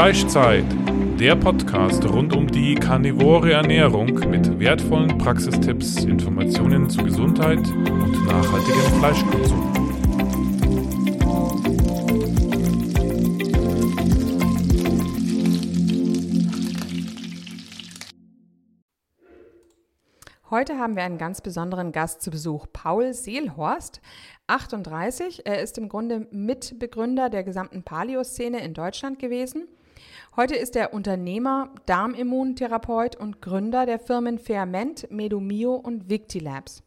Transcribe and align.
Fleischzeit, 0.00 0.64
der 1.18 1.36
Podcast 1.36 2.02
rund 2.06 2.34
um 2.34 2.46
die 2.46 2.74
karnivore 2.74 3.52
Ernährung 3.52 4.06
mit 4.30 4.58
wertvollen 4.58 5.18
Praxistipps, 5.18 6.04
Informationen 6.04 6.88
zu 6.88 7.04
Gesundheit 7.04 7.58
und 7.58 8.24
nachhaltigem 8.24 8.98
Fleischkonsum. 8.98 9.74
Heute 20.48 20.78
haben 20.78 20.96
wir 20.96 21.02
einen 21.02 21.18
ganz 21.18 21.42
besonderen 21.42 21.92
Gast 21.92 22.22
zu 22.22 22.30
Besuch, 22.30 22.68
Paul 22.72 23.12
Seelhorst, 23.12 24.00
38. 24.46 25.44
Er 25.44 25.60
ist 25.60 25.76
im 25.76 25.90
Grunde 25.90 26.26
Mitbegründer 26.30 27.28
der 27.28 27.44
gesamten 27.44 27.82
Paleo-Szene 27.82 28.64
in 28.64 28.72
Deutschland 28.72 29.18
gewesen. 29.18 29.68
Heute 30.40 30.56
ist 30.56 30.74
er 30.74 30.94
Unternehmer, 30.94 31.68
Darmimmuntherapeut 31.84 33.14
und 33.14 33.42
Gründer 33.42 33.84
der 33.84 33.98
Firmen 33.98 34.38
Ferment, 34.38 35.06
Medumio 35.10 35.74
und 35.74 36.08
Victilabs. 36.08 36.82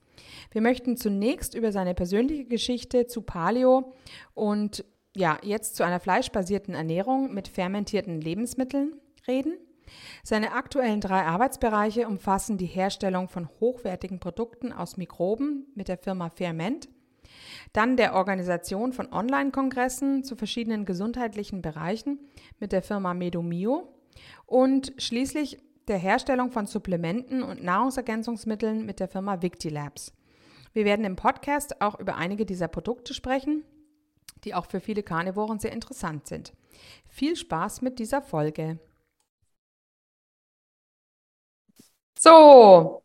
Wir 0.49 0.61
möchten 0.61 0.97
zunächst 0.97 1.53
über 1.53 1.71
seine 1.71 1.93
persönliche 1.93 2.45
Geschichte 2.45 3.05
zu 3.05 3.21
Paleo 3.21 3.93
und 4.33 4.83
ja, 5.15 5.37
jetzt 5.43 5.75
zu 5.75 5.83
einer 5.83 5.99
fleischbasierten 5.99 6.73
Ernährung 6.73 7.31
mit 7.35 7.47
fermentierten 7.47 8.19
Lebensmitteln 8.19 8.99
reden. 9.27 9.59
Seine 10.23 10.53
aktuellen 10.53 10.99
drei 10.99 11.21
Arbeitsbereiche 11.21 12.07
umfassen 12.07 12.57
die 12.57 12.65
Herstellung 12.65 13.29
von 13.29 13.47
hochwertigen 13.59 14.19
Produkten 14.19 14.73
aus 14.73 14.97
Mikroben 14.97 15.67
mit 15.75 15.89
der 15.89 15.99
Firma 15.99 16.31
Ferment, 16.31 16.89
dann 17.73 17.97
der 17.97 18.13
Organisation 18.13 18.93
von 18.93 19.11
Online-Kongressen 19.11 20.23
zu 20.23 20.35
verschiedenen 20.35 20.85
gesundheitlichen 20.85 21.61
Bereichen 21.61 22.19
mit 22.59 22.71
der 22.71 22.83
Firma 22.83 23.13
Medomio 23.13 23.91
und 24.45 24.93
schließlich 24.97 25.57
der 25.87 25.97
Herstellung 25.97 26.51
von 26.51 26.67
Supplementen 26.67 27.43
und 27.43 27.63
Nahrungsergänzungsmitteln 27.63 28.85
mit 28.85 28.99
der 28.99 29.07
Firma 29.07 29.41
Victilabs. 29.41 30.13
Wir 30.71 30.85
werden 30.85 31.05
im 31.05 31.15
Podcast 31.15 31.81
auch 31.81 31.99
über 31.99 32.15
einige 32.15 32.45
dieser 32.45 32.67
Produkte 32.67 33.13
sprechen, 33.13 33.63
die 34.43 34.53
auch 34.53 34.67
für 34.67 34.79
viele 34.79 35.03
Karnivoren 35.03 35.59
sehr 35.59 35.71
interessant 35.71 36.27
sind. 36.27 36.53
Viel 37.07 37.35
Spaß 37.35 37.81
mit 37.81 37.99
dieser 37.99 38.21
Folge. 38.21 38.79
So, 42.17 43.03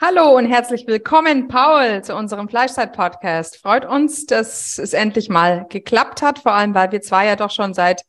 hallo 0.00 0.36
und 0.36 0.46
herzlich 0.46 0.86
willkommen, 0.86 1.48
Paul, 1.48 2.02
zu 2.02 2.16
unserem 2.16 2.48
Fleischzeit-Podcast. 2.48 3.58
Freut 3.58 3.84
uns, 3.84 4.24
dass 4.24 4.78
es 4.78 4.94
endlich 4.94 5.28
mal 5.28 5.66
geklappt 5.68 6.22
hat, 6.22 6.38
vor 6.38 6.52
allem, 6.52 6.74
weil 6.74 6.90
wir 6.90 7.02
zwei 7.02 7.26
ja 7.26 7.36
doch 7.36 7.50
schon 7.50 7.74
seit, 7.74 8.04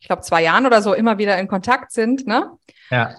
ich 0.00 0.08
glaube, 0.08 0.22
zwei 0.22 0.42
Jahren 0.42 0.66
oder 0.66 0.82
so 0.82 0.94
immer 0.94 1.18
wieder 1.18 1.38
in 1.38 1.46
Kontakt 1.46 1.92
sind. 1.92 2.26
Ne? 2.26 2.50
Ja. 2.90 3.14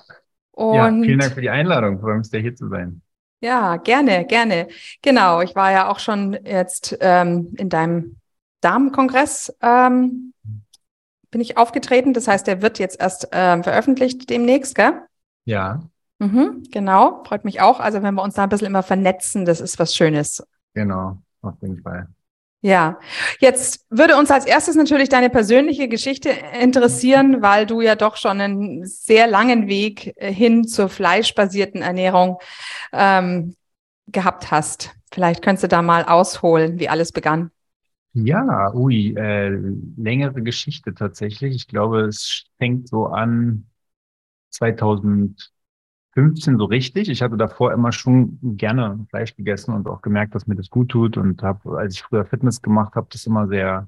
Und 0.51 0.75
ja, 0.75 1.07
vielen 1.07 1.19
Dank 1.19 1.33
für 1.33 1.41
die 1.41 1.49
Einladung. 1.49 1.99
Freue 1.99 2.17
mich 2.17 2.27
sehr, 2.27 2.41
hier 2.41 2.55
zu 2.55 2.67
sein. 2.67 3.01
Ja, 3.41 3.77
gerne, 3.77 4.25
gerne. 4.25 4.67
Genau, 5.01 5.41
ich 5.41 5.55
war 5.55 5.71
ja 5.71 5.89
auch 5.89 5.99
schon 5.99 6.37
jetzt 6.43 6.97
ähm, 6.99 7.53
in 7.57 7.69
deinem 7.69 8.17
Damenkongress 8.59 9.55
ähm, 9.61 10.33
bin 11.31 11.39
ich 11.39 11.57
aufgetreten. 11.57 12.13
Das 12.13 12.27
heißt, 12.27 12.47
der 12.47 12.61
wird 12.61 12.79
jetzt 12.79 12.99
erst 12.99 13.29
ähm, 13.31 13.63
veröffentlicht 13.63 14.29
demnächst, 14.29 14.75
gell? 14.75 15.03
Ja. 15.45 15.79
Mhm, 16.19 16.63
genau, 16.71 17.23
freut 17.25 17.45
mich 17.45 17.61
auch. 17.61 17.79
Also 17.79 18.03
wenn 18.03 18.13
wir 18.13 18.23
uns 18.23 18.35
da 18.35 18.43
ein 18.43 18.49
bisschen 18.49 18.67
immer 18.67 18.83
vernetzen, 18.83 19.45
das 19.45 19.61
ist 19.61 19.79
was 19.79 19.95
Schönes. 19.95 20.45
Genau, 20.73 21.17
auf 21.41 21.55
jeden 21.61 21.81
Fall. 21.81 22.07
Ja, 22.61 22.99
jetzt 23.39 23.85
würde 23.89 24.17
uns 24.17 24.29
als 24.31 24.45
erstes 24.45 24.75
natürlich 24.75 25.07
deine 25.07 25.29
persönliche 25.29 25.87
Geschichte 25.87 26.29
interessieren, 26.59 27.41
weil 27.41 27.65
du 27.65 27.79
ja 27.79 27.95
doch 27.95 28.17
schon 28.17 28.41
einen 28.41 28.85
sehr 28.85 29.27
langen 29.27 29.69
Weg 29.69 30.13
äh, 30.17 30.33
hin 30.33 30.67
zur 30.67 30.89
fleischbasierten 30.89 31.81
Ernährung 31.81 32.37
ähm, 32.91 33.55
gehabt 34.07 34.51
hast. 34.51 34.93
Vielleicht 35.13 35.41
könntest 35.41 35.63
du 35.63 35.67
da 35.69 35.81
mal 35.81 36.03
ausholen, 36.03 36.79
wie 36.79 36.89
alles 36.89 37.13
begann. 37.13 37.51
Ja, 38.13 38.73
ui, 38.73 39.15
äh, 39.15 39.57
längere 39.95 40.41
Geschichte 40.41 40.93
tatsächlich. 40.93 41.55
Ich 41.55 41.67
glaube, 41.67 42.01
es 42.01 42.43
fängt 42.57 42.89
so 42.89 43.05
an 43.05 43.67
2000 44.49 45.51
15 46.19 46.57
so 46.57 46.65
richtig. 46.65 47.07
Ich 47.07 47.21
hatte 47.21 47.37
davor 47.37 47.71
immer 47.71 47.93
schon 47.93 48.39
gerne 48.57 49.05
Fleisch 49.09 49.35
gegessen 49.35 49.73
und 49.73 49.87
auch 49.87 50.01
gemerkt, 50.01 50.35
dass 50.35 50.47
mir 50.47 50.55
das 50.55 50.69
gut 50.69 50.89
tut 50.89 51.15
und 51.15 51.41
habe, 51.43 51.77
als 51.77 51.95
ich 51.95 52.03
früher 52.03 52.25
Fitness 52.25 52.61
gemacht 52.61 52.95
habe, 52.95 53.07
das 53.09 53.25
immer 53.25 53.47
sehr 53.47 53.87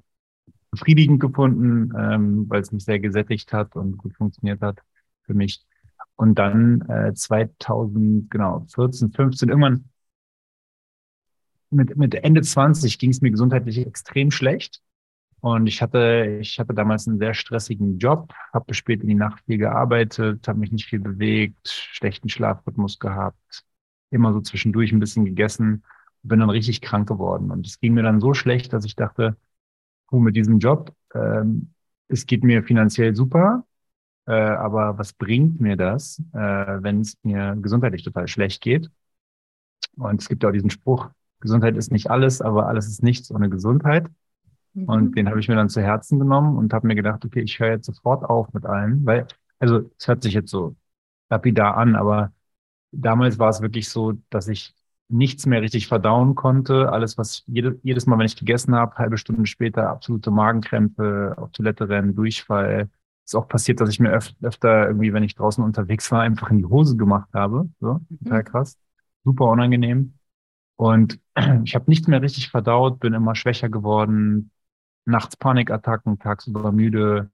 befriedigend 0.71 1.19
gefunden, 1.19 1.93
ähm, 1.97 2.45
weil 2.49 2.61
es 2.61 2.71
mich 2.71 2.85
sehr 2.85 2.99
gesättigt 2.99 3.51
hat 3.51 3.75
und 3.75 3.97
gut 3.97 4.15
funktioniert 4.15 4.61
hat 4.61 4.79
für 5.23 5.33
mich. 5.33 5.65
Und 6.15 6.39
dann 6.39 6.81
äh, 6.89 7.13
2000, 7.13 8.31
genau, 8.31 8.65
14, 8.73 9.11
15, 9.11 9.49
irgendwann 9.49 9.89
mit, 11.69 11.97
mit 11.97 12.15
Ende 12.15 12.41
20 12.41 12.97
ging 12.97 13.09
es 13.09 13.19
mir 13.19 13.31
gesundheitlich 13.31 13.85
extrem 13.85 14.31
schlecht. 14.31 14.81
Und 15.41 15.65
ich 15.67 15.81
hatte, 15.81 16.37
ich 16.39 16.59
hatte 16.59 16.73
damals 16.73 17.07
einen 17.07 17.17
sehr 17.17 17.33
stressigen 17.33 17.97
Job, 17.97 18.31
habe 18.53 18.65
bis 18.65 18.77
spät 18.77 19.01
in 19.01 19.07
die 19.07 19.15
Nacht 19.15 19.43
viel 19.45 19.57
gearbeitet, 19.57 20.47
habe 20.47 20.59
mich 20.59 20.71
nicht 20.71 20.85
viel 20.85 20.99
bewegt, 20.99 21.67
schlechten 21.67 22.29
Schlafrhythmus 22.29 22.99
gehabt, 22.99 23.63
immer 24.11 24.33
so 24.33 24.41
zwischendurch 24.41 24.91
ein 24.91 24.99
bisschen 24.99 25.25
gegessen, 25.25 25.83
bin 26.21 26.39
dann 26.39 26.51
richtig 26.51 26.81
krank 26.81 27.07
geworden. 27.07 27.49
Und 27.51 27.65
es 27.65 27.79
ging 27.79 27.93
mir 27.95 28.03
dann 28.03 28.21
so 28.21 28.35
schlecht, 28.35 28.71
dass 28.73 28.85
ich 28.85 28.95
dachte, 28.95 29.35
puh, 30.07 30.19
mit 30.19 30.35
diesem 30.35 30.59
Job, 30.59 30.95
ähm, 31.15 31.73
es 32.07 32.27
geht 32.27 32.43
mir 32.43 32.63
finanziell 32.63 33.15
super, 33.15 33.65
äh, 34.27 34.33
aber 34.33 34.97
was 34.99 35.13
bringt 35.13 35.59
mir 35.61 35.77
das, 35.77 36.21
äh, 36.33 36.37
wenn 36.37 37.01
es 37.01 37.17
mir 37.23 37.55
gesundheitlich 37.59 38.03
total 38.03 38.27
schlecht 38.27 38.61
geht? 38.61 38.91
Und 39.95 40.21
es 40.21 40.29
gibt 40.29 40.43
ja 40.43 40.49
auch 40.49 40.53
diesen 40.53 40.69
Spruch, 40.69 41.09
Gesundheit 41.39 41.75
ist 41.77 41.91
nicht 41.91 42.11
alles, 42.11 42.41
aber 42.41 42.67
alles 42.67 42.87
ist 42.87 43.01
nichts 43.03 43.31
ohne 43.31 43.49
Gesundheit. 43.49 44.07
Und 44.73 45.11
mhm. 45.11 45.15
den 45.15 45.29
habe 45.29 45.39
ich 45.39 45.47
mir 45.47 45.55
dann 45.55 45.69
zu 45.69 45.81
Herzen 45.81 46.19
genommen 46.19 46.57
und 46.57 46.73
habe 46.73 46.87
mir 46.87 46.95
gedacht, 46.95 47.25
okay, 47.25 47.41
ich 47.41 47.59
höre 47.59 47.71
jetzt 47.71 47.85
sofort 47.85 48.23
auf 48.23 48.53
mit 48.53 48.65
allem, 48.65 49.05
weil, 49.05 49.27
also 49.59 49.89
es 49.97 50.07
hört 50.07 50.23
sich 50.23 50.33
jetzt 50.33 50.49
so 50.49 50.75
lapidar 51.29 51.77
an, 51.77 51.95
aber 51.95 52.33
damals 52.91 53.39
war 53.39 53.49
es 53.49 53.61
wirklich 53.61 53.89
so, 53.89 54.13
dass 54.29 54.47
ich 54.47 54.73
nichts 55.09 55.45
mehr 55.45 55.61
richtig 55.61 55.87
verdauen 55.87 56.35
konnte. 56.35 56.91
Alles, 56.91 57.17
was 57.17 57.43
jede, 57.47 57.79
jedes 57.83 58.05
Mal, 58.05 58.17
wenn 58.17 58.25
ich 58.25 58.37
gegessen 58.37 58.75
habe, 58.75 58.95
halbe 58.95 59.17
Stunde 59.17 59.45
später 59.45 59.89
absolute 59.89 60.31
Magenkrämpfe, 60.31 61.35
auf 61.37 61.51
Toilette 61.51 61.89
rennen, 61.89 62.15
Durchfall. 62.15 62.89
Ist 63.25 63.35
auch 63.35 63.47
passiert, 63.47 63.81
dass 63.81 63.89
ich 63.89 63.99
mir 63.99 64.11
öf 64.13 64.33
öfter 64.41 64.87
irgendwie, 64.87 65.13
wenn 65.13 65.23
ich 65.23 65.35
draußen 65.35 65.63
unterwegs 65.63 66.11
war, 66.11 66.21
einfach 66.21 66.49
in 66.49 66.57
die 66.59 66.65
Hose 66.65 66.95
gemacht 66.97 67.29
habe. 67.33 67.69
So, 67.79 67.99
mhm. 68.09 68.19
total 68.23 68.43
krass. 68.43 68.77
Super 69.23 69.45
unangenehm. 69.45 70.13
Und 70.77 71.19
ich 71.65 71.75
habe 71.75 71.85
nichts 71.87 72.07
mehr 72.07 72.21
richtig 72.21 72.49
verdaut, 72.49 72.99
bin 72.99 73.13
immer 73.13 73.35
schwächer 73.35 73.69
geworden, 73.69 74.51
nachts 75.05 75.35
Panikattacken, 75.37 76.19
tagsüber 76.19 76.71
müde, 76.71 77.29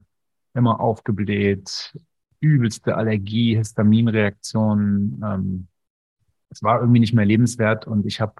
immer 0.53 0.79
aufgebläht, 0.79 1.93
übelste 2.39 2.95
Allergie, 2.95 3.55
Histaminreaktionen. 3.55 5.21
Ähm, 5.23 5.67
es 6.49 6.63
war 6.63 6.79
irgendwie 6.79 6.99
nicht 6.99 7.13
mehr 7.13 7.25
lebenswert 7.25 7.87
und 7.87 8.05
ich 8.05 8.21
habe, 8.21 8.33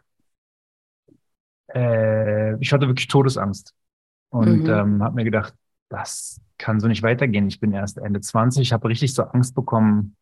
äh, 1.74 2.58
ich 2.60 2.72
hatte 2.72 2.88
wirklich 2.88 3.08
Todesangst 3.08 3.74
und 4.30 4.64
mhm. 4.64 4.70
ähm, 4.70 5.04
habe 5.04 5.16
mir 5.16 5.24
gedacht, 5.24 5.54
das 5.90 6.42
kann 6.58 6.80
so 6.80 6.88
nicht 6.88 7.04
weitergehen. 7.04 7.48
Ich 7.48 7.60
bin 7.60 7.74
erst 7.74 7.98
Ende 7.98 8.22
20, 8.22 8.62
ich 8.62 8.74
habe 8.74 8.88
richtig 8.88 9.14
so 9.14 9.24
Angst 9.24 9.56
bekommen. 9.56 10.16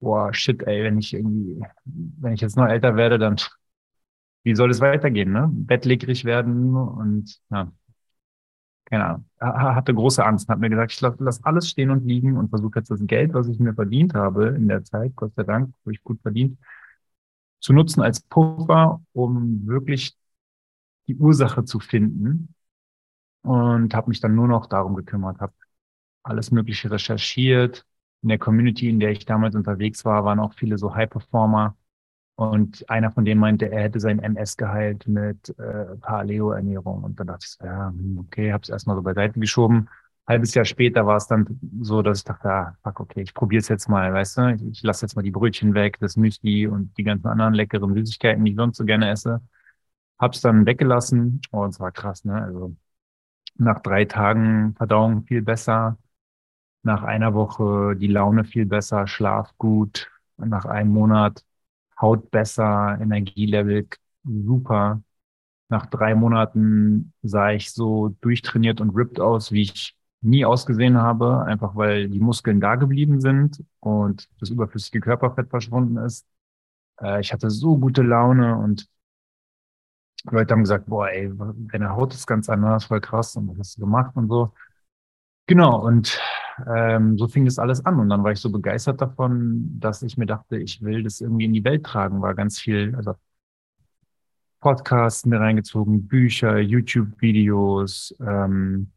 Boah, 0.00 0.32
shit, 0.34 0.62
ey, 0.64 0.84
wenn 0.84 0.98
ich 0.98 1.14
irgendwie, 1.14 1.62
wenn 1.84 2.34
ich 2.34 2.40
jetzt 2.40 2.56
noch 2.56 2.66
älter 2.66 2.96
werde, 2.96 3.18
dann 3.18 3.36
wie 4.44 4.54
soll 4.54 4.70
es 4.70 4.80
weitergehen, 4.80 5.32
ne? 5.32 5.48
Bettlägerig 5.50 6.24
werden 6.24 6.76
und 6.76 7.40
ja, 7.50 7.72
keine 8.86 9.04
Ahnung, 9.04 9.24
hatte 9.40 9.94
große 9.94 10.24
Angst 10.24 10.48
und 10.48 10.52
hat 10.52 10.60
mir 10.60 10.70
gesagt, 10.70 10.92
ich 10.92 11.00
lasse 11.00 11.40
alles 11.44 11.68
stehen 11.68 11.90
und 11.90 12.04
liegen 12.06 12.36
und 12.36 12.48
versuche 12.48 12.78
jetzt 12.78 12.90
das 12.90 13.04
Geld, 13.06 13.34
was 13.34 13.48
ich 13.48 13.58
mir 13.58 13.74
verdient 13.74 14.14
habe 14.14 14.48
in 14.48 14.68
der 14.68 14.84
Zeit, 14.84 15.14
Gott 15.16 15.34
sei 15.34 15.42
Dank, 15.42 15.74
habe 15.84 15.92
ich 15.92 16.02
gut 16.02 16.20
verdient, 16.22 16.58
zu 17.60 17.72
nutzen 17.72 18.02
als 18.02 18.20
Puffer, 18.20 19.02
um 19.12 19.66
wirklich 19.66 20.16
die 21.08 21.16
Ursache 21.16 21.64
zu 21.64 21.80
finden. 21.80 22.54
Und 23.42 23.94
habe 23.94 24.08
mich 24.08 24.20
dann 24.20 24.34
nur 24.34 24.48
noch 24.48 24.66
darum 24.66 24.96
gekümmert, 24.96 25.40
habe 25.40 25.52
alles 26.24 26.50
Mögliche 26.50 26.90
recherchiert. 26.90 27.86
In 28.22 28.28
der 28.28 28.38
Community, 28.38 28.88
in 28.88 28.98
der 28.98 29.12
ich 29.12 29.24
damals 29.24 29.54
unterwegs 29.54 30.04
war, 30.04 30.24
waren 30.24 30.40
auch 30.40 30.54
viele 30.54 30.78
so 30.78 30.94
High-Performer, 30.94 31.76
und 32.36 32.88
einer 32.90 33.10
von 33.10 33.24
denen 33.24 33.40
meinte, 33.40 33.70
er 33.70 33.84
hätte 33.84 33.98
sein 34.00 34.18
MS 34.20 34.56
geheilt 34.58 35.08
mit 35.08 35.58
äh, 35.58 35.96
Paleo-Ernährung. 36.00 37.02
Und 37.04 37.18
dann 37.18 37.28
dachte 37.28 37.46
ich 37.48 37.58
ja, 37.64 37.88
hm, 37.88 38.18
okay, 38.20 38.52
habe 38.52 38.62
es 38.62 38.68
erstmal 38.68 38.96
so 38.96 39.02
beiseite 39.02 39.40
geschoben. 39.40 39.88
Halbes 40.26 40.54
Jahr 40.54 40.64
später 40.64 41.06
war 41.06 41.16
es 41.16 41.26
dann 41.28 41.60
so, 41.80 42.02
dass 42.02 42.18
ich 42.18 42.24
dachte, 42.24 42.50
ah, 42.50 42.76
fuck, 42.82 43.00
okay, 43.00 43.22
ich 43.22 43.32
probiere 43.32 43.60
es 43.60 43.68
jetzt 43.68 43.88
mal, 43.88 44.12
weißt 44.12 44.38
du, 44.38 44.54
ich, 44.54 44.62
ich 44.64 44.82
lasse 44.82 45.06
jetzt 45.06 45.14
mal 45.16 45.22
die 45.22 45.30
Brötchen 45.30 45.72
weg, 45.74 45.98
das 46.00 46.16
Müsli 46.16 46.66
und 46.66 46.96
die 46.98 47.04
ganzen 47.04 47.28
anderen 47.28 47.54
leckeren 47.54 47.94
Süßigkeiten, 47.94 48.44
die 48.44 48.50
ich 48.52 48.56
sonst 48.56 48.76
so 48.76 48.84
gerne 48.84 49.10
esse. 49.10 49.40
Hab's 50.18 50.40
dann 50.42 50.66
weggelassen. 50.66 51.40
Oh, 51.52 51.60
und 51.62 51.70
es 51.70 51.80
war 51.80 51.92
krass, 51.92 52.24
ne? 52.24 52.42
Also 52.42 52.76
nach 53.56 53.80
drei 53.80 54.04
Tagen 54.04 54.74
Verdauung 54.76 55.24
viel 55.24 55.42
besser, 55.42 55.98
nach 56.82 57.02
einer 57.02 57.34
Woche 57.34 57.96
die 57.96 58.08
Laune 58.08 58.44
viel 58.44 58.66
besser, 58.66 59.06
Schlaf 59.06 59.56
gut, 59.58 60.10
nach 60.38 60.64
einem 60.66 60.92
Monat 60.92 61.44
Haut 62.00 62.30
besser, 62.30 62.98
Energielevel 63.00 63.88
super. 64.24 65.02
Nach 65.68 65.86
drei 65.86 66.14
Monaten 66.14 67.12
sah 67.22 67.52
ich 67.52 67.72
so 67.72 68.10
durchtrainiert 68.20 68.80
und 68.80 68.90
ripped 68.96 69.20
aus, 69.20 69.52
wie 69.52 69.62
ich 69.62 69.96
nie 70.22 70.44
ausgesehen 70.44 70.98
habe, 70.98 71.44
einfach 71.44 71.76
weil 71.76 72.08
die 72.08 72.20
Muskeln 72.20 72.60
da 72.60 72.76
geblieben 72.76 73.20
sind 73.20 73.64
und 73.80 74.28
das 74.40 74.50
überflüssige 74.50 75.00
Körperfett 75.00 75.50
verschwunden 75.50 75.96
ist. 75.98 76.26
Äh, 77.00 77.20
ich 77.20 77.32
hatte 77.32 77.50
so 77.50 77.78
gute 77.78 78.02
Laune 78.02 78.56
und 78.58 78.88
Leute 80.24 80.52
haben 80.54 80.62
gesagt, 80.62 80.86
boah, 80.86 81.08
ey, 81.08 81.30
deine 81.72 81.90
Haut 81.90 82.14
ist 82.14 82.26
ganz 82.26 82.48
anders, 82.48 82.86
voll 82.86 83.00
krass 83.00 83.36
und 83.36 83.48
was 83.48 83.58
hast 83.58 83.76
du 83.76 83.82
gemacht 83.82 84.16
und 84.16 84.28
so. 84.28 84.52
Genau, 85.46 85.84
und 85.84 86.20
ähm, 86.66 87.18
so 87.18 87.28
fing 87.28 87.44
das 87.44 87.58
alles 87.58 87.84
an. 87.84 87.98
Und 87.98 88.08
dann 88.08 88.24
war 88.24 88.32
ich 88.32 88.40
so 88.40 88.50
begeistert 88.50 89.00
davon, 89.00 89.78
dass 89.78 90.02
ich 90.02 90.16
mir 90.16 90.26
dachte, 90.26 90.56
ich 90.58 90.82
will 90.82 91.02
das 91.02 91.20
irgendwie 91.20 91.44
in 91.46 91.52
die 91.52 91.64
Welt 91.64 91.84
tragen. 91.84 92.22
War 92.22 92.34
ganz 92.34 92.58
viel, 92.58 92.94
also 92.96 93.14
Podcasts 94.60 95.26
mir 95.26 95.40
reingezogen, 95.40 96.08
Bücher, 96.08 96.58
YouTube-Videos, 96.58 98.14
ähm, 98.20 98.90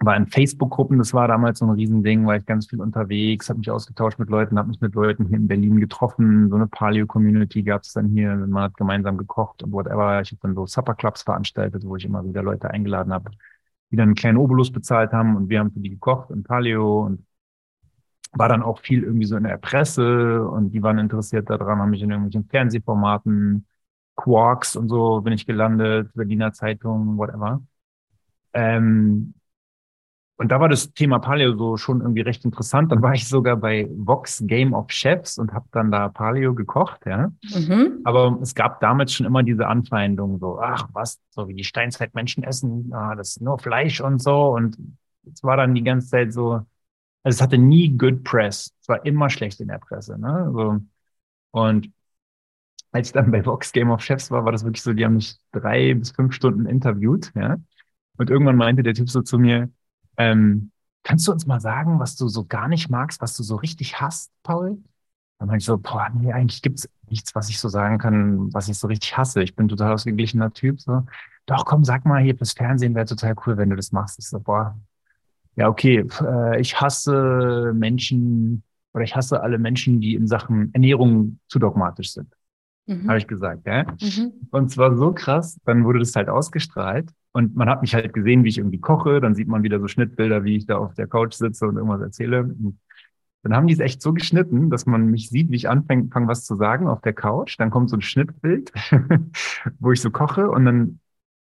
war 0.00 0.16
in 0.16 0.28
Facebook-Gruppen, 0.28 0.98
das 0.98 1.12
war 1.12 1.26
damals 1.26 1.58
so 1.58 1.64
ein 1.66 1.72
Riesending, 1.72 2.24
war 2.24 2.36
ich 2.36 2.46
ganz 2.46 2.68
viel 2.68 2.80
unterwegs, 2.80 3.48
habe 3.48 3.58
mich 3.58 3.70
ausgetauscht 3.70 4.18
mit 4.18 4.28
Leuten, 4.28 4.56
habe 4.58 4.68
mich 4.68 4.80
mit 4.80 4.94
Leuten 4.94 5.26
hier 5.26 5.38
in 5.38 5.48
Berlin 5.48 5.80
getroffen, 5.80 6.48
so 6.50 6.54
eine 6.56 6.68
Paleo-Community 6.68 7.64
gab 7.64 7.82
es 7.82 7.94
dann 7.94 8.10
hier, 8.10 8.36
man 8.36 8.64
hat 8.64 8.76
gemeinsam 8.76 9.16
gekocht 9.16 9.62
und 9.64 9.72
whatever. 9.72 10.20
Ich 10.20 10.30
habe 10.30 10.38
dann 10.42 10.54
so 10.54 10.66
Supper-Clubs 10.66 11.22
veranstaltet, 11.22 11.82
wo 11.84 11.96
ich 11.96 12.04
immer 12.04 12.24
wieder 12.24 12.42
Leute 12.44 12.70
eingeladen 12.70 13.12
habe, 13.12 13.32
die 13.90 13.96
dann 13.96 14.08
einen 14.08 14.14
kleinen 14.14 14.38
Obolus 14.38 14.72
bezahlt 14.72 15.12
haben 15.12 15.36
und 15.36 15.48
wir 15.48 15.60
haben 15.60 15.72
für 15.72 15.80
die 15.80 15.90
gekocht 15.90 16.30
in 16.30 16.42
Paleo 16.42 17.06
und 17.06 17.24
war 18.32 18.48
dann 18.48 18.62
auch 18.62 18.80
viel 18.80 19.02
irgendwie 19.04 19.26
so 19.26 19.36
in 19.36 19.44
der 19.44 19.56
Presse 19.58 20.46
und 20.46 20.70
die 20.72 20.82
waren 20.82 20.98
interessiert 20.98 21.48
daran, 21.50 21.78
haben 21.78 21.90
mich 21.90 22.02
in 22.02 22.10
irgendwelchen 22.10 22.48
Fernsehformaten, 22.48 23.66
Quarks 24.16 24.76
und 24.76 24.88
so 24.88 25.20
bin 25.22 25.32
ich 25.32 25.46
gelandet, 25.46 26.10
Berliner 26.14 26.52
Zeitung, 26.52 27.16
whatever. 27.16 27.62
Ähm, 28.52 29.34
und 30.38 30.52
da 30.52 30.60
war 30.60 30.68
das 30.68 30.92
Thema 30.92 31.18
Paleo 31.18 31.56
so 31.58 31.76
schon 31.76 32.00
irgendwie 32.00 32.20
recht 32.20 32.44
interessant. 32.44 32.92
Dann 32.92 33.02
war 33.02 33.12
ich 33.12 33.26
sogar 33.26 33.56
bei 33.56 33.88
Vox 33.90 34.40
Game 34.46 34.72
of 34.72 34.88
Chefs 34.92 35.36
und 35.36 35.52
habe 35.52 35.66
dann 35.72 35.90
da 35.90 36.08
Paleo 36.08 36.54
gekocht, 36.54 37.04
ja. 37.06 37.32
Mhm. 37.42 38.02
Aber 38.04 38.38
es 38.40 38.54
gab 38.54 38.78
damals 38.78 39.12
schon 39.12 39.26
immer 39.26 39.42
diese 39.42 39.66
Anfeindung, 39.66 40.38
so, 40.38 40.60
ach 40.60 40.88
was, 40.92 41.18
so 41.30 41.48
wie 41.48 41.54
die 41.54 41.64
Steinzeitmenschen 41.64 42.44
essen, 42.44 42.92
ah, 42.94 43.16
das 43.16 43.30
ist 43.30 43.42
nur 43.42 43.58
Fleisch 43.58 44.00
und 44.00 44.22
so. 44.22 44.54
Und 44.54 44.78
es 45.30 45.42
war 45.42 45.56
dann 45.56 45.74
die 45.74 45.82
ganze 45.82 46.08
Zeit 46.08 46.32
so, 46.32 46.52
also 47.24 47.36
es 47.36 47.42
hatte 47.42 47.58
nie 47.58 47.98
Good 47.98 48.22
Press. 48.22 48.72
Es 48.80 48.88
war 48.88 49.04
immer 49.04 49.30
schlecht 49.30 49.60
in 49.60 49.66
der 49.66 49.78
Presse, 49.78 50.20
ne? 50.20 50.50
So. 50.52 50.78
Und 51.50 51.92
als 52.92 53.08
ich 53.08 53.12
dann 53.12 53.32
bei 53.32 53.44
Vox 53.44 53.72
Game 53.72 53.90
of 53.90 54.02
Chefs 54.02 54.30
war, 54.30 54.44
war 54.44 54.52
das 54.52 54.62
wirklich 54.62 54.82
so, 54.82 54.92
die 54.92 55.04
haben 55.04 55.14
mich 55.14 55.36
drei 55.50 55.94
bis 55.94 56.12
fünf 56.12 56.32
Stunden 56.32 56.66
interviewt, 56.66 57.32
ja. 57.34 57.56
Und 58.18 58.30
irgendwann 58.30 58.56
meinte 58.56 58.84
der 58.84 58.94
Typ 58.94 59.10
so 59.10 59.22
zu 59.22 59.36
mir, 59.36 59.68
ähm, 60.18 60.70
kannst 61.04 61.26
du 61.26 61.32
uns 61.32 61.46
mal 61.46 61.60
sagen, 61.60 61.98
was 62.00 62.16
du 62.16 62.28
so 62.28 62.44
gar 62.44 62.68
nicht 62.68 62.90
magst, 62.90 63.22
was 63.22 63.36
du 63.36 63.42
so 63.42 63.56
richtig 63.56 64.00
hast, 64.00 64.30
Paul? 64.42 64.78
Dann 65.38 65.48
meinte 65.48 65.62
ich 65.62 65.66
so, 65.66 65.78
boah, 65.78 66.08
nee, 66.12 66.32
eigentlich 66.32 66.62
gibt's 66.62 66.88
nichts, 67.08 67.34
was 67.34 67.48
ich 67.48 67.58
so 67.58 67.68
sagen 67.68 67.98
kann, 67.98 68.52
was 68.52 68.68
ich 68.68 68.76
so 68.76 68.88
richtig 68.88 69.16
hasse. 69.16 69.42
Ich 69.42 69.54
bin 69.54 69.68
total 69.68 69.92
ausgeglichener 69.92 70.52
Typ. 70.52 70.80
So, 70.80 71.04
doch, 71.46 71.64
komm, 71.64 71.84
sag 71.84 72.04
mal, 72.04 72.22
hier 72.22 72.36
fürs 72.36 72.52
Fernsehen 72.52 72.94
wäre 72.94 73.06
total 73.06 73.34
cool, 73.46 73.56
wenn 73.56 73.70
du 73.70 73.76
das 73.76 73.92
machst. 73.92 74.18
Ich 74.18 74.28
so, 74.28 74.40
boah, 74.40 74.78
ja, 75.56 75.68
okay, 75.68 76.04
äh, 76.20 76.60
ich 76.60 76.80
hasse 76.80 77.72
Menschen 77.74 78.62
oder 78.92 79.04
ich 79.04 79.14
hasse 79.14 79.40
alle 79.40 79.58
Menschen, 79.58 80.00
die 80.00 80.14
in 80.14 80.26
Sachen 80.26 80.74
Ernährung 80.74 81.38
zu 81.48 81.58
dogmatisch 81.58 82.12
sind. 82.12 82.32
Mhm. 82.86 83.08
Habe 83.08 83.18
ich 83.18 83.26
gesagt, 83.26 83.66
ja. 83.66 83.84
Mhm. 84.00 84.32
Und 84.50 84.70
zwar 84.70 84.96
so 84.96 85.12
krass, 85.12 85.58
dann 85.64 85.84
wurde 85.84 86.00
das 86.00 86.16
halt 86.16 86.28
ausgestrahlt 86.28 87.10
und 87.32 87.56
man 87.56 87.68
hat 87.68 87.82
mich 87.82 87.94
halt 87.94 88.12
gesehen, 88.12 88.44
wie 88.44 88.48
ich 88.48 88.58
irgendwie 88.58 88.80
koche. 88.80 89.20
Dann 89.20 89.34
sieht 89.34 89.48
man 89.48 89.62
wieder 89.62 89.80
so 89.80 89.88
Schnittbilder, 89.88 90.44
wie 90.44 90.56
ich 90.56 90.66
da 90.66 90.78
auf 90.78 90.94
der 90.94 91.06
Couch 91.06 91.34
sitze 91.34 91.66
und 91.66 91.76
irgendwas 91.76 92.00
erzähle. 92.00 92.42
Und 92.42 92.80
dann 93.42 93.54
haben 93.54 93.66
die 93.66 93.74
es 93.74 93.80
echt 93.80 94.02
so 94.02 94.12
geschnitten, 94.12 94.70
dass 94.70 94.86
man 94.86 95.06
mich 95.06 95.28
sieht, 95.28 95.50
wie 95.50 95.56
ich 95.56 95.68
anfange, 95.68 96.08
fang 96.10 96.26
was 96.26 96.44
zu 96.44 96.56
sagen 96.56 96.88
auf 96.88 97.00
der 97.02 97.12
Couch. 97.12 97.58
Dann 97.58 97.70
kommt 97.70 97.90
so 97.90 97.96
ein 97.96 98.02
Schnittbild, 98.02 98.72
wo 99.78 99.92
ich 99.92 100.00
so 100.00 100.10
koche 100.10 100.50
und 100.50 100.64
dann 100.64 101.00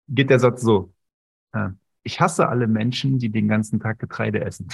geht 0.08 0.30
der 0.30 0.38
Satz 0.38 0.62
so. 0.62 0.92
Ich 2.02 2.20
hasse 2.20 2.48
alle 2.48 2.66
Menschen, 2.66 3.18
die 3.18 3.30
den 3.30 3.48
ganzen 3.48 3.80
Tag 3.80 3.98
Getreide 3.98 4.44
essen. 4.44 4.68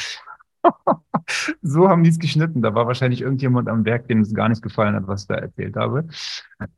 so 1.62 1.88
haben 1.88 2.02
die 2.02 2.10
es 2.10 2.18
geschnitten. 2.18 2.62
Da 2.62 2.74
war 2.74 2.86
wahrscheinlich 2.86 3.20
irgendjemand 3.20 3.68
am 3.68 3.84
Werk, 3.84 4.08
dem 4.08 4.20
es 4.20 4.34
gar 4.34 4.48
nicht 4.48 4.62
gefallen 4.62 4.94
hat, 4.94 5.06
was 5.06 5.22
ich 5.22 5.28
da 5.28 5.36
erzählt 5.36 5.76
habe. 5.76 6.08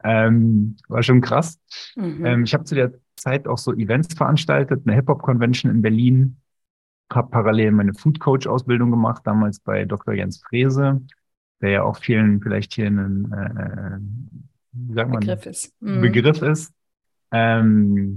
Ähm, 0.03 0.77
war 0.89 1.03
schon 1.03 1.21
krass. 1.21 1.59
Mhm. 1.97 2.25
Ähm, 2.25 2.45
ich 2.45 2.55
habe 2.55 2.65
zu 2.65 2.75
der 2.75 2.93
Zeit 3.17 3.47
auch 3.47 3.59
so 3.59 3.73
Events 3.73 4.15
veranstaltet, 4.15 4.83
eine 4.87 4.95
Hip-Hop-Convention 4.97 5.71
in 5.71 5.83
Berlin, 5.83 6.37
habe 7.13 7.31
parallel 7.31 7.73
meine 7.73 7.95
Food-Coach-Ausbildung 7.95 8.91
gemacht, 8.91 9.23
damals 9.25 9.61
bei 9.61 9.85
Dr. 9.85 10.15
Jens 10.15 10.43
Frese, 10.43 11.03
der 11.61 11.71
ja 11.71 11.83
auch 11.83 11.97
vielen 11.97 12.41
vielleicht 12.41 12.75
hier 12.75 12.89
ein 12.89 13.33
äh, 13.33 15.05
man, 15.05 15.21
Begriff 15.21 15.47
ist. 15.47 15.73
Mhm. 15.81 16.01
Begriff 16.01 16.43
ist. 16.43 16.73
Ähm, 17.31 18.17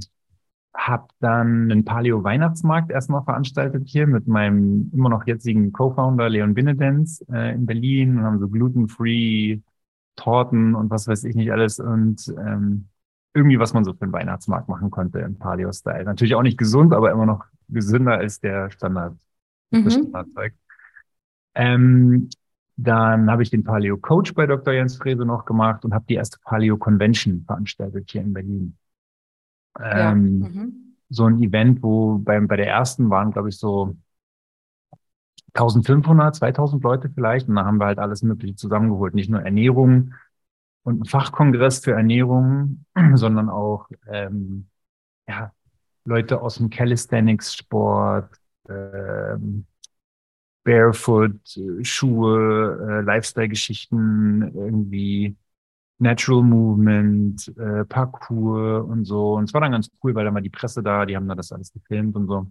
habe 0.73 1.07
dann 1.19 1.71
einen 1.71 1.85
Paleo-Weihnachtsmarkt 1.85 2.91
erstmal 2.91 3.23
veranstaltet 3.23 3.87
hier 3.87 4.05
mit 4.05 4.27
meinem 4.27 4.91
immer 4.93 5.09
noch 5.09 5.25
jetzigen 5.25 5.71
Co-Founder 5.71 6.29
Leon 6.29 6.53
Binedenz 6.53 7.25
äh, 7.31 7.53
in 7.53 7.65
Berlin 7.65 8.19
und 8.19 8.23
haben 8.23 8.39
so 8.39 8.47
gluten-free 8.47 9.59
Torten 10.15 10.75
und 10.75 10.89
was 10.89 11.07
weiß 11.07 11.23
ich 11.23 11.35
nicht 11.35 11.51
alles 11.51 11.79
und 11.79 12.27
ähm, 12.37 12.89
irgendwie, 13.37 13.59
was 13.59 13.73
man 13.73 13.83
so 13.83 13.93
für 13.93 14.01
einen 14.01 14.13
Weihnachtsmarkt 14.13 14.67
machen 14.67 14.89
konnte 14.89 15.19
im 15.19 15.37
Paleo-Style. 15.37 16.03
Natürlich 16.03 16.35
auch 16.35 16.41
nicht 16.41 16.57
gesund, 16.57 16.93
aber 16.93 17.11
immer 17.11 17.25
noch 17.25 17.45
gesünder 17.69 18.13
als 18.17 18.39
der 18.39 18.71
Standard, 18.71 19.15
mhm. 19.71 19.83
das 19.85 19.93
Standardzeug. 19.93 20.53
Ähm, 21.53 22.29
dann 22.75 23.29
habe 23.29 23.43
ich 23.43 23.49
den 23.49 23.63
Paleo 23.63 23.97
Coach 23.97 24.33
bei 24.33 24.45
Dr. 24.45 24.73
Jens 24.73 24.97
Frese 24.97 25.25
noch 25.25 25.45
gemacht 25.45 25.85
und 25.85 25.93
habe 25.93 26.05
die 26.09 26.15
erste 26.15 26.37
Paleo 26.43 26.77
Convention 26.77 27.43
veranstaltet 27.45 28.09
hier 28.11 28.21
in 28.21 28.33
Berlin. 28.33 28.77
Ja. 29.79 30.11
Ähm, 30.11 30.39
mhm. 30.39 30.73
So 31.09 31.25
ein 31.25 31.41
Event, 31.41 31.81
wo 31.81 32.17
beim, 32.17 32.47
bei 32.47 32.57
der 32.57 32.67
ersten 32.67 33.09
waren, 33.09 33.31
glaube 33.31 33.49
ich, 33.49 33.57
so 33.57 33.95
1500, 35.53 36.35
2000 36.35 36.83
Leute 36.83 37.09
vielleicht. 37.09 37.47
Und 37.47 37.55
da 37.55 37.65
haben 37.65 37.79
wir 37.79 37.85
halt 37.85 37.99
alles 37.99 38.21
Mögliche 38.21 38.55
zusammengeholt. 38.55 39.15
Nicht 39.15 39.29
nur 39.29 39.41
Ernährung, 39.41 40.13
und 40.87 41.01
ein 41.01 41.05
Fachkongress 41.05 41.79
für 41.79 41.91
Ernährung, 41.91 42.85
sondern 43.15 43.49
auch 43.49 43.89
ähm, 44.09 44.69
ja, 45.27 45.51
Leute 46.05 46.41
aus 46.41 46.55
dem 46.55 46.69
Calisthenics-Sport, 46.69 48.33
ähm, 48.69 49.65
Barefoot, 50.63 51.41
Schuhe, 51.81 53.01
äh, 53.01 53.01
Lifestyle-Geschichten, 53.01 54.43
irgendwie 54.55 55.35
Natural 55.97 56.41
Movement, 56.41 57.51
äh, 57.57 57.83
Parkour 57.83 58.87
und 58.87 59.03
so. 59.03 59.33
Und 59.33 59.43
es 59.43 59.53
war 59.53 59.59
dann 59.59 59.73
ganz 59.73 59.91
cool, 60.01 60.15
weil 60.15 60.23
da 60.23 60.33
war 60.33 60.39
die 60.39 60.49
Presse 60.49 60.81
da, 60.81 61.05
die 61.05 61.17
haben 61.17 61.27
da 61.27 61.35
das 61.35 61.51
alles 61.51 61.73
gefilmt 61.73 62.15
und 62.15 62.27
so. 62.27 62.49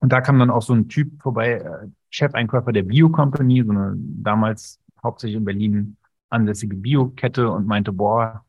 Und 0.00 0.12
da 0.12 0.20
kam 0.20 0.38
dann 0.38 0.50
auch 0.50 0.60
so 0.60 0.74
ein 0.74 0.90
Typ 0.90 1.22
vorbei, 1.22 1.52
äh, 1.52 1.88
Chef-Einkäufer 2.10 2.72
der 2.72 2.82
Bio 2.82 3.08
Company, 3.08 3.64
so 3.64 3.72
damals 3.96 4.80
hauptsächlich 5.02 5.38
in 5.38 5.46
Berlin 5.46 5.96
ansässige 6.34 6.76
Biokette 6.76 7.50
und 7.50 7.66
meinte, 7.66 7.92
boah, 7.92 8.44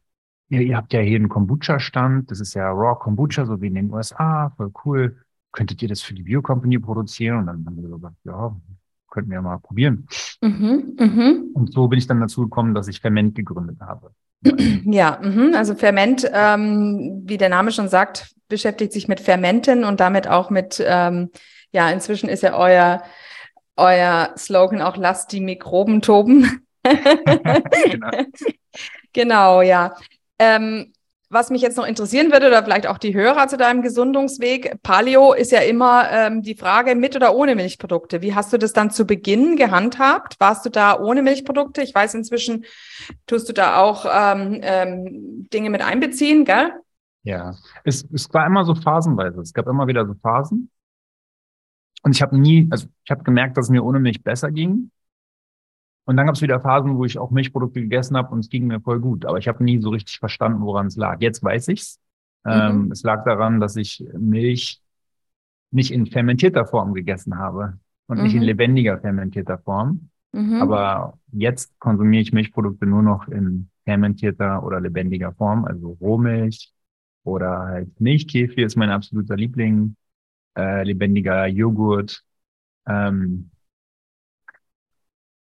ihr, 0.50 0.62
ihr 0.62 0.77
habt 0.77 0.94
ja 0.94 1.00
hier 1.00 1.18
einen 1.18 1.30
Kombucha-Stand, 1.30 2.32
das 2.32 2.39
ist 2.39 2.54
ja 2.54 2.70
Raw 2.70 2.98
Kombucha, 3.00 3.46
so 3.46 3.62
wie 3.62 3.68
in 3.68 3.75
den 3.75 3.92
USA, 3.92 4.51
voll 4.58 4.72
cool. 4.84 5.18
Könntet 5.51 5.82
ihr 5.82 5.88
das 5.88 6.01
für 6.01 6.13
die 6.13 6.24
Bio-Company 6.24 6.80
produzieren? 6.80 7.39
Und 7.39 7.46
dann 7.48 7.65
haben 7.65 7.82
wir 7.82 7.89
gesagt, 7.89 8.15
ja, 8.25 8.56
könnten 9.10 9.32
wir 9.32 9.42
mal 9.42 9.60
probieren. 9.60 10.08
Mhm, 10.42 10.96
mh. 11.00 11.34
Und 11.54 11.72
so 11.72 11.88
bin 11.88 11.98
ich 11.98 12.08
dann 12.08 12.20
dazu 12.20 12.42
gekommen, 12.42 12.74
dass 12.74 12.89
ich 12.89 13.00
Ferment 13.00 13.36
gegründet 13.36 13.80
habe. 13.80 14.12
Ja, 14.84 15.20
mh. 15.24 15.58
also 15.58 15.74
Ferment, 15.74 16.30
ähm, 16.32 17.24
wie 17.25 17.38
der 17.38 17.50
Name 17.50 17.72
schon 17.72 17.88
sagt, 17.88 18.36
beschäftigt 18.50 18.94
sich 18.94 19.08
mit 19.08 19.20
Fermenten 19.20 19.84
und 19.84 20.00
damit 20.00 20.27
auch 20.27 20.50
mit, 20.50 20.84
ähm, 20.86 21.32
ja, 21.72 21.89
inzwischen 21.89 22.30
ist 22.30 22.44
ja 22.44 22.58
euer, 22.58 23.01
euer 23.77 24.34
Slogan 24.38 24.82
auch 24.82 24.98
lasst 24.98 25.32
die 25.32 25.42
Mikroben 25.42 26.01
toben 26.01 26.64
genau. 27.86 28.12
genau, 29.13 29.62
ja. 29.62 29.96
Ähm, 30.39 30.94
was 31.30 31.50
mich 31.50 31.62
jetzt 31.62 31.77
noch 31.77 31.88
interessieren 31.88 32.32
würde, 32.32 32.48
oder 32.48 32.63
vielleicht 32.63 32.88
auch 32.88 32.98
die 32.98 33.13
Hörer 33.13 33.48
zu 33.48 33.58
deinem 33.58 33.82
Gesundungsweg, 33.82 34.82
Paleo 34.84 35.34
ist 35.34 35.51
ja 35.51 35.60
immer 35.60 36.10
ähm, 36.12 36.42
die 36.44 36.56
Frage 36.56 36.96
mit 36.96 37.15
oder 37.15 37.36
ohne 37.36 37.56
Milchprodukte. 37.56 38.22
Wie 38.22 38.36
hast 38.36 38.54
du 38.54 38.58
das 38.58 38.74
dann 38.74 38.92
zu 38.92 39.06
Beginn 39.06 39.56
gehandhabt? 39.56 40.36
Warst 40.39 40.65
du 40.65 40.70
da 40.70 41.00
ohne 41.00 41.24
Milchprodukte? 41.24 41.82
Ich 41.82 41.94
weiß, 41.94 42.13
inzwischen 42.13 42.65
tust 43.25 43.50
du 43.50 43.54
da 43.54 43.77
auch 43.82 44.06
ähm, 44.06 44.60
ähm, 44.62 45.48
Dinge 45.51 45.70
mit 45.70 45.82
einbeziehen, 45.82 46.46
gell? 46.46 46.72
Ja, 47.24 47.56
es, 47.84 48.06
es 48.13 48.32
war 48.34 48.46
immer 48.46 48.63
so 48.63 48.75
phasenweise. 48.75 49.42
Es 49.42 49.54
gab 49.54 49.68
immer 49.68 49.88
wieder 49.88 50.06
so 50.06 50.13
Phasen. 50.13 50.70
Und 52.04 52.15
ich 52.15 52.22
habe 52.22 52.38
nie, 52.38 52.68
also 52.70 52.88
ich 53.04 53.10
habe 53.10 53.24
gemerkt, 53.24 53.58
dass 53.58 53.65
es 53.65 53.72
mir 53.72 53.84
ohne 53.84 54.00
Milch 54.00 54.24
besser 54.24 54.51
ging. 54.51 54.92
Und 56.06 56.18
dann 56.18 56.28
gab 56.28 56.36
es 56.36 56.42
wieder 56.42 56.60
Phasen, 56.60 56.98
wo 56.98 57.06
ich 57.06 57.18
auch 57.18 57.32
Milchprodukte 57.32 57.82
gegessen 57.82 58.16
habe 58.16 58.32
und 58.32 58.40
es 58.40 58.50
ging 58.50 58.68
mir 58.68 58.80
voll 58.80 59.00
gut. 59.00 59.26
Aber 59.26 59.38
ich 59.38 59.48
habe 59.48 59.64
nie 59.64 59.82
so 59.82 59.90
richtig 59.90 60.20
verstanden, 60.20 60.62
woran 60.62 60.88
es 60.88 60.96
lag. 60.96 61.20
Jetzt 61.20 61.44
weiß 61.44 61.68
ich's. 61.70 62.00
Mhm. 62.44 62.52
Ähm, 62.52 62.92
es 62.92 63.04
lag 63.04 63.26
daran, 63.26 63.60
dass 63.60 63.76
ich 63.76 64.06
Milch 64.18 64.82
nicht 65.72 65.92
in 65.92 66.06
fermentierter 66.06 66.66
Form 66.66 66.94
gegessen 66.94 67.38
habe 67.38 67.80
und 68.08 68.18
mhm. 68.18 68.24
nicht 68.24 68.34
in 68.36 68.42
mhm. 68.42 68.46
lebendiger 68.46 69.00
fermentierter 69.00 69.58
Form. 69.58 70.10
Mhm. 70.32 70.62
Aber 70.62 71.18
jetzt 71.32 71.78
konsumiere 71.80 72.22
ich 72.22 72.34
Milchprodukte 72.34 72.86
nur 72.86 73.02
noch 73.02 73.28
in 73.28 73.70
fermentierter 73.84 74.64
oder 74.64 74.80
lebendiger 74.80 75.32
Form, 75.34 75.66
also 75.66 75.98
Rohmilch 76.02 76.72
oder 77.24 77.60
halt 77.60 78.02
Milchkefir 78.02 78.66
ist 78.66 78.76
mein 78.76 78.90
absoluter 78.90 79.36
Liebling, 79.36 79.96
äh, 80.58 80.84
lebendiger 80.84 81.48
Joghurt, 81.48 82.24
ähm, 82.88 83.50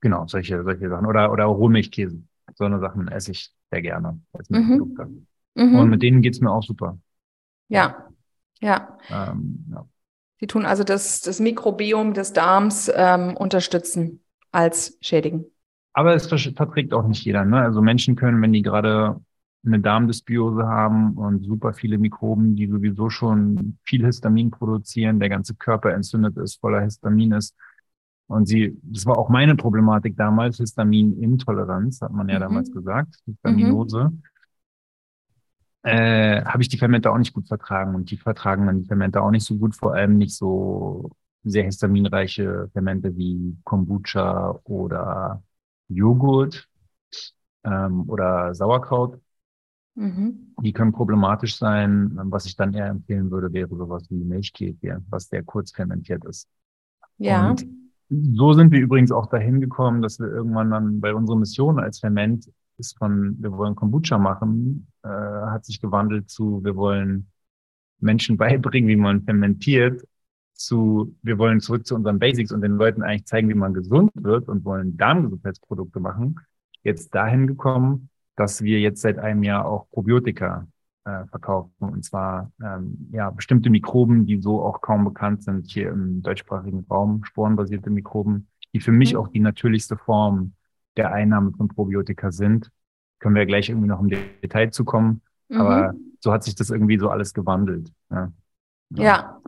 genau, 0.02 0.28
solche, 0.28 0.64
solche 0.64 0.90
Sachen 0.90 1.06
oder, 1.06 1.32
oder 1.32 1.46
Rohmilchkäse. 1.46 2.22
So 2.56 2.64
eine 2.64 2.80
Sachen 2.80 3.08
esse 3.08 3.32
ich 3.32 3.52
sehr 3.72 3.82
gerne 3.82 4.20
als 4.34 4.50
mhm. 4.50 4.96
Mhm. 5.56 5.76
Und 5.76 5.90
mit 5.90 6.02
denen 6.02 6.22
geht's 6.22 6.40
mir 6.40 6.52
auch 6.52 6.64
super. 6.64 6.98
Ja, 7.68 8.08
ja. 8.62 8.98
Ähm, 9.10 9.66
ja. 9.72 9.86
Sie 10.40 10.48
tun 10.48 10.66
also 10.66 10.84
das, 10.84 11.22
das 11.22 11.40
Mikrobiom 11.40 12.14
des 12.14 12.34
Darms 12.34 12.92
ähm, 12.96 13.36
unterstützen 13.36 14.24
als 14.52 14.98
schädigen. 15.02 15.46
Aber 15.94 16.14
es 16.14 16.28
verträgt 16.28 16.94
auch 16.94 17.08
nicht 17.08 17.26
jeder. 17.26 17.44
Ne? 17.44 17.60
Also 17.60 17.82
Menschen 17.82 18.16
können, 18.16 18.42
wenn 18.42 18.54
die 18.54 18.62
gerade 18.62 19.20
eine 19.66 19.80
Darmdysbiose 19.80 20.66
haben 20.68 21.18
und 21.18 21.44
super 21.44 21.74
viele 21.74 21.98
Mikroben, 21.98 22.56
die 22.56 22.68
sowieso 22.68 23.10
schon 23.10 23.78
viel 23.84 24.06
Histamin 24.06 24.52
produzieren, 24.52 25.20
der 25.20 25.30
ganze 25.30 25.56
Körper 25.56 25.94
entzündet 25.94 26.38
ist, 26.38 26.60
voller 26.60 26.82
Histamin 26.82 27.32
ist. 27.34 27.56
Und 28.28 28.46
sie, 28.46 28.78
das 28.84 29.06
war 29.06 29.18
auch 29.18 29.30
meine 29.30 29.56
Problematik 29.56 30.18
damals, 30.18 30.58
Histaminintoleranz, 30.58 32.02
hat 32.02 32.12
man 32.12 32.28
ja 32.28 32.36
mhm. 32.36 32.42
damals 32.42 32.72
gesagt, 32.72 33.16
Histaminose. 33.26 34.10
Mhm. 34.10 34.24
Äh, 35.84 36.44
habe 36.44 36.62
ich 36.62 36.68
die 36.68 36.78
Fermente 36.78 37.10
auch 37.10 37.18
nicht 37.18 37.34
gut 37.34 37.48
vertragen 37.48 37.96
und 37.96 38.12
die 38.12 38.18
vertragen 38.18 38.66
dann 38.66 38.82
die 38.82 38.88
Fermente 38.88 39.22
auch 39.22 39.32
nicht 39.32 39.46
so 39.46 39.56
gut, 39.56 39.76
vor 39.76 39.94
allem 39.94 40.18
nicht 40.18 40.36
so 40.36 41.10
sehr 41.44 41.64
histaminreiche 41.64 42.70
Fermente 42.74 43.16
wie 43.16 43.58
Kombucha 43.64 44.60
oder 44.66 45.42
Joghurt 45.88 46.68
ähm, 47.64 48.10
oder 48.10 48.54
Sauerkraut. 48.54 49.22
Mhm. 49.96 50.54
Die 50.62 50.74
können 50.74 50.92
problematisch 50.92 51.58
sein. 51.58 52.12
Was 52.26 52.46
ich 52.46 52.58
dann 52.58 52.74
eher 52.74 52.88
empfehlen 52.88 53.32
würde, 53.32 53.54
wäre 53.54 53.74
sowas 53.76 54.06
wie 54.10 54.24
Milchkefir, 54.24 55.02
was 55.10 55.30
sehr 55.30 55.44
kurz 55.44 55.72
fermentiert 55.72 56.26
ist. 56.26 56.50
Ja. 57.18 57.52
Und 57.52 57.66
so 58.10 58.54
sind 58.54 58.72
wir 58.72 58.80
übrigens 58.80 59.12
auch 59.12 59.28
dahin 59.28 59.60
gekommen, 59.60 60.02
dass 60.02 60.20
wir 60.20 60.28
irgendwann 60.28 60.72
dann 60.72 61.02
bei 61.02 61.14
unserer 61.14 61.38
Mission 61.38 61.80
als 61.80 62.00
Ferment 62.00 62.50
ist 62.78 62.98
von, 62.98 63.36
wir 63.40 63.52
wollen 63.52 63.76
Kombucha 63.76 64.18
machen, 64.18 64.88
äh, 65.04 65.08
hat 65.08 65.66
sich 65.66 65.82
gewandelt 65.82 66.30
zu, 66.30 66.64
wir 66.64 66.76
wollen 66.76 67.32
Menschen 68.00 68.38
beibringen, 68.38 68.88
wie 68.88 68.96
man 68.96 69.24
fermentiert 69.24 70.04
zu, 70.54 71.16
wir 71.22 71.38
wollen 71.38 71.60
zurück 71.60 71.86
zu 71.86 71.96
unseren 71.96 72.20
Basics 72.20 72.52
und 72.52 72.62
den 72.62 72.78
Leuten 72.78 73.04
eigentlich 73.04 73.26
zeigen, 73.26 73.50
wie 73.50 73.54
man 73.54 73.74
gesund 73.74 74.12
wird 74.16 74.48
und 74.50 74.66
wollen 74.66 74.98
Darmgesundheitsprodukte 74.98 76.00
machen, 76.00 76.40
jetzt 76.84 77.14
dahin 77.14 77.48
gekommen, 77.48 78.10
dass 78.36 78.62
wir 78.62 78.80
jetzt 78.80 79.02
seit 79.02 79.20
einem 79.20 79.44
Jahr 79.44 79.66
auch 79.66 79.90
Probiotika 79.90 80.68
äh, 81.08 81.26
verkaufen. 81.28 81.72
Und 81.80 82.04
zwar 82.04 82.52
ähm, 82.62 83.10
ja 83.14 83.30
bestimmte 83.30 83.70
Mikroben, 83.70 84.26
die 84.26 84.42
so 84.42 84.62
auch 84.62 84.82
kaum 84.82 85.06
bekannt 85.06 85.42
sind 85.42 85.68
hier 85.68 85.90
im 85.90 86.22
deutschsprachigen 86.22 86.86
Raum, 86.90 87.24
sporenbasierte 87.24 87.90
Mikroben, 87.90 88.50
die 88.74 88.82
für 88.82 88.92
mich 88.92 89.14
mhm. 89.14 89.20
auch 89.20 89.28
die 89.30 89.40
natürlichste 89.40 89.96
Form 89.96 90.54
der 90.98 91.14
Einnahme 91.14 91.54
von 91.54 91.70
Probiotika 91.70 92.32
sind. 92.32 92.70
Können 93.20 93.36
wir 93.36 93.46
gleich 93.46 93.70
irgendwie 93.70 93.88
noch 93.88 94.02
im 94.02 94.10
Detail 94.10 94.72
zukommen. 94.72 95.22
Mhm. 95.48 95.62
Aber 95.62 95.94
so 96.20 96.34
hat 96.34 96.44
sich 96.44 96.56
das 96.56 96.72
irgendwie 96.72 97.00
so 97.00 97.10
alles 97.10 97.34
gewandelt. 97.34 97.90
Ja. 98.12 98.32
ja. 98.90 99.04
ja. 99.04 99.42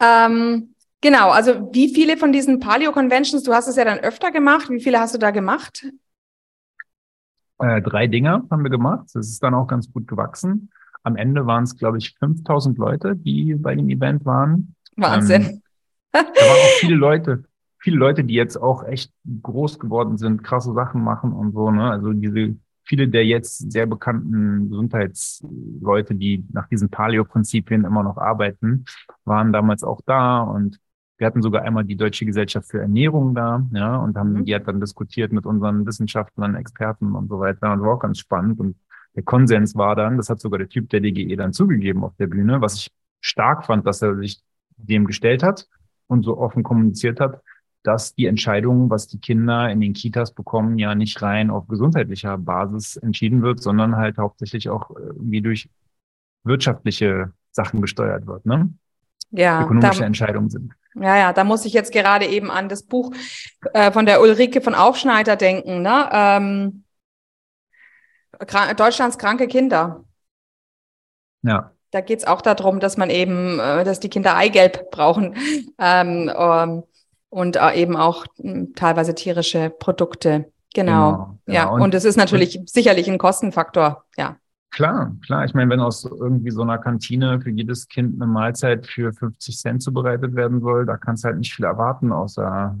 Ähm, 0.00 0.74
genau, 1.02 1.30
also 1.30 1.68
wie 1.72 1.92
viele 1.92 2.16
von 2.16 2.32
diesen 2.32 2.60
Paleo-Conventions, 2.60 3.42
du 3.42 3.52
hast 3.52 3.68
es 3.68 3.76
ja 3.76 3.84
dann 3.84 3.98
öfter 3.98 4.30
gemacht, 4.30 4.70
wie 4.70 4.80
viele 4.80 5.00
hast 5.00 5.14
du 5.14 5.18
da 5.18 5.32
gemacht? 5.32 5.86
Äh, 7.62 7.80
drei 7.80 8.08
Dinge 8.08 8.42
haben 8.50 8.62
wir 8.62 8.70
gemacht. 8.70 9.06
Das 9.14 9.28
ist 9.28 9.42
dann 9.42 9.54
auch 9.54 9.66
ganz 9.66 9.92
gut 9.92 10.08
gewachsen. 10.08 10.70
Am 11.04 11.16
Ende 11.16 11.46
waren 11.46 11.64
es, 11.64 11.76
glaube 11.76 11.98
ich, 11.98 12.16
5000 12.18 12.76
Leute, 12.76 13.16
die 13.16 13.54
bei 13.54 13.74
dem 13.74 13.88
Event 13.88 14.24
waren. 14.24 14.74
Wahnsinn. 14.96 15.42
Ähm, 15.42 15.62
da 16.12 16.20
waren 16.20 16.26
auch 16.26 16.78
viele 16.80 16.96
Leute, 16.96 17.44
viele 17.78 17.96
Leute, 17.96 18.24
die 18.24 18.34
jetzt 18.34 18.56
auch 18.56 18.84
echt 18.84 19.12
groß 19.42 19.78
geworden 19.78 20.18
sind, 20.18 20.42
krasse 20.42 20.72
Sachen 20.72 21.02
machen 21.02 21.32
und 21.32 21.52
so. 21.52 21.70
Ne? 21.70 21.90
Also 21.90 22.12
diese 22.12 22.56
viele 22.84 23.08
der 23.08 23.24
jetzt 23.24 23.70
sehr 23.70 23.86
bekannten 23.86 24.68
Gesundheitsleute, 24.68 26.14
die 26.14 26.44
nach 26.52 26.68
diesen 26.68 26.90
Paleo-Prinzipien 26.90 27.84
immer 27.84 28.02
noch 28.02 28.16
arbeiten, 28.18 28.84
waren 29.24 29.52
damals 29.52 29.84
auch 29.84 30.00
da 30.04 30.40
und 30.40 30.78
wir 31.22 31.26
hatten 31.28 31.40
sogar 31.40 31.62
einmal 31.62 31.84
die 31.84 31.94
Deutsche 31.94 32.26
Gesellschaft 32.26 32.68
für 32.68 32.80
Ernährung 32.80 33.32
da, 33.32 33.64
ja, 33.72 33.94
und 33.94 34.16
haben, 34.16 34.32
mhm. 34.32 34.44
die 34.44 34.56
hat 34.56 34.66
dann 34.66 34.80
diskutiert 34.80 35.32
mit 35.32 35.46
unseren 35.46 35.86
Wissenschaftlern, 35.86 36.56
Experten 36.56 37.14
und 37.14 37.28
so 37.28 37.38
weiter 37.38 37.72
und 37.72 37.80
war 37.80 37.94
auch 37.94 38.00
ganz 38.00 38.18
spannend 38.18 38.58
und 38.58 38.74
der 39.14 39.22
Konsens 39.22 39.76
war 39.76 39.94
dann, 39.94 40.16
das 40.16 40.28
hat 40.30 40.40
sogar 40.40 40.58
der 40.58 40.68
Typ 40.68 40.90
der 40.90 40.98
DGE 40.98 41.36
dann 41.36 41.52
zugegeben 41.52 42.02
auf 42.02 42.16
der 42.16 42.26
Bühne, 42.26 42.60
was 42.60 42.74
ich 42.74 42.90
stark 43.20 43.66
fand, 43.66 43.86
dass 43.86 44.02
er 44.02 44.16
sich 44.16 44.42
dem 44.76 45.06
gestellt 45.06 45.44
hat 45.44 45.68
und 46.08 46.24
so 46.24 46.38
offen 46.38 46.64
kommuniziert 46.64 47.20
hat, 47.20 47.40
dass 47.84 48.16
die 48.16 48.26
Entscheidung, 48.26 48.90
was 48.90 49.06
die 49.06 49.20
Kinder 49.20 49.70
in 49.70 49.80
den 49.80 49.92
Kitas 49.92 50.34
bekommen, 50.34 50.76
ja 50.76 50.96
nicht 50.96 51.22
rein 51.22 51.50
auf 51.50 51.68
gesundheitlicher 51.68 52.36
Basis 52.36 52.96
entschieden 52.96 53.42
wird, 53.42 53.62
sondern 53.62 53.94
halt 53.94 54.18
hauptsächlich 54.18 54.70
auch 54.70 54.90
irgendwie 54.90 55.40
durch 55.40 55.70
wirtschaftliche 56.42 57.32
Sachen 57.52 57.80
gesteuert 57.80 58.26
wird, 58.26 58.44
ne? 58.44 58.74
Ja, 59.30 59.62
ökonomische 59.62 60.00
da, 60.00 60.06
Entscheidungen 60.06 60.50
sind. 60.50 60.72
Ja, 60.94 61.16
ja, 61.16 61.32
da 61.32 61.44
muss 61.44 61.64
ich 61.64 61.72
jetzt 61.72 61.92
gerade 61.92 62.26
eben 62.26 62.50
an 62.50 62.68
das 62.68 62.82
Buch 62.82 63.12
äh, 63.72 63.90
von 63.92 64.06
der 64.06 64.20
Ulrike 64.20 64.60
von 64.60 64.74
Aufschneider 64.74 65.36
denken, 65.36 65.82
ne? 65.82 66.08
Ähm, 66.12 66.84
Deutschlands 68.76 69.18
kranke 69.18 69.46
Kinder. 69.46 70.04
Ja. 71.42 71.72
Da 71.90 72.00
geht's 72.00 72.24
auch 72.24 72.40
darum, 72.40 72.80
dass 72.80 72.96
man 72.96 73.10
eben, 73.10 73.58
äh, 73.58 73.84
dass 73.84 74.00
die 74.00 74.08
Kinder 74.08 74.36
Eigelb 74.36 74.90
brauchen. 74.90 75.36
Ähm, 75.78 76.32
ähm, 76.34 76.82
und 77.28 77.56
äh, 77.56 77.72
eben 77.72 77.96
auch 77.96 78.26
hm, 78.36 78.74
teilweise 78.74 79.14
tierische 79.14 79.70
Produkte. 79.70 80.52
Genau. 80.74 81.10
genau, 81.12 81.38
genau. 81.46 81.58
Ja, 81.58 81.68
und, 81.70 81.80
und 81.80 81.94
es 81.94 82.04
ist 82.04 82.16
natürlich 82.16 82.60
sicherlich 82.66 83.10
ein 83.10 83.18
Kostenfaktor. 83.18 84.04
Ja. 84.16 84.36
Klar, 84.72 85.14
klar. 85.24 85.44
Ich 85.44 85.54
meine, 85.54 85.70
wenn 85.70 85.80
aus 85.80 86.04
irgendwie 86.04 86.50
so 86.50 86.62
einer 86.62 86.78
Kantine 86.78 87.40
für 87.40 87.50
jedes 87.50 87.88
Kind 87.88 88.14
eine 88.20 88.26
Mahlzeit 88.30 88.86
für 88.86 89.12
50 89.12 89.58
Cent 89.58 89.82
zubereitet 89.82 90.34
werden 90.34 90.60
soll, 90.60 90.86
da 90.86 90.96
kannst 90.96 91.24
du 91.24 91.28
halt 91.28 91.38
nicht 91.38 91.54
viel 91.54 91.64
erwarten, 91.66 92.10
außer 92.10 92.76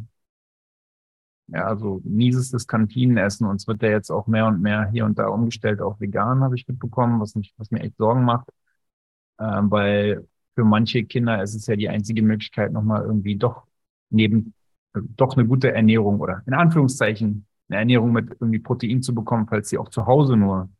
ja, 1.48 1.64
also 1.66 2.00
miesestes 2.04 2.66
Kantinenessen. 2.66 3.46
Und 3.46 3.56
es 3.56 3.66
wird 3.66 3.82
ja 3.82 3.90
jetzt 3.90 4.10
auch 4.10 4.26
mehr 4.26 4.46
und 4.46 4.60
mehr 4.62 4.88
hier 4.90 5.04
und 5.04 5.18
da 5.18 5.26
umgestellt 5.28 5.80
auf 5.80 6.00
vegan, 6.00 6.40
habe 6.42 6.54
ich 6.56 6.66
mitbekommen, 6.68 7.20
was, 7.20 7.34
mich, 7.34 7.52
was 7.58 7.70
mir 7.70 7.80
echt 7.80 7.96
Sorgen 7.96 8.24
macht. 8.24 8.48
Ähm, 9.40 9.70
weil 9.70 10.28
für 10.54 10.64
manche 10.64 11.04
Kinder 11.04 11.42
ist 11.42 11.54
es 11.54 11.66
ja 11.66 11.76
die 11.76 11.88
einzige 11.88 12.22
Möglichkeit, 12.22 12.72
nochmal 12.72 13.02
irgendwie 13.04 13.36
doch 13.36 13.64
neben 14.10 14.54
doch 14.94 15.36
eine 15.36 15.46
gute 15.46 15.72
Ernährung 15.72 16.20
oder 16.20 16.42
in 16.46 16.54
Anführungszeichen 16.54 17.46
eine 17.68 17.78
Ernährung 17.80 18.12
mit 18.12 18.30
irgendwie 18.40 18.58
Protein 18.60 19.02
zu 19.02 19.14
bekommen, 19.14 19.46
falls 19.48 19.70
sie 19.70 19.78
auch 19.78 19.88
zu 19.90 20.06
Hause 20.06 20.36
nur 20.36 20.70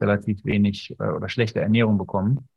relativ 0.00 0.44
wenig 0.44 0.96
äh, 0.98 1.08
oder 1.08 1.28
schlechte 1.28 1.60
Ernährung 1.60 1.98
bekommen. 1.98 2.48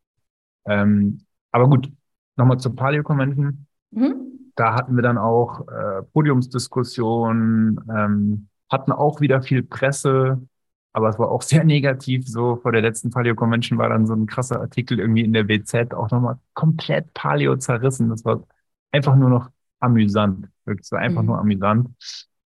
Ähm, 0.66 1.22
aber 1.52 1.68
gut, 1.68 1.92
nochmal 2.36 2.60
zur 2.60 2.76
Paleo 2.76 3.04
Convention. 3.04 3.68
Mhm. 3.92 4.52
Da 4.56 4.76
hatten 4.76 4.96
wir 4.96 5.02
dann 5.02 5.18
auch 5.18 5.68
äh, 5.68 6.04
Podiumsdiskussionen, 6.14 7.80
ähm, 7.90 8.48
hatten 8.70 8.92
auch 8.92 9.22
wieder 9.22 9.42
viel 9.42 9.64
Presse, 9.64 10.48
aber 10.94 11.10
es 11.10 11.20
war 11.20 11.32
auch 11.32 11.42
sehr 11.42 11.64
negativ. 11.64 12.28
So 12.28 12.58
vor 12.58 12.72
der 12.72 12.82
letzten 12.82 13.10
Paleo 13.10 13.36
Convention 13.36 13.80
war 13.80 13.90
dann 13.90 14.08
so 14.08 14.14
ein 14.14 14.28
krasser 14.28 14.60
Artikel 14.60 15.00
irgendwie 15.00 15.24
in 15.24 15.34
der 15.34 15.48
WZ 15.48 15.94
auch 15.94 16.10
nochmal 16.12 16.38
komplett 16.54 17.14
Paleo 17.14 17.56
zerrissen. 17.58 18.10
Das 18.10 18.26
war 18.26 18.44
einfach 18.92 19.16
nur 19.16 19.30
noch 19.30 19.50
amüsant. 19.80 20.48
Wirklich 20.66 20.88
so 20.88 20.96
einfach 20.96 21.22
mhm. 21.22 21.28
nur 21.28 21.40
amüsant. 21.40 21.90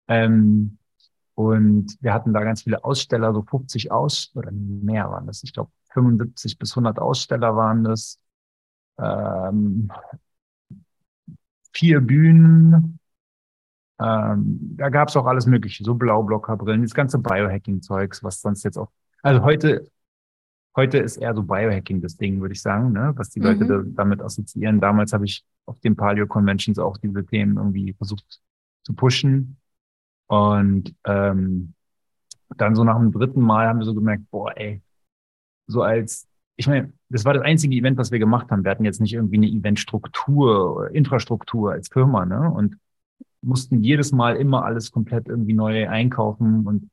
Ähm, 0.07 0.77
und 1.35 1.97
wir 2.01 2.13
hatten 2.13 2.33
da 2.33 2.43
ganz 2.43 2.63
viele 2.63 2.83
Aussteller, 2.83 3.33
so 3.33 3.41
50 3.41 3.91
Aus 3.91 4.31
oder 4.35 4.51
mehr 4.51 5.09
waren 5.09 5.27
das. 5.27 5.43
Ich 5.43 5.53
glaube 5.53 5.71
75 5.93 6.57
bis 6.57 6.71
100 6.73 6.99
Aussteller 6.99 7.55
waren 7.55 7.83
das. 7.83 8.19
Ähm, 8.97 9.91
vier 11.73 12.01
Bühnen. 12.01 12.99
Ähm, 13.99 14.75
da 14.77 14.89
gab 14.89 15.09
es 15.09 15.17
auch 15.17 15.25
alles 15.25 15.47
Mögliche, 15.47 15.83
so 15.83 15.95
Blaublockerbrillen, 15.95 16.83
das 16.83 16.93
ganze 16.93 17.17
Biohacking-Zeugs, 17.19 18.23
was 18.23 18.41
sonst 18.41 18.63
jetzt 18.63 18.77
auch. 18.77 18.91
Also 19.23 19.43
heute 19.43 19.87
heute 20.75 20.97
ist 20.97 21.17
eher 21.17 21.35
so 21.35 21.43
Biohacking 21.43 22.01
das 22.01 22.17
Ding, 22.17 22.41
würde 22.41 22.53
ich 22.53 22.61
sagen, 22.61 22.91
ne? 22.91 23.13
was 23.15 23.29
die 23.29 23.39
Leute 23.39 23.65
da, 23.65 23.81
damit 23.85 24.21
assoziieren. 24.21 24.79
Damals 24.79 25.13
habe 25.13 25.25
ich 25.25 25.43
auf 25.65 25.79
den 25.79 25.95
Paleo 25.95 26.27
Conventions 26.27 26.79
auch 26.79 26.97
diese 26.97 27.25
Themen 27.25 27.57
irgendwie 27.57 27.93
versucht 27.93 28.41
zu 28.83 28.93
pushen. 28.93 29.57
Und 30.33 30.95
ähm, 31.05 31.73
dann 32.57 32.75
so 32.75 32.83
nach 32.83 32.97
dem 32.97 33.11
dritten 33.11 33.41
Mal 33.41 33.67
haben 33.67 33.79
wir 33.79 33.85
so 33.85 33.93
gemerkt, 33.93 34.23
boah, 34.31 34.51
ey, 34.57 34.81
so 35.67 35.83
als, 35.83 36.27
ich 36.55 36.67
meine, 36.67 36.91
das 37.09 37.23
war 37.23 37.33
das 37.33 37.43
einzige 37.43 37.75
Event, 37.75 37.97
was 37.99 38.11
wir 38.11 38.17
gemacht 38.17 38.49
haben. 38.49 38.63
Wir 38.63 38.71
hatten 38.71 38.85
jetzt 38.85 38.99
nicht 38.99 39.13
irgendwie 39.13 39.37
eine 39.37 39.47
Eventstruktur, 39.47 40.89
Infrastruktur 40.91 41.71
als 41.71 41.89
Firma, 41.89 42.25
ne? 42.25 42.49
Und 42.49 42.77
mussten 43.41 43.83
jedes 43.83 44.11
Mal 44.11 44.37
immer 44.37 44.65
alles 44.65 44.91
komplett 44.91 45.27
irgendwie 45.27 45.53
neu 45.53 45.87
einkaufen 45.87 46.65
und 46.65 46.89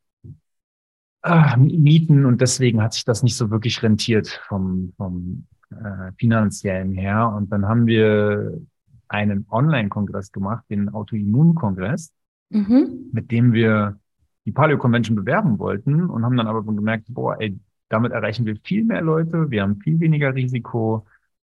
äh, 1.22 1.56
mieten 1.56 2.26
und 2.26 2.40
deswegen 2.40 2.82
hat 2.82 2.92
sich 2.92 3.04
das 3.04 3.22
nicht 3.22 3.36
so 3.36 3.50
wirklich 3.50 3.82
rentiert 3.82 4.28
vom, 4.48 4.92
vom 4.96 5.46
äh, 5.70 6.12
finanziellen 6.18 6.92
her. 6.92 7.32
Und 7.34 7.52
dann 7.52 7.66
haben 7.66 7.86
wir 7.86 8.60
einen 9.08 9.46
Online-Kongress 9.48 10.30
gemacht, 10.30 10.64
den 10.68 10.90
Autoimmun-Kongress, 10.90 12.12
mhm. 12.50 13.10
mit 13.12 13.30
dem 13.30 13.52
wir 13.52 13.98
die 14.44 14.52
Paleo 14.52 14.78
Convention 14.78 15.16
bewerben 15.16 15.58
wollten 15.58 16.08
und 16.08 16.24
haben 16.24 16.36
dann 16.36 16.46
aber 16.46 16.62
gemerkt, 16.62 17.06
boah, 17.08 17.40
ey, 17.40 17.58
damit 17.88 18.12
erreichen 18.12 18.46
wir 18.46 18.56
viel 18.62 18.84
mehr 18.84 19.02
Leute, 19.02 19.50
wir 19.50 19.62
haben 19.62 19.80
viel 19.80 19.98
weniger 20.00 20.34
Risiko, 20.34 21.06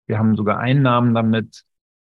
wir 0.06 0.18
haben 0.18 0.36
sogar 0.36 0.58
Einnahmen 0.58 1.14
damit 1.14 1.64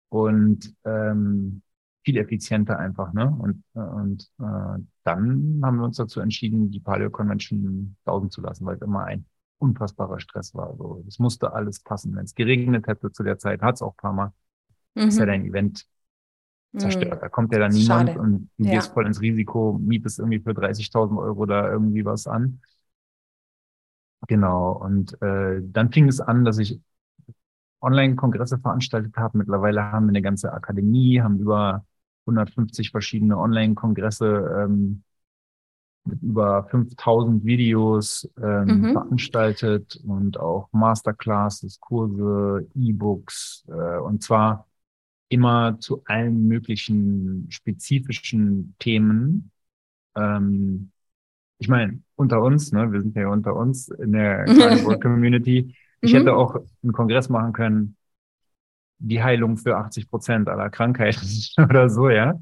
und 0.09 0.73
ähm, 0.85 1.61
viel 2.03 2.17
effizienter 2.17 2.77
einfach, 2.79 3.13
ne? 3.13 3.29
Und, 3.29 3.63
und 3.73 4.29
äh, 4.39 4.83
dann 5.03 5.61
haben 5.63 5.77
wir 5.77 5.85
uns 5.85 5.97
dazu 5.97 6.19
entschieden, 6.19 6.69
die 6.69 6.79
Paleo 6.79 7.09
Convention 7.09 7.95
saugen 8.05 8.29
zu 8.29 8.41
lassen, 8.41 8.65
weil 8.65 8.75
es 8.75 8.81
immer 8.81 9.05
ein 9.05 9.25
unfassbarer 9.57 10.19
Stress 10.19 10.53
war. 10.53 10.69
Also 10.69 11.03
es 11.07 11.19
musste 11.19 11.53
alles 11.53 11.79
passen. 11.79 12.15
Wenn 12.15 12.25
es 12.25 12.35
geregnet 12.35 12.87
hätte 12.87 13.11
zu 13.11 13.23
der 13.23 13.39
Zeit, 13.39 13.61
hat 13.61 13.75
es 13.75 13.81
auch 13.81 13.93
ein 13.93 14.01
paar 14.01 14.13
Mal, 14.13 14.33
mhm. 14.95 15.07
ist 15.07 15.17
ja 15.17 15.25
mhm. 15.25 15.29
dein 15.29 15.45
Event 15.45 15.87
zerstört. 16.77 17.15
Mhm. 17.15 17.21
Da 17.21 17.29
kommt 17.29 17.53
ja 17.53 17.59
dann 17.59 17.71
niemand 17.71 18.09
Schade. 18.09 18.19
und 18.19 18.49
du 18.57 18.65
ja. 18.65 18.71
gehst 18.71 18.93
voll 18.93 19.05
ins 19.05 19.21
Risiko, 19.21 19.79
mietest 19.81 20.19
irgendwie 20.19 20.39
für 20.39 20.51
30.000 20.51 21.17
Euro 21.17 21.45
da 21.45 21.69
irgendwie 21.69 22.05
was 22.05 22.27
an. 22.27 22.61
Genau. 24.27 24.71
Und 24.71 25.21
äh, 25.21 25.61
dann 25.61 25.91
fing 25.91 26.07
es 26.07 26.19
an, 26.19 26.45
dass 26.45 26.57
ich 26.57 26.79
Online-Kongresse 27.81 28.59
veranstaltet 28.59 29.15
habe. 29.17 29.37
Mittlerweile 29.37 29.91
haben 29.91 30.05
wir 30.05 30.11
eine 30.11 30.21
ganze 30.21 30.53
Akademie, 30.53 31.21
haben 31.21 31.39
über 31.39 31.85
150 32.25 32.91
verschiedene 32.91 33.37
Online-Kongresse 33.37 34.63
ähm, 34.63 35.03
mit 36.05 36.21
über 36.21 36.65
5000 36.65 37.45
Videos 37.45 38.29
ähm, 38.41 38.65
mhm. 38.65 38.91
veranstaltet 38.93 40.01
und 40.05 40.39
auch 40.39 40.69
Masterclasses, 40.71 41.79
Kurse, 41.79 42.67
E-Books 42.75 43.65
äh, 43.67 43.97
und 43.99 44.23
zwar 44.23 44.67
immer 45.33 45.79
zu 45.79 46.03
allen 46.05 46.47
möglichen 46.47 47.47
spezifischen 47.49 48.75
Themen. 48.79 49.51
Ähm, 50.15 50.91
ich 51.57 51.67
meine, 51.67 52.01
unter 52.15 52.41
uns, 52.41 52.71
ne, 52.71 52.91
wir 52.91 53.01
sind 53.01 53.15
ja 53.15 53.29
unter 53.29 53.55
uns 53.55 53.89
in 53.89 54.11
der 54.11 54.45
Community. 55.01 55.75
Ich 56.01 56.13
mhm. 56.13 56.17
hätte 56.17 56.35
auch 56.35 56.55
einen 56.83 56.93
Kongress 56.93 57.29
machen 57.29 57.53
können, 57.53 57.97
die 58.99 59.23
Heilung 59.23 59.57
für 59.57 59.77
80 59.77 60.09
Prozent 60.09 60.49
aller 60.49 60.69
Krankheiten 60.69 61.27
oder 61.57 61.89
so, 61.89 62.09
ja. 62.09 62.39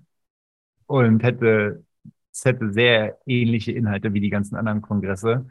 Und 0.85 1.23
hätte, 1.23 1.85
es 2.33 2.45
hätte 2.45 2.73
sehr 2.73 3.17
ähnliche 3.25 3.71
Inhalte 3.71 4.13
wie 4.13 4.19
die 4.19 4.29
ganzen 4.29 4.55
anderen 4.55 4.81
Kongresse, 4.81 5.47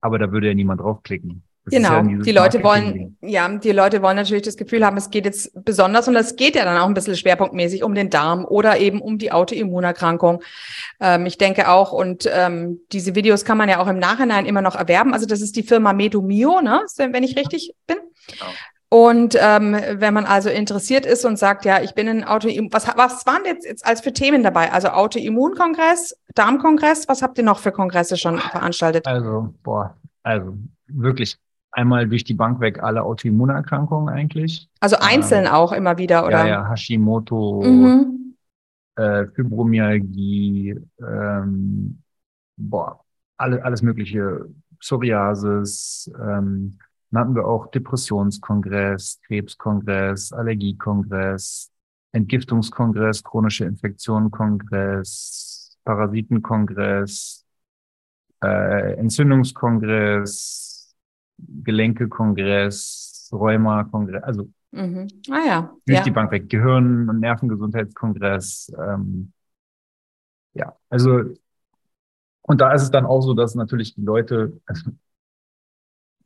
aber 0.00 0.18
da 0.18 0.32
würde 0.32 0.48
ja 0.48 0.54
niemand 0.54 0.80
draufklicken. 0.80 1.44
Das 1.70 1.76
genau, 1.76 2.02
ja 2.02 2.22
die 2.22 2.32
Leute 2.32 2.62
wollen, 2.62 3.16
ja, 3.20 3.48
die 3.48 3.72
Leute 3.72 4.02
wollen 4.02 4.16
natürlich 4.16 4.42
das 4.42 4.56
Gefühl 4.56 4.84
haben, 4.84 4.96
es 4.96 5.10
geht 5.10 5.24
jetzt 5.24 5.52
besonders 5.64 6.08
und 6.08 6.16
es 6.16 6.36
geht 6.36 6.56
ja 6.56 6.64
dann 6.64 6.78
auch 6.78 6.86
ein 6.86 6.94
bisschen 6.94 7.16
schwerpunktmäßig 7.16 7.82
um 7.82 7.94
den 7.94 8.10
Darm 8.10 8.44
oder 8.44 8.78
eben 8.78 9.00
um 9.00 9.18
die 9.18 9.32
Autoimmunerkrankung. 9.32 10.42
Ähm, 11.00 11.26
ich 11.26 11.38
denke 11.38 11.68
auch, 11.68 11.92
und 11.92 12.28
ähm, 12.32 12.80
diese 12.92 13.14
Videos 13.14 13.44
kann 13.44 13.58
man 13.58 13.68
ja 13.68 13.80
auch 13.80 13.88
im 13.88 13.98
Nachhinein 13.98 14.46
immer 14.46 14.62
noch 14.62 14.76
erwerben. 14.76 15.14
Also 15.14 15.26
das 15.26 15.40
ist 15.40 15.56
die 15.56 15.62
Firma 15.62 15.92
Medomio, 15.92 16.60
ne, 16.60 16.82
wenn 16.96 17.22
ich 17.22 17.36
richtig 17.36 17.74
bin. 17.86 17.98
Genau. 18.28 18.50
Und 18.92 19.36
ähm, 19.40 19.76
wenn 19.92 20.12
man 20.12 20.26
also 20.26 20.50
interessiert 20.50 21.06
ist 21.06 21.24
und 21.24 21.38
sagt, 21.38 21.64
ja, 21.64 21.80
ich 21.80 21.94
bin 21.94 22.08
ein 22.08 22.24
Autoimmun, 22.24 22.72
was, 22.72 22.88
was 22.96 23.24
waren 23.24 23.44
jetzt, 23.44 23.64
jetzt 23.64 23.86
als 23.86 24.00
für 24.00 24.12
Themen 24.12 24.42
dabei? 24.42 24.72
Also 24.72 24.88
Autoimmunkongress, 24.88 26.16
Darmkongress, 26.34 27.06
was 27.06 27.22
habt 27.22 27.38
ihr 27.38 27.44
noch 27.44 27.60
für 27.60 27.70
Kongresse 27.70 28.16
schon 28.16 28.40
veranstaltet? 28.40 29.06
Also, 29.06 29.54
boah, 29.62 29.96
also 30.24 30.54
wirklich 30.88 31.38
einmal 31.72 32.08
durch 32.08 32.24
die 32.24 32.34
Bank 32.34 32.60
weg 32.60 32.82
alle 32.82 33.02
Autoimmunerkrankungen 33.02 34.12
eigentlich. 34.12 34.68
Also 34.80 34.96
einzeln 34.96 35.46
ähm, 35.46 35.52
auch 35.52 35.72
immer 35.72 35.98
wieder, 35.98 36.26
oder? 36.26 36.40
Ja, 36.40 36.46
ja, 36.46 36.68
Hashimoto, 36.68 37.62
mhm. 37.62 38.34
äh, 38.96 39.26
Fibromyalgie, 39.28 40.76
ähm, 41.00 42.02
boah, 42.56 43.04
alle, 43.36 43.64
alles 43.64 43.82
mögliche, 43.82 44.46
Psoriasis, 44.80 46.10
ähm, 46.18 46.78
dann 47.10 47.22
hatten 47.22 47.34
wir 47.34 47.46
auch 47.46 47.70
Depressionskongress, 47.70 49.20
Krebskongress, 49.26 50.32
Allergiekongress, 50.32 51.70
Entgiftungskongress, 52.12 53.22
chronische 53.22 53.64
Infektionenkongress, 53.64 55.76
Parasitenkongress, 55.84 57.44
äh, 58.42 58.94
Entzündungskongress, 58.94 60.69
Gelenkekongress, 61.62 63.30
Rheuma-Kongress, 63.32 64.22
also 64.22 64.48
mhm. 64.72 65.08
ah, 65.30 65.46
ja. 65.46 65.76
durch 65.86 65.98
ja. 65.98 66.04
die 66.04 66.10
Bank 66.10 66.30
weg, 66.32 66.48
Gehirn- 66.48 67.08
und 67.08 67.20
Nervengesundheitskongress. 67.20 68.72
Ähm, 68.78 69.32
ja, 70.54 70.76
also 70.88 71.24
und 72.42 72.60
da 72.60 72.72
ist 72.72 72.82
es 72.82 72.90
dann 72.90 73.06
auch 73.06 73.20
so, 73.20 73.34
dass 73.34 73.54
natürlich 73.54 73.94
die 73.94 74.02
Leute, 74.02 74.60
also 74.66 74.90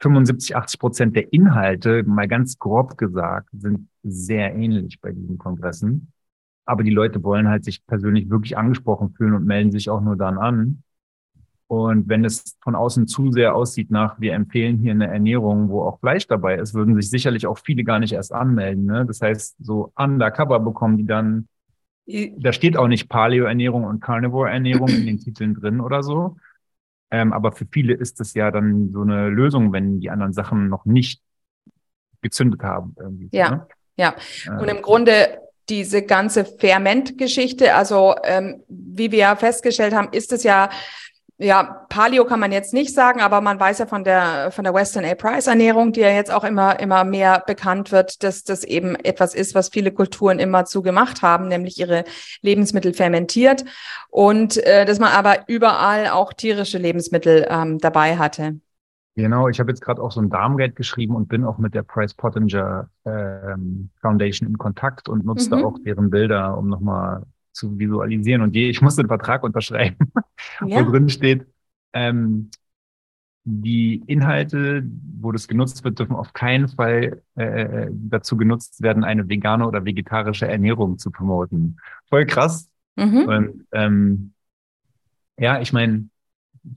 75, 0.01 0.57
80 0.57 0.81
Prozent 0.81 1.17
der 1.17 1.33
Inhalte, 1.33 2.03
mal 2.05 2.29
ganz 2.29 2.59
grob 2.59 2.97
gesagt, 2.99 3.49
sind 3.53 3.89
sehr 4.03 4.55
ähnlich 4.55 5.01
bei 5.01 5.13
diesen 5.13 5.39
Kongressen. 5.39 6.13
Aber 6.67 6.83
die 6.83 6.91
Leute 6.91 7.23
wollen 7.23 7.49
halt 7.49 7.65
sich 7.65 7.87
persönlich 7.87 8.31
wirklich 8.31 8.57
angesprochen 8.57 9.15
fühlen 9.15 9.35
und 9.35 9.45
melden 9.45 9.71
sich 9.71 9.91
auch 9.91 10.01
nur 10.01 10.17
dann 10.17 10.39
an. 10.39 10.83
Und 11.67 12.09
wenn 12.09 12.25
es 12.25 12.57
von 12.63 12.75
außen 12.75 13.07
zu 13.07 13.33
sehr 13.33 13.55
aussieht 13.55 13.91
nach, 13.91 14.21
wir 14.21 14.35
empfehlen 14.35 14.79
hier 14.79 14.93
eine 14.93 15.09
Ernährung, 15.09 15.71
wo 15.71 15.83
auch 15.83 15.99
Fleisch 15.99 16.27
dabei 16.27 16.57
ist, 16.57 16.75
würden 16.75 16.95
sich 16.95 17.11
sicherlich 17.11 17.47
auch 17.47 17.59
viele 17.59 17.85
gar 17.85 17.99
nicht 17.99 18.13
erst 18.13 18.33
anmelden. 18.33 18.85
Ne? 18.85 19.07
Das 19.07 19.21
heißt, 19.21 19.57
so 19.61 19.93
undercover 19.97 20.61
bekommen 20.61 20.99
die 20.99 21.07
dann, 21.07 21.49
da 22.07 22.53
steht 22.53 22.77
auch 22.77 22.87
nicht 22.87 23.09
Paleo-Ernährung 23.09 23.85
und 23.85 24.01
Carnivore-Ernährung 24.01 24.89
in 24.89 25.07
den 25.07 25.19
Titeln 25.21 25.55
drin 25.55 25.81
oder 25.81 26.03
so, 26.03 26.37
ähm, 27.11 27.33
aber 27.33 27.53
für 27.53 27.67
viele 27.71 27.95
ist 27.95 28.21
es 28.21 28.35
ja 28.35 28.51
dann 28.51 28.91
so 28.93 29.03
eine 29.03 29.29
Lösung, 29.29 29.73
wenn 29.73 30.01
die 30.01 30.11
anderen 30.11 30.33
Sachen 30.33 30.69
noch 30.69 30.85
nicht 30.85 31.23
gezündet 32.21 32.63
haben. 32.63 32.95
Irgendwie, 32.99 33.29
ja, 33.33 33.51
ne? 33.51 33.67
ja. 33.97 34.17
Und 34.59 34.69
im 34.69 34.83
Grunde 34.83 35.39
diese 35.69 36.03
ganze 36.03 36.45
Fermentgeschichte, 36.45 37.75
also 37.75 38.15
ähm, 38.25 38.63
wie 38.69 39.13
wir 39.13 39.19
ja 39.19 39.37
festgestellt 39.37 39.95
haben, 39.95 40.09
ist 40.13 40.33
es 40.33 40.43
ja 40.43 40.71
ja, 41.39 41.87
Paleo 41.89 42.25
kann 42.25 42.39
man 42.39 42.53
jetzt 42.53 42.73
nicht 42.73 42.95
sagen, 42.95 43.21
aber 43.21 43.41
man 43.41 43.59
weiß 43.59 43.79
ja 43.79 43.87
von 43.87 44.05
der, 44.05 44.53
von 44.53 44.63
der 44.63 44.73
Western 44.73 45.05
A. 45.05 45.15
Price 45.17 45.49
Ernährung, 45.49 45.93
die 45.93 46.01
ja 46.01 46.11
jetzt 46.11 46.33
auch 46.33 46.45
immer, 46.45 46.79
immer 46.79 47.03
mehr 47.03 47.43
bekannt 47.45 47.91
wird, 47.91 48.23
dass 48.23 48.45
das 48.45 48.63
eben 48.63 48.95
etwas 48.95 49.35
ist, 49.35 49.55
was 49.55 49.69
viele 49.69 49.91
Kulturen 49.91 50.39
immer 50.39 50.65
zu 50.65 50.81
gemacht 50.83 51.23
haben, 51.23 51.49
nämlich 51.49 51.79
ihre 51.79 52.05
Lebensmittel 52.43 52.95
fermentiert 52.95 53.65
und 54.11 54.57
äh, 54.65 54.85
dass 54.85 55.01
man 55.01 55.11
aber 55.11 55.49
überall 55.49 56.09
auch 56.09 56.33
tierische 56.33 56.79
Lebensmittel 56.79 57.47
ähm, 57.49 57.79
dabei 57.79 58.17
hatte. 58.17 58.61
Genau, 59.17 59.49
ich 59.49 59.61
habe 59.61 59.71
jetzt 59.71 59.81
gerade 59.81 60.03
auch 60.03 60.11
so 60.11 60.21
ein 60.21 60.31
Darmgeld 60.31 60.77
geschrieben 60.77 61.15
und 61.15 61.29
bin 61.29 61.45
auch 61.45 61.59
mit 61.59 61.75
der 61.75 61.85
Price 61.85 62.15
Pottinger 62.15 62.89
ähm, 63.05 63.91
Foundation 64.01 64.49
in 64.49 64.59
Kontakt 64.59 65.09
und 65.09 65.25
nutze 65.25 65.55
mhm. 65.55 65.61
da 65.61 65.67
auch 65.67 65.79
deren 65.85 66.11
Bilder, 66.11 66.57
um 66.59 66.69
nochmal 66.69 67.23
zu 67.55 67.79
visualisieren. 67.79 68.43
Und 68.43 68.55
je, 68.55 68.69
ich 68.69 68.83
musste 68.83 69.01
einen 69.01 69.09
Vertrag 69.09 69.43
unterschreiben, 69.43 69.97
ja. 70.67 70.85
wo 70.85 70.91
drin 70.91 71.09
steht, 71.09 71.47
ähm, 71.93 72.51
die 73.45 74.03
Inhalte, 74.07 74.85
wo 75.21 75.31
das 75.31 75.49
genutzt 75.49 75.85
wird, 75.85 75.99
dürfen 75.99 76.17
auf 76.17 76.33
keinen 76.33 76.69
Fall 76.69 77.23
äh, 77.35 77.89
dazu 77.91 78.37
genutzt 78.37 78.81
werden, 78.83 79.05
eine 79.05 79.29
vegane 79.29 79.67
oder 79.67 79.85
vegetarische 79.85 80.49
Ernährung 80.49 80.99
zu 80.99 81.11
promoten. 81.11 81.79
Voll 82.09 82.25
krass. 82.25 82.71
Mhm. 82.97 83.29
Und 83.29 83.67
ähm, 83.73 84.33
ja, 85.39 85.61
ich 85.61 85.73
meine, 85.75 86.09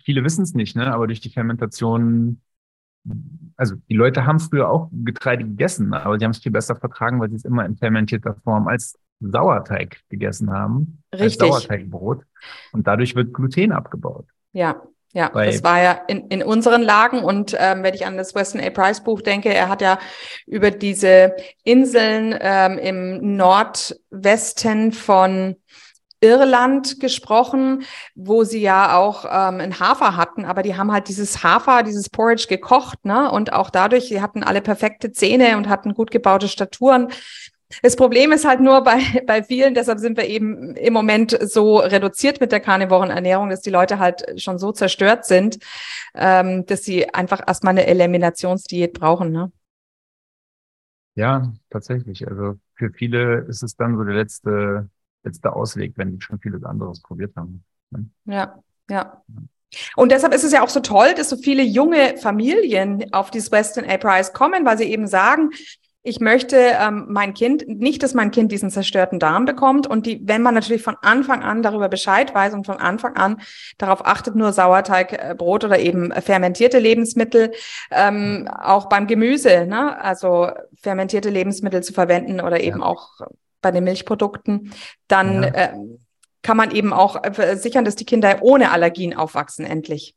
viele 0.03 0.23
wissen 0.25 0.43
es 0.43 0.53
nicht, 0.53 0.75
ne? 0.75 0.93
aber 0.93 1.07
durch 1.07 1.21
die 1.21 1.29
Fermentation, 1.29 2.41
also 3.55 3.75
die 3.89 3.95
Leute 3.95 4.25
haben 4.25 4.41
früher 4.41 4.69
auch 4.69 4.89
Getreide 4.91 5.45
gegessen, 5.45 5.93
aber 5.93 6.19
sie 6.19 6.25
haben 6.25 6.31
es 6.31 6.39
viel 6.39 6.51
besser 6.51 6.75
vertragen, 6.75 7.21
weil 7.21 7.29
sie 7.29 7.37
es 7.37 7.45
immer 7.45 7.65
in 7.65 7.77
fermentierter 7.77 8.35
Form 8.43 8.67
als 8.67 8.99
Sauerteig 9.19 10.01
gegessen 10.09 10.51
haben. 10.51 11.01
Richtig. 11.13 11.41
Als 11.41 11.63
Sauerteigbrot. 11.63 12.23
Und 12.71 12.87
dadurch 12.87 13.15
wird 13.15 13.33
Gluten 13.33 13.71
abgebaut. 13.71 14.25
Ja, 14.53 14.81
Ja, 15.13 15.29
Bei 15.29 15.47
das 15.47 15.63
war 15.63 15.81
ja 15.81 15.93
in, 16.07 16.27
in 16.27 16.43
unseren 16.43 16.83
Lagen 16.83 17.23
und 17.23 17.55
ähm, 17.57 17.81
wenn 17.81 17.93
ich 17.93 18.05
an 18.05 18.17
das 18.17 18.35
Weston 18.35 18.61
A. 18.61 18.69
Price 18.69 19.03
Buch 19.03 19.21
denke, 19.21 19.53
er 19.53 19.69
hat 19.69 19.81
ja 19.81 19.97
über 20.45 20.69
diese 20.69 21.35
Inseln 21.63 22.35
ähm, 22.39 22.77
im 22.77 23.35
Nordwesten 23.37 24.91
von 24.91 25.55
Irland 26.19 26.99
gesprochen, 26.99 27.83
wo 28.15 28.43
sie 28.43 28.61
ja 28.61 28.97
auch 28.97 29.25
ähm, 29.25 29.59
einen 29.59 29.79
Hafer 29.79 30.17
hatten, 30.17 30.45
aber 30.45 30.61
die 30.61 30.75
haben 30.75 30.91
halt 30.91 31.07
dieses 31.07 31.43
Hafer, 31.43 31.83
dieses 31.83 32.09
Porridge 32.09 32.47
gekocht, 32.49 33.05
ne? 33.05 33.31
Und 33.31 33.53
auch 33.53 33.69
dadurch, 33.69 34.09
sie 34.09 34.21
hatten 34.21 34.43
alle 34.43 34.61
perfekte 34.61 35.11
Zähne 35.11 35.57
und 35.57 35.69
hatten 35.69 35.93
gut 35.93 36.11
gebaute 36.11 36.47
Staturen. 36.47 37.09
Das 37.81 37.95
Problem 37.95 38.31
ist 38.31 38.45
halt 38.45 38.61
nur 38.61 38.83
bei, 38.83 38.99
bei 39.27 39.43
vielen, 39.43 39.73
deshalb 39.73 39.99
sind 39.99 40.17
wir 40.17 40.25
eben 40.25 40.75
im 40.75 40.93
Moment 40.93 41.37
so 41.41 41.77
reduziert 41.77 42.39
mit 42.39 42.51
der 42.51 42.59
Karnivorenernährung, 42.59 43.49
dass 43.49 43.61
die 43.61 43.69
Leute 43.69 43.99
halt 43.99 44.41
schon 44.41 44.57
so 44.57 44.71
zerstört 44.71 45.25
sind, 45.25 45.59
ähm, 46.15 46.65
dass 46.65 46.83
sie 46.83 47.13
einfach 47.13 47.41
erstmal 47.45 47.71
eine 47.71 47.87
Eliminationsdiät 47.87 48.93
brauchen. 48.93 49.31
Ne? 49.31 49.51
Ja, 51.15 51.51
tatsächlich. 51.69 52.27
Also 52.27 52.55
für 52.75 52.91
viele 52.91 53.39
ist 53.49 53.63
es 53.63 53.75
dann 53.75 53.97
so 53.97 54.03
der 54.03 54.15
letzte, 54.15 54.89
letzte 55.23 55.53
Ausweg, 55.53 55.93
wenn 55.95 56.11
die 56.11 56.21
schon 56.21 56.39
vieles 56.39 56.63
anderes 56.63 57.01
probiert 57.01 57.35
haben. 57.35 57.63
Ne? 57.89 58.09
Ja, 58.25 58.59
ja. 58.89 59.23
Und 59.95 60.11
deshalb 60.11 60.33
ist 60.33 60.43
es 60.43 60.53
ja 60.53 60.63
auch 60.63 60.69
so 60.69 60.79
toll, 60.79 61.13
dass 61.15 61.29
so 61.29 61.35
viele 61.35 61.63
junge 61.63 62.15
Familien 62.17 63.13
auf 63.13 63.31
dieses 63.31 63.51
Western 63.51 63.83
A 63.89 63.97
Prize 63.97 64.31
kommen, 64.31 64.65
weil 64.65 64.77
sie 64.77 64.85
eben 64.85 65.07
sagen, 65.07 65.49
ich 66.07 66.21
möchte 66.21 66.55
ähm, 66.55 67.07
mein 67.09 67.33
Kind, 67.33 67.67
nicht, 67.67 68.01
dass 68.01 68.13
mein 68.13 68.31
Kind 68.31 68.53
diesen 68.53 68.69
zerstörten 68.69 69.19
Darm 69.19 69.43
bekommt. 69.43 69.87
Und 69.87 70.05
die, 70.05 70.21
wenn 70.25 70.41
man 70.41 70.53
natürlich 70.53 70.81
von 70.81 70.95
Anfang 71.01 71.43
an 71.43 71.63
darüber 71.63 71.89
Bescheid 71.89 72.33
weiß 72.33 72.53
und 72.53 72.65
von 72.65 72.77
Anfang 72.77 73.17
an 73.17 73.41
darauf 73.77 74.05
achtet, 74.05 74.33
nur 74.33 74.53
Sauerteigbrot 74.53 75.65
oder 75.65 75.79
eben 75.79 76.13
fermentierte 76.13 76.79
Lebensmittel, 76.79 77.51
ähm, 77.91 78.47
auch 78.47 78.87
beim 78.87 79.05
Gemüse, 79.07 79.65
ne? 79.65 80.01
also 80.01 80.49
fermentierte 80.81 81.29
Lebensmittel 81.29 81.83
zu 81.83 81.91
verwenden 81.91 82.39
oder 82.39 82.61
eben 82.61 82.79
ja. 82.79 82.85
auch 82.85 83.19
bei 83.61 83.71
den 83.71 83.83
Milchprodukten, 83.83 84.71
dann 85.09 85.43
ja. 85.43 85.49
äh, 85.49 85.73
kann 86.41 86.55
man 86.55 86.71
eben 86.71 86.93
auch 86.93 87.21
äh, 87.21 87.57
sichern, 87.57 87.83
dass 87.83 87.97
die 87.97 88.05
Kinder 88.05 88.37
ohne 88.39 88.71
Allergien 88.71 89.13
aufwachsen, 89.13 89.65
endlich. 89.65 90.15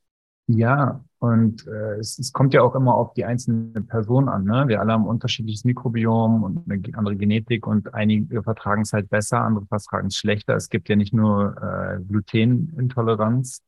Ja, 0.56 1.04
und 1.18 1.66
äh, 1.66 1.98
es, 1.98 2.18
es 2.18 2.32
kommt 2.32 2.54
ja 2.54 2.62
auch 2.62 2.74
immer 2.74 2.94
auf 2.94 3.12
die 3.14 3.24
einzelne 3.24 3.82
Person 3.82 4.28
an. 4.28 4.44
Ne? 4.44 4.64
Wir 4.66 4.80
alle 4.80 4.92
haben 4.92 5.06
unterschiedliches 5.06 5.64
Mikrobiom 5.64 6.42
und 6.42 6.68
eine 6.68 6.82
andere 6.96 7.14
Genetik 7.14 7.66
und 7.66 7.94
einige 7.94 8.42
vertragen 8.42 8.82
es 8.82 8.92
halt 8.92 9.10
besser, 9.10 9.42
andere 9.42 9.66
vertragen 9.66 10.08
es 10.08 10.16
schlechter. 10.16 10.56
Es 10.56 10.70
gibt 10.70 10.88
ja 10.88 10.96
nicht 10.96 11.12
nur 11.12 11.54
äh, 11.62 12.02
Glutenintoleranz 12.02 13.62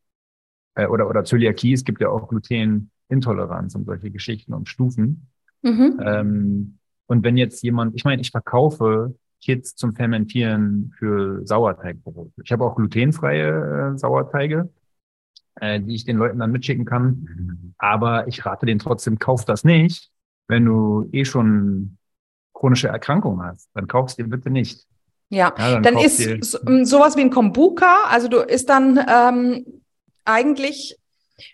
äh, 0.74 0.86
oder, 0.86 1.08
oder 1.08 1.24
Zöliakie, 1.24 1.74
es 1.74 1.84
gibt 1.84 2.00
ja 2.00 2.08
auch 2.08 2.28
Glutenintoleranz 2.28 3.74
und 3.76 3.84
solche 3.84 4.10
Geschichten 4.10 4.54
und 4.54 4.68
Stufen. 4.68 5.28
Mhm. 5.62 6.00
Ähm, 6.02 6.78
und 7.06 7.22
wenn 7.22 7.36
jetzt 7.36 7.62
jemand, 7.62 7.94
ich 7.94 8.04
meine, 8.04 8.22
ich 8.22 8.30
verkaufe 8.30 9.14
Kits 9.40 9.76
zum 9.76 9.94
Fermentieren 9.94 10.92
für 10.96 11.46
Sauerteigbrot. 11.46 12.32
Ich 12.42 12.50
habe 12.50 12.64
auch 12.64 12.76
glutenfreie 12.76 13.92
äh, 13.94 13.98
Sauerteige 13.98 14.70
äh, 15.60 15.80
die 15.80 15.94
ich 15.94 16.04
den 16.04 16.16
Leuten 16.16 16.38
dann 16.38 16.50
mitschicken 16.50 16.84
kann. 16.84 17.74
Aber 17.78 18.26
ich 18.28 18.44
rate 18.46 18.66
denen 18.66 18.78
trotzdem, 18.78 19.18
kauf 19.18 19.44
das 19.44 19.64
nicht, 19.64 20.10
wenn 20.48 20.64
du 20.64 21.08
eh 21.12 21.24
schon 21.24 21.98
chronische 22.54 22.88
Erkrankungen 22.88 23.42
hast. 23.42 23.68
Dann 23.74 23.88
kaufst 23.88 24.18
du 24.18 24.24
bitte 24.24 24.50
nicht. 24.50 24.86
Ja, 25.28 25.54
ja 25.58 25.80
dann, 25.80 25.82
dann 25.82 25.98
ist 25.98 26.18
so, 26.44 26.58
ähm, 26.66 26.84
sowas 26.84 27.16
wie 27.16 27.22
ein 27.22 27.30
Kombuka, 27.30 28.04
also 28.08 28.28
du 28.28 28.38
ist 28.38 28.68
dann 28.68 29.00
ähm, 29.08 29.64
eigentlich, 30.24 30.98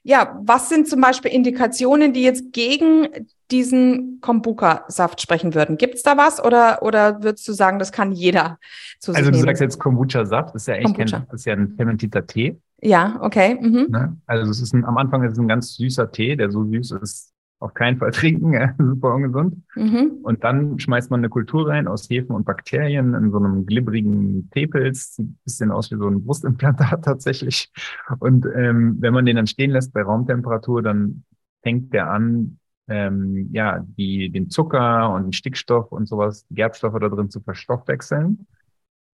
ja, 0.02 0.38
was 0.42 0.68
sind 0.68 0.88
zum 0.88 1.00
Beispiel 1.00 1.30
Indikationen, 1.30 2.12
die 2.12 2.22
jetzt 2.22 2.52
gegen 2.52 3.08
diesen 3.50 4.20
Kombucha-Saft 4.20 5.20
sprechen 5.20 5.54
würden. 5.54 5.78
Gibt 5.78 5.94
es 5.94 6.02
da 6.02 6.16
was 6.16 6.42
oder, 6.44 6.82
oder 6.82 7.22
würdest 7.22 7.48
du 7.48 7.52
sagen, 7.52 7.78
das 7.78 7.92
kann 7.92 8.12
jeder 8.12 8.58
zu 8.98 9.12
sich 9.12 9.18
Also 9.18 9.30
du 9.30 9.37
nehmen? 9.37 9.46
sagst 9.46 9.62
jetzt 9.62 9.78
Kombucha-Saft, 9.78 10.54
das 10.54 10.62
ist 10.62 10.66
ja 10.68 10.74
eigentlich 10.74 11.11
kein, 11.11 11.26
das 11.30 11.40
ist 11.40 11.44
ja 11.46 11.54
ein 11.54 11.74
fermentierter 11.76 12.26
Tee. 12.26 12.58
Ja, 12.80 13.18
okay. 13.22 13.58
Mhm. 13.60 13.86
Ne? 13.90 14.16
Also 14.26 14.50
es 14.50 14.60
ist 14.60 14.72
ein, 14.72 14.84
am 14.84 14.98
Anfang 14.98 15.24
ist 15.24 15.32
es 15.32 15.38
ein 15.38 15.48
ganz 15.48 15.74
süßer 15.74 16.10
Tee, 16.12 16.36
der 16.36 16.50
so 16.50 16.64
süß 16.64 16.92
ist, 17.02 17.32
auf 17.60 17.74
keinen 17.74 17.98
Fall 17.98 18.10
trinken, 18.12 18.74
super 18.78 19.14
ungesund. 19.14 19.64
Mhm. 19.74 20.18
Und 20.22 20.44
dann 20.44 20.78
schmeißt 20.78 21.10
man 21.10 21.20
eine 21.20 21.28
Kultur 21.28 21.68
rein 21.68 21.88
aus 21.88 22.08
Hefen 22.08 22.34
und 22.34 22.44
Bakterien 22.44 23.14
in 23.14 23.30
so 23.30 23.38
einem 23.38 23.66
glibberigen 23.66 24.48
Teepilz, 24.50 25.16
sieht 25.16 25.26
ein 25.26 25.38
bisschen 25.44 25.70
aus 25.72 25.90
wie 25.90 25.96
so 25.96 26.06
ein 26.06 26.24
Brustimplantat 26.24 27.04
tatsächlich. 27.04 27.72
Und 28.20 28.46
ähm, 28.54 28.96
wenn 29.00 29.12
man 29.12 29.26
den 29.26 29.36
dann 29.36 29.46
stehen 29.46 29.70
lässt 29.70 29.92
bei 29.92 30.02
Raumtemperatur, 30.02 30.82
dann 30.82 31.24
fängt 31.62 31.92
der 31.92 32.10
an, 32.10 32.58
ähm, 32.86 33.50
ja, 33.52 33.84
die, 33.98 34.30
den 34.30 34.50
Zucker 34.50 35.12
und 35.12 35.24
den 35.24 35.32
Stickstoff 35.32 35.90
und 35.90 36.06
sowas, 36.06 36.46
Gerbstoffe 36.50 36.98
da 37.00 37.08
drin 37.08 37.28
zu 37.28 37.40
verstoffwechseln. 37.40 38.46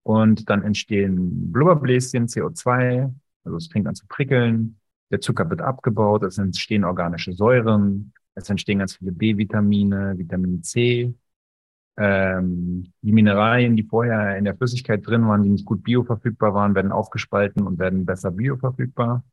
Und 0.03 0.50
dann 0.50 0.62
entstehen 0.62 1.50
Blubberbläschen, 1.50 2.27
CO2, 2.27 3.11
also 3.45 3.57
es 3.57 3.69
fängt 3.69 3.87
an 3.87 3.95
zu 3.95 4.07
prickeln, 4.07 4.79
der 5.11 5.21
Zucker 5.21 5.49
wird 5.51 5.61
abgebaut, 5.61 6.23
es 6.25 6.39
entstehen 6.39 6.85
organische 6.85 7.33
Säuren, 7.33 8.13
es 8.35 8.51
entstehen 8.51 8.81
ganz 8.81 8.97
viele 8.97 9.13
B-Vitamine, 9.13 10.15
Vitamin 10.17 10.63
C, 10.63 11.15
ähm, 11.97 12.93
die 13.03 13.13
Mineralien, 13.13 13.77
die 13.77 13.85
vorher 13.85 14.37
in 14.37 14.45
der 14.45 14.57
Flüssigkeit 14.57 15.07
drin 15.07 15.27
waren, 15.29 15.43
die 15.43 15.51
nicht 15.51 15.65
gut 15.65 15.83
bioverfügbar 15.83 16.55
waren, 16.55 16.75
werden 16.75 16.93
aufgespalten 16.93 17.63
und 17.63 17.79
werden 17.79 18.05
besser 18.05 18.33
bioverfügbar. 18.33 19.25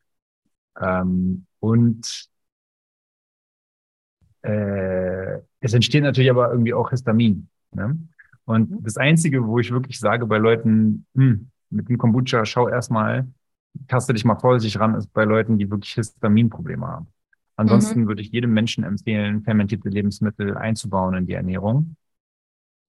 Ähm, 0.79 1.45
und 1.59 2.29
äh, 4.43 5.39
es 5.59 5.73
entsteht 5.73 6.03
natürlich 6.03 6.29
aber 6.29 6.51
irgendwie 6.51 6.73
auch 6.73 6.89
Histamin. 6.91 7.49
Ne? 7.71 7.97
Und 8.45 8.85
das 8.85 8.97
Einzige, 8.97 9.45
wo 9.45 9.59
ich 9.59 9.71
wirklich 9.71 9.99
sage 9.99 10.25
bei 10.25 10.37
Leuten, 10.37 11.05
hm, 11.15 11.49
mit 11.69 11.89
dem 11.89 11.97
Kombucha, 11.97 12.45
schau 12.45 12.67
erstmal, 12.67 13.27
taste 13.87 14.13
dich 14.13 14.25
mal 14.25 14.39
vorsichtig 14.39 14.79
ran, 14.79 14.95
ist 14.95 15.11
bei 15.13 15.23
Leuten, 15.23 15.57
die 15.57 15.69
wirklich 15.69 15.93
Histaminprobleme 15.93 16.87
haben. 16.87 17.07
Ansonsten 17.55 18.01
mhm. 18.01 18.07
würde 18.07 18.21
ich 18.21 18.31
jedem 18.31 18.53
Menschen 18.53 18.83
empfehlen, 18.83 19.43
fermentierte 19.43 19.89
Lebensmittel 19.89 20.57
einzubauen 20.57 21.15
in 21.15 21.25
die 21.27 21.33
Ernährung. 21.33 21.95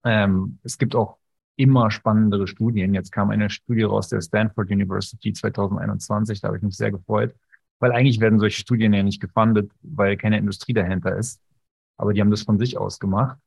Ähm, 0.03 0.59
es 0.63 0.77
gibt 0.77 0.95
auch 0.95 1.17
immer 1.55 1.91
spannendere 1.91 2.47
Studien. 2.47 2.93
Jetzt 2.93 3.11
kam 3.11 3.29
eine 3.29 3.49
Studie 3.49 3.83
raus 3.83 4.09
der 4.09 4.21
Stanford 4.21 4.71
University 4.71 5.33
2021, 5.33 6.41
da 6.41 6.47
habe 6.47 6.57
ich 6.57 6.63
mich 6.63 6.75
sehr 6.75 6.91
gefreut, 6.91 7.35
weil 7.79 7.91
eigentlich 7.91 8.19
werden 8.19 8.39
solche 8.39 8.59
Studien 8.59 8.93
ja 8.93 9.03
nicht 9.03 9.21
gefundet, 9.21 9.71
weil 9.81 10.17
keine 10.17 10.37
Industrie 10.37 10.73
dahinter 10.73 11.15
ist. 11.15 11.39
Aber 11.97 12.13
die 12.13 12.21
haben 12.21 12.31
das 12.31 12.41
von 12.41 12.57
sich 12.57 12.77
aus 12.77 12.99
gemacht 12.99 13.37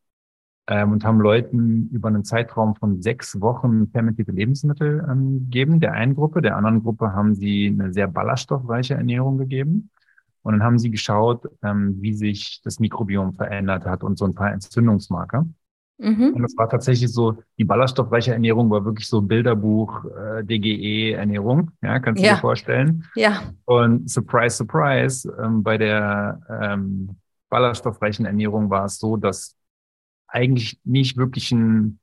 ähm, 0.68 0.92
und 0.92 1.05
haben 1.05 1.20
Leuten 1.20 1.88
über 1.92 2.09
einen 2.09 2.24
Zeitraum 2.24 2.74
von 2.74 3.00
sechs 3.02 3.40
Wochen 3.40 3.88
fermentierte 3.88 4.33
Lebensmittel 4.33 5.07
ähm, 5.09 5.44
gegeben, 5.44 5.81
der 5.81 5.92
einen 5.92 6.14
Gruppe. 6.14 6.42
Der 6.42 6.57
anderen 6.57 6.83
Gruppe 6.83 7.12
haben 7.12 7.35
sie 7.35 7.68
eine 7.68 7.92
sehr 7.92 8.09
ballaststoffreiche 8.09 8.94
Ernährung 8.94 9.38
gegeben. 9.38 9.90
Und 10.42 10.52
dann 10.55 10.62
haben 10.62 10.79
sie 10.79 10.90
geschaut, 10.90 11.48
ähm, 11.62 11.96
wie 12.00 12.14
sich 12.14 12.61
das 12.62 12.79
Mikrobiom 12.79 13.35
verändert 13.35 13.85
hat 13.85 14.05
und 14.05 14.16
so 14.16 14.24
ein 14.24 14.35
paar 14.35 14.52
Entzündungsmarker. 14.52 15.44
Mhm. 15.98 16.35
Und 16.35 16.42
das 16.42 16.57
war 16.57 16.68
tatsächlich 16.68 17.12
so, 17.12 17.38
die 17.59 17.64
ballaststoffreiche 17.64 18.33
Ernährung 18.33 18.70
war 18.70 18.85
wirklich 18.85 19.09
so 19.09 19.22
Bilderbuch, 19.22 20.05
äh, 20.05 20.44
DGE-Ernährung, 20.44 21.70
ja, 21.83 21.98
kannst 22.00 22.22
du 22.22 22.26
ja. 22.26 22.35
dir 22.35 22.40
vorstellen. 22.40 23.05
Ja. 23.14 23.42
Und 23.64 24.11
surprise, 24.11 24.57
surprise, 24.57 25.33
ähm, 25.42 25.62
bei 25.62 25.79
der 25.79 26.40
ähm, 26.61 27.16
ballaststoffreichen 27.48 28.26
Ernährung 28.26 28.68
war 28.68 28.85
es 28.85 28.98
so, 28.98 29.16
dass 29.16 29.57
eigentlich 30.29 30.81
nicht 30.85 31.17
wirklich 31.17 31.53
ein 31.53 31.99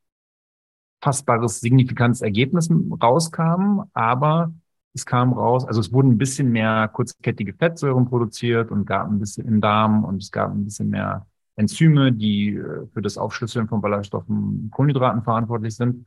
fassbares, 1.02 1.60
signifikantes 1.60 2.22
Ergebnis 2.22 2.70
rauskam, 3.02 3.84
aber 3.94 4.54
es 4.94 5.06
kam 5.06 5.34
raus, 5.34 5.66
also 5.66 5.82
es 5.82 5.92
wurden 5.92 6.12
ein 6.12 6.18
bisschen 6.18 6.52
mehr 6.52 6.88
kurzkettige 6.88 7.54
Fettsäuren 7.54 8.06
produziert 8.06 8.72
und 8.72 8.86
gab 8.86 9.08
ein 9.10 9.20
bisschen 9.20 9.48
im 9.48 9.60
Darm 9.60 10.04
und 10.04 10.22
es 10.22 10.32
gab 10.32 10.52
ein 10.52 10.64
bisschen 10.66 10.90
mehr 10.90 11.26
Enzyme, 11.56 12.12
die 12.14 12.56
äh, 12.56 12.88
für 12.94 13.02
das 13.02 13.18
Aufschlüsseln 13.18 13.68
von 13.68 13.82
Ballaststoffen, 13.82 14.70
Kohlenhydraten 14.72 15.24
verantwortlich 15.24 15.76
sind. 15.76 16.06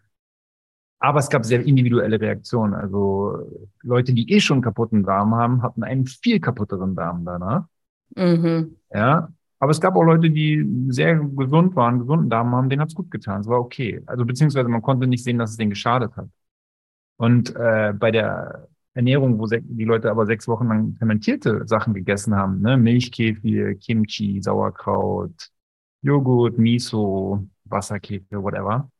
Aber 0.98 1.18
es 1.18 1.28
gab 1.28 1.44
sehr 1.44 1.62
individuelle 1.64 2.20
Reaktionen. 2.20 2.74
Also 2.74 3.38
Leute, 3.82 4.14
die 4.14 4.32
eh 4.32 4.40
schon 4.40 4.62
kaputten 4.62 5.02
Darm 5.04 5.34
haben, 5.34 5.62
hatten 5.62 5.84
einen 5.84 6.06
viel 6.06 6.40
kaputteren 6.40 6.94
Darm 6.96 7.24
danach. 7.24 7.66
Mhm. 8.16 8.76
Ja, 8.92 9.28
aber 9.58 9.70
es 9.70 9.80
gab 9.80 9.96
auch 9.96 10.02
Leute, 10.02 10.30
die 10.30 10.64
sehr 10.88 11.16
gesund 11.16 11.76
waren, 11.76 12.00
gesunden 12.00 12.30
Darm 12.30 12.54
haben, 12.54 12.68
denen 12.68 12.82
hat's 12.82 12.94
gut 12.94 13.10
getan. 13.10 13.40
Es 13.40 13.46
war 13.48 13.60
okay. 13.60 14.02
Also 14.06 14.24
beziehungsweise 14.24 14.68
man 14.68 14.82
konnte 14.82 15.06
nicht 15.06 15.24
sehen, 15.24 15.38
dass 15.38 15.50
es 15.50 15.56
denen 15.56 15.70
geschadet 15.70 16.14
hat. 16.16 16.28
Und 17.16 17.54
äh, 17.56 17.94
bei 17.98 18.10
der 18.10 18.68
Ernährung, 18.94 19.38
wo 19.38 19.46
die 19.46 19.84
Leute 19.84 20.10
aber 20.10 20.26
sechs 20.26 20.48
Wochen 20.48 20.68
lang 20.68 20.94
fermentierte 20.96 21.66
Sachen 21.66 21.94
gegessen 21.94 22.34
haben, 22.34 22.60
ne? 22.62 22.76
Milchkefir, 22.76 23.74
Kimchi, 23.76 24.40
Sauerkraut, 24.42 25.50
Joghurt, 26.02 26.58
Miso, 26.58 27.46
Wasserkefir, 27.64 28.42
whatever, 28.42 28.90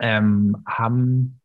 ähm, 0.00 0.56
haben, 0.66 1.40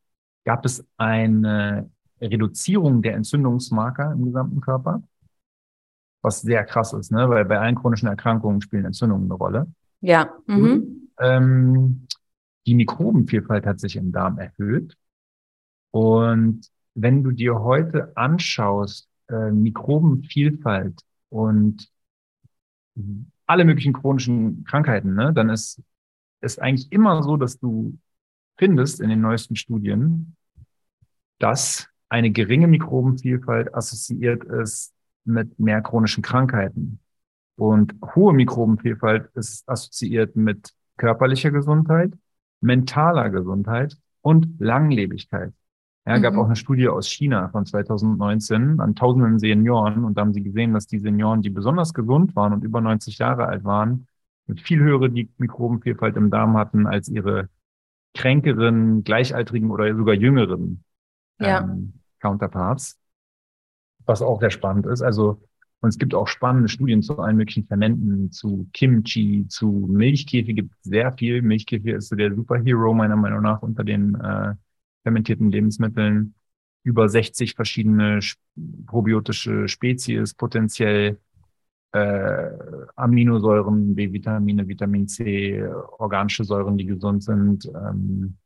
gab 0.46 0.66
es 0.66 0.86
eine 0.98 1.90
Reduzierung 2.22 3.02
der 3.02 3.16
Entzündungsmarker 3.16 4.14
im 4.14 4.26
gesamten 4.26 4.62
Körper. 4.62 5.04
Was 6.26 6.42
sehr 6.42 6.66
krass 6.66 6.92
ist, 6.94 7.12
ne? 7.12 7.30
weil 7.30 7.46
bei 7.46 7.60
allen 7.60 7.76
chronischen 7.76 8.08
Erkrankungen 8.08 8.60
spielen 8.60 8.86
Entzündungen 8.86 9.26
eine 9.26 9.36
Rolle. 9.36 9.68
Ja. 10.02 10.34
Mhm. 10.48 11.10
Ähm, 11.20 12.08
die 12.66 12.74
Mikrobenvielfalt 12.74 13.66
hat 13.66 13.80
sich 13.80 13.96
im 13.96 14.12
Darm 14.12 14.40
erhöht. 14.40 14.98
Und 15.92 16.68
wenn 16.96 17.24
du 17.24 17.32
dir 17.32 17.60
heute 17.60 18.12
anschaust, 18.18 19.08
äh, 19.30 19.52
Mikrobenvielfalt 19.52 21.00
und 21.30 21.90
alle 23.46 23.66
möglichen 23.66 23.94
chronischen 23.94 24.64
Krankheiten, 24.64 25.14
ne, 25.14 25.32
dann 25.32 25.50
ist 25.50 25.82
es 26.42 26.58
eigentlich 26.58 26.92
immer 26.92 27.22
so, 27.22 27.38
dass 27.38 27.60
du 27.60 27.98
findest 28.58 29.00
in 29.00 29.10
den 29.10 29.22
neuesten 29.22 29.56
Studien, 29.56 30.36
dass 31.38 31.88
eine 32.10 32.32
geringe 32.32 32.68
Mikrobenvielfalt 32.68 33.76
assoziiert 33.76 34.44
ist 34.46 34.95
mit 35.26 35.60
mehr 35.60 35.82
chronischen 35.82 36.24
Krankheiten. 36.24 37.00
Und 37.58 37.96
hohe 38.16 38.34
Mikrobenvielfalt 38.34 39.30
ist 39.36 39.68
assoziiert 39.68 40.36
mit 40.36 40.74
körperlicher 40.98 41.52
Gesundheit, 41.52 42.14
mentaler 42.62 43.30
Gesundheit 43.30 43.98
und 44.22 44.60
Langlebigkeit. 44.60 45.54
Ja, 46.08 46.20
gab 46.20 46.34
mhm. 46.34 46.40
auch 46.40 46.46
eine 46.46 46.56
Studie 46.56 46.88
aus 46.88 47.08
China 47.08 47.50
von 47.50 47.66
2019 47.66 48.80
an 48.80 48.96
tausenden 48.96 49.40
Senioren 49.40 50.06
und 50.06 50.16
da 50.16 50.22
haben 50.22 50.34
sie 50.34 50.44
gesehen, 50.44 50.74
dass 50.74 50.86
die 50.86 51.00
Senioren, 51.00 51.42
die 51.42 51.50
besonders 51.50 51.94
gesund 51.94 52.36
waren 52.36 52.54
und 52.54 52.64
über 52.64 52.80
90 52.80 53.18
Jahre 53.18 53.48
alt 53.48 53.64
waren, 53.64 54.08
mit 54.46 54.62
viel 54.62 54.80
höhere 54.80 55.10
Mikrobenvielfalt 55.10 56.16
im 56.16 56.30
Darm 56.30 56.58
hatten 56.58 56.86
als 56.86 57.10
ihre 57.10 57.50
kränkeren, 58.14 59.04
gleichaltrigen 59.04 59.72
oder 59.72 59.96
sogar 59.96 60.14
jüngeren 60.14 60.84
ja. 61.40 61.62
ähm, 61.62 61.94
Counterparts. 62.20 63.00
Was 64.06 64.22
auch 64.22 64.40
sehr 64.40 64.52
spannend 64.52 64.86
ist. 64.86 65.02
Also, 65.02 65.42
und 65.82 65.90
es 65.90 65.98
gibt 65.98 66.14
auch 66.14 66.28
spannende 66.28 66.70
Studien 66.70 67.02
zu 67.02 67.18
allen 67.20 67.38
möglichen 67.38 67.66
Fermenten, 67.66 68.32
zu 68.32 68.68
Kimchi, 68.74 69.48
zu 69.48 69.88
Milchkäfig 69.90 70.56
gibt 70.56 70.74
es 70.74 70.84
sehr 70.84 71.12
viel. 71.14 71.42
Milchkäfig 71.42 71.94
ist 71.94 72.12
der 72.18 72.34
Superhero 72.34 72.94
meiner 72.94 73.16
Meinung 73.16 73.42
nach 73.42 73.62
unter 73.62 73.84
den 73.84 74.16
äh, 74.16 74.54
fermentierten 75.04 75.52
Lebensmitteln 75.52 76.36
über 76.84 77.10
60 77.10 77.56
verschiedene 77.56 78.20
probiotische 78.86 79.68
Spezies, 79.68 80.36
potenziell 80.36 81.20
äh, 81.92 82.50
Aminosäuren, 82.96 83.96
B-Vitamine, 83.96 84.68
Vitamin 84.68 85.08
C, 85.08 85.66
organische 85.98 86.44
Säuren, 86.44 86.78
die 86.78 86.86
gesund 86.86 87.24
sind. 87.24 87.66
Ähm, 87.66 88.38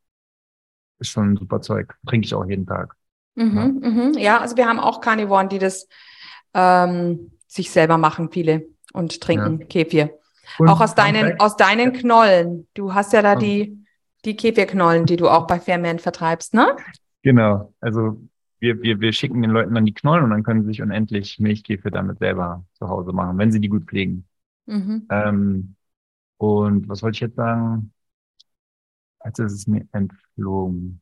ist 1.00 1.10
schon 1.10 1.32
ein 1.32 1.38
super 1.38 1.62
Zeug. 1.62 1.95
Trinke 2.06 2.26
ich 2.26 2.34
auch 2.34 2.45
jeden 2.45 2.65
Tag. 2.65 2.98
Mhm, 3.43 3.80
ja. 3.82 3.89
Mhm. 3.89 4.13
ja, 4.17 4.38
also 4.39 4.58
wir 4.58 4.67
haben 4.67 4.80
auch 4.80 5.02
Karnivoren, 5.02 5.49
die 5.49 5.60
das 5.60 5.88
ähm, 6.54 7.32
sich 7.47 7.71
selber 7.71 7.97
machen, 7.97 8.30
viele 8.32 8.67
und 8.93 9.21
trinken 9.21 9.60
ja. 9.62 9.65
Kefir. 9.65 10.12
Und 10.58 10.67
auch 10.67 10.82
aus 10.82 10.95
deinen, 10.95 11.39
aus 11.39 11.58
deinen 11.58 11.93
Knollen. 11.93 12.67
Du 12.73 12.93
hast 12.93 13.13
ja 13.13 13.21
da 13.21 13.36
die 13.36 13.80
die 14.25 14.36
Kefirknollen, 14.36 15.06
die 15.06 15.15
du 15.15 15.30
auch 15.30 15.47
bei 15.47 15.60
Fairman 15.60 15.99
vertreibst, 15.99 16.54
ne? 16.54 16.75
Genau. 17.23 17.73
Also 17.80 18.21
wir, 18.60 18.82
wir, 18.82 18.99
wir 18.99 19.13
schicken 19.13 19.41
den 19.41 19.52
Leuten 19.52 19.73
dann 19.73 19.86
die 19.86 19.93
Knollen 19.93 20.25
und 20.25 20.32
dann 20.32 20.43
können 20.43 20.62
sie 20.62 20.67
sich 20.67 20.82
unendlich 20.82 21.39
Milchkäfer 21.39 21.91
damit 21.91 22.19
selber 22.19 22.65
zu 22.73 22.89
Hause 22.89 23.13
machen, 23.13 23.38
wenn 23.38 23.52
sie 23.52 23.62
die 23.62 23.69
gut 23.69 23.86
pflegen. 23.86 24.28
Mhm. 24.65 25.08
Ähm, 25.10 25.75
und 26.38 26.89
was 26.89 27.02
wollte 27.02 27.15
ich 27.15 27.21
jetzt 27.21 27.36
sagen? 27.36 27.93
Als 29.19 29.39
ist 29.39 29.54
es 29.54 29.67
mir 29.67 29.88
entflogen. 29.91 31.02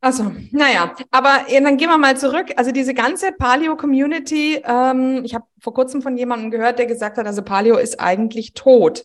Also, 0.00 0.32
naja, 0.50 0.94
aber 1.10 1.46
dann 1.50 1.76
gehen 1.76 1.88
wir 1.88 1.98
mal 1.98 2.16
zurück. 2.16 2.52
Also 2.56 2.72
diese 2.72 2.94
ganze 2.94 3.32
Paleo-Community, 3.32 4.62
ähm, 4.64 5.22
ich 5.24 5.34
habe 5.34 5.44
vor 5.60 5.74
kurzem 5.74 6.02
von 6.02 6.16
jemandem 6.16 6.50
gehört, 6.50 6.78
der 6.78 6.86
gesagt 6.86 7.18
hat, 7.18 7.26
also 7.26 7.42
Paleo 7.42 7.76
ist 7.76 8.00
eigentlich 8.00 8.54
tot. 8.54 9.04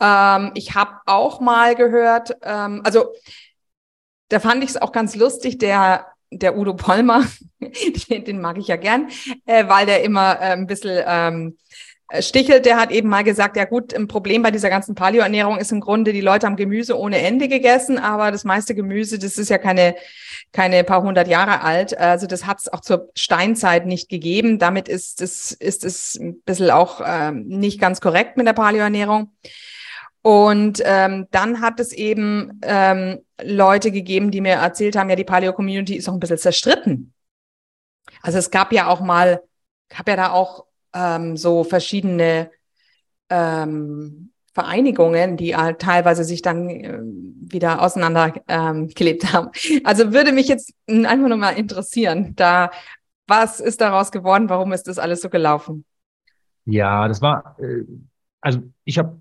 Ähm, 0.00 0.50
ich 0.54 0.74
habe 0.74 1.00
auch 1.06 1.40
mal 1.40 1.74
gehört, 1.74 2.36
ähm, 2.42 2.82
also 2.84 3.12
da 4.28 4.40
fand 4.40 4.64
ich 4.64 4.70
es 4.70 4.80
auch 4.80 4.92
ganz 4.92 5.16
lustig, 5.16 5.58
der 5.58 6.06
der 6.32 6.56
Udo 6.56 6.74
Polmer, 6.74 7.26
den, 8.08 8.40
mag 8.40 8.58
ich 8.58 8.68
ja 8.68 8.76
gern, 8.76 9.08
äh, 9.46 9.68
weil 9.68 9.86
der 9.86 10.02
immer 10.02 10.40
äh, 10.40 10.52
ein 10.52 10.66
bisschen 10.66 11.04
ähm, 11.06 11.58
Stichelt, 12.20 12.66
der 12.66 12.76
hat 12.78 12.90
eben 12.90 13.08
mal 13.08 13.24
gesagt, 13.24 13.56
ja 13.56 13.64
gut, 13.64 13.94
ein 13.94 14.06
Problem 14.06 14.42
bei 14.42 14.50
dieser 14.50 14.68
ganzen 14.68 14.94
Paleo-Ernährung 14.94 15.58
ist 15.58 15.72
im 15.72 15.80
Grunde, 15.80 16.12
die 16.12 16.20
Leute 16.20 16.46
haben 16.46 16.56
Gemüse 16.56 16.98
ohne 16.98 17.18
Ende 17.18 17.48
gegessen, 17.48 17.98
aber 17.98 18.30
das 18.30 18.44
meiste 18.44 18.74
Gemüse, 18.74 19.18
das 19.18 19.38
ist 19.38 19.48
ja 19.48 19.56
keine, 19.56 19.94
keine 20.52 20.84
paar 20.84 21.02
hundert 21.02 21.26
Jahre 21.28 21.62
alt. 21.62 21.96
Also 21.96 22.26
das 22.26 22.46
hat 22.46 22.60
es 22.60 22.72
auch 22.72 22.80
zur 22.80 23.10
Steinzeit 23.14 23.86
nicht 23.86 24.10
gegeben. 24.10 24.58
Damit 24.58 24.88
ist 24.88 25.22
es, 25.22 25.52
ist 25.52 25.84
es 25.84 26.16
ein 26.16 26.42
bisschen 26.42 26.70
auch 26.70 27.00
ähm, 27.04 27.46
nicht 27.46 27.80
ganz 27.80 28.00
korrekt 28.00 28.36
mit 28.36 28.46
der 28.46 28.52
Paleo-Ernährung. 28.52 29.32
Und 30.20 30.82
ähm, 30.84 31.26
dann 31.30 31.60
hat 31.60 31.80
es 31.80 31.92
eben 31.92 32.60
ähm, 32.62 33.20
Leute 33.42 33.90
gegeben, 33.90 34.30
die 34.30 34.40
mir 34.40 34.54
erzählt 34.54 34.96
haben, 34.96 35.10
ja, 35.10 35.16
die 35.16 35.24
Paleo-Community 35.24 35.96
ist 35.96 36.08
auch 36.08 36.14
ein 36.14 36.20
bisschen 36.20 36.38
zerstritten. 36.38 37.12
Also 38.20 38.38
es 38.38 38.50
gab 38.50 38.72
ja 38.72 38.86
auch 38.86 39.00
mal, 39.00 39.42
gab 39.88 40.08
ja 40.08 40.16
da 40.16 40.30
auch 40.30 40.66
ähm, 40.94 41.36
so 41.36 41.64
verschiedene 41.64 42.50
ähm, 43.30 44.32
Vereinigungen, 44.54 45.36
die 45.36 45.52
äh, 45.52 45.74
teilweise 45.74 46.24
sich 46.24 46.42
dann 46.42 46.68
äh, 46.68 47.00
wieder 47.02 47.80
auseinandergeklebt 47.82 49.24
ähm, 49.24 49.32
haben. 49.32 49.50
Also 49.84 50.12
würde 50.12 50.32
mich 50.32 50.48
jetzt 50.48 50.74
einfach 50.88 51.28
nur 51.28 51.38
mal 51.38 51.52
interessieren, 51.52 52.34
da 52.36 52.70
was 53.26 53.60
ist 53.60 53.80
daraus 53.80 54.12
geworden, 54.12 54.48
warum 54.48 54.72
ist 54.72 54.88
das 54.88 54.98
alles 54.98 55.22
so 55.22 55.30
gelaufen? 55.30 55.84
Ja, 56.64 57.08
das 57.08 57.22
war, 57.22 57.56
äh, 57.60 57.84
also 58.40 58.62
ich 58.84 58.98
habe 58.98 59.20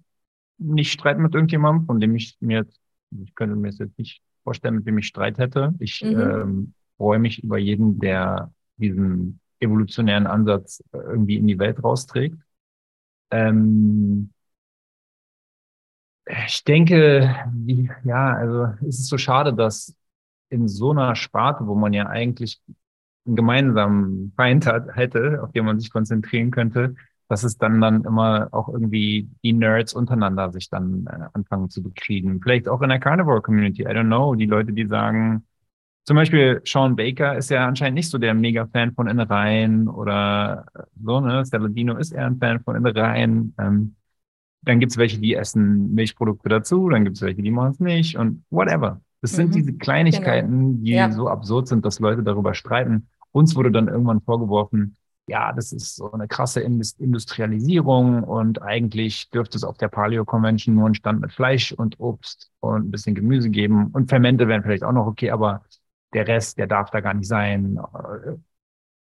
nicht 0.57 0.91
Streit 0.91 1.17
mit 1.17 1.33
irgendjemandem, 1.33 1.85
von 1.85 1.99
dem 1.99 2.15
ich 2.15 2.37
mir 2.39 2.59
jetzt, 2.59 2.79
ich 3.23 3.33
könnte 3.35 3.55
mir 3.55 3.69
jetzt 3.69 3.97
nicht 3.97 4.21
vorstellen, 4.43 4.75
mit 4.75 4.87
dem 4.87 4.97
ich 4.97 5.07
Streit 5.07 5.37
hätte. 5.37 5.73
Ich 5.79 6.03
mhm. 6.03 6.19
ähm, 6.19 6.73
freue 6.97 7.19
mich 7.19 7.43
über 7.43 7.57
jeden, 7.57 7.99
der 7.99 8.51
diesen 8.77 9.39
evolutionären 9.61 10.27
Ansatz 10.27 10.83
äh, 10.93 10.97
irgendwie 10.97 11.37
in 11.37 11.47
die 11.47 11.59
Welt 11.59 11.83
rausträgt. 11.83 12.37
Ähm, 13.31 14.31
ich 16.45 16.63
denke, 16.63 17.35
ja, 18.03 18.33
also 18.35 18.65
es 18.87 18.99
ist 18.99 19.07
so 19.07 19.17
schade, 19.17 19.53
dass 19.53 19.95
in 20.49 20.67
so 20.67 20.91
einer 20.91 21.15
Sparte, 21.15 21.67
wo 21.67 21.75
man 21.75 21.93
ja 21.93 22.07
eigentlich 22.07 22.61
einen 23.25 23.35
gemeinsamen 23.35 24.33
Feind 24.35 24.65
hat, 24.65 24.95
hätte, 24.95 25.41
auf 25.43 25.51
den 25.51 25.65
man 25.65 25.79
sich 25.79 25.91
konzentrieren 25.91 26.51
könnte, 26.51 26.95
dass 27.27 27.43
es 27.43 27.57
dann 27.57 27.79
dann 27.81 28.03
immer 28.03 28.49
auch 28.51 28.67
irgendwie 28.69 29.29
die 29.43 29.53
Nerds 29.53 29.93
untereinander 29.93 30.51
sich 30.51 30.69
dann 30.69 31.05
äh, 31.07 31.27
anfangen 31.33 31.69
zu 31.69 31.81
bekriegen. 31.81 32.41
Vielleicht 32.41 32.67
auch 32.67 32.81
in 32.81 32.89
der 32.89 32.99
Carnivore 32.99 33.41
Community, 33.41 33.83
I 33.83 33.87
don't 33.87 34.07
know, 34.07 34.35
die 34.35 34.45
Leute, 34.47 34.73
die 34.73 34.85
sagen, 34.87 35.45
zum 36.03 36.15
Beispiel 36.15 36.61
Sean 36.65 36.95
Baker 36.95 37.37
ist 37.37 37.49
ja 37.49 37.67
anscheinend 37.67 37.95
nicht 37.95 38.09
so 38.09 38.17
der 38.17 38.33
Mega-Fan 38.33 38.93
von 38.93 39.07
Innereien 39.07 39.87
oder 39.87 40.65
so, 41.01 41.19
ne? 41.19 41.45
Saladino 41.45 41.95
ist 41.97 42.11
eher 42.11 42.25
ein 42.25 42.37
Fan 42.37 42.59
von 42.61 42.75
Innereien. 42.75 43.53
Ähm, 43.59 43.95
dann 44.63 44.79
gibt's 44.79 44.97
welche, 44.97 45.19
die 45.19 45.35
essen 45.35 45.93
Milchprodukte 45.93 46.49
dazu, 46.49 46.89
dann 46.89 47.03
gibt's 47.03 47.21
welche, 47.21 47.41
die 47.41 47.51
machen 47.51 47.71
es 47.71 47.79
nicht 47.79 48.17
und 48.17 48.43
whatever. 48.49 49.01
Das 49.21 49.31
sind 49.31 49.49
mhm. 49.49 49.53
diese 49.53 49.73
Kleinigkeiten, 49.73 50.49
genau. 50.49 50.83
die 50.83 50.91
ja. 50.91 51.11
so 51.11 51.27
absurd 51.27 51.67
sind, 51.67 51.85
dass 51.85 51.99
Leute 51.99 52.23
darüber 52.23 52.53
streiten. 52.53 53.07
Uns 53.31 53.55
wurde 53.55 53.71
dann 53.71 53.87
irgendwann 53.87 54.21
vorgeworfen, 54.21 54.95
ja, 55.27 55.53
das 55.53 55.71
ist 55.71 55.95
so 55.95 56.11
eine 56.11 56.27
krasse 56.27 56.61
Industrialisierung 56.61 58.23
und 58.23 58.61
eigentlich 58.61 59.29
dürfte 59.29 59.57
es 59.57 59.63
auf 59.63 59.77
der 59.77 59.87
Paleo 59.87 60.25
Convention 60.25 60.75
nur 60.75 60.85
einen 60.87 60.95
Stand 60.95 61.21
mit 61.21 61.31
Fleisch 61.31 61.71
und 61.71 61.99
Obst 61.99 62.51
und 62.59 62.87
ein 62.87 62.91
bisschen 62.91 63.15
Gemüse 63.15 63.49
geben 63.49 63.91
und 63.93 64.09
Fermente 64.09 64.47
wären 64.47 64.63
vielleicht 64.63 64.83
auch 64.83 64.91
noch 64.91 65.05
okay, 65.05 65.29
aber 65.29 65.61
der 66.13 66.27
Rest, 66.27 66.57
der 66.57 66.67
darf 66.67 66.89
da 66.91 66.99
gar 67.01 67.13
nicht 67.13 67.27
sein. 67.27 67.79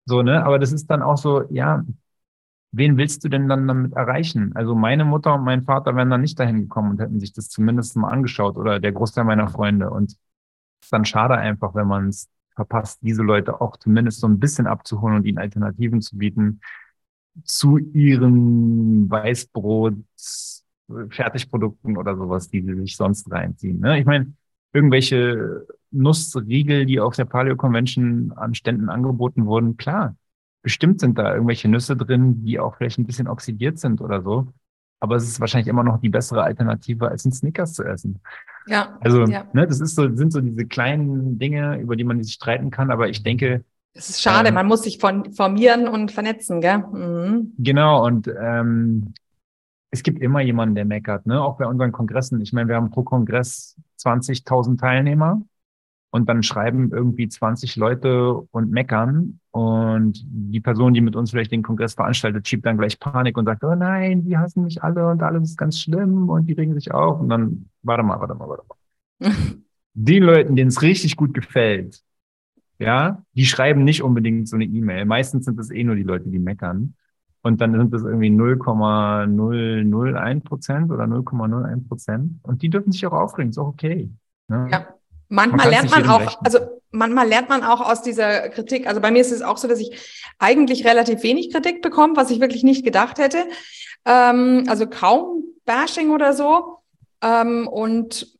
So, 0.05 0.21
ne? 0.21 0.43
Aber 0.45 0.59
das 0.59 0.71
ist 0.71 0.87
dann 0.87 1.01
auch 1.01 1.17
so, 1.17 1.43
ja, 1.49 1.83
wen 2.71 2.97
willst 2.97 3.23
du 3.23 3.29
denn 3.29 3.47
dann 3.49 3.67
damit 3.67 3.93
erreichen? 3.93 4.51
Also 4.55 4.75
meine 4.75 5.05
Mutter 5.05 5.35
und 5.35 5.43
mein 5.43 5.63
Vater 5.63 5.95
wären 5.95 6.09
dann 6.09 6.21
nicht 6.21 6.39
dahin 6.39 6.61
gekommen 6.61 6.91
und 6.91 7.01
hätten 7.01 7.19
sich 7.19 7.33
das 7.33 7.49
zumindest 7.49 7.95
mal 7.95 8.09
angeschaut 8.09 8.57
oder 8.57 8.79
der 8.79 8.91
Großteil 8.91 9.23
meiner 9.23 9.47
Freunde. 9.47 9.89
Und 9.89 10.11
es 10.11 10.17
ist 10.83 10.93
dann 10.93 11.05
schade 11.05 11.35
einfach, 11.35 11.75
wenn 11.75 11.87
man 11.87 12.09
es 12.09 12.29
verpasst, 12.55 12.99
diese 13.01 13.23
Leute 13.23 13.61
auch 13.61 13.77
zumindest 13.77 14.19
so 14.19 14.27
ein 14.27 14.39
bisschen 14.39 14.67
abzuholen 14.67 15.17
und 15.17 15.25
ihnen 15.25 15.37
Alternativen 15.37 16.01
zu 16.01 16.17
bieten 16.17 16.61
zu 17.43 17.77
ihren 17.77 19.09
Weißbrot, 19.09 19.95
Fertigprodukten 21.09 21.97
oder 21.97 22.15
sowas, 22.15 22.49
die 22.49 22.61
sie 22.61 22.75
sich 22.75 22.95
sonst 22.95 23.29
reinziehen. 23.31 23.79
Ne? 23.79 23.99
Ich 23.99 24.05
meine, 24.05 24.33
irgendwelche 24.73 25.65
Nussriegel, 25.91 26.85
die 26.85 26.99
auf 26.99 27.15
der 27.15 27.25
Paleo 27.25 27.55
Convention 27.55 28.33
an 28.35 28.53
Ständen 28.53 28.89
angeboten 28.89 29.45
wurden, 29.45 29.77
klar, 29.77 30.15
bestimmt 30.61 30.99
sind 30.99 31.17
da 31.17 31.33
irgendwelche 31.33 31.69
Nüsse 31.69 31.95
drin, 31.95 32.43
die 32.43 32.59
auch 32.59 32.75
vielleicht 32.75 32.99
ein 32.99 33.05
bisschen 33.05 33.27
oxidiert 33.27 33.79
sind 33.79 34.01
oder 34.01 34.21
so. 34.21 34.47
Aber 34.99 35.15
es 35.15 35.23
ist 35.23 35.39
wahrscheinlich 35.39 35.67
immer 35.67 35.83
noch 35.83 35.99
die 36.01 36.09
bessere 36.09 36.43
Alternative, 36.43 37.07
als 37.07 37.23
ein 37.23 37.31
Snickers 37.31 37.73
zu 37.73 37.83
essen. 37.83 38.19
Ja. 38.65 38.97
Also, 38.99 39.25
ja. 39.25 39.45
Ne, 39.53 39.67
das 39.67 39.79
ist 39.79 39.95
so, 39.95 40.13
sind 40.15 40.33
so 40.33 40.41
diese 40.41 40.65
kleinen 40.65 41.37
Dinge, 41.39 41.79
über 41.79 41.95
die 41.95 42.03
man 42.03 42.21
sich 42.21 42.33
streiten 42.33 42.71
kann. 42.71 42.91
Aber 42.91 43.07
ich 43.07 43.23
denke, 43.23 43.63
Es 43.93 44.09
ist 44.09 44.21
schade, 44.21 44.49
ähm, 44.49 44.55
man 44.55 44.67
muss 44.67 44.83
sich 44.83 44.99
von, 44.99 45.33
formieren 45.33 45.87
und 45.87 46.11
vernetzen, 46.11 46.61
gell? 46.61 46.79
Mhm. 46.79 47.53
Genau, 47.57 48.05
und 48.05 48.27
ähm, 48.27 49.13
es 49.89 50.03
gibt 50.03 50.19
immer 50.19 50.41
jemanden, 50.41 50.75
der 50.75 50.85
meckert, 50.85 51.25
ne? 51.25 51.41
Auch 51.41 51.57
bei 51.57 51.65
unseren 51.65 51.91
Kongressen. 51.91 52.41
Ich 52.41 52.51
meine, 52.51 52.67
wir 52.67 52.75
haben 52.75 52.91
pro 52.91 53.03
Kongress 53.03 53.75
20.000 53.97 54.79
Teilnehmer 54.79 55.41
und 56.11 56.29
dann 56.29 56.43
schreiben 56.43 56.91
irgendwie 56.91 57.27
20 57.27 57.75
Leute 57.75 58.33
und 58.33 58.71
meckern 58.71 59.39
und 59.51 60.23
die 60.25 60.59
Person, 60.59 60.93
die 60.93 61.01
mit 61.01 61.15
uns 61.15 61.31
vielleicht 61.31 61.51
den 61.51 61.63
Kongress 61.63 61.93
veranstaltet, 61.95 62.47
schiebt 62.47 62.65
dann 62.65 62.77
gleich 62.77 62.99
Panik 62.99 63.37
und 63.37 63.45
sagt, 63.45 63.63
oh 63.63 63.75
nein, 63.75 64.23
die 64.23 64.37
hassen 64.37 64.63
mich 64.63 64.83
alle 64.83 65.09
und 65.09 65.21
alles 65.21 65.49
ist 65.49 65.57
ganz 65.57 65.79
schlimm 65.79 66.29
und 66.29 66.47
die 66.47 66.53
regen 66.53 66.73
sich 66.73 66.91
auf 66.91 67.19
und 67.19 67.29
dann, 67.29 67.69
warte 67.83 68.03
mal, 68.03 68.19
warte 68.19 68.35
mal, 68.35 68.47
warte 68.47 68.63
mal. 68.67 69.31
den 69.93 70.23
Leuten, 70.23 70.55
denen 70.55 70.69
es 70.69 70.81
richtig 70.81 71.15
gut 71.15 71.33
gefällt, 71.33 72.03
ja, 72.79 73.23
die 73.33 73.45
schreiben 73.45 73.83
nicht 73.83 74.03
unbedingt 74.03 74.47
so 74.47 74.55
eine 74.55 74.65
E-Mail. 74.65 75.05
Meistens 75.05 75.45
sind 75.45 75.59
es 75.59 75.71
eh 75.71 75.83
nur 75.83 75.95
die 75.95 76.03
Leute, 76.03 76.29
die 76.29 76.39
meckern. 76.39 76.93
Und 77.41 77.61
dann 77.61 77.71
sind 77.73 77.93
es 77.93 78.03
irgendwie 78.03 78.29
0,001 78.29 80.43
Prozent 80.43 80.91
oder 80.91 81.05
0,01 81.05 81.87
Prozent. 81.87 82.39
Und 82.43 82.61
die 82.61 82.69
dürfen 82.69 82.91
sich 82.91 83.05
auch 83.05 83.13
aufregen, 83.13 83.51
ist 83.51 83.57
auch 83.57 83.67
okay. 83.67 84.09
Ne? 84.47 84.67
Ja. 84.71 84.87
Manchmal 85.29 85.65
man 85.65 85.69
lernt 85.69 85.91
man 85.91 86.09
auch, 86.09 86.21
rechnen. 86.21 86.45
also 86.45 86.59
manchmal 86.91 87.27
lernt 87.27 87.49
man 87.49 87.63
auch 87.63 87.81
aus 87.81 88.01
dieser 88.01 88.49
Kritik. 88.49 88.87
Also 88.87 89.01
bei 89.01 89.11
mir 89.11 89.19
ist 89.19 89.31
es 89.31 89.41
auch 89.41 89.57
so, 89.57 89.67
dass 89.67 89.79
ich 89.79 90.25
eigentlich 90.39 90.85
relativ 90.85 91.23
wenig 91.23 91.51
Kritik 91.51 91.81
bekomme, 91.81 92.15
was 92.15 92.31
ich 92.31 92.39
wirklich 92.39 92.63
nicht 92.63 92.85
gedacht 92.85 93.17
hätte. 93.17 93.45
Ähm, 94.05 94.65
also 94.67 94.87
kaum 94.87 95.43
Bashing 95.65 96.11
oder 96.11 96.33
so. 96.33 96.79
Ähm, 97.21 97.67
und 97.67 98.36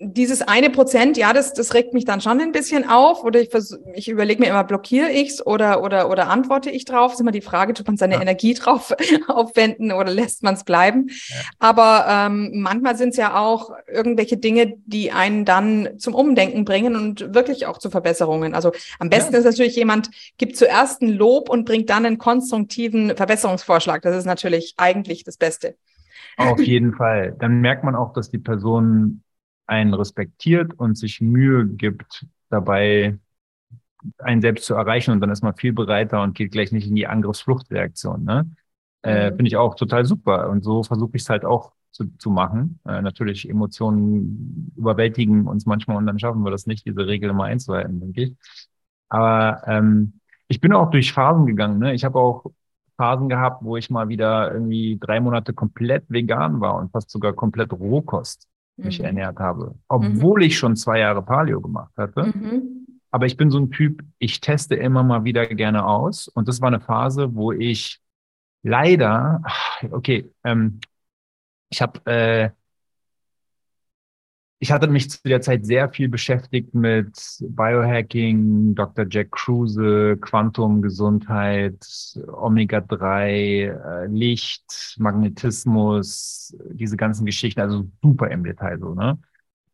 dieses 0.00 0.42
eine 0.42 0.70
Prozent, 0.70 1.16
ja, 1.16 1.32
das, 1.32 1.54
das 1.54 1.74
regt 1.74 1.92
mich 1.92 2.04
dann 2.04 2.20
schon 2.20 2.40
ein 2.40 2.52
bisschen 2.52 2.88
auf. 2.88 3.24
Oder 3.24 3.40
ich, 3.40 3.50
ich 3.94 4.08
überlege 4.08 4.40
mir 4.40 4.48
immer, 4.48 4.62
blockiere 4.62 5.10
ich's 5.10 5.44
oder, 5.44 5.82
oder, 5.82 6.08
oder 6.08 6.28
antworte 6.28 6.70
ich 6.70 6.84
drauf? 6.84 7.12
ist 7.12 7.20
immer 7.20 7.32
die 7.32 7.40
Frage, 7.40 7.74
tut 7.74 7.88
man 7.88 7.96
seine 7.96 8.14
ja. 8.14 8.20
Energie 8.20 8.54
drauf 8.54 8.94
aufwenden 9.26 9.90
oder 9.90 10.12
lässt 10.12 10.44
man 10.44 10.54
es 10.54 10.62
bleiben? 10.62 11.08
Ja. 11.08 11.36
Aber 11.58 12.06
ähm, 12.08 12.62
manchmal 12.62 12.96
sind 12.96 13.10
es 13.10 13.16
ja 13.16 13.36
auch 13.36 13.72
irgendwelche 13.92 14.36
Dinge, 14.36 14.74
die 14.86 15.10
einen 15.10 15.44
dann 15.44 15.98
zum 15.98 16.14
Umdenken 16.14 16.64
bringen 16.64 16.94
und 16.94 17.34
wirklich 17.34 17.66
auch 17.66 17.78
zu 17.78 17.90
Verbesserungen. 17.90 18.54
Also 18.54 18.70
am 19.00 19.10
besten 19.10 19.32
ja. 19.32 19.40
ist 19.40 19.46
natürlich 19.46 19.74
jemand, 19.74 20.10
gibt 20.36 20.56
zuerst 20.56 21.02
ein 21.02 21.08
Lob 21.08 21.50
und 21.50 21.64
bringt 21.64 21.90
dann 21.90 22.06
einen 22.06 22.18
konstruktiven 22.18 23.16
Verbesserungsvorschlag. 23.16 24.02
Das 24.02 24.14
ist 24.14 24.26
natürlich 24.26 24.74
eigentlich 24.76 25.24
das 25.24 25.38
Beste. 25.38 25.74
Auf 26.36 26.60
jeden 26.60 26.94
Fall. 26.94 27.34
Dann 27.40 27.60
merkt 27.60 27.82
man 27.82 27.96
auch, 27.96 28.12
dass 28.12 28.30
die 28.30 28.38
Person 28.38 29.22
einen 29.68 29.94
respektiert 29.94 30.74
und 30.74 30.96
sich 30.96 31.20
Mühe 31.20 31.66
gibt, 31.66 32.26
dabei 32.48 33.18
einen 34.18 34.40
selbst 34.40 34.64
zu 34.64 34.74
erreichen 34.74 35.12
und 35.12 35.20
dann 35.20 35.30
ist 35.30 35.42
man 35.42 35.54
viel 35.54 35.72
bereiter 35.72 36.22
und 36.22 36.34
geht 36.34 36.52
gleich 36.52 36.72
nicht 36.72 36.88
in 36.88 36.94
die 36.94 37.06
Angriffsfluchtreaktion. 37.06 38.24
Ne? 38.24 38.50
Äh, 39.02 39.30
mhm. 39.30 39.36
Finde 39.36 39.48
ich 39.48 39.56
auch 39.56 39.74
total 39.74 40.04
super. 40.04 40.48
Und 40.48 40.64
so 40.64 40.82
versuche 40.82 41.10
ich 41.14 41.22
es 41.22 41.30
halt 41.30 41.44
auch 41.44 41.72
zu, 41.90 42.06
zu 42.18 42.30
machen. 42.30 42.80
Äh, 42.86 43.02
natürlich, 43.02 43.48
Emotionen 43.48 44.72
überwältigen 44.76 45.46
uns 45.46 45.66
manchmal 45.66 45.96
und 45.98 46.06
dann 46.06 46.18
schaffen 46.18 46.42
wir 46.42 46.50
das 46.50 46.66
nicht, 46.66 46.86
diese 46.86 47.06
Regel 47.06 47.30
immer 47.30 47.44
einzuhalten, 47.44 48.00
denke 48.00 48.22
ich. 48.22 48.36
Aber 49.08 49.62
ähm, 49.66 50.20
ich 50.48 50.60
bin 50.60 50.72
auch 50.72 50.90
durch 50.90 51.12
Phasen 51.12 51.46
gegangen. 51.46 51.78
Ne? 51.78 51.94
Ich 51.94 52.04
habe 52.04 52.18
auch 52.18 52.46
Phasen 52.96 53.28
gehabt, 53.28 53.64
wo 53.64 53.76
ich 53.76 53.90
mal 53.90 54.08
wieder 54.08 54.52
irgendwie 54.52 54.98
drei 54.98 55.20
Monate 55.20 55.52
komplett 55.52 56.04
vegan 56.08 56.60
war 56.60 56.76
und 56.76 56.90
fast 56.90 57.10
sogar 57.10 57.32
komplett 57.32 57.72
Rohkost 57.72 58.48
mich 58.78 58.98
mhm. 58.98 59.04
ernährt 59.04 59.38
habe, 59.38 59.74
obwohl 59.88 60.40
mhm. 60.40 60.46
ich 60.46 60.58
schon 60.58 60.76
zwei 60.76 61.00
Jahre 61.00 61.22
Paleo 61.22 61.60
gemacht 61.60 61.92
hatte. 61.96 62.24
Mhm. 62.26 62.86
Aber 63.10 63.26
ich 63.26 63.36
bin 63.36 63.50
so 63.50 63.58
ein 63.58 63.70
Typ, 63.70 64.02
ich 64.18 64.40
teste 64.40 64.74
immer 64.74 65.02
mal 65.02 65.24
wieder 65.24 65.46
gerne 65.46 65.86
aus. 65.86 66.28
Und 66.28 66.46
das 66.46 66.60
war 66.60 66.68
eine 66.68 66.80
Phase, 66.80 67.34
wo 67.34 67.52
ich 67.52 68.00
leider, 68.62 69.42
okay, 69.90 70.30
ähm, 70.44 70.80
ich 71.70 71.82
habe 71.82 72.04
äh, 72.06 72.50
ich 74.60 74.72
hatte 74.72 74.88
mich 74.88 75.08
zu 75.10 75.18
der 75.24 75.40
Zeit 75.40 75.64
sehr 75.64 75.88
viel 75.88 76.08
beschäftigt 76.08 76.74
mit 76.74 77.16
Biohacking, 77.40 78.74
Dr. 78.74 79.06
Jack 79.08 79.30
Kruse, 79.30 80.16
Quantumgesundheit, 80.20 81.86
Omega-3, 82.26 83.28
äh, 83.28 84.06
Licht, 84.06 84.96
Magnetismus, 84.98 86.56
diese 86.72 86.96
ganzen 86.96 87.24
Geschichten, 87.24 87.60
also 87.60 87.88
super 88.02 88.30
im 88.30 88.42
Detail 88.42 88.78
so, 88.80 88.94
ne? 88.94 89.18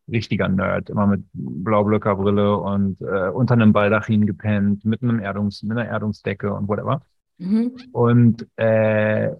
Richtiger 0.07 0.51
Nerd, 0.51 0.91
immer 0.91 1.07
mit 1.07 1.25
Blaublöckerbrille 1.33 2.59
und 2.59 3.01
äh, 3.01 3.31
unter 3.31 3.55
einem 3.55 3.73
Baldachin 3.73 4.27
gepennt, 4.27 4.85
mit 4.85 5.03
einem 5.03 5.19
Erdungs, 5.19 5.63
mit 5.63 5.79
einer 5.79 5.89
Erdungsdecke 5.89 6.53
und 6.53 6.69
whatever. 6.69 7.01
Mhm. 7.39 7.73
Und 7.93 8.47
äh, 8.57 9.31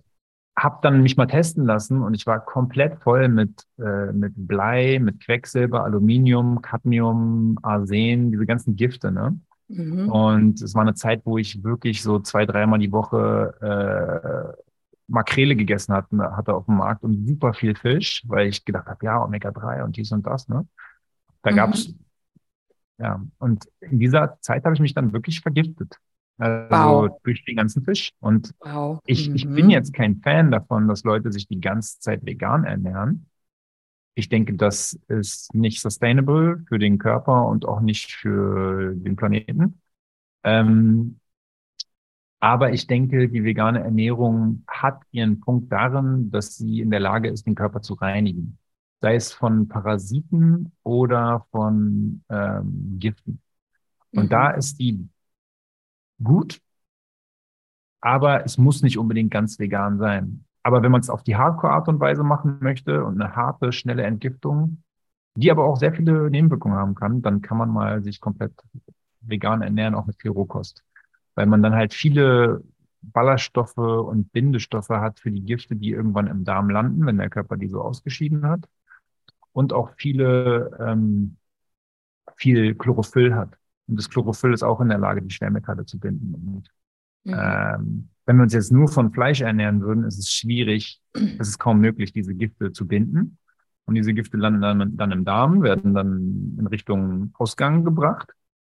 habe 0.57 0.79
dann 0.83 1.03
mich 1.03 1.17
mal 1.17 1.27
testen 1.27 1.65
lassen 1.67 2.03
und 2.03 2.15
ich 2.15 2.27
war 2.27 2.45
komplett 2.45 3.03
voll 3.03 3.29
mit, 3.29 3.67
äh, 3.79 4.13
mit 4.13 4.35
Blei, 4.37 4.99
mit 5.01 5.21
Quecksilber, 5.21 5.83
Aluminium, 5.83 6.63
Cadmium, 6.63 7.59
Arsen, 7.63 8.31
diese 8.31 8.47
ganzen 8.47 8.77
Gifte. 8.77 9.11
Ne? 9.11 9.39
Mhm. 9.69 10.09
Und 10.09 10.63
es 10.63 10.75
war 10.75 10.83
eine 10.83 10.95
Zeit, 10.95 11.23
wo 11.25 11.39
ich 11.39 11.65
wirklich 11.65 12.03
so 12.03 12.21
zwei, 12.21 12.47
dreimal 12.47 12.79
die 12.79 12.93
Woche 12.93 14.55
äh, 14.57 14.63
Makrele 15.09 15.57
gegessen 15.57 15.93
hatte, 15.93 16.17
hatte 16.37 16.55
auf 16.55 16.67
dem 16.67 16.77
Markt 16.77 17.03
und 17.03 17.27
super 17.27 17.53
viel 17.53 17.75
Fisch, 17.75 18.23
weil 18.27 18.47
ich 18.47 18.65
gedacht 18.65 18.87
habe, 18.87 19.05
ja, 19.05 19.23
Omega-3 19.23 19.83
und 19.83 19.97
dies 19.97 20.13
und 20.13 20.25
das. 20.25 20.49
Ne? 20.49 20.67
Da 21.43 21.51
mhm. 21.51 21.57
gab's 21.57 21.95
ja, 22.99 23.21
und 23.39 23.67
in 23.81 23.99
dieser 23.99 24.39
Zeit 24.41 24.65
habe 24.65 24.75
ich 24.75 24.81
mich 24.81 24.95
dann 24.95 25.13
wirklich 25.13 25.41
vergiftet. 25.41 25.97
Also 26.37 26.75
wow. 26.75 27.21
durch 27.23 27.45
den 27.45 27.57
ganzen 27.57 27.85
Fisch. 27.85 28.11
Und 28.21 28.53
wow. 28.61 29.01
ich, 29.07 29.29
mhm. 29.29 29.35
ich 29.37 29.49
bin 29.49 29.71
jetzt 29.71 29.93
kein 29.93 30.21
Fan 30.21 30.51
davon, 30.51 30.89
dass 30.89 31.05
Leute 31.05 31.31
sich 31.33 31.47
die 31.47 31.61
ganze 31.61 32.01
Zeit 32.01 32.25
vegan 32.25 32.65
ernähren. 32.65 33.27
Ich 34.17 34.29
denke, 34.29 34.55
das 34.55 34.99
ist 35.09 35.55
nicht 35.55 35.81
sustainable 35.81 36.65
für 36.69 36.79
den 36.79 36.99
Körper 36.99 37.47
und 37.47 37.67
auch 37.67 37.81
nicht 37.81 38.13
für 38.13 38.95
den 38.95 39.17
Planeten. 39.17 39.81
Ähm, 40.45 41.19
aber 42.41 42.73
ich 42.73 42.87
denke, 42.87 43.29
die 43.29 43.43
vegane 43.43 43.81
Ernährung 43.81 44.65
hat 44.69 45.01
ihren 45.11 45.41
Punkt 45.41 45.73
darin, 45.73 46.31
dass 46.31 46.57
sie 46.57 46.81
in 46.81 46.91
der 46.91 47.01
Lage 47.01 47.31
ist, 47.31 47.47
den 47.47 47.55
Körper 47.55 47.81
zu 47.81 47.95
reinigen. 47.95 48.59
Sei 49.01 49.15
es 49.15 49.33
von 49.33 49.67
Parasiten 49.67 50.73
oder 50.83 51.47
von 51.51 52.23
ähm, 52.29 52.97
Giften. 52.99 53.41
Und 54.13 54.25
mhm. 54.25 54.29
da 54.29 54.51
ist 54.51 54.79
die 54.79 55.09
gut, 56.23 56.61
aber 58.01 58.45
es 58.45 58.59
muss 58.59 58.83
nicht 58.83 58.99
unbedingt 58.99 59.31
ganz 59.31 59.59
vegan 59.59 59.99
sein. 59.99 60.45
Aber 60.63 60.83
wenn 60.83 60.93
man 60.93 61.01
es 61.01 61.11
auf 61.11 61.23
die 61.23 61.37
Hardcore-Art 61.37 61.89
und 61.89 62.01
Weise 62.01 62.23
machen 62.23 62.59
möchte 62.61 63.05
und 63.05 63.21
eine 63.21 63.35
harte, 63.35 63.73
schnelle 63.73 64.03
Entgiftung, 64.03 64.83
die 65.37 65.51
aber 65.51 65.65
auch 65.65 65.77
sehr 65.77 65.93
viele 65.95 66.31
Nebenwirkungen 66.31 66.77
haben 66.77 66.95
kann, 66.95 67.23
dann 67.23 67.43
kann 67.43 67.59
man 67.59 67.71
mal 67.71 68.03
sich 68.03 68.21
komplett 68.21 68.53
vegan 69.21 69.63
ernähren, 69.63 69.95
auch 69.95 70.07
mit 70.07 70.21
viel 70.21 70.31
Rohkost. 70.31 70.83
Weil 71.35 71.47
man 71.47 71.63
dann 71.63 71.75
halt 71.75 71.95
viele 71.95 72.63
Ballaststoffe 73.01 73.77
und 73.77 74.33
Bindestoffe 74.33 75.01
hat 75.01 75.21
für 75.21 75.31
die 75.31 75.43
Gifte, 75.45 75.77
die 75.77 75.91
irgendwann 75.91 76.27
im 76.27 76.45
Darm 76.45 76.71
landen, 76.71 77.07
wenn 77.07 77.19
der 77.19 77.31
Körper 77.31 77.57
die 77.57 77.69
so 77.69 77.81
ausgeschieden 77.81 78.47
hat. 78.47 78.69
Und 79.53 79.73
auch 79.73 79.93
viele, 79.97 80.77
ähm, 80.81 81.37
viel 82.37 82.75
Chlorophyll 82.75 83.35
hat. 83.35 83.57
Und 83.87 83.97
das 83.99 84.09
Chlorophyll 84.09 84.53
ist 84.53 84.63
auch 84.63 84.81
in 84.81 84.89
der 84.89 84.99
Lage, 84.99 85.23
die 85.23 85.31
Schwärmekarte 85.31 85.85
zu 85.85 85.99
binden. 85.99 86.35
Und 86.35 86.71
mhm. 87.25 87.39
ähm, 87.39 88.09
wenn 88.27 88.37
wir 88.37 88.45
uns 88.45 88.55
jetzt 88.55 88.73
nur 88.73 88.89
von 88.89 89.13
Fleisch 89.13 89.41
ernähren 89.41 89.83
würden, 89.83 90.05
ist 90.05 90.19
es 90.19 90.31
schwierig, 90.31 91.01
es 91.39 91.49
ist 91.49 91.59
kaum 91.59 91.81
möglich, 91.81 92.13
diese 92.13 92.35
Gifte 92.35 92.73
zu 92.73 92.87
binden. 92.87 93.39
Und 93.87 93.97
diese 93.97 94.15
Gifte 94.15 94.39
landen 94.39 94.63
dann, 94.63 94.97
dann 94.97 95.13
im 95.13 95.25
Darm, 95.25 95.63
werden 95.63 95.93
dann 95.93 96.57
in 96.59 96.67
Richtung 96.67 97.35
Ausgang 97.35 97.85
gebracht, 97.85 98.33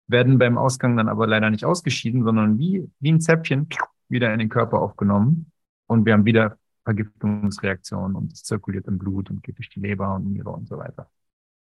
werden 0.09 0.38
beim 0.38 0.59
Ausgang 0.59 0.97
dann 0.97 1.09
aber 1.09 1.29
leider 1.29 1.51
nicht 1.51 1.64
ausgeschieden, 1.64 2.25
sondern 2.25 2.59
wie, 2.59 2.90
wie 2.99 3.12
ein 3.12 3.21
Zäpfchen 3.21 3.69
wieder 4.09 4.33
in 4.33 4.40
den 4.40 4.49
Körper 4.49 4.81
aufgenommen. 4.81 5.53
Und 5.87 6.07
wir 6.07 6.12
haben 6.12 6.25
wieder 6.25 6.59
Vergiftungsreaktionen 6.85 8.16
und 8.16 8.33
es 8.33 8.43
zirkuliert 8.43 8.87
im 8.87 8.99
Blut 8.99 9.30
und 9.30 9.43
geht 9.43 9.59
durch 9.59 9.68
die 9.68 9.80
Leber 9.80 10.14
und 10.14 10.33
Niere 10.33 10.51
und 10.51 10.68
so 10.68 10.78
weiter. 10.78 11.09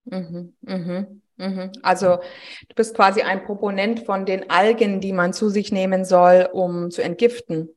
Mhm, 0.06 0.54
mhm. 0.62 1.22
Also 1.82 2.18
du 2.70 2.76
bist 2.76 2.96
quasi 2.96 3.22
ein 3.22 3.44
Proponent 3.44 4.02
von 4.02 4.26
den 4.26 4.50
Algen, 4.50 5.02
die 5.02 5.14
man 5.14 5.34
zu 5.34 5.50
sich 5.50 5.72
nehmen 5.72 6.06
soll, 6.06 6.50
um 6.52 6.92
zu 6.92 7.04
entgiften. 7.04 7.70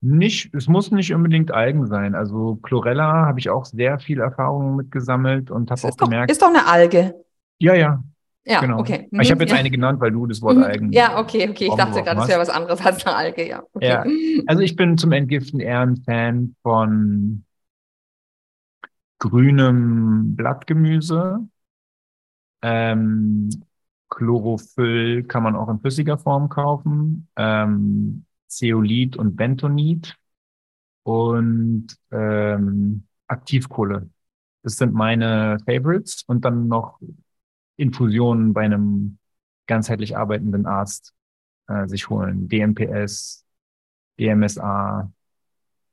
Nicht, 0.00 0.52
es 0.54 0.66
muss 0.66 0.90
nicht 0.90 1.14
unbedingt 1.14 1.52
Algen 1.52 1.86
sein. 1.86 2.14
Also 2.16 2.56
Chlorella 2.56 3.26
habe 3.26 3.38
ich 3.38 3.50
auch 3.50 3.64
sehr 3.64 4.00
viel 4.00 4.20
Erfahrung 4.20 4.74
mitgesammelt 4.74 5.50
und 5.50 5.70
habe 5.70 5.80
auch 5.84 5.96
doch, 5.96 6.08
gemerkt. 6.08 6.30
Ist 6.30 6.42
doch 6.42 6.48
eine 6.48 6.66
Alge. 6.66 7.14
Ja, 7.58 7.74
ja. 7.74 8.02
Ja, 8.44 8.60
genau. 8.60 8.80
okay. 8.80 9.08
Ich 9.12 9.30
habe 9.30 9.44
jetzt 9.44 9.52
ja. 9.52 9.58
eine 9.58 9.70
genannt, 9.70 10.00
weil 10.00 10.10
du 10.10 10.26
das 10.26 10.42
Wort 10.42 10.56
mhm. 10.56 10.64
Algen. 10.64 10.92
Ja, 10.92 11.20
okay, 11.20 11.48
okay. 11.48 11.68
Ich 11.68 11.74
dachte 11.74 12.02
gerade, 12.02 12.16
das 12.16 12.28
wäre 12.28 12.40
was 12.40 12.50
anderes 12.50 12.84
als 12.84 13.06
eine 13.06 13.14
Alge, 13.14 13.48
ja. 13.48 13.62
Okay. 13.72 13.88
ja. 13.88 14.04
Also 14.46 14.62
ich 14.62 14.74
bin 14.74 14.98
zum 14.98 15.12
Entgiften 15.12 15.60
eher 15.60 15.80
ein 15.80 15.96
Fan 15.98 16.56
von 16.62 17.44
grünem 19.20 20.34
Blattgemüse, 20.34 21.46
ähm, 22.62 23.50
Chlorophyll 24.10 25.24
kann 25.24 25.42
man 25.42 25.56
auch 25.56 25.68
in 25.68 25.80
flüssiger 25.80 26.18
Form 26.18 26.48
kaufen. 26.48 27.28
Ähm, 27.36 28.26
Zeolit 28.46 29.16
und 29.16 29.36
Bentonit 29.36 30.16
und 31.04 31.88
ähm, 32.10 33.06
Aktivkohle. 33.26 34.10
Das 34.62 34.76
sind 34.76 34.92
meine 34.92 35.58
Favorites 35.66 36.22
und 36.26 36.44
dann 36.44 36.68
noch 36.68 37.00
Infusionen 37.76 38.52
bei 38.52 38.62
einem 38.64 39.18
ganzheitlich 39.66 40.16
arbeitenden 40.16 40.66
Arzt 40.66 41.14
äh, 41.68 41.86
sich 41.88 42.08
holen. 42.10 42.48
DMPS, 42.48 43.44
DMSA, 44.18 45.10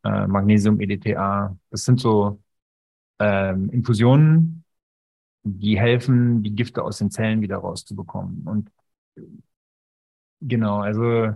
äh, 0.03 0.27
Magnesium 0.27 0.79
EDTA. 0.79 1.57
Das 1.69 1.85
sind 1.85 1.99
so 1.99 2.41
ähm, 3.19 3.69
Infusionen, 3.69 4.58
die 5.43 5.79
helfen, 5.79 6.43
die 6.43 6.55
Gifte 6.55 6.83
aus 6.83 6.97
den 6.97 7.11
Zellen 7.11 7.41
wieder 7.41 7.57
rauszubekommen. 7.57 8.43
Und 8.45 8.69
genau, 10.41 10.79
also 10.79 11.33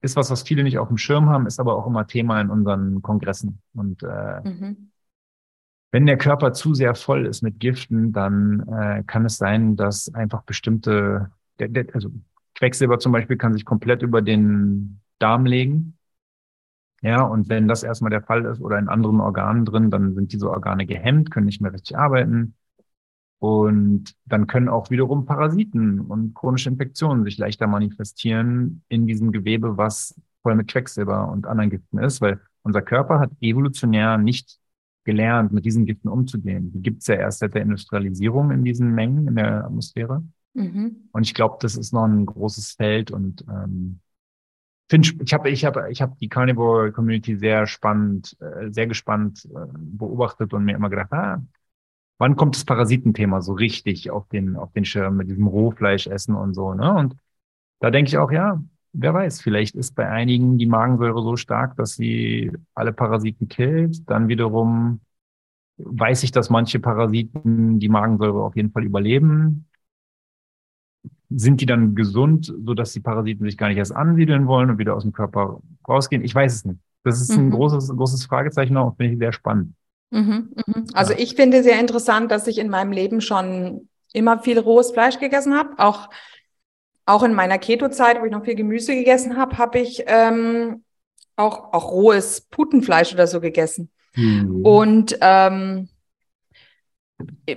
ist 0.00 0.16
was, 0.16 0.30
was 0.30 0.42
viele 0.42 0.64
nicht 0.64 0.78
auf 0.78 0.88
dem 0.88 0.98
Schirm 0.98 1.28
haben, 1.28 1.46
ist 1.46 1.60
aber 1.60 1.76
auch 1.76 1.86
immer 1.86 2.06
Thema 2.06 2.40
in 2.40 2.50
unseren 2.50 3.02
Kongressen. 3.02 3.60
Und 3.72 4.02
äh, 4.02 4.40
mhm. 4.42 4.90
wenn 5.92 6.06
der 6.06 6.18
Körper 6.18 6.52
zu 6.52 6.74
sehr 6.74 6.94
voll 6.94 7.26
ist 7.26 7.42
mit 7.42 7.60
Giften, 7.60 8.12
dann 8.12 8.66
äh, 8.68 9.04
kann 9.04 9.24
es 9.24 9.36
sein, 9.36 9.76
dass 9.76 10.12
einfach 10.12 10.42
bestimmte, 10.42 11.30
der, 11.58 11.68
der, 11.68 11.86
also 11.94 12.10
Quecksilber 12.56 12.98
zum 12.98 13.12
Beispiel 13.12 13.36
kann 13.36 13.52
sich 13.54 13.64
komplett 13.64 14.02
über 14.02 14.22
den 14.22 15.00
Darm 15.18 15.46
legen. 15.46 15.96
Ja, 17.00 17.22
und 17.22 17.48
wenn 17.48 17.66
das 17.66 17.82
erstmal 17.82 18.10
der 18.10 18.22
Fall 18.22 18.44
ist 18.44 18.60
oder 18.60 18.78
in 18.78 18.88
anderen 18.88 19.20
Organen 19.20 19.64
drin, 19.64 19.90
dann 19.90 20.14
sind 20.14 20.32
diese 20.32 20.48
Organe 20.50 20.86
gehemmt, 20.86 21.30
können 21.30 21.46
nicht 21.46 21.60
mehr 21.60 21.72
richtig 21.72 21.96
arbeiten. 21.96 22.54
Und 23.42 24.14
dann 24.24 24.46
können 24.46 24.68
auch 24.68 24.90
wiederum 24.90 25.26
Parasiten 25.26 26.00
und 26.00 26.32
chronische 26.32 26.68
Infektionen 26.68 27.24
sich 27.24 27.38
leichter 27.38 27.66
manifestieren 27.66 28.84
in 28.88 29.08
diesem 29.08 29.32
Gewebe, 29.32 29.76
was 29.76 30.14
voll 30.44 30.54
mit 30.54 30.68
Quecksilber 30.68 31.28
und 31.28 31.48
anderen 31.48 31.70
Giften 31.70 31.98
ist, 31.98 32.20
weil 32.20 32.40
unser 32.62 32.82
Körper 32.82 33.18
hat 33.18 33.32
evolutionär 33.40 34.16
nicht 34.16 34.60
gelernt, 35.02 35.50
mit 35.52 35.64
diesen 35.64 35.86
Giften 35.86 36.06
umzugehen. 36.06 36.70
Die 36.70 36.82
gibt 36.82 37.00
es 37.00 37.08
ja 37.08 37.16
erst 37.16 37.40
seit 37.40 37.54
der 37.54 37.62
Industrialisierung 37.62 38.52
in 38.52 38.62
diesen 38.62 38.94
Mengen 38.94 39.26
in 39.26 39.34
der 39.34 39.64
Atmosphäre. 39.64 40.22
Mhm. 40.54 41.08
Und 41.10 41.22
ich 41.22 41.34
glaube, 41.34 41.56
das 41.62 41.74
ist 41.76 41.92
noch 41.92 42.04
ein 42.04 42.24
großes 42.24 42.74
Feld 42.74 43.10
und 43.10 43.44
ähm, 43.48 43.98
find, 44.88 45.20
ich 45.20 45.34
habe 45.34 45.50
ich 45.50 45.64
hab, 45.64 45.88
ich 45.88 46.00
hab 46.00 46.16
die 46.20 46.28
Carnivore 46.28 46.92
Community 46.92 47.36
sehr 47.36 47.66
spannend, 47.66 48.36
äh, 48.38 48.70
sehr 48.70 48.86
gespannt 48.86 49.48
äh, 49.52 49.66
beobachtet 49.74 50.54
und 50.54 50.64
mir 50.64 50.76
immer 50.76 50.90
gedacht, 50.90 51.12
ah, 51.12 51.42
wann 52.22 52.36
kommt 52.36 52.54
das 52.54 52.64
Parasitenthema 52.64 53.40
so 53.42 53.52
richtig 53.52 54.12
auf 54.12 54.28
den, 54.28 54.54
auf 54.54 54.72
den 54.72 54.84
Schirm 54.84 55.16
mit 55.16 55.28
diesem 55.28 55.48
Rohfleischessen 55.48 56.36
und 56.36 56.54
so, 56.54 56.72
ne? 56.72 56.94
Und 56.94 57.16
da 57.80 57.90
denke 57.90 58.10
ich 58.10 58.18
auch, 58.18 58.30
ja, 58.30 58.62
wer 58.92 59.12
weiß, 59.12 59.40
vielleicht 59.40 59.74
ist 59.74 59.96
bei 59.96 60.08
einigen 60.08 60.56
die 60.56 60.66
Magensäure 60.66 61.20
so 61.20 61.36
stark, 61.36 61.74
dass 61.76 61.96
sie 61.96 62.52
alle 62.76 62.92
Parasiten 62.92 63.48
killt. 63.48 64.08
Dann 64.08 64.28
wiederum 64.28 65.00
weiß 65.78 66.22
ich, 66.22 66.30
dass 66.30 66.48
manche 66.48 66.78
Parasiten 66.78 67.80
die 67.80 67.88
Magensäure 67.88 68.44
auf 68.44 68.54
jeden 68.54 68.70
Fall 68.70 68.84
überleben. 68.84 69.66
Sind 71.28 71.60
die 71.60 71.66
dann 71.66 71.96
gesund, 71.96 72.54
so 72.64 72.74
dass 72.74 72.92
die 72.92 73.00
Parasiten 73.00 73.46
sich 73.46 73.58
gar 73.58 73.66
nicht 73.66 73.78
erst 73.78 73.96
ansiedeln 73.96 74.46
wollen 74.46 74.70
und 74.70 74.78
wieder 74.78 74.94
aus 74.94 75.02
dem 75.02 75.12
Körper 75.12 75.60
rausgehen? 75.88 76.22
Ich 76.22 76.36
weiß 76.36 76.54
es 76.54 76.64
nicht. 76.66 76.78
Das 77.02 77.20
ist 77.20 77.32
ein 77.32 77.46
mhm. 77.46 77.50
großes, 77.50 77.88
großes 77.88 78.26
Fragezeichen 78.26 78.76
und 78.76 78.96
finde 78.96 79.14
ich 79.14 79.18
sehr 79.18 79.32
spannend. 79.32 79.74
Mhm, 80.12 80.54
mhm. 80.66 80.86
Also 80.92 81.14
ja. 81.14 81.18
ich 81.18 81.34
finde 81.34 81.62
sehr 81.62 81.80
interessant, 81.80 82.30
dass 82.30 82.46
ich 82.46 82.58
in 82.58 82.68
meinem 82.68 82.92
Leben 82.92 83.20
schon 83.20 83.88
immer 84.12 84.38
viel 84.38 84.58
rohes 84.58 84.90
Fleisch 84.90 85.18
gegessen 85.18 85.56
habe. 85.56 85.70
Auch, 85.78 86.10
auch 87.06 87.22
in 87.22 87.32
meiner 87.32 87.58
Keto-Zeit, 87.58 88.20
wo 88.20 88.26
ich 88.26 88.30
noch 88.30 88.44
viel 88.44 88.54
Gemüse 88.54 88.94
gegessen 88.94 89.38
habe, 89.38 89.56
habe 89.56 89.78
ich 89.78 90.04
ähm, 90.06 90.84
auch, 91.36 91.72
auch 91.72 91.90
rohes 91.90 92.42
Putenfleisch 92.42 93.14
oder 93.14 93.26
so 93.26 93.40
gegessen. 93.40 93.90
Mhm. 94.14 94.66
Und 94.66 95.18
ähm, 95.22 95.88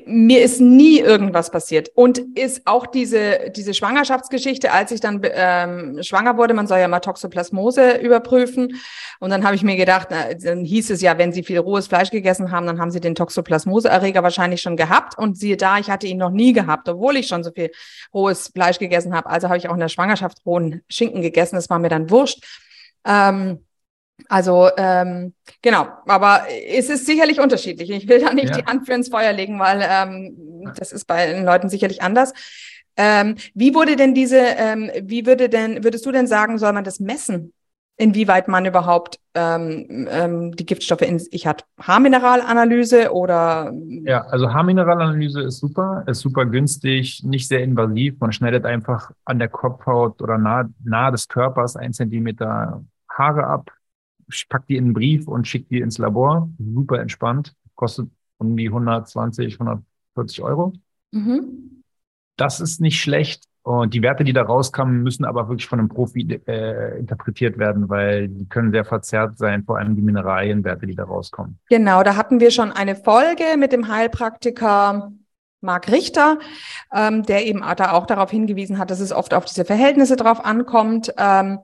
mir 0.06 0.44
ist 0.44 0.62
nie 0.62 1.00
irgendwas 1.00 1.52
passiert. 1.52 1.90
Und 1.96 2.20
ist 2.38 2.66
auch 2.66 2.86
diese, 2.86 3.52
diese 3.56 3.74
Schwangerschaftsgeschichte, 3.74 4.72
als 4.72 4.92
ich 4.92 5.00
dann 5.00 5.22
ähm, 5.24 6.04
schwanger 6.04 6.38
wurde, 6.38 6.54
man 6.54 6.68
soll 6.68 6.80
ja 6.80 6.88
mal 6.88 7.00
Toxoplasmose 7.00 7.98
überprüfen. 7.98 8.80
Und 9.20 9.30
dann 9.30 9.44
habe 9.44 9.56
ich 9.56 9.64
mir 9.64 9.76
gedacht, 9.76 10.08
na, 10.12 10.34
dann 10.34 10.66
hieß 10.66 10.90
es 10.90 11.02
ja, 11.02 11.18
wenn 11.18 11.32
Sie 11.32 11.44
viel 11.44 11.60
rohes 11.60 11.88
Fleisch 11.88 12.12
gegessen 12.12 12.52
haben, 12.52 12.66
dann 12.66 12.80
haben 12.80 12.92
Sie 12.92 13.00
den 13.00 13.16
Toxoplasmose-Erreger 13.16 14.24
wahrscheinlich 14.24 14.62
schon 14.62 14.78
gehabt. 14.78 15.18
Und 15.18 15.38
siehe 15.38 15.58
da, 15.58 15.78
ich 15.78 15.90
hatte 15.90 16.08
ihn 16.08 16.18
noch 16.18 16.32
nie 16.32 16.54
gehabt, 16.54 16.90
obwohl 16.90 17.18
ich 17.18 17.28
schon 17.28 17.44
so 17.44 17.52
viel 17.52 17.72
rohes 18.14 18.50
Fleisch 18.50 18.80
gegessen 18.80 19.16
habe. 19.16 19.30
Also 19.30 19.48
habe 19.48 19.58
ich 19.58 19.70
auch 19.70 19.74
in 19.74 19.80
der 19.80 19.90
Schwangerschaft 19.90 20.46
rohen 20.46 20.82
Schinken 20.90 21.22
gegessen. 21.22 21.56
Das 21.56 21.70
war 21.70 21.80
mir 21.80 21.90
dann 21.90 22.10
wurscht. 22.10 22.44
Ähm, 23.06 23.60
also 24.30 24.70
ähm, 24.78 25.34
genau, 25.62 25.88
aber 26.08 26.44
es 26.68 26.90
ist 26.90 27.06
sicherlich 27.06 27.40
unterschiedlich. 27.40 27.90
Ich 27.90 28.08
will 28.08 28.20
da 28.20 28.34
nicht 28.34 28.50
ja. 28.50 28.58
die 28.58 28.66
Hand 28.66 28.86
für 28.86 28.94
ins 28.94 29.10
Feuer 29.10 29.34
legen, 29.34 29.60
weil 29.60 29.86
ähm, 29.88 30.74
das 30.78 30.92
ist 30.92 31.06
bei 31.06 31.28
den 31.28 31.46
Leuten 31.46 31.70
sicherlich 31.70 32.02
anders. 32.02 32.34
Ähm, 32.98 33.36
wie 33.54 33.76
wurde 33.76 33.96
denn 33.96 34.14
diese, 34.14 34.40
ähm, 34.40 34.90
wie 35.02 35.26
würde 35.26 35.50
denn, 35.50 35.84
würdest 35.84 36.06
du 36.06 36.12
denn 36.12 36.28
sagen, 36.28 36.58
soll 36.58 36.74
man 36.74 36.84
das 36.84 37.00
messen? 37.00 37.52
Inwieweit 37.98 38.50
man 38.50 38.66
überhaupt 38.66 39.20
ähm, 39.36 40.08
ähm, 40.10 40.56
die 40.56 40.66
Giftstoffe 40.66 41.02
in 41.02 41.18
sich 41.18 41.48
hat? 41.48 41.66
Haarmineralanalyse 41.80 43.14
oder? 43.14 43.72
Ja, 44.04 44.26
also 44.26 44.54
Haarmineralanalyse 44.54 45.42
ist 45.42 45.60
super, 45.60 46.04
ist 46.06 46.20
super 46.20 46.46
günstig, 46.46 47.24
nicht 47.24 47.48
sehr 47.48 47.64
invasiv. 47.64 48.20
Man 48.20 48.34
schneidet 48.34 48.66
einfach 48.66 49.12
an 49.24 49.40
der 49.40 49.48
Kopfhaut 49.48 50.22
oder 50.22 50.38
nahe, 50.38 50.70
nahe 50.84 51.12
des 51.12 51.28
Körpers 51.30 51.78
ein 51.78 51.94
Zentimeter 51.94 52.84
Haare 53.10 53.48
ab, 53.48 53.72
ich 54.28 54.48
pack 54.50 54.68
die 54.68 54.78
in 54.78 54.86
einen 54.86 54.94
Brief 54.94 55.28
und 55.28 55.48
schicke 55.48 55.68
die 55.70 55.82
ins 55.82 55.98
Labor. 55.98 56.50
Super 56.58 57.00
entspannt. 57.00 57.56
Kostet 57.76 58.10
um 58.38 58.56
die 58.56 58.68
120, 58.68 59.60
140 59.60 60.42
Euro. 60.42 60.74
Mhm. 61.12 61.84
Das 62.38 62.60
ist 62.60 62.82
nicht 62.82 63.00
schlecht. 63.00 63.46
Und 63.64 63.96
die 63.96 64.04
Werte, 64.04 64.24
die 64.24 64.34
da 64.34 64.44
rauskommen, 64.44 65.02
müssen 65.02 65.26
aber 65.26 65.50
wirklich 65.50 65.68
von 65.68 65.80
einem 65.80 65.90
Profi 65.90 66.40
äh, 66.46 67.00
interpretiert 67.00 67.58
werden, 67.58 67.90
weil 67.90 68.28
die 68.28 68.46
können 68.48 68.72
sehr 68.72 68.86
verzerrt 68.86 69.40
sein, 69.40 69.64
vor 69.64 69.80
allem 69.80 69.96
die 69.96 70.04
Mineralienwerte, 70.04 70.86
die 70.86 70.94
da 70.94 71.06
rauskommen. 71.06 71.58
Genau, 71.70 72.04
da 72.04 72.16
hatten 72.16 72.40
wir 72.40 72.52
schon 72.52 72.72
eine 72.72 72.96
Folge 72.96 73.58
mit 73.58 73.72
dem 73.72 73.88
Heilpraktiker 73.88 75.12
Marc 75.62 75.92
Richter, 75.92 76.38
ähm, 76.94 77.24
der 77.24 77.48
eben 77.48 77.62
da 77.76 77.94
auch 77.94 78.06
darauf 78.06 78.30
hingewiesen 78.30 78.78
hat, 78.78 78.92
dass 78.92 79.00
es 79.00 79.12
oft 79.12 79.34
auf 79.34 79.46
diese 79.46 79.66
Verhältnisse 79.66 80.16
drauf 80.16 80.46
ankommt. 80.46 81.12
Ähm, 81.18 81.58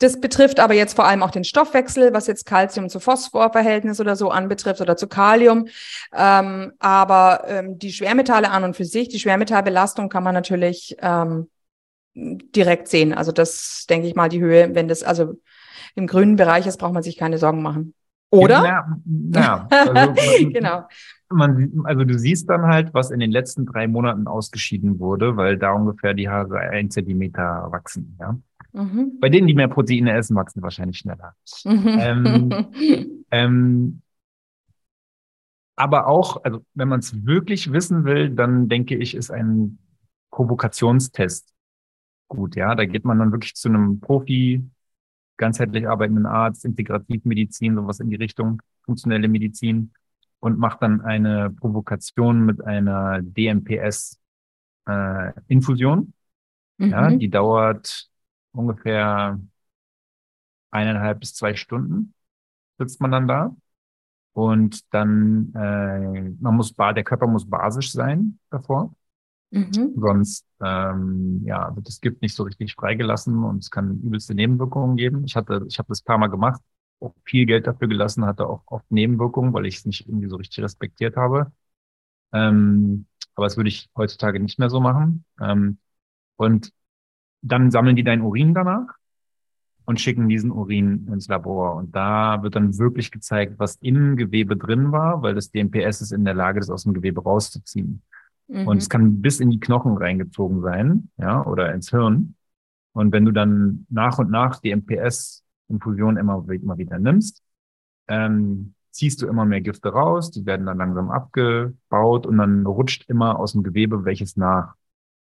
das 0.00 0.18
betrifft 0.18 0.60
aber 0.60 0.74
jetzt 0.74 0.96
vor 0.96 1.06
allem 1.06 1.22
auch 1.22 1.30
den 1.30 1.44
Stoffwechsel, 1.44 2.14
was 2.14 2.26
jetzt 2.26 2.46
Calcium 2.46 2.88
zu 2.88 3.00
Phosphor-Verhältnis 3.00 4.00
oder 4.00 4.16
so 4.16 4.30
anbetrifft 4.30 4.80
oder 4.80 4.96
zu 4.96 5.06
Kalium. 5.08 5.68
Ähm, 6.16 6.72
aber 6.78 7.44
ähm, 7.46 7.78
die 7.78 7.92
Schwermetalle 7.92 8.50
an 8.50 8.64
und 8.64 8.76
für 8.76 8.86
sich, 8.86 9.08
die 9.08 9.20
Schwermetallbelastung 9.20 10.08
kann 10.08 10.24
man 10.24 10.34
natürlich 10.34 10.96
ähm, 11.00 11.50
direkt 12.14 12.88
sehen. 12.88 13.12
Also 13.12 13.30
das 13.30 13.86
denke 13.90 14.08
ich 14.08 14.14
mal 14.14 14.30
die 14.30 14.40
Höhe, 14.40 14.74
wenn 14.74 14.88
das 14.88 15.02
also 15.02 15.34
im 15.94 16.06
grünen 16.06 16.36
Bereich 16.36 16.66
ist, 16.66 16.78
braucht 16.78 16.94
man 16.94 17.02
sich 17.02 17.18
keine 17.18 17.36
Sorgen 17.36 17.60
machen. 17.60 17.92
Oder? 18.30 18.64
Ja, 18.64 18.96
ja. 19.34 19.68
Also, 19.70 20.14
genau. 20.50 20.84
Man, 21.28 21.82
also 21.84 22.04
du 22.04 22.18
siehst 22.18 22.48
dann 22.48 22.62
halt, 22.62 22.94
was 22.94 23.10
in 23.10 23.20
den 23.20 23.30
letzten 23.30 23.66
drei 23.66 23.86
Monaten 23.86 24.26
ausgeschieden 24.26 24.98
wurde, 24.98 25.36
weil 25.36 25.58
da 25.58 25.72
ungefähr 25.72 26.14
die 26.14 26.30
Haare 26.30 26.58
ein 26.58 26.90
Zentimeter 26.90 27.68
wachsen. 27.70 28.16
Ja. 28.18 28.38
Mhm. 28.72 29.18
Bei 29.20 29.28
denen, 29.28 29.46
die 29.46 29.54
mehr 29.54 29.68
Proteine 29.68 30.12
essen, 30.12 30.34
wachsen 30.36 30.62
wahrscheinlich 30.62 30.98
schneller. 30.98 31.34
Mhm. 31.64 31.86
Ähm, 31.86 32.66
ähm, 33.30 34.02
aber 35.76 36.06
auch, 36.06 36.42
also 36.44 36.64
wenn 36.74 36.88
man 36.88 37.00
es 37.00 37.24
wirklich 37.24 37.72
wissen 37.72 38.04
will, 38.04 38.30
dann 38.30 38.68
denke 38.68 38.96
ich, 38.96 39.14
ist 39.14 39.30
ein 39.30 39.78
Provokationstest 40.30 41.52
gut. 42.28 42.56
Ja, 42.56 42.74
da 42.74 42.86
geht 42.86 43.04
man 43.04 43.18
dann 43.18 43.32
wirklich 43.32 43.54
zu 43.54 43.68
einem 43.68 44.00
Profi, 44.00 44.64
ganzheitlich 45.36 45.86
arbeitenden 45.88 46.26
Arzt, 46.26 46.64
Integrativmedizin, 46.64 47.76
sowas 47.76 48.00
in 48.00 48.10
die 48.10 48.16
Richtung, 48.16 48.60
funktionelle 48.82 49.28
Medizin 49.28 49.92
und 50.38 50.58
macht 50.58 50.82
dann 50.82 51.00
eine 51.00 51.50
Provokation 51.50 52.44
mit 52.44 52.62
einer 52.64 53.20
DMPS-Infusion. 53.22 56.12
Äh, 56.78 56.84
mhm. 56.84 56.90
Ja, 56.90 57.10
die 57.10 57.30
dauert 57.30 58.09
ungefähr 58.52 59.38
eineinhalb 60.70 61.20
bis 61.20 61.34
zwei 61.34 61.54
Stunden 61.54 62.14
sitzt 62.78 63.00
man 63.00 63.12
dann 63.12 63.28
da. 63.28 63.56
Und 64.34 64.92
dann, 64.94 65.52
äh, 65.54 66.30
man 66.40 66.56
muss, 66.56 66.74
der 66.76 67.04
Körper 67.04 67.26
muss 67.26 67.48
basisch 67.48 67.92
sein 67.92 68.38
davor. 68.50 68.94
Mhm. 69.50 70.00
Sonst 70.00 70.46
ähm, 70.62 71.42
ja, 71.46 71.74
wird 71.74 71.88
das 71.88 72.00
Gift 72.00 72.22
nicht 72.22 72.34
so 72.34 72.44
richtig 72.44 72.74
freigelassen 72.74 73.42
und 73.44 73.58
es 73.58 73.70
kann 73.70 74.00
übelste 74.02 74.34
Nebenwirkungen 74.34 74.96
geben. 74.96 75.24
Ich 75.24 75.36
hatte, 75.36 75.64
ich 75.68 75.78
habe 75.78 75.88
das 75.88 76.02
paar 76.02 76.18
Mal 76.18 76.28
gemacht, 76.28 76.62
auch 77.00 77.14
viel 77.24 77.46
Geld 77.46 77.66
dafür 77.66 77.88
gelassen, 77.88 78.24
hatte 78.24 78.46
auch 78.48 78.62
oft 78.66 78.90
Nebenwirkungen, 78.90 79.52
weil 79.52 79.66
ich 79.66 79.78
es 79.78 79.86
nicht 79.86 80.06
irgendwie 80.08 80.28
so 80.28 80.36
richtig 80.36 80.62
respektiert 80.64 81.16
habe. 81.16 81.52
Ähm, 82.32 83.06
aber 83.34 83.46
das 83.46 83.56
würde 83.56 83.68
ich 83.68 83.90
heutzutage 83.96 84.40
nicht 84.40 84.58
mehr 84.58 84.70
so 84.70 84.80
machen. 84.80 85.24
Ähm, 85.40 85.78
Und 86.36 86.72
dann 87.42 87.70
sammeln 87.70 87.96
die 87.96 88.04
dein 88.04 88.22
Urin 88.22 88.54
danach 88.54 88.86
und 89.84 90.00
schicken 90.00 90.28
diesen 90.28 90.50
Urin 90.50 91.08
ins 91.12 91.28
Labor. 91.28 91.74
Und 91.74 91.94
da 91.96 92.42
wird 92.42 92.54
dann 92.54 92.78
wirklich 92.78 93.10
gezeigt, 93.10 93.54
was 93.58 93.76
im 93.80 94.16
Gewebe 94.16 94.56
drin 94.56 94.92
war, 94.92 95.22
weil 95.22 95.34
das 95.34 95.50
DMPS 95.50 96.00
ist 96.00 96.12
in 96.12 96.24
der 96.24 96.34
Lage, 96.34 96.60
das 96.60 96.70
aus 96.70 96.84
dem 96.84 96.94
Gewebe 96.94 97.22
rauszuziehen. 97.22 98.02
Mhm. 98.48 98.66
Und 98.66 98.76
es 98.78 98.88
kann 98.88 99.20
bis 99.20 99.40
in 99.40 99.50
die 99.50 99.60
Knochen 99.60 99.96
reingezogen 99.96 100.60
sein, 100.60 101.10
ja, 101.16 101.44
oder 101.44 101.72
ins 101.72 101.90
Hirn. 101.90 102.36
Und 102.92 103.12
wenn 103.12 103.24
du 103.24 103.32
dann 103.32 103.86
nach 103.88 104.18
und 104.18 104.30
nach 104.30 104.60
die 104.60 104.70
MPS-Infusion 104.70 106.16
immer, 106.16 106.44
immer 106.48 106.78
wieder 106.78 106.98
nimmst, 106.98 107.42
ähm, 108.08 108.74
ziehst 108.90 109.22
du 109.22 109.28
immer 109.28 109.44
mehr 109.44 109.60
Gifte 109.60 109.90
raus, 109.90 110.30
die 110.30 110.44
werden 110.46 110.66
dann 110.66 110.78
langsam 110.78 111.10
abgebaut 111.10 112.26
und 112.26 112.38
dann 112.38 112.66
rutscht 112.66 113.08
immer 113.08 113.38
aus 113.38 113.52
dem 113.52 113.62
Gewebe 113.62 114.04
welches 114.04 114.36
nach 114.36 114.74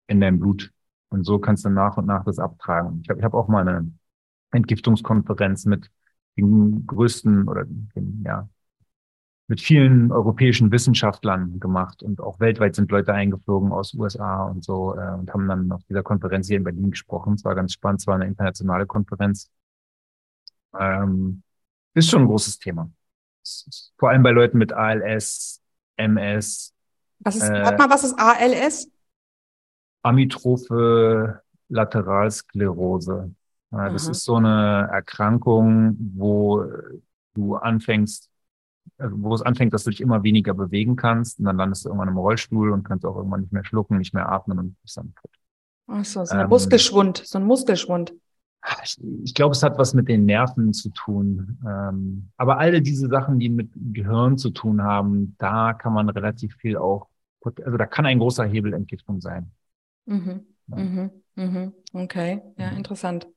in 0.08 0.20
dein 0.20 0.40
Blut. 0.40 0.72
Und 1.12 1.26
so 1.26 1.40
kannst 1.40 1.66
du 1.66 1.70
nach 1.70 1.98
und 1.98 2.06
nach 2.06 2.24
das 2.24 2.40
abtragen. 2.40 3.02
Ich 3.04 3.10
habe 3.10 3.20
ich 3.20 3.26
hab 3.26 3.34
auch 3.34 3.50
mal 3.50 3.68
eine 3.68 3.92
Entgiftungskonferenz 4.52 5.66
mit 5.66 5.92
den 6.38 6.88
größten 6.88 7.48
oder 7.48 7.66
den, 7.66 8.24
ja, 8.26 8.48
mit 9.48 9.60
vielen 9.60 10.14
europäischen 10.14 10.72
Wissenschaftlern 10.72 11.60
gemacht 11.60 12.04
und 12.04 12.22
auch 12.22 12.40
weltweit 12.40 12.74
sind 12.74 12.90
Leute 12.90 13.14
eingeflogen 13.14 13.74
aus 13.74 13.94
USA 13.94 14.46
und 14.46 14.64
so 14.64 14.96
äh, 14.96 15.12
und 15.12 15.34
haben 15.34 15.46
dann 15.50 15.70
auf 15.74 15.84
dieser 15.90 16.04
Konferenz 16.04 16.48
hier 16.48 16.56
in 16.56 16.64
Berlin 16.64 16.92
gesprochen. 16.92 17.34
Es 17.34 17.44
war 17.44 17.54
ganz 17.54 17.74
spannend, 17.74 18.00
es 18.00 18.08
war 18.08 18.16
eine 18.16 18.28
internationale 18.28 18.86
Konferenz. 18.86 19.52
Ähm, 20.80 21.44
ist 21.94 22.10
schon 22.10 22.22
ein 22.22 22.28
großes 22.28 22.60
Thema. 22.60 22.90
Vor 23.98 24.10
allem 24.10 24.24
bei 24.24 24.32
Leuten 24.32 24.58
mit 24.58 24.72
ALS, 24.72 25.62
MS. 25.98 26.74
Was 27.20 27.36
ist, 27.36 27.50
äh, 27.50 27.76
mal, 27.78 27.90
was 27.90 28.06
ist 28.06 28.18
ALS? 28.18 28.90
Amyotrophe 30.04 31.42
Lateralsklerose. 31.70 33.32
Das 33.72 34.10
ist 34.10 34.26
so 34.26 34.36
eine 34.36 34.90
Erkrankung, 34.92 35.96
wo 36.16 36.66
du 37.34 37.56
anfängst, 37.56 38.30
wo 38.98 39.34
es 39.34 39.42
anfängt, 39.42 39.74
dass 39.74 39.86
du 39.86 39.90
dich 39.92 40.02
immer 40.02 40.24
weniger 40.24 40.54
bewegen 40.54 40.98
kannst 40.98 41.40
und 41.40 41.46
dann 41.46 41.56
landest 41.56 41.86
du 41.86 41.90
irgendwann 41.90 42.10
im 42.10 42.18
Rollstuhl 42.18 42.72
und 42.72 42.84
kannst 42.84 43.06
auch 43.06 43.16
irgendwann 43.16 43.42
nicht 43.42 43.54
mehr 43.54 43.64
schlucken, 43.64 43.98
nicht 43.98 44.14
mehr 44.14 44.30
atmen 44.30 44.60
und 44.60 44.82
bist 44.82 44.98
dann 44.98 45.14
tot. 45.16 45.32
Ach 45.88 46.06
so, 46.06 46.26
so 46.26 46.34
ein 46.34 46.42
ähm, 46.42 46.50
Muskelschwund, 46.50 47.22
so 47.26 47.38
ein 47.38 47.46
Muskelschwund. 47.46 48.14
Ich, 48.84 48.98
ich 49.24 49.34
glaube, 49.34 49.54
es 49.54 49.64
hat 49.64 49.78
was 49.78 49.94
mit 49.94 50.08
den 50.08 50.26
Nerven 50.26 50.74
zu 50.74 50.90
tun. 50.90 51.58
Ähm, 51.66 52.30
aber 52.38 52.60
alle 52.60 52.82
diese 52.82 53.08
Sachen, 53.08 53.40
die 53.40 53.50
mit 53.50 53.72
Gehirn 53.74 54.38
zu 54.38 54.52
tun 54.52 54.84
haben, 54.84 55.36
da 55.40 55.74
kann 55.74 55.94
man 55.94 56.10
relativ 56.10 56.56
viel 56.58 56.78
auch, 56.78 57.08
also 57.44 57.78
da 57.78 57.86
kann 57.86 58.06
ein 58.06 58.20
großer 58.20 58.46
Hebel 58.46 58.74
Entgiftung 58.74 59.20
sein. 59.22 59.52
Mhm. 60.06 60.46
Ja. 60.68 60.78
Mhm. 60.78 61.12
Mhm. 61.36 61.74
Okay, 61.94 62.42
ja, 62.58 62.72
mhm. 62.72 62.78
interessant. 62.78 63.28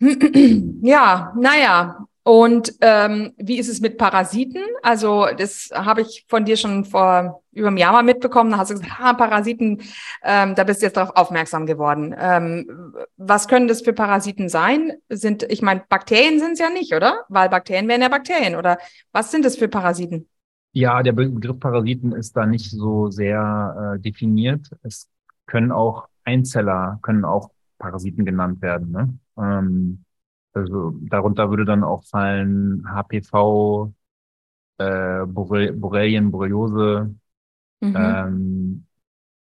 Ja, 0.82 1.32
naja. 1.38 2.06
Und 2.26 2.72
ähm, 2.80 3.34
wie 3.36 3.58
ist 3.58 3.68
es 3.68 3.80
mit 3.82 3.98
Parasiten? 3.98 4.62
Also 4.82 5.26
das 5.36 5.68
habe 5.74 6.00
ich 6.00 6.24
von 6.26 6.46
dir 6.46 6.56
schon 6.56 6.86
vor 6.86 7.42
über 7.52 7.68
einem 7.68 7.76
Jahr 7.76 7.92
mal 7.92 8.02
mitbekommen. 8.02 8.50
Da 8.50 8.56
hast 8.58 8.70
du 8.70 8.74
gesagt, 8.74 8.92
ah, 8.98 9.12
Parasiten, 9.12 9.82
ähm, 10.22 10.54
da 10.54 10.64
bist 10.64 10.80
du 10.80 10.86
jetzt 10.86 10.96
darauf 10.96 11.14
aufmerksam 11.16 11.66
geworden. 11.66 12.14
Ähm, 12.18 12.94
was 13.18 13.46
können 13.46 13.68
das 13.68 13.82
für 13.82 13.92
Parasiten 13.92 14.48
sein? 14.48 14.92
Sind, 15.10 15.42
ich 15.42 15.60
meine, 15.60 15.84
Bakterien 15.86 16.40
sind 16.40 16.52
es 16.52 16.60
ja 16.60 16.70
nicht, 16.70 16.94
oder? 16.94 17.24
Weil 17.28 17.50
Bakterien 17.50 17.88
wären 17.88 18.00
ja 18.00 18.08
Bakterien. 18.08 18.56
Oder 18.56 18.78
was 19.12 19.30
sind 19.30 19.44
das 19.44 19.56
für 19.56 19.68
Parasiten? 19.68 20.26
Ja, 20.74 21.04
der 21.04 21.12
Begriff 21.12 21.60
Parasiten 21.60 22.12
ist 22.12 22.36
da 22.36 22.46
nicht 22.46 22.68
so 22.68 23.08
sehr 23.08 23.94
äh, 23.94 24.00
definiert. 24.00 24.70
Es 24.82 25.08
können 25.46 25.70
auch 25.70 26.08
Einzeller, 26.24 26.98
können 27.00 27.24
auch 27.24 27.50
Parasiten 27.78 28.24
genannt 28.24 28.60
werden. 28.60 28.90
Ne? 28.90 29.18
Ähm, 29.38 30.04
also 30.52 30.96
darunter 31.02 31.48
würde 31.48 31.64
dann 31.64 31.84
auch 31.84 32.02
fallen 32.02 32.84
HPV, 32.88 33.92
äh, 34.78 35.24
Borrelien, 35.26 36.32
Borreliose, 36.32 37.14
mhm. 37.80 37.96
ähm, 37.96 38.86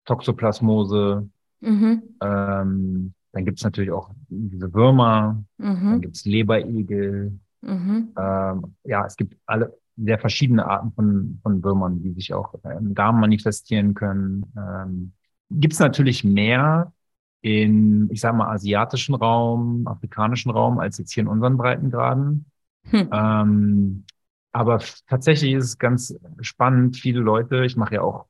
Toxoplasmose. 0.03 1.29
Mhm. 1.61 2.03
Ähm, 2.21 3.13
dann 3.31 3.45
gibt's 3.45 3.63
natürlich 3.63 3.91
auch 3.91 4.11
diese 4.27 4.73
Würmer, 4.73 5.41
mhm. 5.57 5.89
dann 5.89 6.01
gibt's 6.01 6.25
Leberigel. 6.25 7.39
Mhm. 7.61 8.13
Ähm, 8.17 8.75
ja, 8.83 9.05
es 9.05 9.15
gibt 9.15 9.37
alle 9.45 9.73
sehr 9.95 10.19
verschiedene 10.19 10.65
Arten 10.65 10.91
von, 10.93 11.39
von 11.43 11.63
Würmern, 11.63 12.01
die 12.01 12.11
sich 12.13 12.33
auch 12.33 12.53
im 12.63 12.95
Darm 12.95 13.19
manifestieren 13.19 13.93
können. 13.93 14.51
Ähm, 14.57 15.13
gibt's 15.49 15.79
natürlich 15.79 16.23
mehr, 16.23 16.93
in, 17.41 18.09
ich 18.09 18.21
sage 18.21 18.37
mal, 18.37 18.51
asiatischen 18.51 19.15
Raum, 19.15 19.85
afrikanischen 19.85 20.49
Raum, 20.51 20.79
als 20.79 20.97
jetzt 20.97 21.11
hier 21.11 21.21
in 21.21 21.27
unseren 21.27 21.57
Breitengraden. 21.57 22.45
Hm. 22.85 23.09
Ähm, 23.11 24.03
aber 24.51 24.81
tatsächlich 25.07 25.53
ist 25.53 25.65
es 25.65 25.77
ganz 25.77 26.17
spannend, 26.41 26.95
viele 26.95 27.19
Leute, 27.19 27.65
ich 27.65 27.75
mache 27.75 27.95
ja 27.95 28.01
auch 28.01 28.27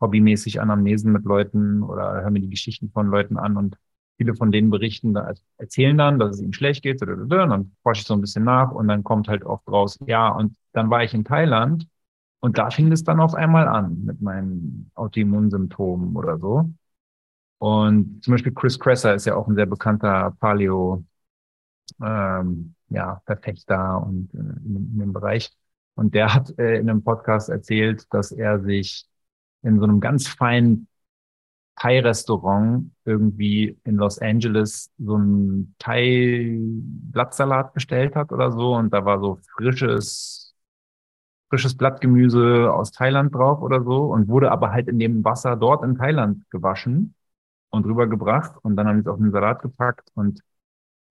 hobbymäßig 0.00 0.60
Anamnesen 0.60 1.12
mit 1.12 1.24
Leuten 1.24 1.82
oder 1.82 2.22
höre 2.22 2.30
mir 2.30 2.40
die 2.40 2.50
Geschichten 2.50 2.90
von 2.90 3.08
Leuten 3.08 3.36
an 3.36 3.56
und 3.56 3.76
viele 4.16 4.34
von 4.34 4.52
denen 4.52 4.70
berichten, 4.70 5.16
erzählen 5.56 5.96
dann, 5.96 6.18
dass 6.18 6.36
es 6.36 6.42
ihnen 6.42 6.52
schlecht 6.52 6.82
geht, 6.82 7.00
und 7.02 7.28
dann 7.28 7.72
forsche 7.82 8.02
ich 8.02 8.06
so 8.06 8.14
ein 8.14 8.20
bisschen 8.20 8.44
nach 8.44 8.72
und 8.72 8.88
dann 8.88 9.04
kommt 9.04 9.28
halt 9.28 9.44
oft 9.44 9.66
raus, 9.68 9.98
ja, 10.06 10.28
und 10.28 10.54
dann 10.78 10.90
war 10.90 11.04
ich 11.04 11.14
in 11.14 11.24
Thailand 11.24 11.88
und 12.40 12.58
da 12.58 12.70
fing 12.70 12.92
es 12.92 13.04
dann 13.04 13.20
auf 13.20 13.34
einmal 13.34 13.68
an 13.68 14.04
mit 14.04 14.22
meinen 14.22 14.90
Autoimmunsymptomen 14.94 16.16
oder 16.16 16.38
so. 16.38 16.70
Und 17.58 18.22
zum 18.22 18.32
Beispiel 18.32 18.54
Chris 18.54 18.78
Kresser 18.78 19.14
ist 19.14 19.26
ja 19.26 19.34
auch 19.34 19.48
ein 19.48 19.56
sehr 19.56 19.66
bekannter 19.66 20.36
Paleo, 20.40 21.04
ähm, 22.02 22.74
ja, 22.90 23.20
Verfechter 23.26 24.02
und 24.06 24.32
äh, 24.34 24.38
in, 24.38 24.76
in, 24.92 24.98
dem 25.00 25.12
Bereich. 25.12 25.50
Und 25.94 26.14
der 26.14 26.32
hat 26.34 26.56
äh, 26.58 26.78
in 26.78 26.88
einem 26.88 27.02
Podcast 27.02 27.48
erzählt, 27.48 28.06
dass 28.14 28.30
er 28.32 28.60
sich 28.60 29.06
in 29.62 29.78
so 29.78 29.84
einem 29.84 30.00
ganz 30.00 30.28
feinen 30.28 30.88
Thai-Restaurant 31.76 32.90
irgendwie 33.04 33.78
in 33.84 33.96
Los 33.96 34.18
Angeles 34.20 34.90
so 34.98 35.14
einen 35.14 35.74
Thai-Blattsalat 35.78 37.72
bestellt 37.74 38.16
hat 38.16 38.32
oder 38.32 38.52
so. 38.52 38.74
Und 38.74 38.92
da 38.92 39.04
war 39.04 39.20
so 39.20 39.38
frisches, 39.56 40.47
frisches 41.48 41.76
Blattgemüse 41.76 42.72
aus 42.72 42.92
Thailand 42.92 43.34
drauf 43.34 43.60
oder 43.62 43.82
so 43.82 44.04
und 44.12 44.28
wurde 44.28 44.50
aber 44.50 44.72
halt 44.72 44.88
in 44.88 44.98
dem 44.98 45.24
Wasser 45.24 45.56
dort 45.56 45.84
in 45.84 45.96
Thailand 45.96 46.48
gewaschen 46.50 47.14
und 47.70 47.86
rübergebracht 47.86 48.56
und 48.62 48.76
dann 48.76 48.86
haben 48.88 48.96
sie 48.96 49.00
es 49.02 49.06
auf 49.08 49.18
den 49.18 49.30
Salat 49.30 49.62
gepackt 49.62 50.10
und 50.14 50.40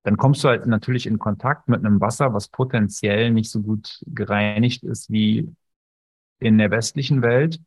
dann 0.04 0.18
kommst 0.18 0.44
du 0.44 0.48
halt 0.48 0.66
natürlich 0.68 1.06
in 1.06 1.20
Kontakt 1.20 1.68
mit 1.68 1.84
einem 1.84 2.00
Wasser, 2.00 2.34
was 2.34 2.48
potenziell 2.48 3.32
nicht 3.32 3.52
so 3.52 3.62
gut 3.62 4.02
gereinigt 4.08 4.84
ist 4.84 5.12
wie 5.12 5.54
in 6.40 6.58
der 6.58 6.72
westlichen 6.72 7.22
Welt 7.22 7.60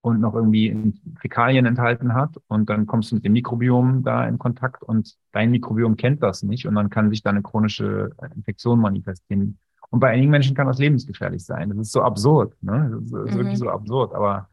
und 0.00 0.20
noch 0.20 0.34
irgendwie 0.34 0.94
Fäkalien 1.20 1.66
enthalten 1.66 2.14
hat. 2.14 2.36
Und 2.46 2.70
dann 2.70 2.86
kommst 2.86 3.10
du 3.10 3.16
mit 3.16 3.24
dem 3.24 3.32
Mikrobiom 3.32 4.04
da 4.04 4.26
in 4.28 4.38
Kontakt 4.38 4.82
und 4.82 5.16
dein 5.32 5.50
Mikrobiom 5.50 5.96
kennt 5.96 6.22
das 6.22 6.42
nicht 6.42 6.66
und 6.66 6.74
dann 6.76 6.90
kann 6.90 7.10
sich 7.10 7.22
da 7.22 7.30
eine 7.30 7.42
chronische 7.42 8.10
Infektion 8.34 8.80
manifestieren. 8.80 9.58
Und 9.90 10.00
bei 10.00 10.10
einigen 10.10 10.30
Menschen 10.30 10.54
kann 10.54 10.66
das 10.66 10.78
lebensgefährlich 10.78 11.44
sein. 11.44 11.70
Das 11.70 11.78
ist 11.78 11.92
so 11.92 12.02
absurd, 12.02 12.54
ne? 12.62 12.90
Das 12.92 13.04
ist, 13.04 13.12
mhm. 13.12 13.38
wirklich 13.38 13.58
so 13.58 13.70
absurd. 13.70 14.14
Aber 14.14 14.48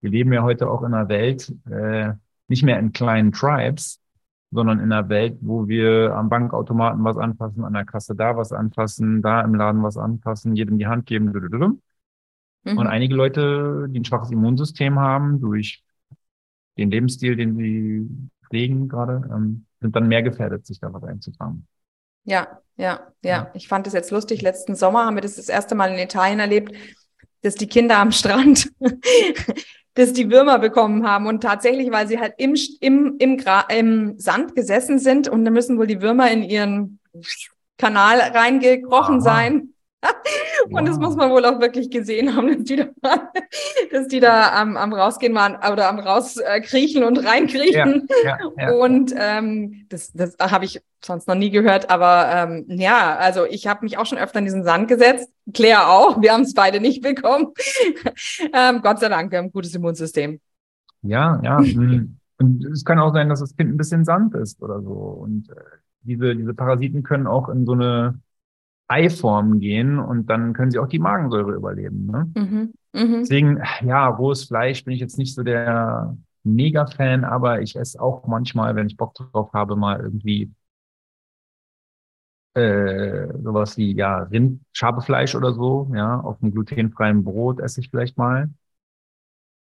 wir 0.00 0.10
leben 0.10 0.32
ja 0.32 0.42
heute 0.42 0.68
auch 0.68 0.82
in 0.82 0.92
einer 0.92 1.08
Welt, 1.08 1.54
äh, 1.70 2.12
nicht 2.48 2.64
mehr 2.64 2.78
in 2.78 2.92
kleinen 2.92 3.32
Tribes, 3.32 4.00
sondern 4.50 4.80
in 4.80 4.92
einer 4.92 5.08
Welt, 5.08 5.38
wo 5.40 5.66
wir 5.66 6.14
am 6.14 6.28
Bankautomaten 6.28 7.02
was 7.04 7.16
anfassen, 7.16 7.64
an 7.64 7.72
der 7.72 7.84
Kasse 7.84 8.14
da 8.14 8.36
was 8.36 8.52
anfassen, 8.52 9.22
da 9.22 9.40
im 9.40 9.54
Laden 9.54 9.82
was 9.82 9.96
anfassen, 9.96 10.56
jedem 10.56 10.78
die 10.78 10.86
Hand 10.86 11.06
geben. 11.06 11.32
Mhm. 12.64 12.78
Und 12.78 12.86
einige 12.86 13.14
Leute, 13.14 13.86
die 13.88 14.00
ein 14.00 14.04
schwaches 14.04 14.30
Immunsystem 14.30 14.98
haben, 14.98 15.40
durch 15.40 15.82
den 16.76 16.90
Lebensstil, 16.90 17.36
den 17.36 17.56
sie 17.56 18.08
pflegen 18.46 18.88
gerade, 18.88 19.28
ähm, 19.32 19.66
sind 19.80 19.96
dann 19.96 20.08
mehr 20.08 20.22
gefährdet, 20.22 20.66
sich 20.66 20.80
da 20.80 20.92
was 20.92 21.04
einzufangen. 21.04 21.66
Ja, 22.24 22.60
ja, 22.76 23.12
ja. 23.22 23.50
Ich 23.54 23.68
fand 23.68 23.86
es 23.86 23.92
jetzt 23.92 24.10
lustig. 24.10 24.42
Letzten 24.42 24.74
Sommer 24.74 25.06
haben 25.06 25.16
wir 25.16 25.22
das 25.22 25.36
das 25.36 25.48
erste 25.48 25.74
Mal 25.74 25.92
in 25.92 25.98
Italien 25.98 26.40
erlebt, 26.40 26.72
dass 27.42 27.54
die 27.54 27.66
Kinder 27.66 27.98
am 27.98 28.12
Strand 28.12 28.70
dass 29.94 30.12
die 30.12 30.30
Würmer 30.30 30.58
bekommen 30.58 31.06
haben. 31.06 31.26
Und 31.26 31.42
tatsächlich, 31.42 31.90
weil 31.90 32.08
sie 32.08 32.18
halt 32.18 32.34
im, 32.38 32.54
im, 32.80 33.16
im, 33.18 33.36
Gra 33.36 33.62
im 33.62 34.18
Sand 34.18 34.54
gesessen 34.54 34.98
sind 34.98 35.28
und 35.28 35.44
dann 35.44 35.52
müssen 35.52 35.78
wohl 35.78 35.86
die 35.86 36.00
Würmer 36.00 36.30
in 36.30 36.42
ihren 36.42 36.98
Kanal 37.76 38.20
reingekrochen 38.20 39.16
Aha. 39.16 39.20
sein. 39.20 39.71
und 40.70 40.88
das 40.88 40.98
muss 40.98 41.16
man 41.16 41.30
wohl 41.30 41.44
auch 41.44 41.60
wirklich 41.60 41.90
gesehen 41.90 42.34
haben, 42.34 42.48
dass 42.48 42.64
die 42.64 42.76
da, 42.76 43.30
dass 43.90 44.08
die 44.08 44.20
da 44.20 44.60
am, 44.60 44.76
am 44.76 44.92
rausgehen 44.92 45.34
waren 45.34 45.56
oder 45.56 45.88
am 45.88 45.98
rauskriechen 45.98 47.04
und 47.04 47.18
reinkriechen. 47.18 48.08
Ja, 48.24 48.38
ja, 48.38 48.52
ja. 48.58 48.72
Und 48.72 49.14
ähm, 49.16 49.86
das, 49.88 50.12
das 50.12 50.36
habe 50.40 50.64
ich 50.64 50.82
sonst 51.04 51.28
noch 51.28 51.34
nie 51.34 51.50
gehört. 51.50 51.90
Aber 51.90 52.26
ähm, 52.32 52.64
ja, 52.68 53.16
also 53.16 53.44
ich 53.44 53.66
habe 53.66 53.84
mich 53.84 53.98
auch 53.98 54.06
schon 54.06 54.18
öfter 54.18 54.38
in 54.38 54.44
diesen 54.44 54.64
Sand 54.64 54.88
gesetzt. 54.88 55.30
Claire 55.52 55.88
auch. 55.88 56.20
Wir 56.20 56.32
haben 56.32 56.42
es 56.42 56.54
beide 56.54 56.80
nicht 56.80 57.02
bekommen. 57.02 57.52
ähm, 58.52 58.80
Gott 58.82 59.00
sei 59.00 59.08
Dank, 59.08 59.30
wir 59.30 59.38
haben 59.38 59.46
ein 59.46 59.52
gutes 59.52 59.74
Immunsystem. 59.74 60.40
Ja, 61.02 61.40
ja. 61.42 61.58
Hm. 61.58 62.18
Und 62.38 62.64
es 62.66 62.84
kann 62.84 62.98
auch 62.98 63.12
sein, 63.12 63.28
dass 63.28 63.40
das 63.40 63.56
Kind 63.56 63.70
ein 63.70 63.76
bisschen 63.76 64.04
Sand 64.04 64.34
ist 64.34 64.62
oder 64.62 64.80
so. 64.82 64.90
Und 64.90 65.48
äh, 65.50 65.54
diese, 66.02 66.34
diese 66.34 66.54
Parasiten 66.54 67.02
können 67.02 67.26
auch 67.26 67.48
in 67.48 67.66
so 67.66 67.72
eine 67.72 68.18
Eiform 68.92 69.58
gehen 69.58 69.98
und 69.98 70.26
dann 70.28 70.52
können 70.52 70.70
sie 70.70 70.78
auch 70.78 70.88
die 70.88 70.98
Magensäure 70.98 71.52
überleben. 71.52 72.06
Ne? 72.06 72.30
Mhm. 72.36 72.74
Mhm. 72.92 73.18
Deswegen, 73.20 73.62
ja, 73.84 74.06
rohes 74.08 74.44
Fleisch 74.44 74.84
bin 74.84 74.94
ich 74.94 75.00
jetzt 75.00 75.18
nicht 75.18 75.34
so 75.34 75.42
der 75.42 76.16
Mega-Fan, 76.44 77.24
aber 77.24 77.62
ich 77.62 77.76
esse 77.76 78.00
auch 78.00 78.26
manchmal, 78.26 78.76
wenn 78.76 78.86
ich 78.86 78.96
Bock 78.96 79.14
drauf 79.14 79.52
habe, 79.52 79.76
mal 79.76 80.00
irgendwie 80.00 80.52
äh, 82.54 83.28
sowas 83.42 83.76
wie 83.76 83.94
ja 83.96 84.18
Rind, 84.24 84.60
Schabefleisch 84.72 85.34
oder 85.34 85.52
so, 85.54 85.90
ja, 85.94 86.20
auf 86.20 86.42
einem 86.42 86.52
glutenfreien 86.52 87.24
Brot 87.24 87.60
esse 87.60 87.80
ich 87.80 87.90
vielleicht 87.90 88.18
mal. 88.18 88.50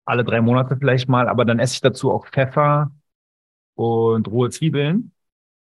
Alle 0.05 0.25
drei 0.25 0.41
Monate 0.41 0.77
vielleicht 0.77 1.09
mal, 1.09 1.29
aber 1.29 1.45
dann 1.45 1.59
esse 1.59 1.75
ich 1.75 1.81
dazu 1.81 2.11
auch 2.11 2.27
Pfeffer 2.27 2.91
und 3.75 4.29
rohe 4.29 4.51
Zwiebeln. 4.51 5.13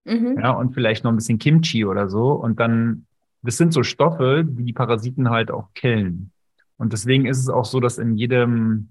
Mhm. 0.05 0.39
Ja, 0.39 0.51
und 0.51 0.73
vielleicht 0.73 1.03
noch 1.03 1.11
ein 1.11 1.17
bisschen 1.17 1.39
Kimchi 1.39 1.85
oder 1.85 2.09
so. 2.09 2.31
Und 2.33 2.59
dann, 2.59 3.07
das 3.45 3.57
sind 3.57 3.73
so 3.73 3.83
Stoffe, 3.83 4.43
die 4.47 4.63
die 4.65 4.73
Parasiten 4.73 5.29
halt 5.29 5.51
auch 5.51 5.73
killen. 5.73 6.31
Und 6.77 6.93
deswegen 6.93 7.25
ist 7.25 7.39
es 7.39 7.49
auch 7.49 7.65
so, 7.65 7.79
dass 7.79 7.97
in 7.97 8.17
jedem, 8.17 8.89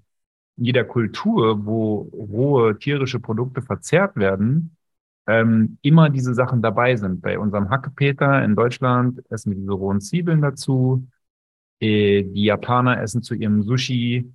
in 0.57 0.65
jeder 0.65 0.83
Kultur, 0.83 1.65
wo 1.65 2.09
rohe 2.13 2.77
tierische 2.79 3.19
Produkte 3.19 3.61
verzehrt 3.61 4.15
werden, 4.15 4.75
ähm, 5.27 5.77
immer 5.81 6.09
diese 6.09 6.33
Sachen 6.33 6.61
dabei 6.61 6.95
sind. 6.95 7.21
Bei 7.21 7.39
unserem 7.39 7.69
Hackepeter 7.69 8.43
in 8.43 8.55
Deutschland 8.55 9.21
essen 9.29 9.51
wir 9.51 9.57
diese 9.59 9.71
rohen 9.73 10.01
Zwiebeln 10.01 10.41
dazu. 10.41 11.07
Äh, 11.79 12.23
die 12.23 12.45
Japaner 12.45 13.01
essen 13.01 13.21
zu 13.23 13.35
ihrem 13.35 13.63
Sushi 13.63 14.31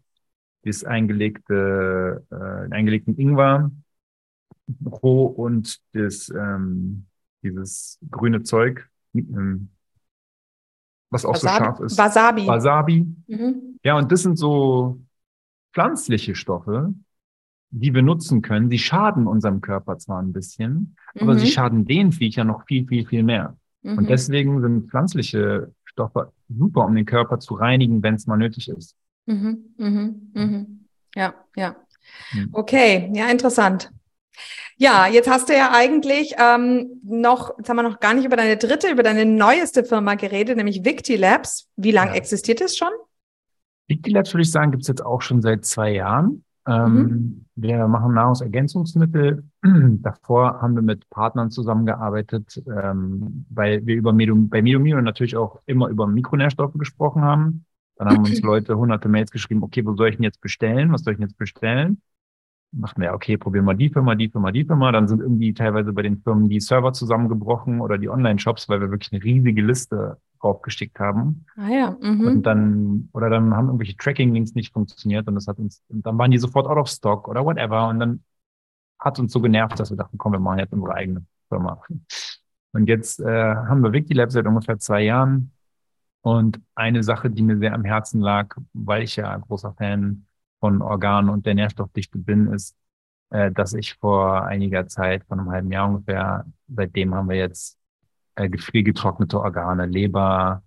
das 0.63 0.85
eingelegte, 0.85 2.25
äh, 2.31 2.75
eingelegten 2.75 3.19
Ingwer 3.19 3.71
roh 4.85 5.27
und 5.27 5.81
das, 5.93 6.31
ähm, 6.31 7.07
dieses 7.43 7.99
grüne 8.11 8.43
Zeug, 8.43 8.89
ähm, 9.15 9.71
was 11.11 11.25
auch 11.25 11.35
Wasabi, 11.35 11.59
so 11.59 11.65
scharf 11.65 11.81
ist. 11.81 11.99
Wasabi. 11.99 12.47
Wasabi. 12.47 13.07
Mhm. 13.27 13.79
Ja, 13.83 13.97
und 13.97 14.11
das 14.11 14.23
sind 14.23 14.37
so 14.37 15.01
pflanzliche 15.73 16.35
Stoffe, 16.35 16.95
die 17.71 17.95
wir 17.95 18.03
nutzen 18.03 18.43
können. 18.43 18.71
Die 18.71 18.79
schaden 18.79 19.27
unserem 19.27 19.61
Körper 19.61 19.99
zwar 19.99 20.21
ein 20.21 20.33
bisschen, 20.33 20.97
mhm. 21.15 21.23
aber 21.23 21.39
sie 21.39 21.47
mhm. 21.47 21.51
schaden 21.51 21.85
den 21.85 22.13
Viechern 22.13 22.47
noch 22.47 22.65
viel, 22.67 22.87
viel, 22.87 23.07
viel 23.07 23.23
mehr. 23.23 23.57
Mhm. 23.83 23.99
Und 23.99 24.11
deswegen 24.11 24.61
sind 24.61 24.91
pflanzliche 24.91 25.73
Stoffe 25.85 26.33
super, 26.49 26.85
um 26.87 26.95
den 26.95 27.07
Körper 27.07 27.41
zu 27.41 27.55
reinigen, 27.55 28.03
wenn 28.03 28.15
es 28.15 28.27
mal 28.27 28.37
nötig 28.37 28.69
ist. 28.69 28.95
Mhm. 29.27 29.75
Mhm. 29.77 30.31
mhm. 30.35 30.81
Ja, 31.15 31.35
ja. 31.57 31.77
Hm. 32.31 32.49
Okay, 32.53 33.11
ja, 33.13 33.29
interessant. 33.31 33.91
Ja, 34.81 35.07
jetzt 35.07 35.29
hast 35.29 35.51
du 35.51 35.53
ja 35.53 35.73
eigentlich 35.75 36.37
ähm, 36.39 37.03
noch, 37.05 37.59
jetzt 37.59 37.69
haben 37.69 37.77
wir 37.77 37.83
noch 37.83 38.01
gar 38.01 38.15
nicht 38.15 38.25
über 38.25 38.37
deine 38.37 38.57
dritte, 38.57 38.91
über 38.91 39.03
deine 39.03 39.27
neueste 39.27 39.85
Firma 39.85 40.15
geredet, 40.15 40.57
nämlich 40.57 40.87
Victi 40.87 41.17
Labs. 41.17 41.69
Wie 41.77 41.91
lange 41.91 42.13
ja. 42.13 42.17
existiert 42.17 42.63
es 42.63 42.79
schon? 42.79 42.89
Victi 43.89 44.11
Labs, 44.11 44.33
würde 44.33 44.41
ich 44.41 44.51
sagen, 44.51 44.71
gibt 44.71 44.85
es 44.85 44.89
jetzt 44.89 45.05
auch 45.05 45.21
schon 45.21 45.43
seit 45.43 45.67
zwei 45.67 45.93
Jahren. 45.93 46.45
Ähm, 46.67 46.95
mhm. 46.95 47.47
Wir 47.57 47.87
machen 47.89 48.15
Nahrungsergänzungsmittel. 48.15 49.45
Davor 49.63 50.63
haben 50.63 50.77
wir 50.77 50.83
mit 50.83 51.11
Partnern 51.11 51.51
zusammengearbeitet, 51.51 52.63
ähm, 52.67 53.45
weil 53.51 53.85
wir 53.85 53.97
über 53.97 54.15
Medum, 54.15 54.49
bei 54.49 54.63
Medomino 54.63 54.99
natürlich 55.03 55.37
auch 55.37 55.61
immer 55.67 55.89
über 55.89 56.07
Mikronährstoffe 56.07 56.79
gesprochen 56.79 57.21
haben. 57.21 57.67
Dann 57.97 58.09
haben 58.09 58.21
uns 58.21 58.41
Leute 58.43 58.79
hunderte 58.79 59.11
Mails 59.11 59.31
geschrieben, 59.31 59.63
okay, 59.63 59.85
wo 59.85 59.95
soll 59.95 60.09
ich 60.09 60.17
denn 60.17 60.25
jetzt 60.25 60.41
bestellen? 60.41 60.91
Was 60.91 61.03
soll 61.03 61.13
ich 61.13 61.19
denn 61.19 61.29
jetzt 61.29 61.37
bestellen? 61.37 62.01
Machten 62.73 63.03
wir, 63.03 63.13
okay, 63.13 63.37
probieren 63.37 63.65
wir 63.65 63.75
die 63.75 63.89
Firma, 63.89 64.15
die 64.15 64.29
Firma, 64.29 64.53
die 64.53 64.65
Firma. 64.65 64.93
Dann 64.93 65.09
sind 65.09 65.21
irgendwie 65.21 65.53
teilweise 65.53 65.93
bei 65.93 66.03
den 66.03 66.23
Firmen 66.23 66.49
die 66.49 66.61
Server 66.61 66.93
zusammengebrochen 66.93 67.81
oder 67.81 67.99
die 67.99 68.09
Online-Shops, 68.09 68.69
weil 68.69 68.81
wir 68.81 68.91
wirklich 68.91 69.13
eine 69.13 69.25
riesige 69.25 69.63
Liste 69.63 70.19
draufgestickt 70.41 70.99
haben. 71.01 71.47
Ah 71.57 71.69
ja. 71.69 71.97
Mhm. 72.01 72.27
Und 72.27 72.43
dann, 72.45 73.09
oder 73.13 73.29
dann 73.29 73.55
haben 73.57 73.67
irgendwelche 73.67 73.97
Tracking-Links 73.97 74.55
nicht 74.55 74.73
funktioniert 74.73 75.27
und 75.27 75.35
das 75.35 75.49
hat 75.49 75.59
uns, 75.59 75.83
und 75.89 76.07
dann 76.07 76.17
waren 76.17 76.31
die 76.31 76.39
sofort 76.39 76.67
out 76.67 76.79
of 76.79 76.89
stock 76.89 77.27
oder 77.29 77.45
whatever. 77.45 77.89
Und 77.89 77.99
dann 78.01 78.23
hat 79.01 79.19
uns 79.19 79.33
so 79.33 79.41
genervt, 79.41 79.81
dass 79.81 79.91
wir 79.91 79.97
dachten, 79.97 80.19
komm, 80.19 80.33
wir 80.33 80.41
machen 80.41 80.61
jetzt 80.61 80.73
unsere 80.73 80.95
eigene 80.95 81.25
Firma. 81.49 81.83
Und 82.73 82.89
jetzt 82.89 83.21
äh, 83.21 83.55
haben 83.55 83.83
wir 83.83 83.93
Wikilab 83.93 84.31
seit 84.31 84.47
ungefähr 84.47 84.79
zwei 84.79 85.03
Jahren. 85.03 85.53
Und 86.23 86.61
eine 86.75 87.03
Sache, 87.03 87.31
die 87.31 87.43
mir 87.43 87.59
sehr 87.59 87.75
am 87.75 87.85
Herzen 87.85 88.21
lag, 88.21 88.55
weil 88.75 89.03
ich 89.03 89.17
ja 89.17 89.37
großer 89.37 89.73
Fan 89.73 90.27
von 90.61 90.83
Organen 90.83 91.31
und 91.31 91.47
der 91.47 91.55
Nährstoffdichte 91.55 92.19
bin, 92.19 92.53
ist, 92.53 92.77
äh, 93.31 93.51
dass 93.51 93.73
ich 93.73 93.95
vor 93.95 94.45
einiger 94.45 94.87
Zeit, 94.87 95.25
vor 95.25 95.39
einem 95.39 95.51
halben 95.51 95.73
Jahr 95.73 95.89
ungefähr, 95.89 96.45
seitdem 96.69 97.15
haben 97.15 97.29
wir 97.29 97.37
jetzt 97.37 97.79
äh, 98.37 98.49
gefriergetrocknete 98.49 99.41
Organe, 99.41 99.87
Leber, 99.87 100.63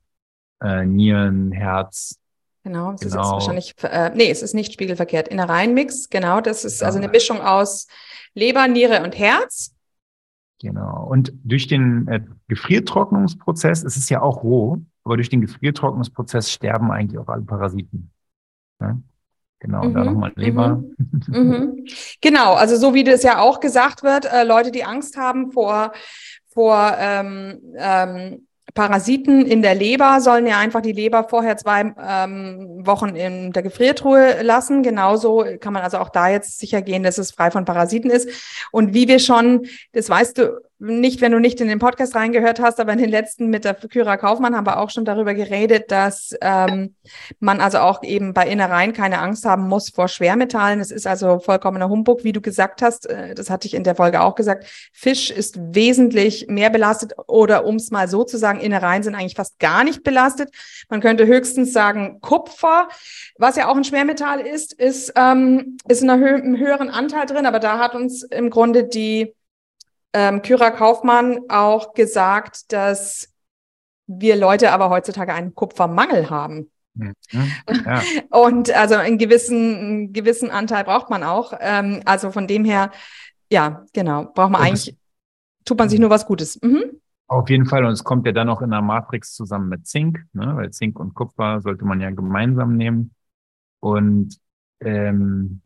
äh, 0.61 0.85
Nieren, 0.85 1.51
Herz. 1.51 2.19
Genau, 2.63 2.93
das 2.93 3.01
genau. 3.01 3.21
ist 3.21 3.31
wahrscheinlich, 3.31 3.75
äh, 3.83 4.11
nee, 4.15 4.29
es 4.29 4.41
ist 4.41 4.53
nicht 4.53 4.73
spiegelverkehrt. 4.73 5.27
Innereienmix, 5.27 6.09
genau, 6.09 6.41
das 6.41 6.63
ist 6.63 6.81
also 6.81 6.97
eine 6.97 7.09
Mischung 7.09 7.41
aus 7.41 7.87
Leber, 8.33 8.67
Niere 8.67 9.03
und 9.03 9.17
Herz. 9.17 9.75
Genau. 10.61 11.05
Und 11.07 11.33
durch 11.43 11.67
den 11.67 12.07
äh, 12.07 12.21
Gefriertrocknungsprozess, 12.47 13.83
es 13.83 13.97
ist 13.97 14.09
ja 14.09 14.21
auch 14.21 14.43
roh, 14.43 14.79
aber 15.03 15.17
durch 15.17 15.27
den 15.27 15.41
Gefriertrocknungsprozess 15.41 16.51
sterben 16.51 16.89
eigentlich 16.89 17.19
auch 17.19 17.27
alle 17.27 17.41
Parasiten. 17.41 18.11
Ja? 18.79 18.97
Genau, 19.63 19.85
mhm, 19.85 19.93
da 19.93 20.03
nochmal 20.03 20.31
Leber. 20.35 20.83
Mhm, 21.27 21.39
mhm. 21.39 21.85
Genau, 22.21 22.53
also 22.53 22.75
so 22.75 22.93
wie 22.93 23.05
das 23.05 23.23
ja 23.23 23.39
auch 23.39 23.61
gesagt 23.61 24.03
wird, 24.03 24.25
äh, 24.25 24.43
Leute, 24.43 24.71
die 24.71 24.83
Angst 24.83 25.17
haben 25.17 25.51
vor 25.51 25.93
vor 26.53 26.95
ähm, 26.99 27.59
ähm, 27.75 28.45
Parasiten 28.73 29.45
in 29.45 29.61
der 29.61 29.75
Leber 29.75 30.19
sollen 30.19 30.47
ja 30.47 30.57
einfach 30.57 30.81
die 30.81 30.93
Leber 30.93 31.25
vorher 31.29 31.57
zwei 31.57 31.93
ähm, 32.01 32.85
Wochen 32.85 33.15
in 33.15 33.51
der 33.51 33.61
Gefriertruhe 33.61 34.41
lassen. 34.41 34.81
Genauso 34.81 35.45
kann 35.59 35.73
man 35.73 35.83
also 35.83 35.97
auch 35.99 36.09
da 36.09 36.29
jetzt 36.29 36.59
sicher 36.59 36.81
gehen, 36.81 37.03
dass 37.03 37.17
es 37.17 37.31
frei 37.31 37.51
von 37.51 37.65
Parasiten 37.65 38.09
ist. 38.09 38.29
Und 38.71 38.93
wie 38.93 39.07
wir 39.07 39.19
schon, 39.19 39.67
das 39.91 40.09
weißt 40.09 40.39
du 40.39 40.61
nicht, 40.83 41.21
wenn 41.21 41.31
du 41.31 41.39
nicht 41.39 41.61
in 41.61 41.69
den 41.69 41.79
Podcast 41.79 42.13
reingehört 42.13 42.59
hast, 42.59 42.79
aber 42.79 42.91
in 42.91 42.99
den 42.99 43.09
letzten 43.09 43.47
mit 43.47 43.63
der 43.63 43.73
Kyra 43.73 44.17
Kaufmann 44.17 44.55
haben 44.55 44.67
wir 44.67 44.79
auch 44.79 44.89
schon 44.89 45.05
darüber 45.05 45.33
geredet, 45.33 45.91
dass 45.91 46.35
ähm, 46.41 46.95
man 47.39 47.61
also 47.61 47.79
auch 47.79 48.03
eben 48.03 48.33
bei 48.33 48.47
Innereien 48.47 48.91
keine 48.91 49.19
Angst 49.19 49.45
haben 49.45 49.67
muss 49.69 49.89
vor 49.89 50.09
Schwermetallen. 50.09 50.81
Es 50.81 50.91
ist 50.91 51.07
also 51.07 51.39
vollkommener 51.39 51.87
Humbug, 51.87 52.25
wie 52.25 52.33
du 52.33 52.41
gesagt 52.41 52.81
hast. 52.81 53.05
Äh, 53.05 53.33
das 53.33 53.49
hatte 53.49 53.65
ich 53.65 53.75
in 53.75 53.85
der 53.85 53.95
Folge 53.95 54.21
auch 54.21 54.35
gesagt. 54.35 54.65
Fisch 54.91 55.31
ist 55.31 55.57
wesentlich 55.73 56.47
mehr 56.49 56.69
belastet 56.69 57.13
oder 57.27 57.65
um 57.65 57.77
es 57.77 57.89
mal 57.89 58.09
so 58.09 58.25
zu 58.25 58.37
sagen, 58.37 58.59
Innereien 58.59 59.03
sind 59.03 59.15
eigentlich 59.15 59.35
fast 59.35 59.59
gar 59.59 59.85
nicht 59.85 60.03
belastet. 60.03 60.49
Man 60.89 60.99
könnte 60.99 61.25
höchstens 61.25 61.71
sagen 61.71 62.19
Kupfer, 62.19 62.89
was 63.37 63.55
ja 63.55 63.69
auch 63.69 63.77
ein 63.77 63.85
Schwermetall 63.85 64.41
ist, 64.41 64.73
ist, 64.73 65.13
ähm, 65.15 65.77
ist 65.87 66.01
in 66.01 66.09
einem 66.09 66.57
höheren 66.57 66.89
Anteil 66.89 67.25
drin, 67.25 67.45
aber 67.45 67.59
da 67.59 67.79
hat 67.79 67.95
uns 67.95 68.23
im 68.23 68.49
Grunde 68.49 68.83
die 68.83 69.33
ähm, 70.13 70.41
Kyra 70.41 70.71
Kaufmann 70.71 71.39
auch 71.49 71.93
gesagt, 71.93 72.71
dass 72.71 73.33
wir 74.07 74.35
Leute 74.35 74.71
aber 74.71 74.89
heutzutage 74.89 75.33
einen 75.33 75.55
Kupfermangel 75.55 76.29
haben. 76.29 76.71
Mhm. 76.93 77.13
Ja. 77.31 78.01
Und 78.29 78.71
also 78.71 78.95
einen 78.95 79.17
gewissen, 79.17 79.75
einen 79.75 80.13
gewissen 80.13 80.51
Anteil 80.51 80.83
braucht 80.83 81.09
man 81.09 81.23
auch. 81.23 81.53
Ähm, 81.59 82.01
also 82.05 82.31
von 82.31 82.47
dem 82.47 82.65
her, 82.65 82.91
ja, 83.51 83.85
genau, 83.93 84.25
braucht 84.33 84.51
man 84.51 84.61
eigentlich, 84.61 84.95
tut 85.65 85.77
man 85.77 85.89
sich 85.89 85.99
nur 85.99 86.09
was 86.09 86.25
Gutes. 86.25 86.59
Mhm. 86.61 87.01
Auf 87.27 87.49
jeden 87.49 87.65
Fall. 87.65 87.85
Und 87.85 87.93
es 87.93 88.03
kommt 88.03 88.27
ja 88.27 88.31
dann 88.31 88.47
noch 88.47 88.61
in 88.61 88.69
der 88.69 88.81
Matrix 88.81 89.33
zusammen 89.33 89.69
mit 89.69 89.87
Zink, 89.87 90.25
ne? 90.33 90.55
weil 90.55 90.71
Zink 90.71 90.99
und 90.99 91.15
Kupfer 91.15 91.61
sollte 91.61 91.85
man 91.85 91.99
ja 91.99 92.11
gemeinsam 92.11 92.77
nehmen. 92.77 93.15
Und 93.79 94.37
ähm, 94.81 95.61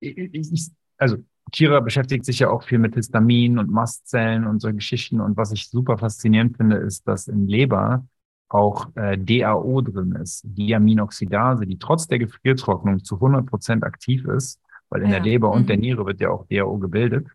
ich, 0.00 0.16
ich, 0.52 0.70
also 0.98 1.16
Kira 1.52 1.80
beschäftigt 1.80 2.24
sich 2.24 2.38
ja 2.38 2.50
auch 2.50 2.62
viel 2.62 2.78
mit 2.78 2.94
Histamin 2.94 3.58
und 3.58 3.70
Mastzellen 3.70 4.46
und 4.46 4.60
so 4.60 4.72
Geschichten. 4.72 5.20
Und 5.20 5.36
was 5.36 5.52
ich 5.52 5.68
super 5.68 5.98
faszinierend 5.98 6.56
finde, 6.56 6.76
ist, 6.76 7.06
dass 7.06 7.28
in 7.28 7.46
Leber 7.46 8.06
auch 8.48 8.88
äh, 8.96 9.18
DAO 9.18 9.80
drin 9.82 10.12
ist, 10.12 10.42
Diaminoxidase, 10.44 11.66
die 11.66 11.78
trotz 11.78 12.06
der 12.06 12.18
Gefriertrocknung 12.18 13.04
zu 13.04 13.16
100 13.16 13.46
Prozent 13.46 13.84
aktiv 13.84 14.24
ist, 14.26 14.60
weil 14.88 15.02
in 15.02 15.10
ja. 15.10 15.14
der 15.14 15.20
Leber 15.20 15.50
und 15.50 15.62
mhm. 15.62 15.66
der 15.66 15.76
Niere 15.76 16.06
wird 16.06 16.20
ja 16.20 16.30
auch 16.30 16.46
DAO 16.50 16.78
gebildet. 16.78 17.26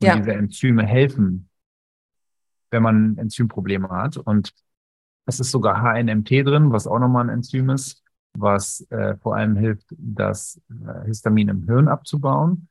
Und 0.00 0.08
ja. 0.08 0.16
diese 0.16 0.34
Enzyme 0.34 0.86
helfen, 0.86 1.48
wenn 2.70 2.82
man 2.82 3.16
Enzymprobleme 3.16 3.88
hat. 3.88 4.18
Und 4.18 4.52
es 5.26 5.40
ist 5.40 5.50
sogar 5.50 5.82
HNMT 5.82 6.30
drin, 6.30 6.70
was 6.70 6.86
auch 6.86 6.98
nochmal 6.98 7.24
ein 7.24 7.30
Enzym 7.30 7.70
ist, 7.70 8.02
was 8.36 8.86
äh, 8.90 9.16
vor 9.16 9.36
allem 9.36 9.56
hilft, 9.56 9.86
das 9.96 10.60
äh, 10.68 11.06
Histamin 11.06 11.48
im 11.48 11.64
Hirn 11.64 11.88
abzubauen 11.88 12.68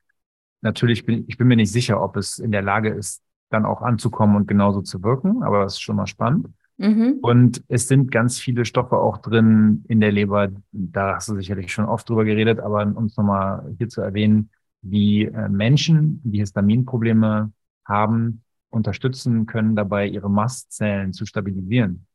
Natürlich 0.64 1.04
bin 1.04 1.24
ich 1.28 1.36
bin 1.38 1.46
mir 1.46 1.56
nicht 1.56 1.70
sicher, 1.70 2.02
ob 2.02 2.16
es 2.16 2.38
in 2.38 2.50
der 2.50 2.62
Lage 2.62 2.88
ist, 2.88 3.22
dann 3.50 3.66
auch 3.66 3.82
anzukommen 3.82 4.34
und 4.34 4.48
genauso 4.48 4.80
zu 4.80 5.02
wirken, 5.02 5.42
aber 5.42 5.62
das 5.62 5.74
ist 5.74 5.82
schon 5.82 5.96
mal 5.96 6.06
spannend. 6.06 6.48
Mhm. 6.78 7.18
Und 7.22 7.62
es 7.68 7.86
sind 7.86 8.10
ganz 8.10 8.40
viele 8.40 8.64
Stoffe 8.64 8.96
auch 8.96 9.18
drin 9.18 9.84
in 9.88 10.00
der 10.00 10.10
Leber. 10.10 10.48
Da 10.72 11.16
hast 11.16 11.28
du 11.28 11.36
sicherlich 11.36 11.72
schon 11.72 11.84
oft 11.84 12.08
drüber 12.08 12.24
geredet, 12.24 12.58
aber 12.58 12.82
um 12.82 13.04
es 13.04 13.16
nochmal 13.16 13.72
hier 13.78 13.88
zu 13.88 14.00
erwähnen, 14.00 14.50
die 14.80 15.26
äh, 15.26 15.48
Menschen, 15.48 16.20
die 16.24 16.40
Histaminprobleme 16.40 17.52
haben, 17.84 18.42
unterstützen 18.70 19.46
können 19.46 19.76
dabei, 19.76 20.08
ihre 20.08 20.30
Mastzellen 20.30 21.12
zu 21.12 21.26
stabilisieren. 21.26 22.06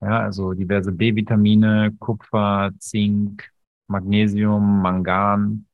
Ja, 0.00 0.20
also 0.20 0.52
diverse 0.52 0.92
B-Vitamine, 0.92 1.96
Kupfer, 1.98 2.70
Zink, 2.78 3.50
Magnesium, 3.88 4.82
Mangan. 4.82 5.66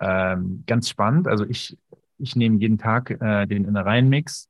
Ähm, 0.00 0.64
ganz 0.66 0.88
spannend. 0.88 1.28
Also 1.28 1.44
ich, 1.44 1.76
ich 2.18 2.36
nehme 2.36 2.56
jeden 2.56 2.78
Tag 2.78 3.10
äh, 3.10 3.46
den 3.46 3.64
Innereienmix 3.64 4.48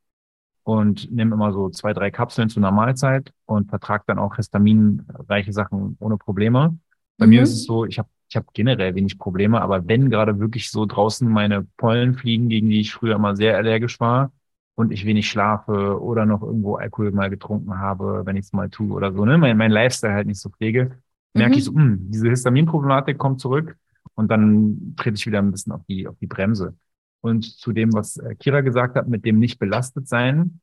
und 0.63 1.11
nehme 1.11 1.35
immer 1.35 1.53
so 1.53 1.69
zwei, 1.71 1.93
drei 1.93 2.11
Kapseln 2.11 2.49
zu 2.49 2.61
einer 2.61 2.71
Mahlzeit 2.71 3.33
und 3.47 3.69
vertrage 3.69 4.05
dann 4.07 4.19
auch 4.19 4.37
histaminreiche 4.37 5.53
Sachen 5.53 5.97
ohne 5.99 6.17
Probleme. 6.17 6.79
Bei 7.19 7.27
mhm. 7.27 7.31
mir 7.31 7.43
ist 7.43 7.53
es 7.53 7.65
so, 7.65 7.85
ich 7.85 7.99
habe 7.99 8.09
ich 8.29 8.37
hab 8.37 8.55
generell 8.55 8.95
wenig 8.95 9.19
Probleme, 9.19 9.61
aber 9.61 9.89
wenn 9.89 10.09
gerade 10.09 10.39
wirklich 10.39 10.71
so 10.71 10.87
draußen 10.87 11.29
meine 11.29 11.67
Pollen 11.77 12.15
fliegen, 12.15 12.49
gegen 12.49 12.69
die 12.69 12.81
ich 12.81 12.93
früher 12.93 13.17
immer 13.17 13.35
sehr 13.35 13.57
allergisch 13.57 13.99
war, 13.99 14.31
und 14.77 14.93
ich 14.93 15.05
wenig 15.05 15.29
schlafe 15.29 16.01
oder 16.01 16.25
noch 16.25 16.43
irgendwo 16.43 16.77
Alkohol 16.77 17.13
mal 17.13 17.29
getrunken 17.29 17.79
habe, 17.79 18.23
wenn 18.25 18.37
ich 18.37 18.47
es 18.47 18.53
mal 18.55 18.71
tue 18.71 18.95
oder 18.95 19.13
so, 19.13 19.27
ne, 19.27 19.37
mein, 19.37 19.57
mein 19.59 19.71
Lifestyle 19.71 20.15
halt 20.15 20.27
nicht 20.27 20.41
so 20.41 20.49
pflege, 20.49 20.99
merke 21.35 21.53
mhm. 21.53 21.59
ich 21.59 21.65
so, 21.65 21.73
mh, 21.73 21.83
hm, 21.83 22.11
diese 22.11 22.31
Histaminproblematik 22.31 23.19
kommt 23.19 23.41
zurück 23.41 23.77
und 24.21 24.31
dann 24.31 24.95
trete 24.99 25.17
ich 25.17 25.27
wieder 25.27 25.39
ein 25.39 25.51
bisschen 25.51 25.73
auf 25.73 25.81
die, 25.89 26.07
auf 26.07 26.17
die 26.19 26.27
Bremse. 26.27 26.77
Und 27.23 27.45
zu 27.45 27.73
dem, 27.73 27.93
was 27.95 28.19
äh, 28.19 28.35
Kira 28.35 28.61
gesagt 28.61 28.95
hat, 28.97 29.09
mit 29.09 29.25
dem 29.25 29.39
nicht 29.39 29.59
belastet 29.59 30.09
sein, 30.09 30.61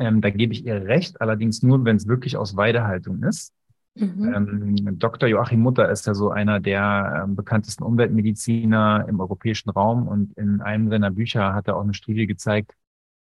ähm, 0.00 0.20
da 0.20 0.30
gebe 0.30 0.52
ich 0.52 0.66
ihr 0.66 0.86
recht, 0.86 1.20
allerdings 1.20 1.62
nur, 1.62 1.84
wenn 1.84 1.96
es 1.96 2.08
wirklich 2.08 2.36
aus 2.36 2.56
Weidehaltung 2.56 3.22
ist. 3.22 3.52
Mhm. 3.94 4.34
Ähm, 4.34 4.98
Dr. 4.98 5.28
Joachim 5.28 5.60
Mutter 5.60 5.88
ist 5.88 6.06
ja 6.08 6.14
so 6.14 6.30
einer 6.30 6.58
der 6.58 7.22
ähm, 7.24 7.36
bekanntesten 7.36 7.84
Umweltmediziner 7.84 9.06
im 9.08 9.20
europäischen 9.20 9.70
Raum 9.70 10.08
und 10.08 10.36
in 10.36 10.60
einem 10.60 10.90
seiner 10.90 11.12
Bücher 11.12 11.54
hat 11.54 11.68
er 11.68 11.76
auch 11.76 11.82
eine 11.82 11.94
Studie 11.94 12.26
gezeigt, 12.26 12.74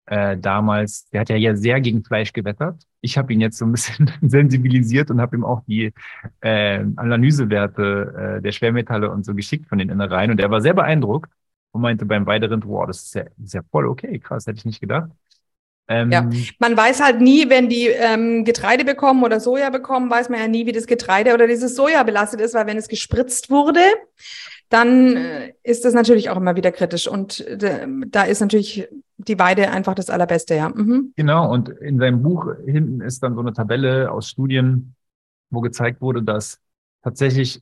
äh, 0.06 0.38
damals, 0.38 1.10
der 1.10 1.22
hat 1.22 1.30
ja 1.30 1.56
sehr 1.56 1.80
gegen 1.80 2.04
Fleisch 2.04 2.34
gewettert. 2.34 2.82
Ich 3.02 3.18
habe 3.18 3.32
ihn 3.34 3.42
jetzt 3.42 3.58
so 3.58 3.66
ein 3.66 3.72
bisschen 3.72 4.12
sensibilisiert 4.22 5.10
und 5.10 5.22
habe 5.22 5.36
ihm 5.36 5.46
auch 5.46 5.62
die 5.66 5.94
äh, 6.42 6.84
Analysewerte 6.96 8.38
äh, 8.38 8.42
der 8.42 8.52
Schwermetalle 8.52 9.10
und 9.10 9.26
so 9.26 9.34
geschickt 9.34 9.68
von 9.68 9.78
den 9.78 9.90
Innereien. 9.90 10.32
Und 10.32 10.40
er 10.40 10.52
war 10.52 10.62
sehr 10.62 10.74
beeindruckt 10.74 11.32
und 11.72 11.82
meinte 11.82 12.06
beim 12.06 12.26
weiteren, 12.26 12.64
wow, 12.66 12.86
das 12.86 13.04
ist 13.04 13.16
ja, 13.16 13.24
ist 13.42 13.54
ja 13.54 13.62
voll 13.72 13.88
okay, 13.88 14.20
krass, 14.20 14.46
hätte 14.46 14.58
ich 14.58 14.66
nicht 14.66 14.82
gedacht. 14.82 15.10
Ähm, 15.88 16.12
ja, 16.12 16.30
man 16.60 16.78
weiß 16.78 17.02
halt 17.02 17.20
nie, 17.20 17.50
wenn 17.50 17.68
die 17.68 17.88
ähm, 17.88 18.46
Getreide 18.46 18.86
bekommen 18.86 19.24
oder 19.24 19.40
Soja 19.40 19.70
bekommen, 19.70 20.10
weiß 20.10 20.30
man 20.30 20.40
ja 20.40 20.48
nie, 20.48 20.66
wie 20.66 20.72
das 20.72 20.88
Getreide 20.88 21.34
oder 21.34 21.46
dieses 21.46 21.76
Soja 21.76 22.04
belastet 22.04 22.40
ist, 22.40 22.54
weil 22.54 22.68
wenn 22.68 22.78
es 22.78 22.88
gespritzt 22.88 23.50
wurde, 23.50 23.82
dann 24.70 25.18
äh, 25.18 25.54
ist 25.62 25.84
das 25.84 25.94
natürlich 25.94 26.30
auch 26.30 26.38
immer 26.38 26.56
wieder 26.56 26.72
kritisch. 26.72 27.08
Und 27.08 27.42
äh, 27.42 27.86
da 28.08 28.24
ist 28.24 28.40
natürlich 28.40 28.88
die 29.28 29.40
Weide 29.40 29.72
einfach 29.72 29.96
das 29.96 30.10
Allerbeste, 30.10 30.56
ja. 30.56 30.70
Mhm. 30.70 31.14
Genau, 31.16 31.52
und 31.52 31.70
in 31.70 32.00
seinem 32.00 32.22
Buch 32.22 32.48
hinten 32.66 33.02
ist 33.02 33.24
dann 33.24 33.36
so 33.36 33.42
eine 33.42 33.54
Tabelle 33.54 34.12
aus 34.12 34.30
Studien, 34.30 34.96
wo 35.50 35.62
gezeigt 35.62 36.02
wurde, 36.02 36.24
dass 36.24 36.60
tatsächlich 37.04 37.62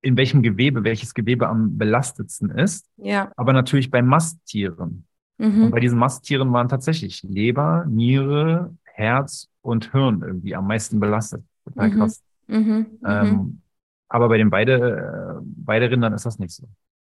in 0.00 0.16
welchem 0.16 0.42
Gewebe, 0.42 0.84
welches 0.84 1.14
Gewebe 1.14 1.48
am 1.48 1.76
belastetsten 1.76 2.50
ist. 2.50 2.86
Ja. 2.96 3.32
Aber 3.36 3.52
natürlich 3.52 3.90
bei 3.90 4.02
Masttieren. 4.02 5.06
Mhm. 5.38 5.64
Und 5.64 5.70
bei 5.70 5.80
diesen 5.80 5.98
Masttieren 5.98 6.52
waren 6.52 6.68
tatsächlich 6.68 7.22
Leber, 7.22 7.84
Niere, 7.88 8.74
Herz 8.84 9.48
und 9.62 9.92
Hirn 9.92 10.22
irgendwie 10.22 10.54
am 10.54 10.66
meisten 10.66 11.00
belastet. 11.00 11.42
Total 11.64 11.88
mhm. 11.88 11.98
krass. 11.98 12.22
Mhm. 12.46 12.86
Ähm, 13.04 13.30
mhm. 13.30 13.62
Aber 14.08 14.28
bei 14.28 14.38
den 14.38 14.50
beide, 14.50 15.38
äh, 15.38 15.40
beide 15.44 15.90
Rindern 15.90 16.12
ist 16.12 16.26
das 16.26 16.38
nicht 16.38 16.52
so. 16.52 16.66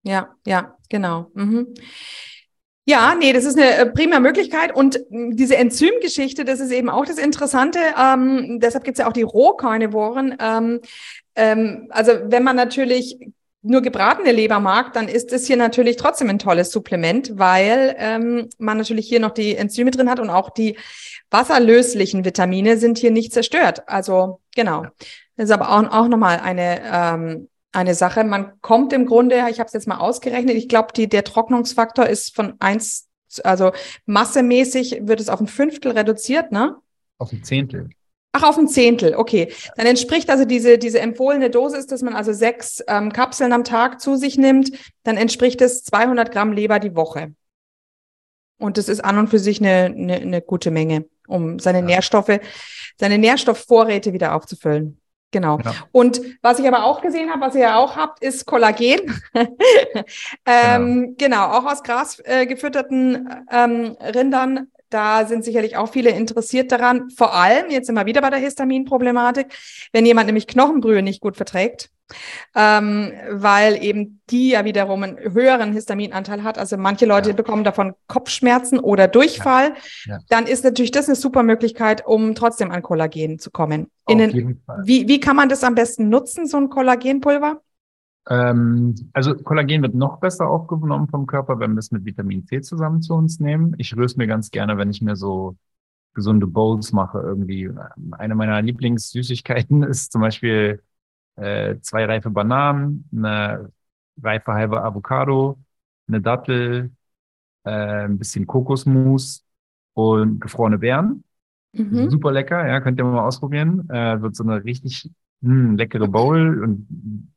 Ja, 0.03 0.29
ja, 0.45 0.77
genau. 0.89 1.31
Mhm. 1.33 1.73
Ja, 2.87 3.15
nee, 3.15 3.33
das 3.33 3.45
ist 3.45 3.57
eine 3.57 3.71
äh, 3.77 3.85
prima 3.87 4.19
Möglichkeit. 4.19 4.73
Und 4.75 4.99
hm, 5.09 5.35
diese 5.35 5.57
Enzymgeschichte, 5.57 6.45
das 6.45 6.59
ist 6.59 6.71
eben 6.71 6.89
auch 6.89 7.05
das 7.05 7.17
Interessante. 7.17 7.79
Ähm, 7.99 8.59
deshalb 8.59 8.83
gibt 8.83 8.97
es 8.97 9.03
ja 9.03 9.07
auch 9.09 9.13
die 9.13 9.23
Rohkarnivoren. 9.23 10.35
Ähm, 10.39 10.81
ähm, 11.35 11.87
also 11.89 12.11
wenn 12.25 12.43
man 12.43 12.55
natürlich 12.55 13.17
nur 13.63 13.81
gebratene 13.81 14.31
Leber 14.31 14.59
mag, 14.59 14.93
dann 14.93 15.07
ist 15.07 15.33
es 15.33 15.47
hier 15.47 15.57
natürlich 15.57 15.95
trotzdem 15.95 16.29
ein 16.29 16.37
tolles 16.37 16.71
Supplement, 16.71 17.31
weil 17.39 17.95
ähm, 17.97 18.49
man 18.59 18.77
natürlich 18.77 19.07
hier 19.07 19.19
noch 19.19 19.31
die 19.31 19.55
Enzyme 19.55 19.89
drin 19.89 20.09
hat 20.09 20.19
und 20.19 20.29
auch 20.29 20.51
die 20.51 20.77
wasserlöslichen 21.31 22.23
Vitamine 22.23 22.77
sind 22.77 22.99
hier 22.99 23.09
nicht 23.09 23.33
zerstört. 23.33 23.81
Also 23.87 24.41
genau. 24.55 24.85
Das 25.35 25.45
ist 25.45 25.51
aber 25.51 25.71
auch, 25.71 25.91
auch 25.91 26.07
nochmal 26.07 26.39
eine, 26.39 26.81
ähm, 26.85 27.49
eine 27.75 27.95
Sache. 27.95 28.23
Man 28.23 28.59
kommt 28.61 28.93
im 28.93 29.05
Grunde, 29.05 29.35
ich 29.49 29.59
habe 29.59 29.67
es 29.67 29.73
jetzt 29.73 29.87
mal 29.87 29.97
ausgerechnet, 29.97 30.55
ich 30.55 30.69
glaube, 30.69 30.93
der 30.93 31.23
Trocknungsfaktor 31.23 32.07
ist 32.07 32.35
von 32.35 32.55
eins, 32.59 33.07
also 33.43 33.71
massemäßig 34.05 35.01
wird 35.03 35.19
es 35.19 35.29
auf 35.29 35.41
ein 35.41 35.47
Fünftel 35.47 35.91
reduziert, 35.91 36.51
ne? 36.51 36.77
Auf 37.17 37.31
ein 37.31 37.43
Zehntel. 37.43 37.89
Ach, 38.37 38.43
auf 38.43 38.57
ein 38.57 38.67
Zehntel, 38.67 39.15
okay. 39.15 39.53
Dann 39.77 39.85
entspricht 39.85 40.29
also 40.29 40.43
diese, 40.43 40.77
diese 40.77 40.99
empfohlene 40.99 41.49
Dosis, 41.49 41.87
dass 41.87 42.01
man 42.01 42.13
also 42.13 42.33
sechs 42.33 42.83
ähm, 42.87 43.13
Kapseln 43.13 43.53
am 43.53 43.63
Tag 43.63 44.01
zu 44.01 44.17
sich 44.17 44.37
nimmt, 44.37 44.71
dann 45.03 45.15
entspricht 45.15 45.61
es 45.61 45.85
200 45.85 46.31
Gramm 46.31 46.51
Leber 46.51 46.79
die 46.79 46.95
Woche. 46.95 47.33
Und 48.57 48.77
das 48.77 48.89
ist 48.89 49.03
an 49.03 49.17
und 49.17 49.29
für 49.29 49.39
sich 49.39 49.61
eine, 49.61 49.85
eine, 49.85 50.15
eine 50.15 50.41
gute 50.41 50.71
Menge, 50.71 51.05
um 51.27 51.59
seine 51.59 51.79
ja. 51.79 51.85
Nährstoffe, 51.85 52.39
seine 52.97 53.17
Nährstoffvorräte 53.17 54.11
wieder 54.11 54.35
aufzufüllen. 54.35 54.99
Genau. 55.35 55.57
genau. 55.57 55.71
Und 55.91 56.21
was 56.41 56.59
ich 56.59 56.67
aber 56.67 56.85
auch 56.85 57.01
gesehen 57.01 57.29
habe, 57.29 57.41
was 57.41 57.55
ihr 57.55 57.61
ja 57.61 57.75
auch 57.75 57.97
habt, 57.97 58.23
ist 58.23 58.45
Kollagen. 58.45 59.21
ähm, 60.45 61.15
genau. 61.17 61.47
genau. 61.47 61.47
auch 61.47 61.65
aus 61.65 61.83
Gras 61.83 62.21
äh, 62.23 62.45
gefütterten 62.45 63.27
ähm, 63.51 63.97
Rindern. 63.99 64.71
Da 64.89 65.25
sind 65.25 65.43
sicherlich 65.43 65.75
auch 65.75 65.89
viele 65.91 66.11
interessiert 66.11 66.71
daran. 66.71 67.09
Vor 67.09 67.33
allem, 67.33 67.69
jetzt 67.69 67.87
sind 67.87 67.95
wir 67.95 68.05
wieder 68.05 68.21
bei 68.21 68.29
der 68.29 68.39
Histaminproblematik, 68.39 69.47
wenn 69.91 70.05
jemand 70.05 70.27
nämlich 70.27 70.47
Knochenbrühe 70.47 71.01
nicht 71.01 71.19
gut 71.19 71.35
verträgt, 71.35 71.89
ähm, 72.55 73.11
weil 73.31 73.83
eben 73.83 74.21
die 74.29 74.49
ja 74.51 74.65
wiederum 74.65 75.03
einen 75.03 75.17
höheren 75.17 75.73
Histaminanteil 75.73 76.43
hat. 76.43 76.57
Also 76.57 76.77
manche 76.77 77.05
Leute 77.05 77.29
ja. 77.29 77.35
bekommen 77.35 77.63
davon 77.63 77.93
Kopfschmerzen 78.07 78.79
oder 78.79 79.07
Durchfall. 79.07 79.73
Ja. 80.05 80.13
Ja. 80.15 80.19
Dann 80.29 80.45
ist 80.45 80.63
natürlich 80.63 80.91
das 80.91 81.07
eine 81.07 81.15
super 81.15 81.43
Möglichkeit, 81.43 82.05
um 82.05 82.35
trotzdem 82.35 82.71
an 82.71 82.81
Kollagen 82.81 83.39
zu 83.39 83.51
kommen. 83.51 83.91
Den, 84.07 84.61
wie, 84.83 85.07
wie 85.07 85.19
kann 85.19 85.35
man 85.35 85.49
das 85.49 85.63
am 85.63 85.73
besten 85.73 86.09
nutzen, 86.09 86.45
so 86.45 86.57
ein 86.57 86.69
Kollagenpulver? 86.69 87.61
Ähm, 88.29 88.95
also 89.13 89.35
Kollagen 89.35 89.81
wird 89.81 89.95
noch 89.95 90.19
besser 90.19 90.47
aufgenommen 90.47 91.07
vom 91.07 91.25
Körper, 91.25 91.59
wenn 91.59 91.73
wir 91.73 91.79
es 91.79 91.91
mit 91.91 92.05
Vitamin 92.05 92.45
C 92.45 92.61
zusammen 92.61 93.01
zu 93.01 93.13
uns 93.13 93.39
nehmen. 93.39 93.75
Ich 93.77 93.95
rühre 93.95 94.05
es 94.05 94.15
mir 94.15 94.27
ganz 94.27 94.51
gerne, 94.51 94.77
wenn 94.77 94.89
ich 94.89 95.01
mir 95.01 95.15
so 95.15 95.55
gesunde 96.13 96.47
Bowls 96.47 96.91
mache 96.93 97.19
irgendwie. 97.19 97.69
Eine 98.11 98.35
meiner 98.35 98.61
Lieblingssüßigkeiten 98.61 99.83
ist 99.89 100.11
zum 100.11 100.21
Beispiel 100.21 100.81
äh, 101.35 101.75
zwei 101.81 102.05
reife 102.05 102.29
Bananen, 102.29 103.07
eine 103.15 103.71
reife 104.21 104.53
halbe 104.53 104.81
Avocado, 104.83 105.57
eine 106.07 106.21
Dattel, 106.21 106.91
äh, 107.63 108.05
ein 108.05 108.17
bisschen 108.17 108.47
Kokosmus 108.47 109.45
und 109.93 110.39
gefrorene 110.39 110.77
Beeren. 110.77 111.23
Mhm. 111.73 112.09
Super 112.09 112.31
lecker, 112.31 112.67
ja, 112.67 112.79
könnt 112.79 112.99
ihr 112.99 113.05
mal 113.05 113.25
ausprobieren. 113.25 113.89
Äh, 113.89 114.21
wird 114.21 114.35
so 114.35 114.43
eine 114.43 114.63
richtig 114.63 115.09
mh, 115.41 115.51
hm, 115.51 115.75
leckere 115.77 116.07
Bowl 116.07 116.63
und 116.63 117.33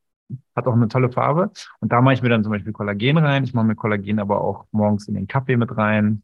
hat 0.55 0.67
auch 0.67 0.75
eine 0.75 0.89
tolle 0.89 1.11
Farbe. 1.11 1.51
Und 1.81 1.93
da 1.93 2.01
mache 2.01 2.15
ich 2.15 2.23
mir 2.23 2.29
dann 2.29 2.43
zum 2.43 2.53
Beispiel 2.53 2.73
Kollagen 2.73 3.19
rein. 3.19 3.45
Ich 3.45 3.55
mache 3.55 3.67
mir 3.67 3.77
Kollagen 3.77 4.19
aber 4.19 4.41
auch 4.41 4.67
morgens 4.71 5.09
in 5.09 5.15
den 5.15 5.27
Kaffee 5.27 5.57
mit 5.57 5.77
rein. 5.77 6.23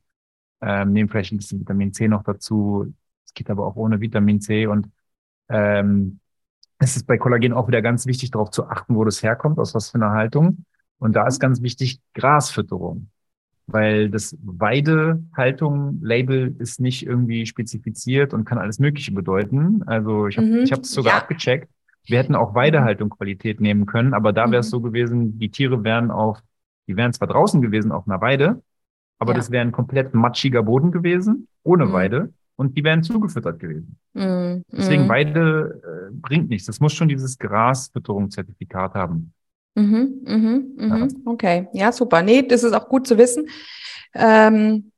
Ähm, 0.61 0.93
nehme 0.93 1.09
vielleicht 1.09 1.33
ein 1.33 1.39
bisschen 1.39 1.61
Vitamin 1.61 1.93
C 1.93 2.09
noch 2.09 2.23
dazu. 2.23 2.93
Es 3.25 3.35
geht 3.35 3.51
aber 3.51 3.67
auch 3.67 3.77
ohne 3.77 4.01
Vitamin 4.01 4.41
C. 4.41 4.67
Und 4.67 4.91
ähm, 5.49 6.21
es 6.79 6.97
ist 6.97 7.07
bei 7.07 7.19
Kollagen 7.19 7.53
auch 7.53 7.69
wieder 7.69 7.83
ganz 7.83 8.07
wichtig, 8.07 8.31
darauf 8.31 8.51
zu 8.51 8.67
achten, 8.69 8.97
wo 8.97 9.05
das 9.05 9.23
herkommt, 9.23 9.59
aus 9.59 9.75
was 9.75 9.91
für 9.91 9.97
einer 9.97 10.11
Haltung. 10.11 10.65
Und 10.99 11.15
da 11.17 11.27
ist 11.27 11.41
ganz 11.41 11.61
wichtig 11.63 12.01
Grasfütterung. 12.15 13.09
Weil 13.67 14.11
das 14.11 14.37
Weidehaltung-Label 14.43 16.55
ist 16.59 16.81
nicht 16.81 17.07
irgendwie 17.07 17.47
spezifiziert 17.47 18.35
und 18.35 18.45
kann 18.45 18.59
alles 18.59 18.79
Mögliche 18.79 19.13
bedeuten. 19.13 19.83
Also 19.87 20.27
ich 20.27 20.37
habe 20.37 20.49
mhm, 20.49 20.65
es 20.65 20.91
sogar 20.91 21.15
ja. 21.15 21.21
abgecheckt. 21.21 21.71
Wir 22.07 22.19
hätten 22.19 22.35
auch 22.35 22.55
Weidehaltung 22.55 23.09
Qualität 23.09 23.63
nehmen 23.63 23.87
können, 23.87 24.13
aber 24.13 24.35
da 24.35 24.51
wäre 24.51 24.61
es 24.61 24.67
mhm. 24.67 24.71
so 24.71 24.83
gewesen, 24.83 25.39
die 25.39 25.51
Tiere 25.51 25.85
wären 25.85 26.11
auf, 26.11 26.43
die 26.87 26.97
wären 26.97 27.15
zwar 27.15 27.29
draußen 27.29 27.63
gewesen 27.63 27.93
auf 27.93 28.07
einer 28.07 28.21
Weide, 28.21 28.63
aber 29.19 29.33
ja. 29.33 29.39
das 29.39 29.51
wäre 29.51 29.63
ein 29.63 29.73
komplett 29.73 30.13
matschiger 30.13 30.63
Boden 30.63 30.93
gewesen, 30.93 31.49
ohne 31.63 31.87
mhm. 31.87 31.93
Weide, 31.93 32.35
und 32.57 32.77
die 32.77 32.85
wären 32.85 33.03
zugefüttert 33.03 33.59
gewesen. 33.59 33.99
Mhm. 34.13 34.65
Deswegen 34.71 35.05
mhm. 35.05 35.09
Weide 35.09 35.83
äh, 35.83 36.13
bringt 36.13 36.49
nichts. 36.49 36.67
Das 36.67 36.81
muss 36.81 36.93
schon 36.93 37.09
dieses 37.09 37.39
Grasfütterungszertifikat 37.39 38.95
haben. 38.95 39.33
Mhm, 39.75 40.21
mhm, 40.25 40.75
mhm. 40.77 40.89
Ja. 40.89 41.09
Okay, 41.25 41.69
ja, 41.73 41.93
super. 41.93 42.23
Nee, 42.23 42.43
das 42.47 42.63
ist 42.63 42.73
auch 42.73 42.89
gut 42.89 43.07
zu 43.07 43.19
wissen. 43.19 43.49
Ähm, 44.15 44.93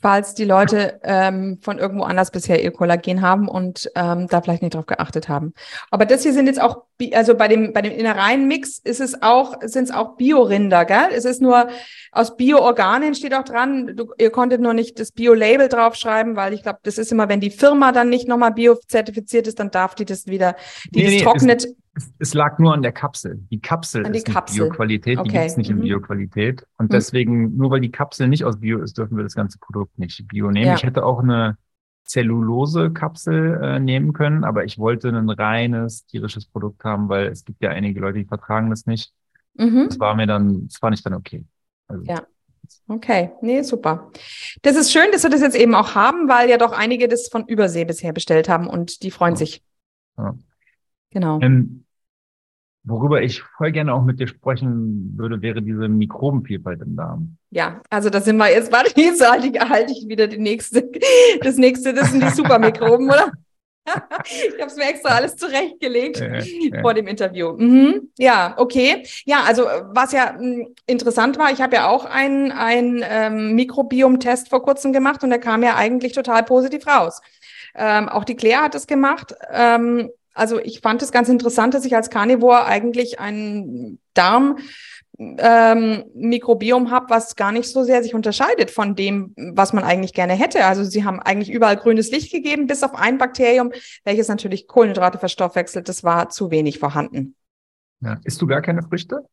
falls 0.00 0.34
die 0.34 0.44
Leute 0.44 1.00
ähm, 1.02 1.58
von 1.60 1.78
irgendwo 1.78 2.04
anders 2.04 2.30
bisher 2.30 2.62
ihr 2.62 2.70
Kollagen 2.70 3.20
haben 3.20 3.48
und 3.48 3.90
ähm, 3.94 4.26
da 4.28 4.40
vielleicht 4.40 4.62
nicht 4.62 4.74
drauf 4.74 4.86
geachtet 4.86 5.28
haben. 5.28 5.54
Aber 5.90 6.06
das 6.06 6.22
hier 6.22 6.32
sind 6.32 6.46
jetzt 6.46 6.60
auch, 6.60 6.84
also 7.12 7.34
bei 7.34 7.48
dem, 7.48 7.72
bei 7.72 7.82
dem 7.82 7.92
Innereienmix 7.92 8.78
ist 8.78 9.00
es 9.00 9.22
auch, 9.22 9.56
sind 9.62 9.84
es 9.84 9.90
auch 9.90 10.16
Biorinder, 10.16 10.84
gell? 10.84 11.08
Es 11.12 11.24
ist 11.24 11.42
nur 11.42 11.68
aus 12.12 12.36
Bio-Organen 12.36 13.14
steht 13.14 13.34
auch 13.34 13.44
dran. 13.44 13.96
Du, 13.96 14.12
ihr 14.18 14.30
konntet 14.30 14.60
nur 14.60 14.74
nicht 14.74 14.98
das 14.98 15.12
Bio-Label 15.12 15.68
draufschreiben, 15.68 16.36
weil 16.36 16.52
ich 16.52 16.62
glaube, 16.62 16.78
das 16.82 16.98
ist 16.98 17.12
immer, 17.12 17.28
wenn 17.28 17.40
die 17.40 17.50
Firma 17.50 17.92
dann 17.92 18.08
nicht 18.08 18.28
nochmal 18.28 18.52
bio-zertifiziert 18.52 19.46
ist, 19.46 19.58
dann 19.58 19.70
darf 19.70 19.94
die 19.94 20.04
das 20.04 20.26
wieder, 20.26 20.56
die 20.90 21.00
nee, 21.00 21.04
das 21.04 21.14
nee, 21.14 21.22
trocknet. 21.22 21.68
Es, 21.98 22.12
es, 22.18 22.34
lag 22.34 22.58
nur 22.58 22.72
an 22.72 22.82
der 22.82 22.92
Kapsel. 22.92 23.44
Die 23.50 23.60
Kapsel 23.60 24.06
an 24.06 24.12
die 24.12 24.18
ist 24.18 24.26
Kapsel. 24.26 24.66
Bio-Qualität, 24.66 25.18
okay. 25.18 25.28
die 25.28 25.36
gibt's 25.36 25.56
nicht 25.56 25.70
mhm. 25.70 25.78
in 25.78 25.82
Bio-Qualität. 25.82 26.64
Und 26.78 26.86
mhm. 26.86 26.90
deswegen, 26.90 27.56
nur 27.56 27.70
weil 27.70 27.80
die 27.80 27.90
Kapsel 27.90 28.28
nicht 28.28 28.44
aus 28.44 28.60
Bio 28.60 28.78
ist, 28.78 28.96
dürfen 28.96 29.16
wir 29.16 29.24
das 29.24 29.34
ganze 29.34 29.58
Produkt 29.58 29.98
nicht 29.98 30.26
Bio 30.28 30.50
nehmen. 30.50 30.66
Ja. 30.66 30.74
Ich 30.74 30.84
hätte 30.84 31.04
auch 31.04 31.18
eine 31.20 31.58
Zellulose-Kapsel 32.04 33.60
äh, 33.62 33.80
nehmen 33.80 34.12
können, 34.12 34.44
aber 34.44 34.64
ich 34.64 34.78
wollte 34.78 35.08
ein 35.08 35.28
reines 35.28 36.06
tierisches 36.06 36.46
Produkt 36.46 36.84
haben, 36.84 37.08
weil 37.08 37.26
es 37.26 37.44
gibt 37.44 37.62
ja 37.62 37.70
einige 37.70 38.00
Leute, 38.00 38.18
die 38.18 38.24
vertragen 38.24 38.70
das 38.70 38.86
nicht. 38.86 39.12
Mhm. 39.54 39.86
Das 39.88 39.98
war 39.98 40.14
mir 40.14 40.26
dann, 40.26 40.68
das 40.68 40.78
fand 40.78 40.96
ich 40.96 41.02
dann 41.02 41.14
okay. 41.14 41.44
Also, 41.88 42.04
ja. 42.04 42.22
Okay, 42.86 43.32
nee, 43.40 43.62
super. 43.62 44.10
Das 44.62 44.76
ist 44.76 44.92
schön, 44.92 45.10
dass 45.12 45.22
wir 45.22 45.30
das 45.30 45.40
jetzt 45.40 45.56
eben 45.56 45.74
auch 45.74 45.94
haben, 45.94 46.28
weil 46.28 46.48
ja 46.48 46.58
doch 46.58 46.72
einige 46.72 47.08
das 47.08 47.28
von 47.28 47.46
Übersee 47.46 47.84
bisher 47.84 48.12
bestellt 48.12 48.48
haben 48.48 48.66
und 48.66 49.02
die 49.02 49.10
freuen 49.10 49.34
ja. 49.34 49.38
sich. 49.38 49.62
Ja. 50.16 50.34
Genau. 51.10 51.40
Ähm, 51.40 51.84
worüber 52.84 53.22
ich 53.22 53.42
voll 53.42 53.72
gerne 53.72 53.92
auch 53.92 54.02
mit 54.02 54.20
dir 54.20 54.28
sprechen 54.28 55.14
würde, 55.16 55.42
wäre 55.42 55.62
diese 55.62 55.88
Mikrobenvielfalt 55.88 56.82
im 56.82 56.96
Darm. 56.96 57.36
Ja, 57.50 57.80
also 57.90 58.10
da 58.10 58.20
sind 58.20 58.36
wir 58.36 58.50
jetzt, 58.50 58.72
warte, 58.72 58.92
jetzt 59.00 59.28
halte 59.28 59.48
ich, 59.48 59.60
halte 59.60 59.92
ich 59.92 60.08
wieder 60.08 60.26
die 60.26 60.38
nächste, 60.38 60.90
das 61.42 61.56
nächste, 61.56 61.94
das 61.94 62.10
sind 62.12 62.22
die 62.22 62.30
Supermikroben, 62.30 63.08
oder? 63.08 63.32
ich 64.24 64.60
habe 64.60 64.70
es 64.70 64.76
mir 64.76 64.88
extra 64.88 65.10
alles 65.10 65.36
zurechtgelegt 65.36 66.20
äh, 66.20 66.38
äh. 66.38 66.80
vor 66.82 66.94
dem 66.94 67.06
Interview. 67.06 67.52
Mhm. 67.52 68.10
Ja, 68.18 68.54
okay. 68.56 69.06
Ja, 69.24 69.42
also 69.46 69.64
was 69.64 70.12
ja 70.12 70.32
mh, 70.32 70.40
hm, 70.40 70.74
interessant 70.86 71.38
war, 71.38 71.50
ich 71.50 71.60
habe 71.60 71.76
ja 71.76 71.88
auch 71.88 72.04
einen, 72.04 72.52
einen 72.52 73.02
ähm, 73.08 73.54
Mikrobiom-Test 73.54 74.48
vor 74.48 74.62
kurzem 74.62 74.92
gemacht 74.92 75.22
und 75.24 75.30
der 75.30 75.38
kam 75.38 75.62
ja 75.62 75.76
eigentlich 75.76 76.12
total 76.12 76.42
positiv 76.42 76.86
raus. 76.86 77.20
Ähm, 77.74 78.08
auch 78.08 78.24
die 78.24 78.36
Claire 78.36 78.62
hat 78.62 78.74
es 78.74 78.86
gemacht. 78.86 79.34
Ähm, 79.52 80.10
also 80.38 80.58
ich 80.58 80.80
fand 80.80 81.02
es 81.02 81.12
ganz 81.12 81.28
interessant, 81.28 81.74
dass 81.74 81.84
ich 81.84 81.94
als 81.94 82.10
Carnivore 82.10 82.64
eigentlich 82.64 83.20
einen 83.20 83.98
Darm 84.14 84.58
ähm, 85.18 86.04
Mikrobiom 86.14 86.90
habe, 86.90 87.10
was 87.10 87.34
gar 87.34 87.50
nicht 87.50 87.68
so 87.68 87.82
sehr 87.82 88.02
sich 88.02 88.14
unterscheidet 88.14 88.70
von 88.70 88.94
dem, 88.94 89.34
was 89.36 89.72
man 89.72 89.82
eigentlich 89.82 90.14
gerne 90.14 90.34
hätte. 90.34 90.64
Also 90.64 90.84
sie 90.84 91.04
haben 91.04 91.20
eigentlich 91.20 91.50
überall 91.50 91.76
grünes 91.76 92.10
Licht 92.10 92.30
gegeben, 92.30 92.68
bis 92.68 92.84
auf 92.84 92.94
ein 92.94 93.18
Bakterium, 93.18 93.72
welches 94.04 94.28
natürlich 94.28 94.68
Kohlenhydrate 94.68 95.18
verstoffwechselt. 95.18 95.88
Das 95.88 96.04
war 96.04 96.28
zu 96.28 96.50
wenig 96.50 96.78
vorhanden. 96.78 97.34
Ja. 98.00 98.20
Isst 98.24 98.40
du 98.40 98.46
gar 98.46 98.62
keine 98.62 98.82
Früchte? 98.82 99.24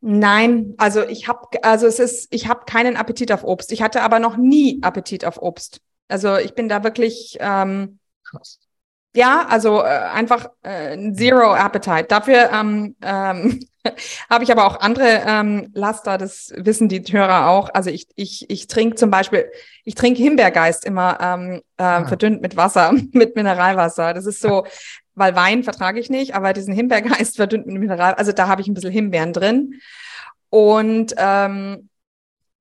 Nein, 0.00 0.74
also 0.78 1.02
ich 1.02 1.28
habe, 1.28 1.62
also 1.62 1.86
es 1.86 1.98
ist, 1.98 2.32
ich 2.32 2.48
habe 2.48 2.64
keinen 2.66 2.96
Appetit 2.96 3.32
auf 3.32 3.44
Obst. 3.44 3.72
Ich 3.72 3.82
hatte 3.82 4.02
aber 4.02 4.18
noch 4.18 4.36
nie 4.36 4.78
Appetit 4.82 5.24
auf 5.24 5.42
Obst. 5.42 5.80
Also 6.08 6.36
ich 6.36 6.54
bin 6.54 6.68
da 6.68 6.84
wirklich 6.84 7.36
ähm, 7.40 7.98
Krass. 8.24 8.60
Ja, 9.16 9.46
also 9.48 9.80
äh, 9.80 9.86
einfach 9.86 10.50
äh, 10.62 11.12
Zero 11.14 11.54
Appetite. 11.54 12.04
Dafür 12.04 12.50
ähm, 12.52 12.96
ähm, 13.00 13.60
habe 14.30 14.44
ich 14.44 14.52
aber 14.52 14.66
auch 14.66 14.80
andere 14.80 15.22
ähm, 15.26 15.70
Laster, 15.72 16.18
das 16.18 16.52
wissen 16.54 16.90
die 16.90 17.00
Hörer 17.00 17.48
auch. 17.48 17.70
Also 17.72 17.88
ich, 17.88 18.08
ich, 18.14 18.44
ich 18.50 18.66
trinke 18.66 18.96
zum 18.96 19.10
Beispiel, 19.10 19.50
ich 19.84 19.94
trinke 19.94 20.22
Himbeergeist 20.22 20.84
immer 20.84 21.18
ähm, 21.22 21.62
äh, 21.78 21.82
ah. 21.82 22.04
verdünnt 22.04 22.42
mit 22.42 22.58
Wasser, 22.58 22.92
mit 23.12 23.36
Mineralwasser. 23.36 24.12
Das 24.12 24.26
ist 24.26 24.42
so, 24.42 24.66
weil 25.14 25.34
Wein 25.34 25.64
vertrage 25.64 25.98
ich 25.98 26.10
nicht, 26.10 26.34
aber 26.34 26.52
diesen 26.52 26.74
Himbeergeist 26.74 27.36
verdünnt 27.36 27.66
mit 27.66 27.78
Mineral, 27.78 28.12
also 28.14 28.32
da 28.32 28.48
habe 28.48 28.60
ich 28.60 28.68
ein 28.68 28.74
bisschen 28.74 28.92
Himbeeren 28.92 29.32
drin. 29.32 29.80
Und 30.50 31.14
ähm, 31.16 31.88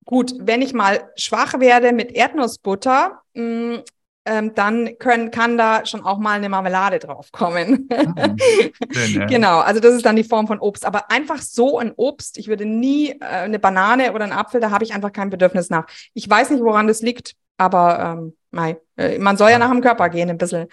gut, 0.06 0.34
wenn 0.40 0.62
ich 0.62 0.74
mal 0.74 1.12
schwach 1.18 1.60
werde 1.60 1.92
mit 1.92 2.14
Erdnussbutter, 2.14 3.20
mh, 3.34 3.44
mm, 3.44 3.84
ähm, 4.26 4.54
dann 4.56 4.98
können, 4.98 5.30
kann 5.30 5.58
da 5.58 5.86
schon 5.86 6.04
auch 6.04 6.18
mal 6.18 6.34
eine 6.34 6.50
Marmelade 6.50 7.00
draufkommen. 7.00 7.88
Mhm. 7.90 8.38
Schön, 8.92 9.22
ja. 9.22 9.26
Genau, 9.28 9.60
also 9.60 9.80
das 9.80 9.94
ist 9.94 10.06
dann 10.06 10.16
die 10.16 10.24
Form 10.24 10.48
von 10.48 10.60
Obst. 10.60 10.86
Aber 10.86 11.12
einfach 11.12 11.40
so 11.40 11.78
ein 11.78 11.94
Obst, 11.96 12.38
ich 12.38 12.48
würde 12.48 12.66
nie 12.66 13.12
äh, 13.12 13.26
eine 13.26 13.60
Banane 13.60 14.14
oder 14.14 14.24
einen 14.24 14.34
Apfel, 14.34 14.60
da 14.60 14.72
habe 14.72 14.84
ich 14.84 14.94
einfach 14.94 15.12
kein 15.12 15.30
Bedürfnis 15.30 15.70
nach. 15.70 15.86
Ich 16.14 16.30
weiß 16.30 16.50
nicht, 16.50 16.64
woran 16.64 16.88
das 16.88 17.02
liegt, 17.02 17.34
aber 17.58 18.34
ähm, 18.54 18.76
äh, 18.98 19.20
man 19.20 19.38
soll 19.38 19.52
ja 19.52 19.60
nach 19.60 19.72
dem 19.72 19.82
Körper 19.82 20.10
gehen 20.10 20.30
ein 20.30 20.38
bisschen. 20.38 20.68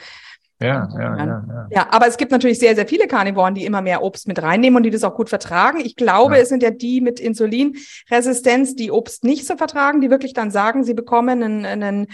Ja, 0.60 0.88
ja, 0.96 1.16
ja, 1.16 1.26
ja. 1.26 1.66
Ja, 1.70 1.86
aber 1.90 2.06
es 2.06 2.16
gibt 2.16 2.30
natürlich 2.30 2.60
sehr, 2.60 2.76
sehr 2.76 2.86
viele 2.86 3.08
Karnivoren, 3.08 3.54
die 3.54 3.64
immer 3.64 3.82
mehr 3.82 4.02
Obst 4.02 4.28
mit 4.28 4.40
reinnehmen 4.40 4.76
und 4.76 4.84
die 4.84 4.90
das 4.90 5.02
auch 5.02 5.14
gut 5.14 5.28
vertragen. 5.28 5.80
Ich 5.80 5.96
glaube, 5.96 6.36
ja. 6.36 6.42
es 6.42 6.48
sind 6.48 6.62
ja 6.62 6.70
die 6.70 7.00
mit 7.00 7.18
Insulinresistenz, 7.18 8.76
die 8.76 8.92
Obst 8.92 9.24
nicht 9.24 9.46
so 9.46 9.56
vertragen, 9.56 10.00
die 10.00 10.10
wirklich 10.10 10.34
dann 10.34 10.52
sagen, 10.52 10.84
sie 10.84 10.94
bekommen 10.94 11.42
einen, 11.42 11.66
einen 11.66 12.06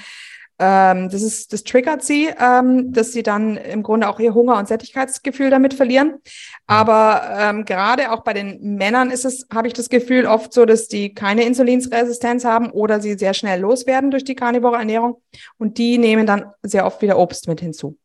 ähm, 0.60 1.08
das 1.08 1.22
ist, 1.22 1.52
das 1.52 1.62
triggert 1.62 2.02
sie, 2.02 2.30
ähm, 2.38 2.92
dass 2.92 3.12
sie 3.12 3.22
dann 3.22 3.56
im 3.56 3.84
Grunde 3.84 4.08
auch 4.08 4.18
ihr 4.18 4.34
Hunger- 4.34 4.58
und 4.58 4.66
Sättigkeitsgefühl 4.66 5.50
damit 5.50 5.72
verlieren. 5.72 6.18
Aber 6.66 7.22
ähm, 7.38 7.64
gerade 7.64 8.10
auch 8.10 8.24
bei 8.24 8.32
den 8.32 8.74
Männern 8.74 9.10
ist 9.10 9.24
es, 9.24 9.46
habe 9.54 9.68
ich 9.68 9.74
das 9.74 9.88
Gefühl, 9.88 10.26
oft 10.26 10.52
so, 10.52 10.64
dass 10.64 10.88
die 10.88 11.14
keine 11.14 11.44
Insulinsresistenz 11.44 12.44
haben 12.44 12.70
oder 12.70 13.00
sie 13.00 13.14
sehr 13.16 13.34
schnell 13.34 13.60
loswerden 13.60 14.10
durch 14.10 14.24
die 14.24 14.34
karnivore 14.34 14.76
Ernährung. 14.76 15.22
Und 15.58 15.78
die 15.78 15.96
nehmen 15.96 16.26
dann 16.26 16.46
sehr 16.62 16.86
oft 16.86 17.02
wieder 17.02 17.18
Obst 17.18 17.46
mit 17.46 17.60
hinzu. 17.60 17.96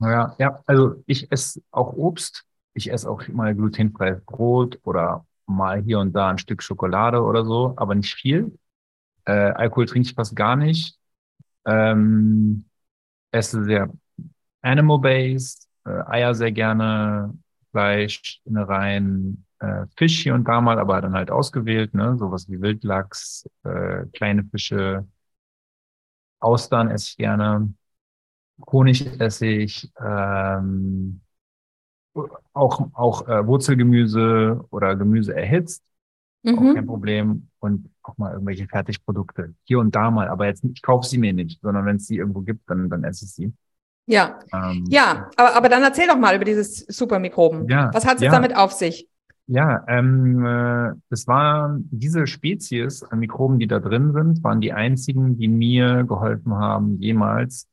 Ja, 0.00 0.34
ja, 0.38 0.60
also 0.66 1.02
ich 1.06 1.32
esse 1.32 1.62
auch 1.70 1.94
Obst. 1.94 2.44
Ich 2.74 2.92
esse 2.92 3.08
auch 3.08 3.26
mal 3.28 3.54
glutenfreies 3.54 4.20
Brot 4.26 4.78
oder 4.82 5.24
mal 5.46 5.80
hier 5.80 6.00
und 6.00 6.12
da 6.12 6.28
ein 6.28 6.38
Stück 6.38 6.62
Schokolade 6.62 7.22
oder 7.22 7.44
so, 7.44 7.72
aber 7.76 7.94
nicht 7.94 8.14
viel. 8.14 8.58
Äh, 9.24 9.32
Alkohol 9.32 9.86
trinke 9.86 10.08
ich 10.08 10.14
fast 10.14 10.36
gar 10.36 10.56
nicht. 10.56 10.98
Ähm, 11.66 12.64
esse 13.32 13.64
sehr 13.64 13.90
animal-based, 14.62 15.68
äh, 15.86 16.02
Eier 16.06 16.34
sehr 16.34 16.52
gerne, 16.52 17.34
Fleisch, 17.70 18.40
Innereien, 18.44 19.44
äh, 19.58 19.86
Fisch 19.96 20.22
hier 20.22 20.34
und 20.34 20.46
da 20.46 20.60
mal, 20.60 20.78
aber 20.78 21.00
dann 21.00 21.14
halt 21.14 21.30
ausgewählt, 21.30 21.94
ne? 21.94 22.16
sowas 22.18 22.48
wie 22.48 22.60
Wildlachs, 22.60 23.48
äh, 23.64 24.06
kleine 24.12 24.44
Fische, 24.44 25.06
Austern 26.40 26.90
esse 26.90 27.10
ich 27.10 27.16
gerne, 27.16 27.72
Honig 28.70 29.20
esse 29.20 29.46
ich, 29.46 29.90
ähm, 29.98 31.20
auch, 32.52 32.88
auch 32.92 33.26
äh, 33.28 33.46
Wurzelgemüse 33.46 34.64
oder 34.70 34.94
Gemüse 34.94 35.34
erhitzt, 35.34 35.82
mhm. 36.42 36.58
auch 36.58 36.74
kein 36.74 36.86
Problem. 36.86 37.48
Und 37.58 37.90
auch 38.04 38.18
mal 38.18 38.32
irgendwelche 38.32 38.66
Fertigprodukte. 38.66 39.54
Hier 39.64 39.78
und 39.78 39.94
da 39.94 40.10
mal, 40.10 40.28
aber 40.28 40.46
jetzt, 40.46 40.64
ich 40.64 40.82
kaufe 40.82 41.08
sie 41.08 41.18
mir 41.18 41.32
nicht, 41.32 41.60
sondern 41.62 41.86
wenn 41.86 41.96
es 41.96 42.06
sie 42.06 42.16
irgendwo 42.16 42.40
gibt, 42.40 42.68
dann, 42.68 42.88
dann 42.88 43.04
esse 43.04 43.24
ich 43.24 43.32
sie. 43.32 43.52
Ja. 44.06 44.38
Ähm, 44.52 44.84
ja, 44.88 45.30
aber, 45.36 45.56
aber 45.56 45.68
dann 45.68 45.82
erzähl 45.82 46.06
doch 46.06 46.18
mal 46.18 46.36
über 46.36 46.44
dieses 46.44 46.80
Supermikroben. 46.80 47.68
Ja, 47.68 47.90
Was 47.92 48.06
hat 48.06 48.16
es 48.16 48.22
ja. 48.22 48.30
damit 48.30 48.56
auf 48.56 48.72
sich? 48.72 49.08
Ja, 49.46 49.84
ähm, 49.88 50.44
äh, 50.44 50.92
das 51.10 51.26
war 51.26 51.76
diese 51.90 52.26
Spezies 52.26 53.02
an 53.02 53.18
Mikroben, 53.18 53.58
die 53.58 53.66
da 53.66 53.78
drin 53.78 54.12
sind, 54.12 54.42
waren 54.42 54.60
die 54.60 54.72
einzigen, 54.72 55.36
die 55.36 55.48
mir 55.48 56.04
geholfen 56.04 56.54
haben, 56.54 56.98
jemals 57.00 57.68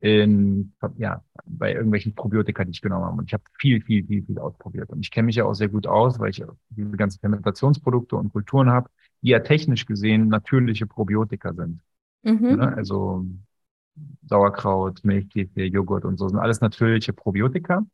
in, 0.00 0.72
ja, 0.96 1.22
bei 1.44 1.74
irgendwelchen 1.74 2.14
Probiotika, 2.14 2.64
die 2.64 2.70
ich 2.70 2.80
genommen 2.80 3.04
habe. 3.04 3.18
Und 3.18 3.26
ich 3.26 3.34
habe 3.34 3.42
viel, 3.58 3.82
viel, 3.82 4.06
viel, 4.06 4.24
viel 4.24 4.38
ausprobiert. 4.38 4.88
Und 4.88 5.00
ich 5.00 5.10
kenne 5.10 5.26
mich 5.26 5.36
ja 5.36 5.44
auch 5.44 5.52
sehr 5.52 5.68
gut 5.68 5.86
aus, 5.86 6.18
weil 6.18 6.30
ich 6.30 6.42
diese 6.70 6.96
ganzen 6.96 7.20
Fermentationsprodukte 7.20 8.16
und 8.16 8.32
Kulturen 8.32 8.70
habe 8.70 8.88
die 9.22 9.30
ja 9.30 9.40
technisch 9.40 9.86
gesehen 9.86 10.28
natürliche 10.28 10.86
Probiotika 10.86 11.52
sind. 11.52 11.80
Mhm. 12.22 12.56
Ne? 12.56 12.76
Also 12.76 13.26
Sauerkraut, 14.26 15.04
Milchkefir, 15.04 15.68
Joghurt 15.68 16.04
und 16.04 16.18
so 16.18 16.28
sind 16.28 16.38
alles 16.38 16.60
natürliche 16.60 17.12
Probiotika. 17.12 17.84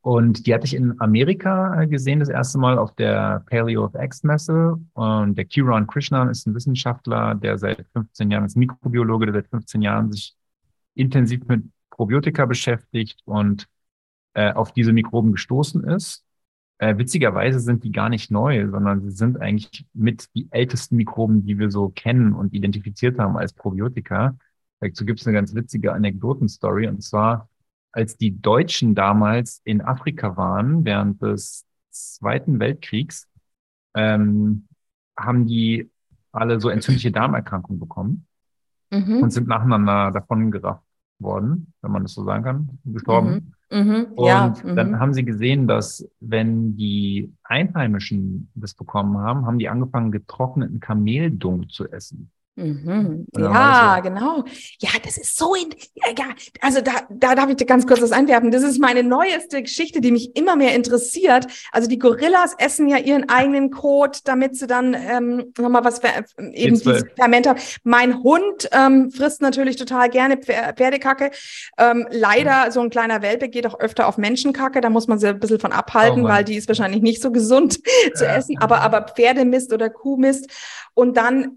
Und 0.00 0.46
die 0.46 0.54
hatte 0.54 0.66
ich 0.66 0.74
in 0.74 1.00
Amerika 1.00 1.80
äh, 1.80 1.86
gesehen, 1.86 2.18
das 2.18 2.28
erste 2.28 2.58
Mal 2.58 2.76
auf 2.76 2.92
der 2.96 3.44
Paleo 3.48 3.84
of 3.84 3.94
X 3.94 4.24
Messe. 4.24 4.76
Und 4.94 5.36
der 5.36 5.44
Kiran 5.44 5.86
Krishnan 5.86 6.28
ist 6.28 6.46
ein 6.46 6.54
Wissenschaftler, 6.56 7.36
der 7.36 7.56
seit 7.56 7.86
15 7.92 8.30
Jahren, 8.30 8.44
ist 8.44 8.56
Mikrobiologe, 8.56 9.26
der 9.26 9.34
seit 9.34 9.48
15 9.48 9.80
Jahren 9.80 10.10
sich 10.10 10.34
intensiv 10.94 11.46
mit 11.46 11.64
Probiotika 11.90 12.46
beschäftigt 12.46 13.20
und 13.26 13.68
äh, 14.34 14.52
auf 14.52 14.72
diese 14.72 14.92
Mikroben 14.92 15.32
gestoßen 15.32 15.84
ist 15.84 16.24
äh, 16.82 16.98
witzigerweise 16.98 17.60
sind 17.60 17.84
die 17.84 17.92
gar 17.92 18.08
nicht 18.08 18.32
neu, 18.32 18.68
sondern 18.68 19.02
sie 19.02 19.12
sind 19.12 19.40
eigentlich 19.40 19.86
mit 19.94 20.26
die 20.34 20.48
ältesten 20.50 20.96
Mikroben, 20.96 21.46
die 21.46 21.56
wir 21.56 21.70
so 21.70 21.90
kennen 21.90 22.32
und 22.32 22.52
identifiziert 22.52 23.20
haben 23.20 23.36
als 23.36 23.52
Probiotika. 23.52 24.36
Dazu 24.80 25.04
gibt 25.04 25.20
es 25.20 25.26
eine 25.28 25.34
ganz 25.36 25.54
witzige 25.54 25.92
Anekdotenstory. 25.92 26.88
Und 26.88 27.00
zwar, 27.04 27.48
als 27.92 28.16
die 28.16 28.42
Deutschen 28.42 28.96
damals 28.96 29.60
in 29.62 29.80
Afrika 29.80 30.36
waren, 30.36 30.84
während 30.84 31.22
des 31.22 31.66
Zweiten 31.90 32.58
Weltkriegs, 32.58 33.28
ähm, 33.94 34.66
haben 35.16 35.46
die 35.46 35.88
alle 36.32 36.60
so 36.60 36.68
entzündliche 36.68 37.12
Darmerkrankungen 37.12 37.78
bekommen 37.78 38.26
mhm. 38.90 39.22
und 39.22 39.30
sind 39.30 39.46
nacheinander 39.46 40.10
davon 40.10 40.50
gerafft 40.50 40.82
worden, 41.20 41.74
wenn 41.80 41.92
man 41.92 42.02
das 42.02 42.14
so 42.14 42.24
sagen 42.24 42.42
kann, 42.42 42.78
gestorben. 42.84 43.30
Mhm. 43.30 43.52
Mhm. 43.72 44.06
Und 44.16 44.26
ja. 44.26 44.54
dann 44.74 44.90
mhm. 44.90 44.98
haben 45.00 45.14
sie 45.14 45.24
gesehen, 45.24 45.66
dass 45.66 46.06
wenn 46.20 46.76
die 46.76 47.32
Einheimischen 47.42 48.50
das 48.54 48.74
bekommen 48.74 49.16
haben, 49.18 49.46
haben 49.46 49.58
die 49.58 49.68
angefangen, 49.68 50.12
getrockneten 50.12 50.78
Kameldung 50.78 51.68
zu 51.68 51.90
essen. 51.90 52.30
Mhm. 52.54 53.26
Ja, 53.38 53.94
so. 53.96 54.02
genau. 54.02 54.44
Ja, 54.78 54.90
das 55.02 55.16
ist 55.16 55.38
so 55.38 55.54
in, 55.54 55.70
ja, 55.94 56.12
ja, 56.18 56.26
also 56.60 56.82
da, 56.82 56.92
da 57.08 57.34
darf 57.34 57.48
ich 57.48 57.56
dir 57.56 57.64
ganz 57.64 57.86
kurz 57.86 58.02
was 58.02 58.12
einwerfen. 58.12 58.50
Das 58.50 58.62
ist 58.62 58.78
meine 58.78 59.02
neueste 59.02 59.62
Geschichte, 59.62 60.02
die 60.02 60.10
mich 60.10 60.36
immer 60.36 60.54
mehr 60.54 60.74
interessiert. 60.74 61.46
Also 61.72 61.88
die 61.88 61.98
Gorillas 61.98 62.54
essen 62.58 62.88
ja 62.88 62.98
ihren 62.98 63.28
eigenen 63.30 63.70
Kot, 63.70 64.20
damit 64.26 64.56
sie 64.56 64.66
dann 64.66 64.94
ähm, 64.94 65.52
nochmal 65.56 65.84
was 65.84 66.02
eben 66.52 66.78
dieses 66.78 67.04
Ferment 67.16 67.46
haben. 67.46 67.58
Mein 67.84 68.22
Hund 68.22 68.68
ähm, 68.72 69.10
frisst 69.10 69.40
natürlich 69.40 69.76
total 69.76 70.10
gerne 70.10 70.36
Pferdekacke. 70.36 71.30
Ähm, 71.78 72.06
leider, 72.10 72.70
so 72.70 72.80
ein 72.80 72.90
kleiner 72.90 73.22
Welpe 73.22 73.48
geht 73.48 73.66
auch 73.66 73.80
öfter 73.80 74.06
auf 74.06 74.18
Menschenkacke. 74.18 74.82
Da 74.82 74.90
muss 74.90 75.08
man 75.08 75.18
sie 75.18 75.28
ein 75.28 75.40
bisschen 75.40 75.58
von 75.58 75.72
abhalten, 75.72 76.26
oh 76.26 76.28
weil 76.28 76.44
die 76.44 76.56
ist 76.56 76.68
wahrscheinlich 76.68 77.00
nicht 77.00 77.22
so 77.22 77.32
gesund 77.32 77.80
zu 78.14 78.26
essen. 78.26 78.58
Aber, 78.60 78.82
aber 78.82 79.02
Pferdemist 79.02 79.72
oder 79.72 79.88
Kuhmist. 79.88 80.50
Und 80.94 81.16
dann 81.16 81.56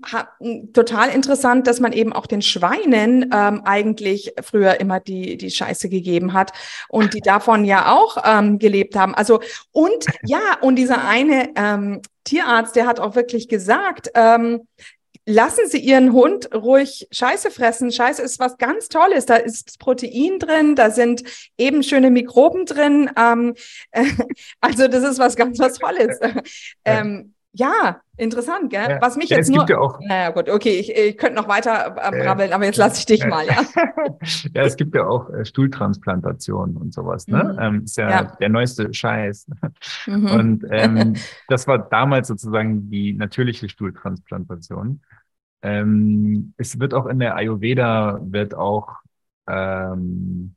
total 0.85 1.09
interessant, 1.09 1.67
dass 1.67 1.79
man 1.79 1.93
eben 1.93 2.13
auch 2.13 2.27
den 2.27 2.41
Schweinen 2.41 3.31
ähm, 3.33 3.61
eigentlich 3.65 4.33
früher 4.41 4.79
immer 4.79 4.99
die, 4.99 5.37
die 5.37 5.49
Scheiße 5.49 5.89
gegeben 5.89 6.33
hat 6.33 6.51
und 6.89 7.13
die 7.13 7.21
davon 7.21 7.65
ja 7.65 7.91
auch 7.93 8.17
ähm, 8.23 8.59
gelebt 8.59 8.95
haben. 8.95 9.15
Also 9.15 9.41
und 9.71 10.05
ja, 10.25 10.57
und 10.61 10.75
dieser 10.75 11.07
eine 11.07 11.49
ähm, 11.55 12.01
Tierarzt, 12.23 12.75
der 12.75 12.87
hat 12.87 12.99
auch 12.99 13.15
wirklich 13.15 13.47
gesagt, 13.47 14.09
ähm, 14.13 14.67
lassen 15.25 15.67
Sie 15.67 15.79
Ihren 15.79 16.13
Hund 16.13 16.53
ruhig 16.53 17.07
Scheiße 17.11 17.49
fressen. 17.49 17.91
Scheiße 17.91 18.21
ist 18.21 18.39
was 18.39 18.57
ganz 18.57 18.89
Tolles. 18.89 19.25
Da 19.25 19.35
ist 19.35 19.79
Protein 19.79 20.39
drin, 20.39 20.75
da 20.75 20.91
sind 20.91 21.23
eben 21.57 21.83
schöne 21.83 22.11
Mikroben 22.11 22.65
drin. 22.65 23.09
Ähm, 23.17 23.55
äh, 23.91 24.05
also 24.61 24.87
das 24.87 25.03
ist 25.03 25.19
was 25.19 25.35
ganz 25.35 25.59
was 25.59 25.79
Tolles. 25.79 26.19
Ähm, 26.85 27.34
ja, 27.55 28.01
interessant, 28.17 28.69
gell? 28.69 28.89
Ja. 28.89 29.01
Was 29.01 29.15
mich 29.15 29.29
jetzt 29.29 29.49
nur. 29.49 29.65
Ja 29.67 29.77
auch, 29.77 29.99
naja, 30.01 30.31
gut, 30.31 30.49
okay, 30.49 30.77
ich, 30.77 30.93
ich 30.93 31.17
könnte 31.17 31.35
noch 31.35 31.47
weiter 31.47 31.95
äh, 31.97 32.23
brabbeln, 32.23 32.51
aber 32.51 32.65
jetzt 32.65 32.77
lasse 32.77 32.99
ich 32.99 33.05
dich 33.05 33.25
mal, 33.25 33.45
ja. 33.45 33.63
ja, 34.53 34.63
es 34.63 34.75
gibt 34.75 34.93
ja 34.93 35.07
auch 35.07 35.29
äh, 35.29 35.45
Stuhltransplantationen 35.45 36.75
und 36.75 36.93
sowas, 36.93 37.27
ne? 37.27 37.43
Mhm. 37.43 37.59
Ähm, 37.59 37.83
ist 37.85 37.97
ja, 37.97 38.09
ja, 38.09 38.23
der 38.23 38.49
neueste 38.49 38.93
Scheiß. 38.93 39.47
Mhm. 40.05 40.25
Und 40.25 40.65
ähm, 40.69 41.15
das 41.47 41.65
war 41.67 41.79
damals 41.79 42.27
sozusagen 42.27 42.89
die 42.89 43.13
natürliche 43.13 43.69
Stuhltransplantation. 43.69 45.01
Ähm, 45.61 46.53
es 46.57 46.79
wird 46.79 46.93
auch 46.93 47.05
in 47.05 47.19
der 47.19 47.35
Ayurveda 47.37 48.19
wird 48.21 48.53
auch 48.53 48.97
ähm, 49.47 50.55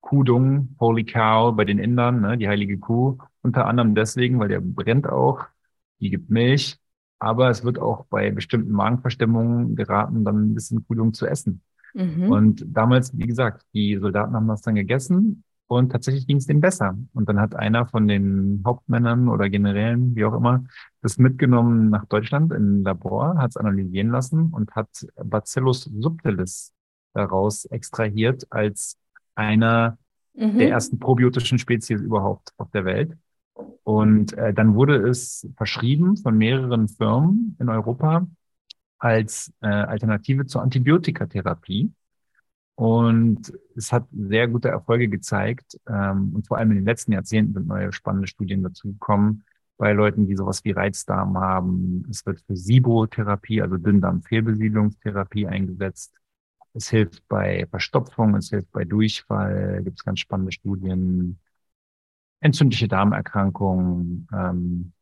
Kudung, 0.00 0.76
Holy 0.78 1.04
Cow 1.04 1.54
bei 1.56 1.64
den 1.64 1.78
Indern, 1.78 2.20
ne, 2.20 2.38
die 2.38 2.48
heilige 2.48 2.78
Kuh, 2.78 3.18
unter 3.42 3.66
anderem 3.66 3.94
deswegen, 3.96 4.38
weil 4.38 4.48
der 4.48 4.60
brennt 4.60 5.08
auch 5.08 5.46
die 6.02 6.10
gibt 6.10 6.28
Milch, 6.28 6.78
aber 7.18 7.48
es 7.48 7.64
wird 7.64 7.78
auch 7.78 8.04
bei 8.06 8.30
bestimmten 8.30 8.72
Magenverstimmungen 8.72 9.76
geraten, 9.76 10.24
dann 10.24 10.50
ein 10.50 10.54
bisschen 10.54 10.84
Kühlung 10.86 11.14
zu 11.14 11.26
essen. 11.26 11.62
Mhm. 11.94 12.30
Und 12.30 12.64
damals, 12.66 13.16
wie 13.16 13.26
gesagt, 13.26 13.64
die 13.72 13.96
Soldaten 13.96 14.34
haben 14.34 14.48
das 14.48 14.62
dann 14.62 14.74
gegessen 14.74 15.44
und 15.68 15.92
tatsächlich 15.92 16.26
ging 16.26 16.38
es 16.38 16.46
denen 16.46 16.60
besser. 16.60 16.98
Und 17.14 17.28
dann 17.28 17.40
hat 17.40 17.54
einer 17.54 17.86
von 17.86 18.08
den 18.08 18.62
Hauptmännern 18.66 19.28
oder 19.28 19.48
Generälen, 19.48 20.14
wie 20.16 20.24
auch 20.24 20.34
immer, 20.34 20.64
das 21.00 21.16
mitgenommen 21.18 21.90
nach 21.90 22.04
Deutschland 22.06 22.52
in 22.52 22.80
ein 22.80 22.82
Labor, 22.82 23.38
hat 23.38 23.50
es 23.50 23.56
analysieren 23.56 24.10
lassen 24.10 24.50
und 24.52 24.72
hat 24.72 25.06
Bacillus 25.22 25.84
subtilis 25.84 26.72
daraus 27.14 27.64
extrahiert 27.66 28.46
als 28.50 28.98
einer 29.34 29.96
mhm. 30.34 30.58
der 30.58 30.70
ersten 30.70 30.98
probiotischen 30.98 31.58
Spezies 31.58 32.00
überhaupt 32.00 32.52
auf 32.56 32.70
der 32.70 32.84
Welt. 32.84 33.16
Und 33.84 34.32
äh, 34.34 34.54
dann 34.54 34.74
wurde 34.74 34.96
es 35.08 35.48
verschrieben 35.56 36.16
von 36.16 36.36
mehreren 36.36 36.88
Firmen 36.88 37.56
in 37.60 37.68
Europa 37.68 38.26
als 38.98 39.52
äh, 39.60 39.66
Alternative 39.66 40.46
zur 40.46 40.62
Antibiotikatherapie. 40.62 41.92
Und 42.74 43.52
es 43.76 43.92
hat 43.92 44.06
sehr 44.12 44.48
gute 44.48 44.68
Erfolge 44.68 45.08
gezeigt. 45.08 45.78
Ähm, 45.88 46.32
und 46.34 46.46
vor 46.46 46.58
allem 46.58 46.70
in 46.70 46.78
den 46.78 46.86
letzten 46.86 47.12
Jahrzehnten 47.12 47.52
sind 47.54 47.66
neue 47.66 47.92
spannende 47.92 48.28
Studien 48.28 48.62
dazu 48.62 48.92
gekommen 48.92 49.44
bei 49.76 49.92
Leuten, 49.92 50.28
die 50.28 50.36
sowas 50.36 50.64
wie 50.64 50.70
Reizdarm 50.70 51.36
haben. 51.38 52.06
Es 52.08 52.24
wird 52.24 52.40
für 52.46 52.56
Sibotherapie, 52.56 53.62
also 53.62 53.76
Dünndarmfehlbesiedlungstherapie 53.78 55.48
eingesetzt. 55.48 56.14
Es 56.74 56.88
hilft 56.88 57.26
bei 57.28 57.66
Verstopfung, 57.68 58.36
es 58.36 58.50
hilft 58.50 58.70
bei 58.72 58.84
Durchfall, 58.84 59.82
gibt 59.82 59.98
es 59.98 60.04
ganz 60.04 60.20
spannende 60.20 60.52
Studien 60.52 61.38
entzündliche 62.42 62.88
Darmerkrankungen 62.88 64.28
ähm, 64.34 64.92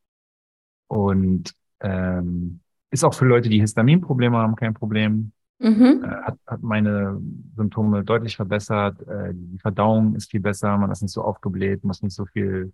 und 0.88 1.52
ähm, 1.80 2.60
ist 2.90 3.04
auch 3.04 3.14
für 3.14 3.24
Leute, 3.24 3.48
die 3.48 3.60
Histaminprobleme 3.60 4.36
haben, 4.36 4.56
kein 4.56 4.74
Problem. 4.74 5.32
Mhm. 5.58 6.04
Äh, 6.04 6.08
hat, 6.08 6.38
hat 6.46 6.62
meine 6.62 7.20
Symptome 7.56 8.04
deutlich 8.04 8.36
verbessert. 8.36 9.00
Äh, 9.08 9.32
die 9.34 9.58
Verdauung 9.58 10.14
ist 10.16 10.30
viel 10.30 10.40
besser, 10.40 10.76
man 10.76 10.90
ist 10.90 11.02
nicht 11.02 11.12
so 11.12 11.22
aufgebläht, 11.22 11.82
muss 11.84 12.02
nicht 12.02 12.14
so 12.14 12.26
viel 12.26 12.72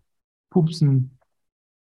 pupsen. 0.50 1.18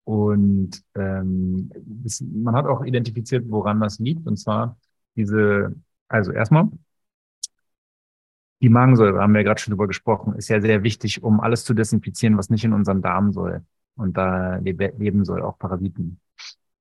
Und 0.06 0.82
ähm, 0.96 1.72
das, 1.86 2.22
man 2.22 2.56
hat 2.56 2.66
auch 2.66 2.84
identifiziert, 2.84 3.46
woran 3.50 3.80
das 3.80 4.00
liegt. 4.00 4.26
Und 4.26 4.38
zwar 4.38 4.78
diese, 5.16 5.76
also 6.08 6.32
erstmal, 6.32 6.70
die 8.62 8.70
Magensäure, 8.70 9.22
haben 9.22 9.34
wir 9.34 9.42
ja 9.42 9.48
gerade 9.48 9.62
schon 9.62 9.72
drüber 9.72 9.88
gesprochen, 9.88 10.34
ist 10.36 10.50
ja 10.50 10.60
sehr 10.60 10.84
wichtig, 10.84 11.24
um 11.24 11.40
alles 11.40 11.64
zu 11.64 11.74
desinfizieren, 11.74 12.38
was 12.38 12.50
nicht 12.50 12.66
in 12.66 12.74
unseren 12.74 13.02
Darm 13.02 13.32
soll. 13.32 13.64
Und 13.96 14.18
da 14.18 14.58
leben 14.58 15.26
soll, 15.26 15.42
auch 15.42 15.58
Parasiten. 15.58 16.20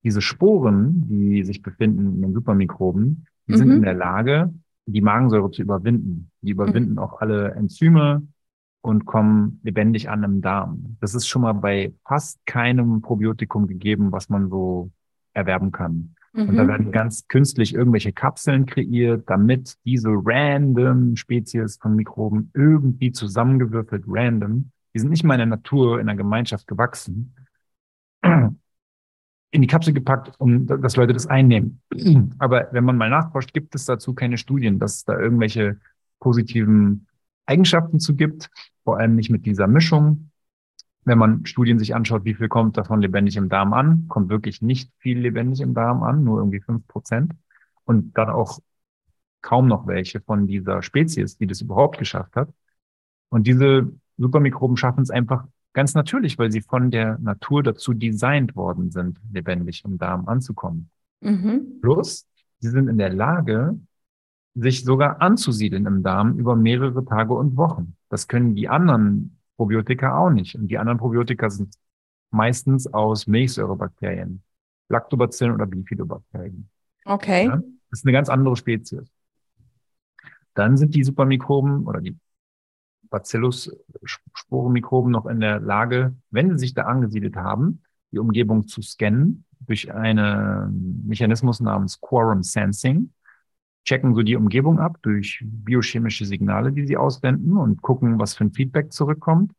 Diese 0.05 0.21
Sporen, 0.21 1.09
die 1.09 1.45
sich 1.45 1.63
befinden 1.63 2.15
in 2.15 2.23
den 2.23 2.33
Supermikroben, 2.33 3.27
die 3.47 3.53
mhm. 3.53 3.57
sind 3.57 3.71
in 3.71 3.83
der 3.83 3.95
Lage, 3.95 4.53
die 4.87 5.01
Magensäure 5.01 5.51
zu 5.51 5.63
überwinden. 5.63 6.31
Die 6.41 6.53
überwinden 6.53 6.93
mhm. 6.93 6.99
auch 6.99 7.21
alle 7.21 7.53
Enzyme 7.53 8.27
und 8.81 9.05
kommen 9.05 9.61
lebendig 9.63 10.09
an 10.09 10.23
im 10.23 10.41
Darm. 10.41 10.97
Das 11.01 11.15
ist 11.15 11.27
schon 11.27 11.43
mal 11.43 11.53
bei 11.53 11.93
fast 12.07 12.45
keinem 12.47 13.03
Probiotikum 13.03 13.67
gegeben, 13.67 14.13
was 14.13 14.29
man 14.29 14.49
so 14.49 14.91
erwerben 15.35 15.73
kann. 15.73 16.15
Und 16.33 16.57
da 16.57 16.65
mhm. 16.65 16.69
werden 16.69 16.93
ganz 16.93 17.27
künstlich 17.27 17.75
irgendwelche 17.75 18.13
Kapseln 18.13 18.67
kreiert, 18.67 19.29
damit 19.29 19.77
diese 19.85 20.11
random 20.11 21.17
Spezies 21.17 21.79
von 21.81 21.97
Mikroben 21.97 22.51
irgendwie 22.55 23.13
zusammengewürfelt, 23.13 24.05
random, 24.07 24.71
die 24.95 25.01
sind 25.01 25.11
nicht 25.11 25.25
mal 25.25 25.35
in 25.35 25.39
der 25.39 25.47
Natur, 25.47 26.01
in 26.01 26.07
der 26.07 26.17
Gemeinschaft 26.17 26.67
gewachsen, 26.67 27.35
in 28.23 29.63
die 29.63 29.67
Kapsel 29.67 29.95
gepackt, 29.95 30.33
um 30.39 30.67
dass 30.67 30.97
Leute 30.97 31.13
das 31.13 31.27
einnehmen. 31.27 31.81
Aber 32.39 32.69
wenn 32.73 32.85
man 32.85 32.97
mal 32.97 33.11
nachforscht, 33.11 33.53
gibt 33.53 33.75
es 33.75 33.85
dazu 33.85 34.15
keine 34.15 34.39
Studien, 34.39 34.79
dass 34.79 34.97
es 34.97 35.05
da 35.05 35.19
irgendwelche 35.19 35.79
positiven 36.21 37.07
Eigenschaften 37.47 38.01
zu 38.01 38.15
gibt, 38.15 38.51
vor 38.85 38.99
allem 38.99 39.15
nicht 39.17 39.31
mit 39.31 39.47
dieser 39.47 39.67
Mischung. 39.67 40.31
Wenn 41.09 41.19
man 41.19 41.47
Studien 41.47 41.79
sich 41.79 41.95
anschaut, 41.95 42.25
wie 42.27 42.35
viel 42.35 42.49
kommt 42.49 42.77
davon 42.77 43.01
lebendig 43.01 43.37
im 43.37 43.49
Darm 43.49 43.73
an, 43.73 44.07
kommt 44.09 44.29
wirklich 44.29 44.61
nicht 44.61 44.93
viel 44.99 45.19
lebendig 45.19 45.63
im 45.63 45.73
Darm 45.73 46.03
an, 46.03 46.23
nur 46.23 46.39
irgendwie 46.39 46.61
fünf 46.61 46.87
Prozent. 46.87 47.33
Und 47.85 48.17
dann 48.19 48.29
auch 48.29 48.61
kaum 49.41 49.69
noch 49.69 49.87
welche 49.87 50.21
von 50.21 50.47
dieser 50.47 50.83
Spezies, 50.83 51.39
die 51.39 51.47
das 51.47 51.63
überhaupt 51.63 51.99
geschafft 51.99 52.37
hat. 52.37 52.51
Und 53.31 53.47
diese 53.47 53.91
Supermikroben 54.19 54.77
schaffen 54.77 55.03
es 55.03 55.11
einfach 55.11 55.47
ganz 55.73 55.95
natürlich, 55.95 56.39
weil 56.39 56.53
sie 56.53 56.61
von 56.61 56.91
der 56.91 57.19
Natur 57.19 57.63
dazu 57.63 57.95
designt 57.95 58.55
worden 58.55 58.91
sind, 58.91 59.19
lebendig 59.33 59.85
im 59.87 59.97
Darm 59.97 60.29
anzukommen. 60.29 60.91
Mhm. 61.23 61.81
Plus, 61.81 62.27
sie 62.59 62.69
sind 62.69 62.89
in 62.89 62.99
der 62.99 63.15
Lage, 63.15 63.79
sich 64.55 64.85
sogar 64.85 65.23
anzusiedeln 65.23 65.87
im 65.87 66.03
Darm 66.03 66.37
über 66.39 66.55
mehrere 66.55 67.03
Tage 67.05 67.33
und 67.33 67.57
Wochen. 67.57 67.97
Das 68.11 68.29
können 68.29 68.55
die 68.55 68.69
anderen 68.69 69.38
Probiotika 69.59 70.17
auch 70.17 70.31
nicht. 70.31 70.55
Und 70.55 70.69
die 70.69 70.79
anderen 70.79 70.99
Probiotika 70.99 71.51
sind 71.51 71.75
meistens 72.31 72.87
aus 72.87 73.27
Milchsäurebakterien, 73.27 74.43
Lactobacillen 74.89 75.53
oder 75.53 75.67
Bifidobakterien. 75.67 76.71
Okay. 77.05 77.47
Ja, 77.47 77.57
das 77.91 78.01
ist 78.01 78.07
eine 78.07 78.13
ganz 78.13 78.31
andere 78.31 78.57
Spezies. 78.57 79.11
Dann 80.55 80.77
sind 80.77 80.95
die 80.95 81.03
Supermikroben 81.05 81.87
oder 81.87 82.01
die 82.01 82.17
Bacillus-Sporenmikroben 83.11 85.11
noch 85.11 85.27
in 85.27 85.41
der 85.41 85.61
Lage, 85.61 86.17
wenn 86.31 86.53
sie 86.53 86.59
sich 86.59 86.75
da 86.75 86.85
angesiedelt 86.85 87.37
haben, 87.37 87.83
die 88.13 88.19
Umgebung 88.19 88.69
zu 88.69 88.81
scannen 88.81 89.45
durch 89.61 89.93
einen 89.93 91.07
Mechanismus 91.07 91.61
namens 91.61 92.01
Quorum 92.01 92.43
Sensing 92.43 93.13
checken 93.85 94.15
so 94.15 94.23
die 94.23 94.37
Umgebung 94.37 94.79
ab 94.79 94.99
durch 95.03 95.43
biochemische 95.45 96.25
Signale, 96.25 96.73
die 96.73 96.87
sie 96.87 96.97
auswenden 96.97 97.57
und 97.57 97.81
gucken, 97.83 98.19
was 98.19 98.35
für 98.35 98.45
ein 98.45 98.53
Feedback 98.53 98.93
zurückkommt 98.93 99.53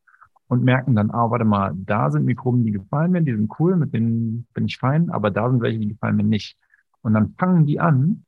und 0.47 0.63
merken 0.63 0.95
dann, 0.95 1.11
ah, 1.11 1.29
warte 1.29 1.45
mal, 1.45 1.73
da 1.75 2.11
sind 2.11 2.25
Mikroben, 2.25 2.63
die 2.63 2.71
gefallen 2.71 3.11
mir, 3.11 3.21
die 3.21 3.35
sind 3.35 3.51
cool, 3.59 3.75
mit 3.75 3.93
denen 3.93 4.47
bin 4.53 4.65
ich 4.65 4.77
fein, 4.77 5.09
aber 5.09 5.31
da 5.31 5.49
sind 5.49 5.61
welche, 5.61 5.79
die 5.79 5.89
gefallen 5.89 6.15
mir 6.15 6.23
nicht. 6.23 6.57
Und 7.01 7.13
dann 7.13 7.35
fangen 7.37 7.65
die 7.65 7.79
an, 7.79 8.25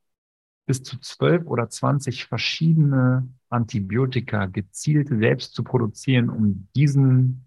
bis 0.66 0.84
zu 0.84 1.00
zwölf 1.00 1.46
oder 1.46 1.70
zwanzig 1.70 2.26
verschiedene 2.26 3.28
Antibiotika 3.50 4.46
gezielt 4.46 5.10
selbst 5.10 5.54
zu 5.54 5.64
produzieren, 5.64 6.30
um 6.30 6.68
diesen 6.76 7.46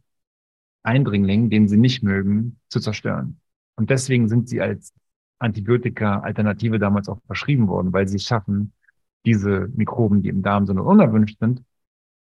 Eindringling, 0.83 1.49
den 1.49 1.67
sie 1.67 1.79
nicht 1.79 2.03
mögen, 2.03 2.59
zu 2.69 2.81
zerstören. 2.81 3.41
Und 3.77 3.91
deswegen 3.91 4.29
sind 4.29 4.49
sie 4.49 4.61
als 4.61 4.93
Antibiotika-Alternative 5.45 6.79
damals 6.79 7.09
auch 7.09 7.21
verschrieben 7.27 7.69
worden, 7.69 7.93
weil 7.93 8.09
sie 8.09 8.17
es 8.17 8.25
schaffen, 8.25 8.73
diese 9.25 9.71
Mikroben, 9.75 10.23
die 10.23 10.29
im 10.29 10.43
Darm 10.43 10.67
sind 10.67 10.79
und 10.79 10.87
unerwünscht 10.87 11.39
sind, 11.39 11.63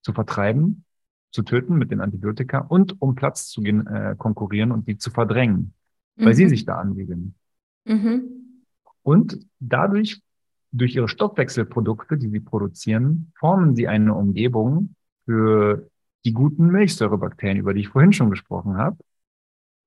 zu 0.02 0.14
vertreiben, 0.14 0.86
zu 1.32 1.44
töten 1.44 1.76
mit 1.76 1.92
den 1.92 2.02
Antibiotika 2.02 2.60
und 2.60 3.02
um 3.02 3.16
Platz 3.16 3.48
zu 3.48 3.64
äh, 3.64 4.16
konkurrieren 4.18 4.72
und 4.72 4.88
die 4.88 4.98
zu 4.98 5.12
verdrängen, 5.12 5.74
weil 6.16 6.30
mhm. 6.30 6.34
sie 6.34 6.50
sich 6.50 6.66
da 6.66 6.78
ansiedeln. 6.78 7.36
Mhm. 7.86 8.24
Und 9.04 9.40
dadurch, 9.60 10.22
durch 10.72 10.96
ihre 10.96 11.08
Stoffwechselprodukte, 11.08 12.18
die 12.18 12.30
sie 12.30 12.40
produzieren, 12.40 13.32
formen 13.40 13.76
sie 13.76 13.88
eine 13.88 14.14
Umgebung 14.14 14.96
für 15.26 15.90
die 16.26 16.34
guten 16.34 16.68
Milchsäurebakterien, 16.68 17.58
über 17.58 17.74
die 17.74 17.82
ich 17.82 17.90
vorhin 17.90 18.14
schon 18.14 18.30
gesprochen 18.30 18.78
habe. 18.78 18.98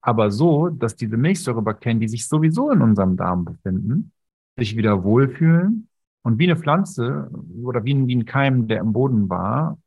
Aber 0.02 0.30
so, 0.32 0.68
dass 0.68 0.96
diese 0.96 1.16
Milchsäurebakterien, 1.16 2.00
die 2.00 2.08
sich 2.08 2.26
sowieso 2.26 2.70
in 2.70 2.82
unserem 2.82 3.16
Darm 3.16 3.44
befinden, 3.44 4.12
sich 4.56 4.76
wieder 4.76 5.04
wohlfühlen 5.04 5.88
und 6.22 6.38
wie 6.38 6.44
eine 6.44 6.56
Pflanze 6.56 7.30
oder 7.62 7.84
wie 7.84 7.94
ein 7.94 8.24
Keim, 8.24 8.66
der 8.66 8.80
im 8.80 8.92
Boden 8.92 9.28
war, 9.28 9.78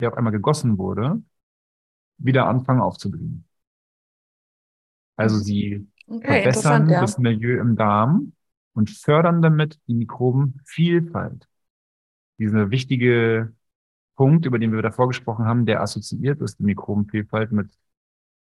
der 0.00 0.10
auf 0.10 0.16
einmal 0.16 0.32
gegossen 0.32 0.78
wurde, 0.78 1.20
wieder 2.18 2.46
anfangen 2.46 2.80
aufzublühen. 2.80 3.44
Also 5.16 5.38
sie 5.38 5.86
okay, 6.06 6.42
verbessern 6.42 6.88
ja. 6.88 7.00
das 7.00 7.18
Milieu 7.18 7.58
im 7.58 7.76
Darm 7.76 8.32
und 8.74 8.90
fördern 8.90 9.42
damit 9.42 9.80
die 9.88 9.94
Mikrobenvielfalt. 9.94 11.48
Diese 12.38 12.70
wichtige 12.70 13.52
Punkt, 14.14 14.46
über 14.46 14.58
den 14.58 14.72
wir 14.72 14.82
davor 14.82 15.08
gesprochen 15.08 15.46
haben, 15.46 15.66
der 15.66 15.80
assoziiert 15.80 16.40
ist, 16.40 16.58
die 16.58 16.64
Mikrobenvielfalt 16.64 17.50
mit 17.52 17.70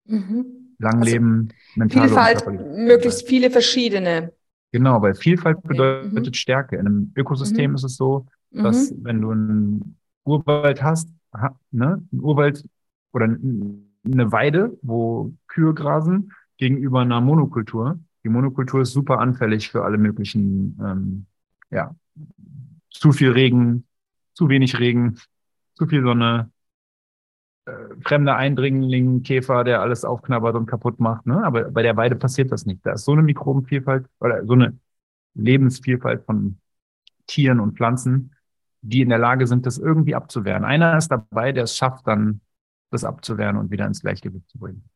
mhm. 0.04 0.65
Langleben, 0.78 1.48
also 1.48 1.78
mentale 1.78 2.08
Vielfalt, 2.08 2.46
möglichst 2.76 3.26
viele 3.26 3.50
verschiedene. 3.50 4.32
Genau, 4.72 5.00
weil 5.00 5.14
Vielfalt 5.14 5.62
bedeutet 5.62 6.26
mhm. 6.26 6.34
Stärke. 6.34 6.76
In 6.76 6.86
einem 6.86 7.12
Ökosystem 7.16 7.70
mhm. 7.70 7.76
ist 7.76 7.84
es 7.84 7.96
so, 7.96 8.26
dass 8.50 8.90
mhm. 8.90 9.04
wenn 9.04 9.20
du 9.20 9.30
einen 9.30 9.96
Urwald 10.24 10.82
hast, 10.82 11.08
ne, 11.70 12.02
ein 12.12 12.20
Urwald 12.20 12.64
oder 13.12 13.24
eine 13.26 14.32
Weide, 14.32 14.76
wo 14.82 15.32
Kühe 15.48 15.72
grasen, 15.74 16.32
gegenüber 16.58 17.00
einer 17.00 17.20
Monokultur. 17.20 17.98
Die 18.24 18.28
Monokultur 18.28 18.82
ist 18.82 18.92
super 18.92 19.18
anfällig 19.20 19.70
für 19.70 19.84
alle 19.84 19.98
möglichen, 19.98 20.78
ähm, 20.82 21.26
ja, 21.70 21.94
zu 22.90 23.12
viel 23.12 23.30
Regen, 23.30 23.86
zu 24.34 24.48
wenig 24.48 24.78
Regen, 24.78 25.18
zu 25.74 25.86
viel 25.86 26.02
Sonne, 26.02 26.50
äh, 27.66 27.72
fremder 28.00 28.36
Eindringling, 28.36 29.22
Käfer, 29.22 29.64
der 29.64 29.80
alles 29.80 30.04
aufknabbert 30.04 30.54
und 30.54 30.66
kaputt 30.66 31.00
macht. 31.00 31.26
Ne? 31.26 31.44
Aber 31.44 31.64
bei 31.64 31.82
der 31.82 31.96
Weide 31.96 32.16
passiert 32.16 32.52
das 32.52 32.64
nicht. 32.64 32.84
Da 32.86 32.92
ist 32.92 33.04
so 33.04 33.12
eine 33.12 33.22
Mikrobenvielfalt 33.22 34.06
oder 34.20 34.44
so 34.46 34.52
eine 34.52 34.78
Lebensvielfalt 35.34 36.24
von 36.24 36.58
Tieren 37.26 37.60
und 37.60 37.76
Pflanzen, 37.76 38.34
die 38.82 39.00
in 39.00 39.08
der 39.08 39.18
Lage 39.18 39.46
sind, 39.46 39.66
das 39.66 39.78
irgendwie 39.78 40.14
abzuwehren. 40.14 40.64
Einer 40.64 40.96
ist 40.96 41.08
dabei, 41.08 41.52
der 41.52 41.64
es 41.64 41.76
schafft, 41.76 42.06
dann 42.06 42.40
das 42.90 43.04
abzuwehren 43.04 43.56
und 43.56 43.70
wieder 43.70 43.84
ins 43.86 44.00
Gleichgewicht 44.00 44.48
zu 44.48 44.58
bringen. 44.58 44.88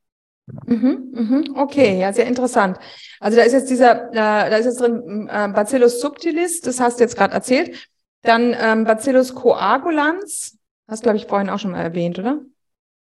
Genau. 0.46 0.62
Mhm, 0.66 1.10
mhm. 1.12 1.56
Okay, 1.56 1.98
ja, 1.98 2.12
sehr 2.12 2.26
interessant. 2.26 2.78
Also 3.18 3.36
da 3.36 3.42
ist 3.42 3.52
jetzt 3.52 3.70
dieser, 3.70 4.10
äh, 4.10 4.50
da 4.50 4.56
ist 4.56 4.66
jetzt 4.66 4.80
drin 4.80 5.28
äh, 5.28 5.48
Bacillus 5.48 6.00
subtilis, 6.00 6.60
das 6.60 6.80
hast 6.80 7.00
du 7.00 7.04
jetzt 7.04 7.16
gerade 7.16 7.34
erzählt. 7.34 7.88
Dann 8.22 8.54
ähm, 8.58 8.84
Bacillus 8.84 9.34
coagulans, 9.34 10.58
hast 10.88 11.02
glaube 11.02 11.16
ich 11.16 11.26
vorhin 11.26 11.50
auch 11.50 11.58
schon 11.58 11.72
mal 11.72 11.82
erwähnt, 11.82 12.18
oder? 12.18 12.40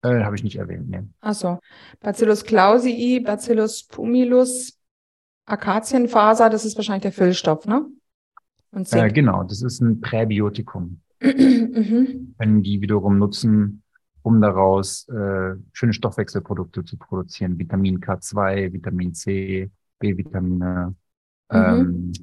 Äh, 0.08 0.24
Habe 0.24 0.36
ich 0.36 0.44
nicht 0.44 0.58
erwähnt, 0.58 0.90
nee. 0.90 1.04
Achso. 1.22 1.60
Bacillus 2.00 2.44
clausii, 2.44 3.20
Bacillus 3.20 3.84
pumilus, 3.84 4.80
Akazienfaser, 5.46 6.50
das 6.50 6.66
ist 6.66 6.76
wahrscheinlich 6.78 7.04
der 7.04 7.12
Füllstoff, 7.12 7.66
ne? 7.66 7.86
Und 8.72 8.92
Äh, 8.94 9.12
genau, 9.12 9.44
das 9.44 9.62
ist 9.62 9.82
ein 9.82 10.02
Präbiotikum. 10.02 11.02
mhm. 11.22 12.36
Können 12.38 12.64
die 12.64 12.82
wiederum 12.82 13.18
nutzen, 13.18 13.82
um 14.22 14.42
daraus 14.42 15.08
äh, 15.10 15.56
schöne 15.72 15.94
Stoffwechselprodukte 15.94 16.84
zu 16.84 16.98
produzieren. 16.98 17.58
Vitamin 17.58 18.00
K2, 18.00 18.74
Vitamin 18.74 19.14
C, 19.14 19.72
B-Vitamine, 20.00 20.96
mhm. 21.50 21.56
ähm, 21.56 22.14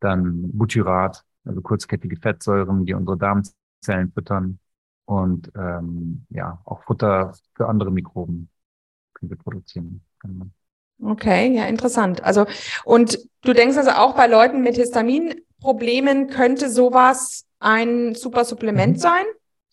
dann 0.00 0.50
Butyrat, 0.52 1.24
also 1.44 1.60
kurzkettige 1.62 2.16
Fettsäuren, 2.16 2.84
die 2.84 2.94
unsere 2.94 3.16
Darmzellen 3.16 4.12
füttern 4.12 4.58
und 5.08 5.50
ähm, 5.56 6.26
ja, 6.28 6.60
auch 6.66 6.82
Futter 6.82 7.32
für 7.56 7.66
andere 7.66 7.90
Mikroben 7.90 8.50
können 9.14 9.30
wir 9.30 9.38
produzieren. 9.38 10.02
Okay, 11.02 11.56
ja, 11.56 11.64
interessant. 11.64 12.22
Also, 12.22 12.44
und 12.84 13.18
du 13.42 13.54
denkst 13.54 13.78
also 13.78 13.92
auch 13.92 14.14
bei 14.14 14.26
Leuten 14.26 14.60
mit 14.60 14.76
Histaminproblemen 14.76 16.28
könnte 16.28 16.68
sowas 16.68 17.46
ein 17.58 18.14
super 18.16 18.44
Supplement 18.44 18.96
mhm. 18.96 19.00
sein? 19.00 19.24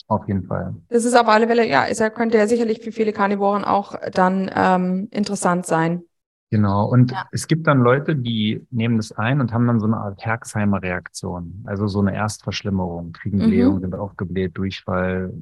Auf 0.08 0.26
jeden 0.30 0.46
Fall. 0.46 0.74
Das 0.88 1.04
ist 1.04 1.16
auf 1.16 1.28
alle 1.28 1.48
Fälle, 1.48 1.68
ja, 1.68 1.84
ist 1.84 2.00
ja, 2.00 2.10
könnte 2.10 2.38
ja 2.38 2.48
sicherlich 2.48 2.80
für 2.80 2.94
viele 2.94 3.12
Karnivoren 3.12 3.66
auch 3.66 3.96
dann 4.14 4.50
ähm, 4.56 5.10
interessant 5.12 5.66
sein. 5.66 6.04
Genau, 6.52 6.86
und 6.86 7.12
ja. 7.12 7.28
es 7.32 7.48
gibt 7.48 7.68
dann 7.68 7.80
Leute, 7.80 8.16
die 8.16 8.66
nehmen 8.70 8.98
das 8.98 9.12
ein 9.12 9.42
und 9.42 9.52
haben 9.52 9.68
dann 9.68 9.80
so 9.80 9.88
eine 9.88 9.98
Art 9.98 10.24
Herxheimer-Reaktion, 10.24 11.64
also 11.66 11.88
so 11.88 12.00
eine 12.00 12.14
Erstverschlimmerung, 12.14 13.14
kriegen 13.14 13.40
mhm. 13.40 13.48
Blähung, 13.48 13.80
sind 13.82 13.96
aufgebläht, 13.96 14.58
Durchfall, 14.58 15.34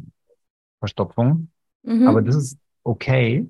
Verstopfung. 0.79 1.49
Mhm. 1.83 2.07
Aber 2.07 2.21
das 2.21 2.35
ist 2.35 2.57
okay. 2.83 3.47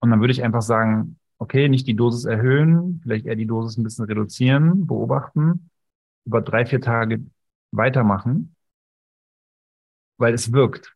Und 0.00 0.10
dann 0.10 0.20
würde 0.20 0.32
ich 0.32 0.42
einfach 0.42 0.62
sagen, 0.62 1.18
okay, 1.38 1.68
nicht 1.68 1.86
die 1.86 1.96
Dosis 1.96 2.26
erhöhen, 2.26 3.00
vielleicht 3.02 3.26
eher 3.26 3.36
die 3.36 3.46
Dosis 3.46 3.78
ein 3.78 3.82
bisschen 3.82 4.04
reduzieren, 4.04 4.86
beobachten, 4.86 5.70
über 6.26 6.42
drei, 6.42 6.66
vier 6.66 6.82
Tage 6.82 7.24
weitermachen 7.72 8.54
weil 10.20 10.34
es 10.34 10.52
wirkt. 10.52 10.94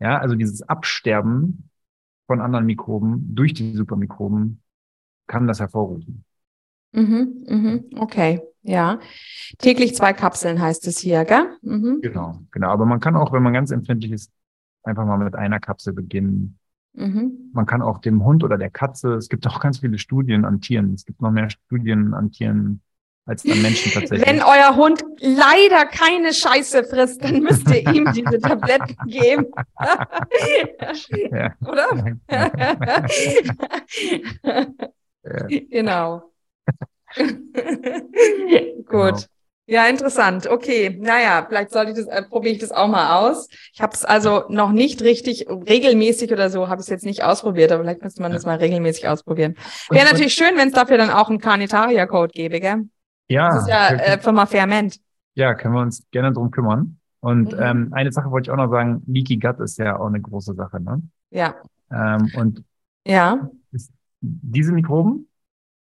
Ja, 0.00 0.18
also 0.18 0.34
dieses 0.34 0.62
Absterben 0.62 1.70
von 2.26 2.40
anderen 2.40 2.66
Mikroben 2.66 3.34
durch 3.34 3.54
die 3.54 3.76
Supermikroben 3.76 4.62
kann 5.26 5.46
das 5.46 5.60
hervorrufen. 5.60 6.24
Mhm, 6.92 7.44
mhm, 7.48 7.84
okay, 7.98 8.42
ja. 8.62 9.00
Täglich 9.58 9.96
zwei 9.96 10.12
Kapseln 10.12 10.60
heißt 10.60 10.86
es 10.86 10.98
hier, 10.98 11.24
gell? 11.24 11.56
Mhm. 11.62 12.00
Genau, 12.02 12.38
genau. 12.52 12.68
Aber 12.68 12.86
man 12.86 13.00
kann 13.00 13.16
auch, 13.16 13.32
wenn 13.32 13.42
man 13.42 13.52
ganz 13.52 13.72
empfindlich 13.72 14.12
ist, 14.12 14.30
einfach 14.84 15.04
mal 15.04 15.18
mit 15.18 15.34
einer 15.34 15.58
Kapsel 15.58 15.92
beginnen. 15.92 16.58
Mhm. 16.92 17.50
Man 17.52 17.66
kann 17.66 17.82
auch 17.82 17.98
dem 17.98 18.24
Hund 18.24 18.44
oder 18.44 18.58
der 18.58 18.70
Katze, 18.70 19.14
es 19.14 19.28
gibt 19.28 19.44
auch 19.46 19.60
ganz 19.60 19.78
viele 19.78 19.98
Studien 19.98 20.44
an 20.44 20.60
Tieren. 20.60 20.94
Es 20.94 21.04
gibt 21.04 21.20
noch 21.20 21.32
mehr 21.32 21.50
Studien 21.50 22.14
an 22.14 22.30
Tieren, 22.30 22.80
als 23.26 23.42
dann 23.42 23.60
Menschen 23.60 23.90
tatsächlich. 23.90 24.28
Wenn 24.28 24.42
euer 24.42 24.76
Hund 24.76 25.02
leider 25.18 25.86
keine 25.86 26.32
Scheiße 26.32 26.84
frisst, 26.84 27.24
dann 27.24 27.42
müsst 27.42 27.68
ihr 27.70 27.92
ihm 27.92 28.12
diese 28.12 28.38
Tabletten 28.38 28.96
geben. 29.08 29.46
Oder? 31.66 32.16
ja. 35.24 35.46
Genau. 35.70 36.30
Gut. 37.16 38.86
Genau. 38.86 39.18
Ja, 39.66 39.86
interessant. 39.86 40.46
Okay, 40.46 40.98
naja, 41.00 41.46
vielleicht 41.48 41.70
sollte 41.70 41.92
ich 41.92 41.96
das, 41.96 42.06
äh, 42.06 42.22
probiere 42.22 42.52
ich 42.52 42.60
das 42.60 42.70
auch 42.70 42.86
mal 42.86 43.18
aus. 43.18 43.48
Ich 43.72 43.80
habe 43.80 43.94
es 43.94 44.04
also 44.04 44.44
noch 44.50 44.72
nicht 44.72 45.00
richtig 45.00 45.46
regelmäßig 45.48 46.30
oder 46.32 46.50
so, 46.50 46.68
habe 46.68 46.80
ich 46.80 46.86
es 46.86 46.90
jetzt 46.90 47.06
nicht 47.06 47.22
ausprobiert, 47.24 47.72
aber 47.72 47.82
vielleicht 47.82 48.02
müsste 48.02 48.20
man 48.20 48.30
ja. 48.32 48.36
das 48.36 48.44
mal 48.44 48.56
regelmäßig 48.56 49.08
ausprobieren. 49.08 49.54
Wäre 49.88 50.04
natürlich 50.04 50.34
schön, 50.34 50.56
wenn 50.56 50.68
es 50.68 50.74
dafür 50.74 50.98
dann 50.98 51.08
auch 51.08 51.30
einen 51.30 51.40
Carnitaria-Code 51.40 52.32
gäbe, 52.34 52.60
gell? 52.60 52.88
Ja. 53.28 53.48
Das 53.48 53.62
ist 53.62 53.68
ja 53.68 53.88
äh, 53.88 54.18
Firma 54.18 54.44
Ferment. 54.44 55.00
Ja, 55.34 55.54
können 55.54 55.72
wir 55.72 55.80
uns 55.80 56.04
gerne 56.10 56.32
drum 56.32 56.50
kümmern. 56.50 56.98
Und 57.20 57.52
mhm. 57.52 57.62
ähm, 57.62 57.88
eine 57.92 58.12
Sache 58.12 58.30
wollte 58.30 58.48
ich 58.48 58.50
auch 58.50 58.58
noch 58.58 58.70
sagen, 58.70 59.02
Leaky 59.06 59.38
Gut 59.38 59.60
ist 59.60 59.78
ja 59.78 59.98
auch 59.98 60.08
eine 60.08 60.20
große 60.20 60.52
Sache, 60.52 60.78
ne? 60.78 61.00
Ja. 61.30 61.54
Ähm, 61.90 62.30
und 62.36 62.64
ja. 63.06 63.48
Diese 64.42 64.72
Mikroben 64.72 65.28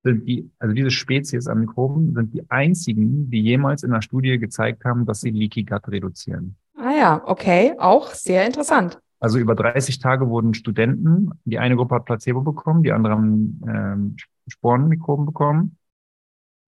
sind 0.03 0.27
die, 0.27 0.49
also 0.59 0.73
diese 0.73 0.91
Spezies 0.91 1.47
an 1.47 1.59
Mikroben 1.59 2.13
sind 2.13 2.33
die 2.33 2.49
einzigen, 2.49 3.29
die 3.29 3.41
jemals 3.41 3.83
in 3.83 3.91
einer 3.91 4.01
Studie 4.01 4.37
gezeigt 4.37 4.83
haben, 4.85 5.05
dass 5.05 5.21
sie 5.21 5.29
Leaky 5.29 5.63
Gut 5.63 5.87
reduzieren. 5.87 6.55
Ah 6.75 6.91
ja, 6.91 7.21
okay, 7.25 7.73
auch 7.77 8.09
sehr 8.09 8.45
interessant. 8.45 8.99
Also 9.19 9.39
über 9.39 9.55
30 9.55 9.99
Tage 9.99 10.27
wurden 10.27 10.53
Studenten, 10.53 11.31
die 11.45 11.57
eine 11.59 11.77
Gruppe 11.77 11.95
hat 11.95 12.05
Placebo 12.05 12.41
bekommen, 12.41 12.83
die 12.83 12.91
andere 12.91 13.13
haben 13.13 13.61
ähm, 13.65 14.15
Sporenmikroben 14.47 15.25
bekommen 15.25 15.77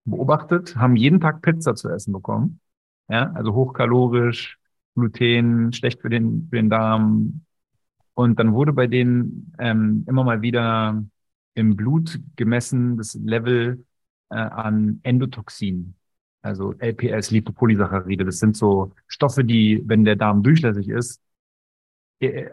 beobachtet, 0.06 0.76
haben 0.76 0.96
jeden 0.96 1.20
Tag 1.20 1.42
Pizza 1.42 1.74
zu 1.74 1.90
essen 1.90 2.12
bekommen. 2.12 2.60
Ja, 3.08 3.32
also 3.32 3.54
hochkalorisch, 3.54 4.58
Gluten, 4.94 5.72
schlecht 5.72 6.00
für 6.00 6.08
den, 6.08 6.48
für 6.48 6.56
den 6.56 6.70
Darm. 6.70 7.42
Und 8.14 8.38
dann 8.38 8.54
wurde 8.54 8.72
bei 8.72 8.86
denen 8.86 9.52
ähm, 9.58 10.04
immer 10.08 10.24
mal 10.24 10.40
wieder 10.40 11.04
im 11.56 11.74
Blut 11.74 12.20
gemessen, 12.36 12.96
das 12.96 13.14
Level 13.14 13.84
äh, 14.30 14.36
an 14.36 15.00
Endotoxin, 15.02 15.94
also 16.42 16.74
LPS, 16.78 17.30
Lipopolysaccharide. 17.32 18.24
Das 18.24 18.38
sind 18.38 18.56
so 18.56 18.92
Stoffe, 19.08 19.42
die, 19.42 19.82
wenn 19.86 20.04
der 20.04 20.16
Darm 20.16 20.42
durchlässig 20.42 20.88
ist, 20.88 21.20
äh, 22.20 22.50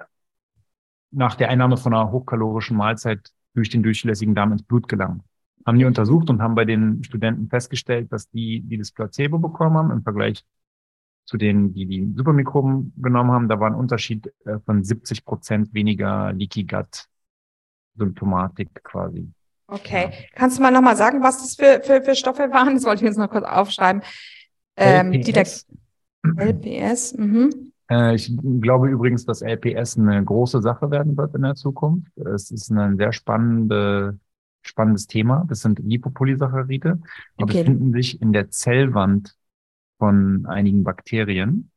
nach 1.12 1.36
der 1.36 1.50
Einnahme 1.50 1.78
von 1.78 1.94
einer 1.94 2.12
hochkalorischen 2.12 2.78
Mahlzeit 2.78 3.32
durch 3.54 3.70
den 3.70 3.84
durchlässigen 3.84 4.36
Darm 4.36 4.54
ins 4.54 4.64
Blut 4.64 4.88
gelangen. 4.88 5.22
Haben 5.66 5.78
die 5.78 5.86
untersucht 5.86 6.30
und 6.30 6.42
haben 6.42 6.56
bei 6.56 6.66
den 6.66 7.04
Studenten 7.04 7.50
festgestellt, 7.50 8.12
dass 8.12 8.30
die, 8.30 8.62
die 8.62 8.78
das 8.78 8.92
Placebo 8.92 9.38
bekommen 9.38 9.78
haben, 9.78 9.92
im 9.92 10.04
Vergleich 10.04 10.44
zu 11.26 11.38
denen, 11.38 11.74
die 11.74 11.86
die 11.86 12.14
Supermikroben 12.16 12.94
genommen 12.98 13.32
haben, 13.32 13.48
da 13.50 13.60
war 13.60 13.70
ein 13.70 13.76
Unterschied 13.76 14.34
äh, 14.46 14.60
von 14.66 14.84
70 14.84 15.26
Prozent 15.26 15.74
weniger 15.74 16.34
Leaky 16.34 16.64
Gut 16.64 17.08
Symptomatik 17.96 18.84
quasi. 18.84 19.28
Okay. 19.68 20.10
Ja. 20.12 20.28
Kannst 20.36 20.58
du 20.58 20.62
mal 20.62 20.72
nochmal 20.72 20.96
sagen, 20.96 21.24
was 21.24 21.40
das 21.40 21.56
für, 21.56 21.82
für, 21.84 22.02
für 22.02 22.16
Stoffe 22.16 22.52
waren? 22.52 22.76
Das 22.76 22.86
wollte 22.86 23.04
ich 23.04 23.08
jetzt 23.08 23.18
noch 23.18 23.30
kurz 23.30 23.46
aufschreiben. 23.46 24.02
Ähm, 24.76 25.14
LPS. 25.14 25.68
LPS. 26.38 27.18
Mhm. 27.18 27.72
Äh, 27.90 28.16
ich 28.16 28.32
glaube 28.62 28.90
übrigens, 28.90 29.26
dass 29.26 29.42
LPS 29.42 29.98
eine 29.98 30.24
große 30.24 30.62
Sache 30.62 30.92
werden 30.92 31.18
wird 31.18 31.36
in 31.36 31.42
der 31.42 31.56
Zukunft. 31.56 32.12
Es 32.18 32.52
ist 32.52 32.70
ein 32.72 32.98
sehr 32.98 33.14
spannende, 33.14 34.20
spannendes 34.62 35.08
Thema. 35.08 35.46
Das 35.48 35.62
sind 35.62 35.80
Lipopolysaccharide. 35.80 37.00
Die 37.40 37.44
okay. 37.44 37.60
befinden 37.60 37.94
sich 37.94 38.22
in 38.22 38.34
der 38.34 38.50
Zellwand 38.50 39.36
von 39.98 40.46
einigen 40.46 40.84
Bakterien. 40.84 41.70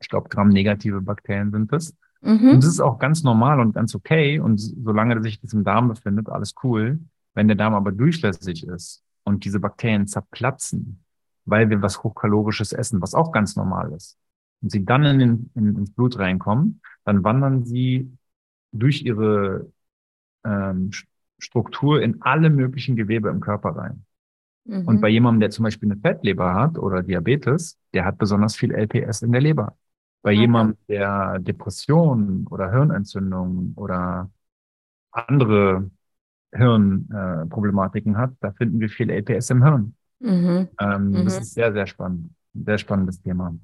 Ich 0.00 0.08
glaube, 0.08 0.28
gramnegative 0.28 1.00
Bakterien 1.00 1.50
sind 1.52 1.72
es. 1.72 1.94
Mhm. 2.20 2.50
Und 2.50 2.56
das 2.64 2.70
ist 2.70 2.80
auch 2.80 2.98
ganz 2.98 3.22
normal 3.22 3.60
und 3.60 3.74
ganz 3.74 3.94
okay. 3.94 4.40
Und 4.40 4.58
solange 4.58 5.22
sich 5.22 5.40
das 5.40 5.52
im 5.52 5.64
Darm 5.64 5.88
befindet, 5.88 6.28
alles 6.28 6.54
cool. 6.62 7.00
Wenn 7.34 7.48
der 7.48 7.56
Darm 7.56 7.74
aber 7.74 7.92
durchlässig 7.92 8.66
ist 8.66 9.02
und 9.24 9.44
diese 9.44 9.60
Bakterien 9.60 10.06
zerplatzen, 10.06 11.04
weil 11.44 11.70
wir 11.70 11.82
was 11.82 12.02
Hochkalorisches 12.02 12.72
essen, 12.72 13.00
was 13.02 13.14
auch 13.14 13.32
ganz 13.32 13.56
normal 13.56 13.92
ist, 13.92 14.18
und 14.62 14.70
sie 14.70 14.84
dann 14.84 15.04
in 15.04 15.18
den, 15.18 15.50
in, 15.54 15.76
ins 15.76 15.92
Blut 15.92 16.18
reinkommen, 16.18 16.80
dann 17.04 17.22
wandern 17.24 17.64
sie 17.64 18.10
durch 18.72 19.02
ihre 19.02 19.70
ähm, 20.44 20.90
Struktur 21.38 22.02
in 22.02 22.22
alle 22.22 22.50
möglichen 22.50 22.96
Gewebe 22.96 23.28
im 23.28 23.40
Körper 23.40 23.70
rein. 23.70 24.04
Mhm. 24.64 24.88
Und 24.88 25.00
bei 25.00 25.08
jemandem, 25.08 25.40
der 25.40 25.50
zum 25.50 25.64
Beispiel 25.64 25.90
eine 25.90 26.00
Fettleber 26.00 26.54
hat 26.54 26.78
oder 26.78 27.02
Diabetes, 27.02 27.78
der 27.94 28.04
hat 28.04 28.18
besonders 28.18 28.56
viel 28.56 28.72
LPS 28.72 29.22
in 29.22 29.32
der 29.32 29.40
Leber. 29.40 29.76
Bei 30.26 30.32
okay. 30.32 30.40
jemandem, 30.40 30.76
der 30.88 31.38
Depression 31.38 32.48
oder 32.50 32.72
Hirnentzündung 32.72 33.74
oder 33.76 34.28
andere 35.12 35.88
Hirnproblematiken 36.52 38.14
äh, 38.14 38.18
hat, 38.18 38.32
da 38.40 38.50
finden 38.50 38.80
wir 38.80 38.88
viel 38.88 39.08
LPS 39.08 39.50
im 39.50 39.62
Hirn. 39.62 39.94
Mhm. 40.18 40.68
Ähm, 40.80 41.10
mhm. 41.10 41.24
Das 41.26 41.38
ist 41.38 41.54
sehr, 41.54 41.72
sehr 41.72 41.86
spannend. 41.86 42.32
Sehr 42.54 42.78
spannendes 42.78 43.22
Thema. 43.22 43.56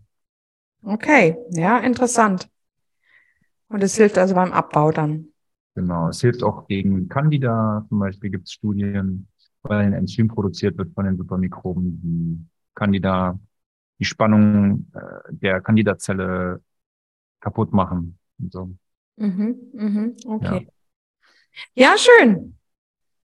Okay, 0.84 1.36
ja, 1.50 1.78
interessant. 1.78 2.48
Und 3.66 3.82
es 3.82 3.96
hilft 3.96 4.16
also 4.16 4.36
beim 4.36 4.52
Abbau 4.52 4.92
dann. 4.92 5.30
Genau, 5.74 6.10
es 6.10 6.20
hilft 6.20 6.44
auch 6.44 6.68
gegen 6.68 7.08
Candida. 7.08 7.84
Zum 7.88 7.98
Beispiel 7.98 8.30
gibt 8.30 8.46
es 8.46 8.52
Studien, 8.52 9.26
weil 9.62 9.80
ein 9.80 9.94
Enzym 9.94 10.28
produziert 10.28 10.78
wird 10.78 10.94
von 10.94 11.06
den 11.06 11.16
Supermikroben, 11.16 12.00
die 12.04 12.46
Candida, 12.76 13.36
die 14.02 14.06
Spannung 14.06 14.90
äh, 14.94 15.00
der 15.30 15.60
Candida-Zelle 15.60 16.60
kaputt 17.38 17.72
machen 17.72 18.18
und 18.40 18.52
so. 18.52 18.70
Mhm, 19.14 19.56
mhm, 19.72 20.16
okay. 20.26 20.68
Ja. 21.74 21.92
ja, 21.92 21.94
schön. 21.96 22.56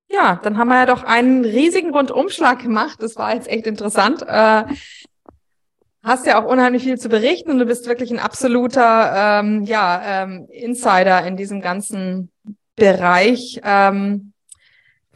Ja, 0.09 0.37
dann 0.37 0.57
haben 0.57 0.69
wir 0.69 0.77
ja 0.77 0.87
doch 0.87 1.03
einen 1.03 1.45
riesigen 1.45 1.91
Rundumschlag 1.91 2.61
gemacht. 2.61 3.03
Das 3.03 3.17
war 3.17 3.35
jetzt 3.35 3.49
echt 3.49 3.67
interessant. 3.67 4.23
Äh, 4.23 4.67
hast 6.05 6.27
ja 6.27 6.41
auch 6.41 6.49
unheimlich 6.49 6.85
viel 6.85 6.97
zu 6.97 7.09
berichten 7.09 7.51
und 7.51 7.59
du 7.59 7.67
bist 7.67 7.89
wirklich 7.89 8.13
ein 8.13 8.21
absoluter 8.21 9.41
ähm, 9.41 9.65
ja, 9.65 10.23
ähm, 10.23 10.47
Insider 10.49 11.27
in 11.27 11.37
diesem 11.37 11.61
ganzen 11.61 12.31
Bereich 12.77 13.61
ähm, 13.65 14.33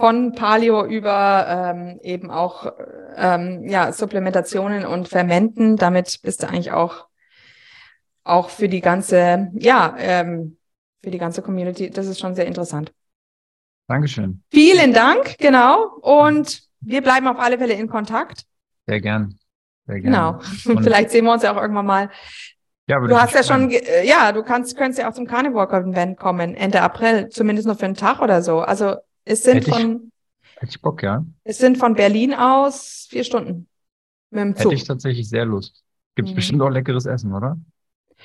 von 0.03 0.33
Paleo 0.33 0.85
über 0.85 1.47
ähm, 1.49 2.01
eben 2.03 2.33
auch 2.33 2.73
ähm, 3.15 3.69
ja, 3.69 3.93
Supplementationen 3.93 4.85
und 4.85 5.07
Fermenten. 5.07 5.77
Damit 5.77 6.19
bist 6.24 6.43
du 6.43 6.49
eigentlich 6.49 6.73
auch, 6.73 7.07
auch 8.24 8.51
für 8.51 8.69
die 8.69 8.81
ganze, 8.81 9.53
ja, 9.55 9.95
ähm, 9.99 10.57
für 11.05 11.12
die 11.12 11.19
ganze 11.19 11.41
Community. 11.41 11.89
Das 11.89 12.09
ist 12.09 12.19
schon 12.19 12.35
sehr 12.35 12.47
interessant. 12.47 12.93
Dankeschön. 13.87 14.43
Vielen 14.51 14.93
Dank, 14.93 15.39
genau. 15.39 15.85
Und 16.01 16.65
wir 16.81 17.01
bleiben 17.01 17.29
auf 17.29 17.39
alle 17.39 17.59
Fälle 17.59 17.74
in 17.74 17.87
Kontakt. 17.87 18.43
Sehr 18.89 19.01
gern. 19.01 19.39
Sehr 19.87 20.01
gerne. 20.01 20.16
Genau. 20.16 20.41
Und 20.69 20.83
Vielleicht 20.83 21.11
sehen 21.11 21.27
wir 21.27 21.33
uns 21.33 21.45
ja 21.45 21.53
auch 21.57 21.62
irgendwann 21.62 21.87
mal. 21.87 22.11
Ja, 22.89 22.99
du 22.99 23.20
hast 23.20 23.37
ja 23.37 23.45
schon, 23.45 23.70
äh, 23.70 24.05
ja, 24.05 24.33
du 24.33 24.43
kannst, 24.43 24.77
könntest 24.77 24.99
ja 24.99 25.09
auch 25.09 25.15
zum 25.15 25.29
Carnivore 25.29 25.69
Event 25.73 26.19
kommen, 26.19 26.57
Ende 26.57 26.83
April, 26.83 27.29
zumindest 27.29 27.69
nur 27.69 27.77
für 27.77 27.85
einen 27.85 27.95
Tag 27.95 28.20
oder 28.20 28.43
so. 28.43 28.62
Also 28.62 28.97
es 29.24 29.43
sind 29.43 29.57
hätte 29.57 29.70
von, 29.70 30.12
ich, 30.43 30.57
hätte 30.57 30.70
ich 30.70 30.82
Bock, 30.82 31.03
ja. 31.03 31.24
Es 31.44 31.59
sind 31.59 31.78
von 31.78 31.94
Berlin 31.94 32.35
aus 32.35 33.07
vier 33.11 33.24
Stunden 33.24 33.69
mit 34.31 34.40
dem 34.40 34.57
Zug. 34.57 34.65
Hätte 34.66 34.74
ich 34.74 34.85
tatsächlich 34.85 35.28
sehr 35.28 35.44
Lust. 35.44 35.82
Gibt 36.15 36.28
es 36.28 36.32
mhm. 36.32 36.36
bestimmt 36.36 36.62
auch 36.62 36.70
leckeres 36.70 37.07
Essen, 37.07 37.32
oder? 37.32 37.59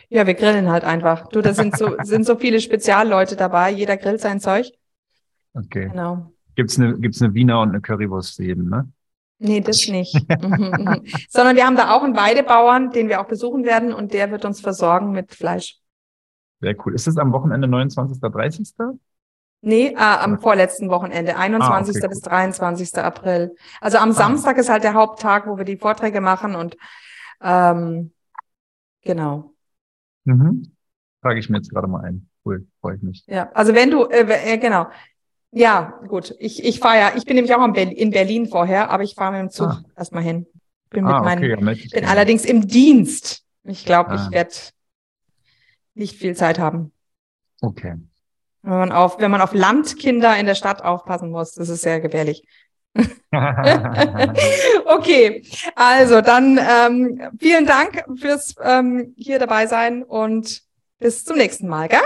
Ja, 0.10 0.28
wir 0.28 0.34
grillen 0.34 0.70
halt 0.70 0.84
einfach. 0.84 1.28
Du, 1.28 1.42
da 1.42 1.54
sind 1.54 1.78
so, 1.78 1.96
sind 2.04 2.26
so 2.26 2.36
viele 2.36 2.60
Spezialleute 2.60 3.36
dabei. 3.36 3.72
Jeder 3.72 3.98
grillt 3.98 4.22
sein 4.22 4.40
Zeug. 4.40 4.72
Okay. 5.54 5.90
Genau. 5.90 6.32
Gibt's 6.56 6.80
eine, 6.80 6.98
gibt's 7.00 7.22
eine 7.22 7.34
Wiener 7.34 7.62
und 7.62 7.70
eine 7.70 7.82
Currywurst 7.82 8.36
für 8.36 8.44
jeden, 8.44 8.70
ne? 8.70 8.92
Nee, 9.40 9.62
das 9.62 9.88
nicht. 9.88 10.16
Mhm, 10.42 10.50
mhm. 10.50 11.04
Sondern 11.30 11.56
wir 11.56 11.66
haben 11.66 11.76
da 11.76 11.96
auch 11.96 12.02
einen 12.02 12.16
Weidebauern, 12.16 12.92
den 12.92 13.08
wir 13.08 13.22
auch 13.22 13.28
besuchen 13.28 13.66
werden 13.66 13.94
und 13.94 14.14
der 14.14 14.32
wird 14.32 14.46
uns 14.46 14.62
versorgen 14.62 15.12
mit 15.12 15.34
Fleisch. 15.36 15.80
Sehr 16.60 16.76
cool. 16.84 16.96
Ist 16.96 17.08
es 17.08 17.18
am 17.18 17.32
Wochenende 17.34 17.68
29. 17.68 18.20
30.? 18.20 18.74
Nee, 19.62 19.88
äh, 19.88 19.96
am 19.96 20.40
vorletzten 20.40 20.90
Wochenende, 20.90 21.36
21. 21.36 21.96
Ah, 21.96 22.00
okay, 22.00 22.08
bis 22.08 22.22
23. 22.22 22.98
April. 22.98 23.56
Also 23.82 23.98
am 23.98 24.12
ah. 24.12 24.14
Samstag 24.14 24.58
ist 24.58 24.70
halt 24.70 24.84
der 24.84 24.94
Haupttag, 24.94 25.48
wo 25.48 25.58
wir 25.58 25.66
die 25.66 25.78
Vorträge 25.78 26.22
machen 26.22 26.56
und 26.56 26.78
ähm, 27.42 28.14
genau. 29.04 29.54
Mhm. 30.26 30.74
Trage 31.22 31.40
ich 31.40 31.50
mir 31.50 31.58
jetzt 31.58 31.72
gerade 31.72 31.88
mal 31.88 32.04
ein. 32.04 32.30
Cool, 32.46 32.68
freue 32.82 32.96
ich 32.96 33.02
mich. 33.02 33.24
Ja, 33.28 33.52
also 33.54 33.74
wenn 33.74 33.90
du, 33.92 34.06
äh, 34.06 34.54
äh, 34.54 34.58
genau, 34.58 34.88
ja, 35.52 36.00
gut. 36.08 36.36
Ich, 36.40 36.64
ich 36.64 36.80
fahre 36.80 36.98
ja, 36.98 37.12
ich 37.16 37.26
bin 37.26 37.36
nämlich 37.36 37.54
auch 37.56 37.66
in 37.66 38.12
Berlin 38.12 38.48
vorher, 38.48 38.92
aber 38.92 39.04
ich 39.04 39.16
fahre 39.16 39.32
mit 39.32 39.42
dem 39.42 39.50
Zug 39.50 39.70
ah. 39.70 39.84
erstmal 39.96 40.24
hin. 40.24 40.46
Bin 40.90 41.06
ah, 41.06 41.16
mit 41.16 41.24
meinen, 41.26 41.68
okay, 41.68 41.90
bin 41.92 42.06
allerdings 42.06 42.46
im 42.46 42.68
Dienst. 42.68 43.44
Ich 43.64 43.86
glaube, 43.86 44.12
ah. 44.12 44.16
ich 44.16 44.32
werde 44.32 44.54
nicht 45.96 46.18
viel 46.18 46.36
Zeit 46.36 46.60
haben. 46.60 46.92
Okay. 47.62 47.96
Wenn 48.68 48.80
man 48.80 48.92
auf, 48.92 49.18
wenn 49.20 49.32
man 49.32 49.40
auf 49.40 49.54
Landkinder 49.54 50.38
in 50.38 50.46
der 50.46 50.56
Stadt 50.56 50.84
aufpassen 50.84 51.32
muss, 51.32 51.54
das 51.54 51.70
ist 51.70 51.84
sehr 51.84 52.02
gefährlich. 52.02 52.46
okay, 54.86 55.42
also 55.74 56.20
dann 56.20 56.60
ähm, 56.60 57.22
vielen 57.40 57.66
Dank 57.66 58.04
fürs 58.20 58.56
ähm, 58.62 59.14
hier 59.16 59.40
dabei 59.40 59.68
sein 59.68 60.04
und 60.04 60.64
bis 61.00 61.24
zum 61.24 61.38
nächsten 61.38 61.70
Mal, 61.70 61.88
gell? 61.88 62.02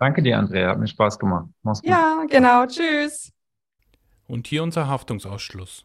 Danke 0.00 0.20
dir, 0.20 0.36
Andrea. 0.36 0.70
Hat 0.70 0.80
mir 0.80 0.88
Spaß 0.88 1.16
gemacht. 1.16 1.46
Mach's 1.62 1.80
gut. 1.80 1.90
Ja, 1.90 2.24
genau. 2.28 2.66
Tschüss. 2.66 3.30
Und 4.26 4.48
hier 4.48 4.64
unser 4.64 4.88
Haftungsausschluss. 4.88 5.84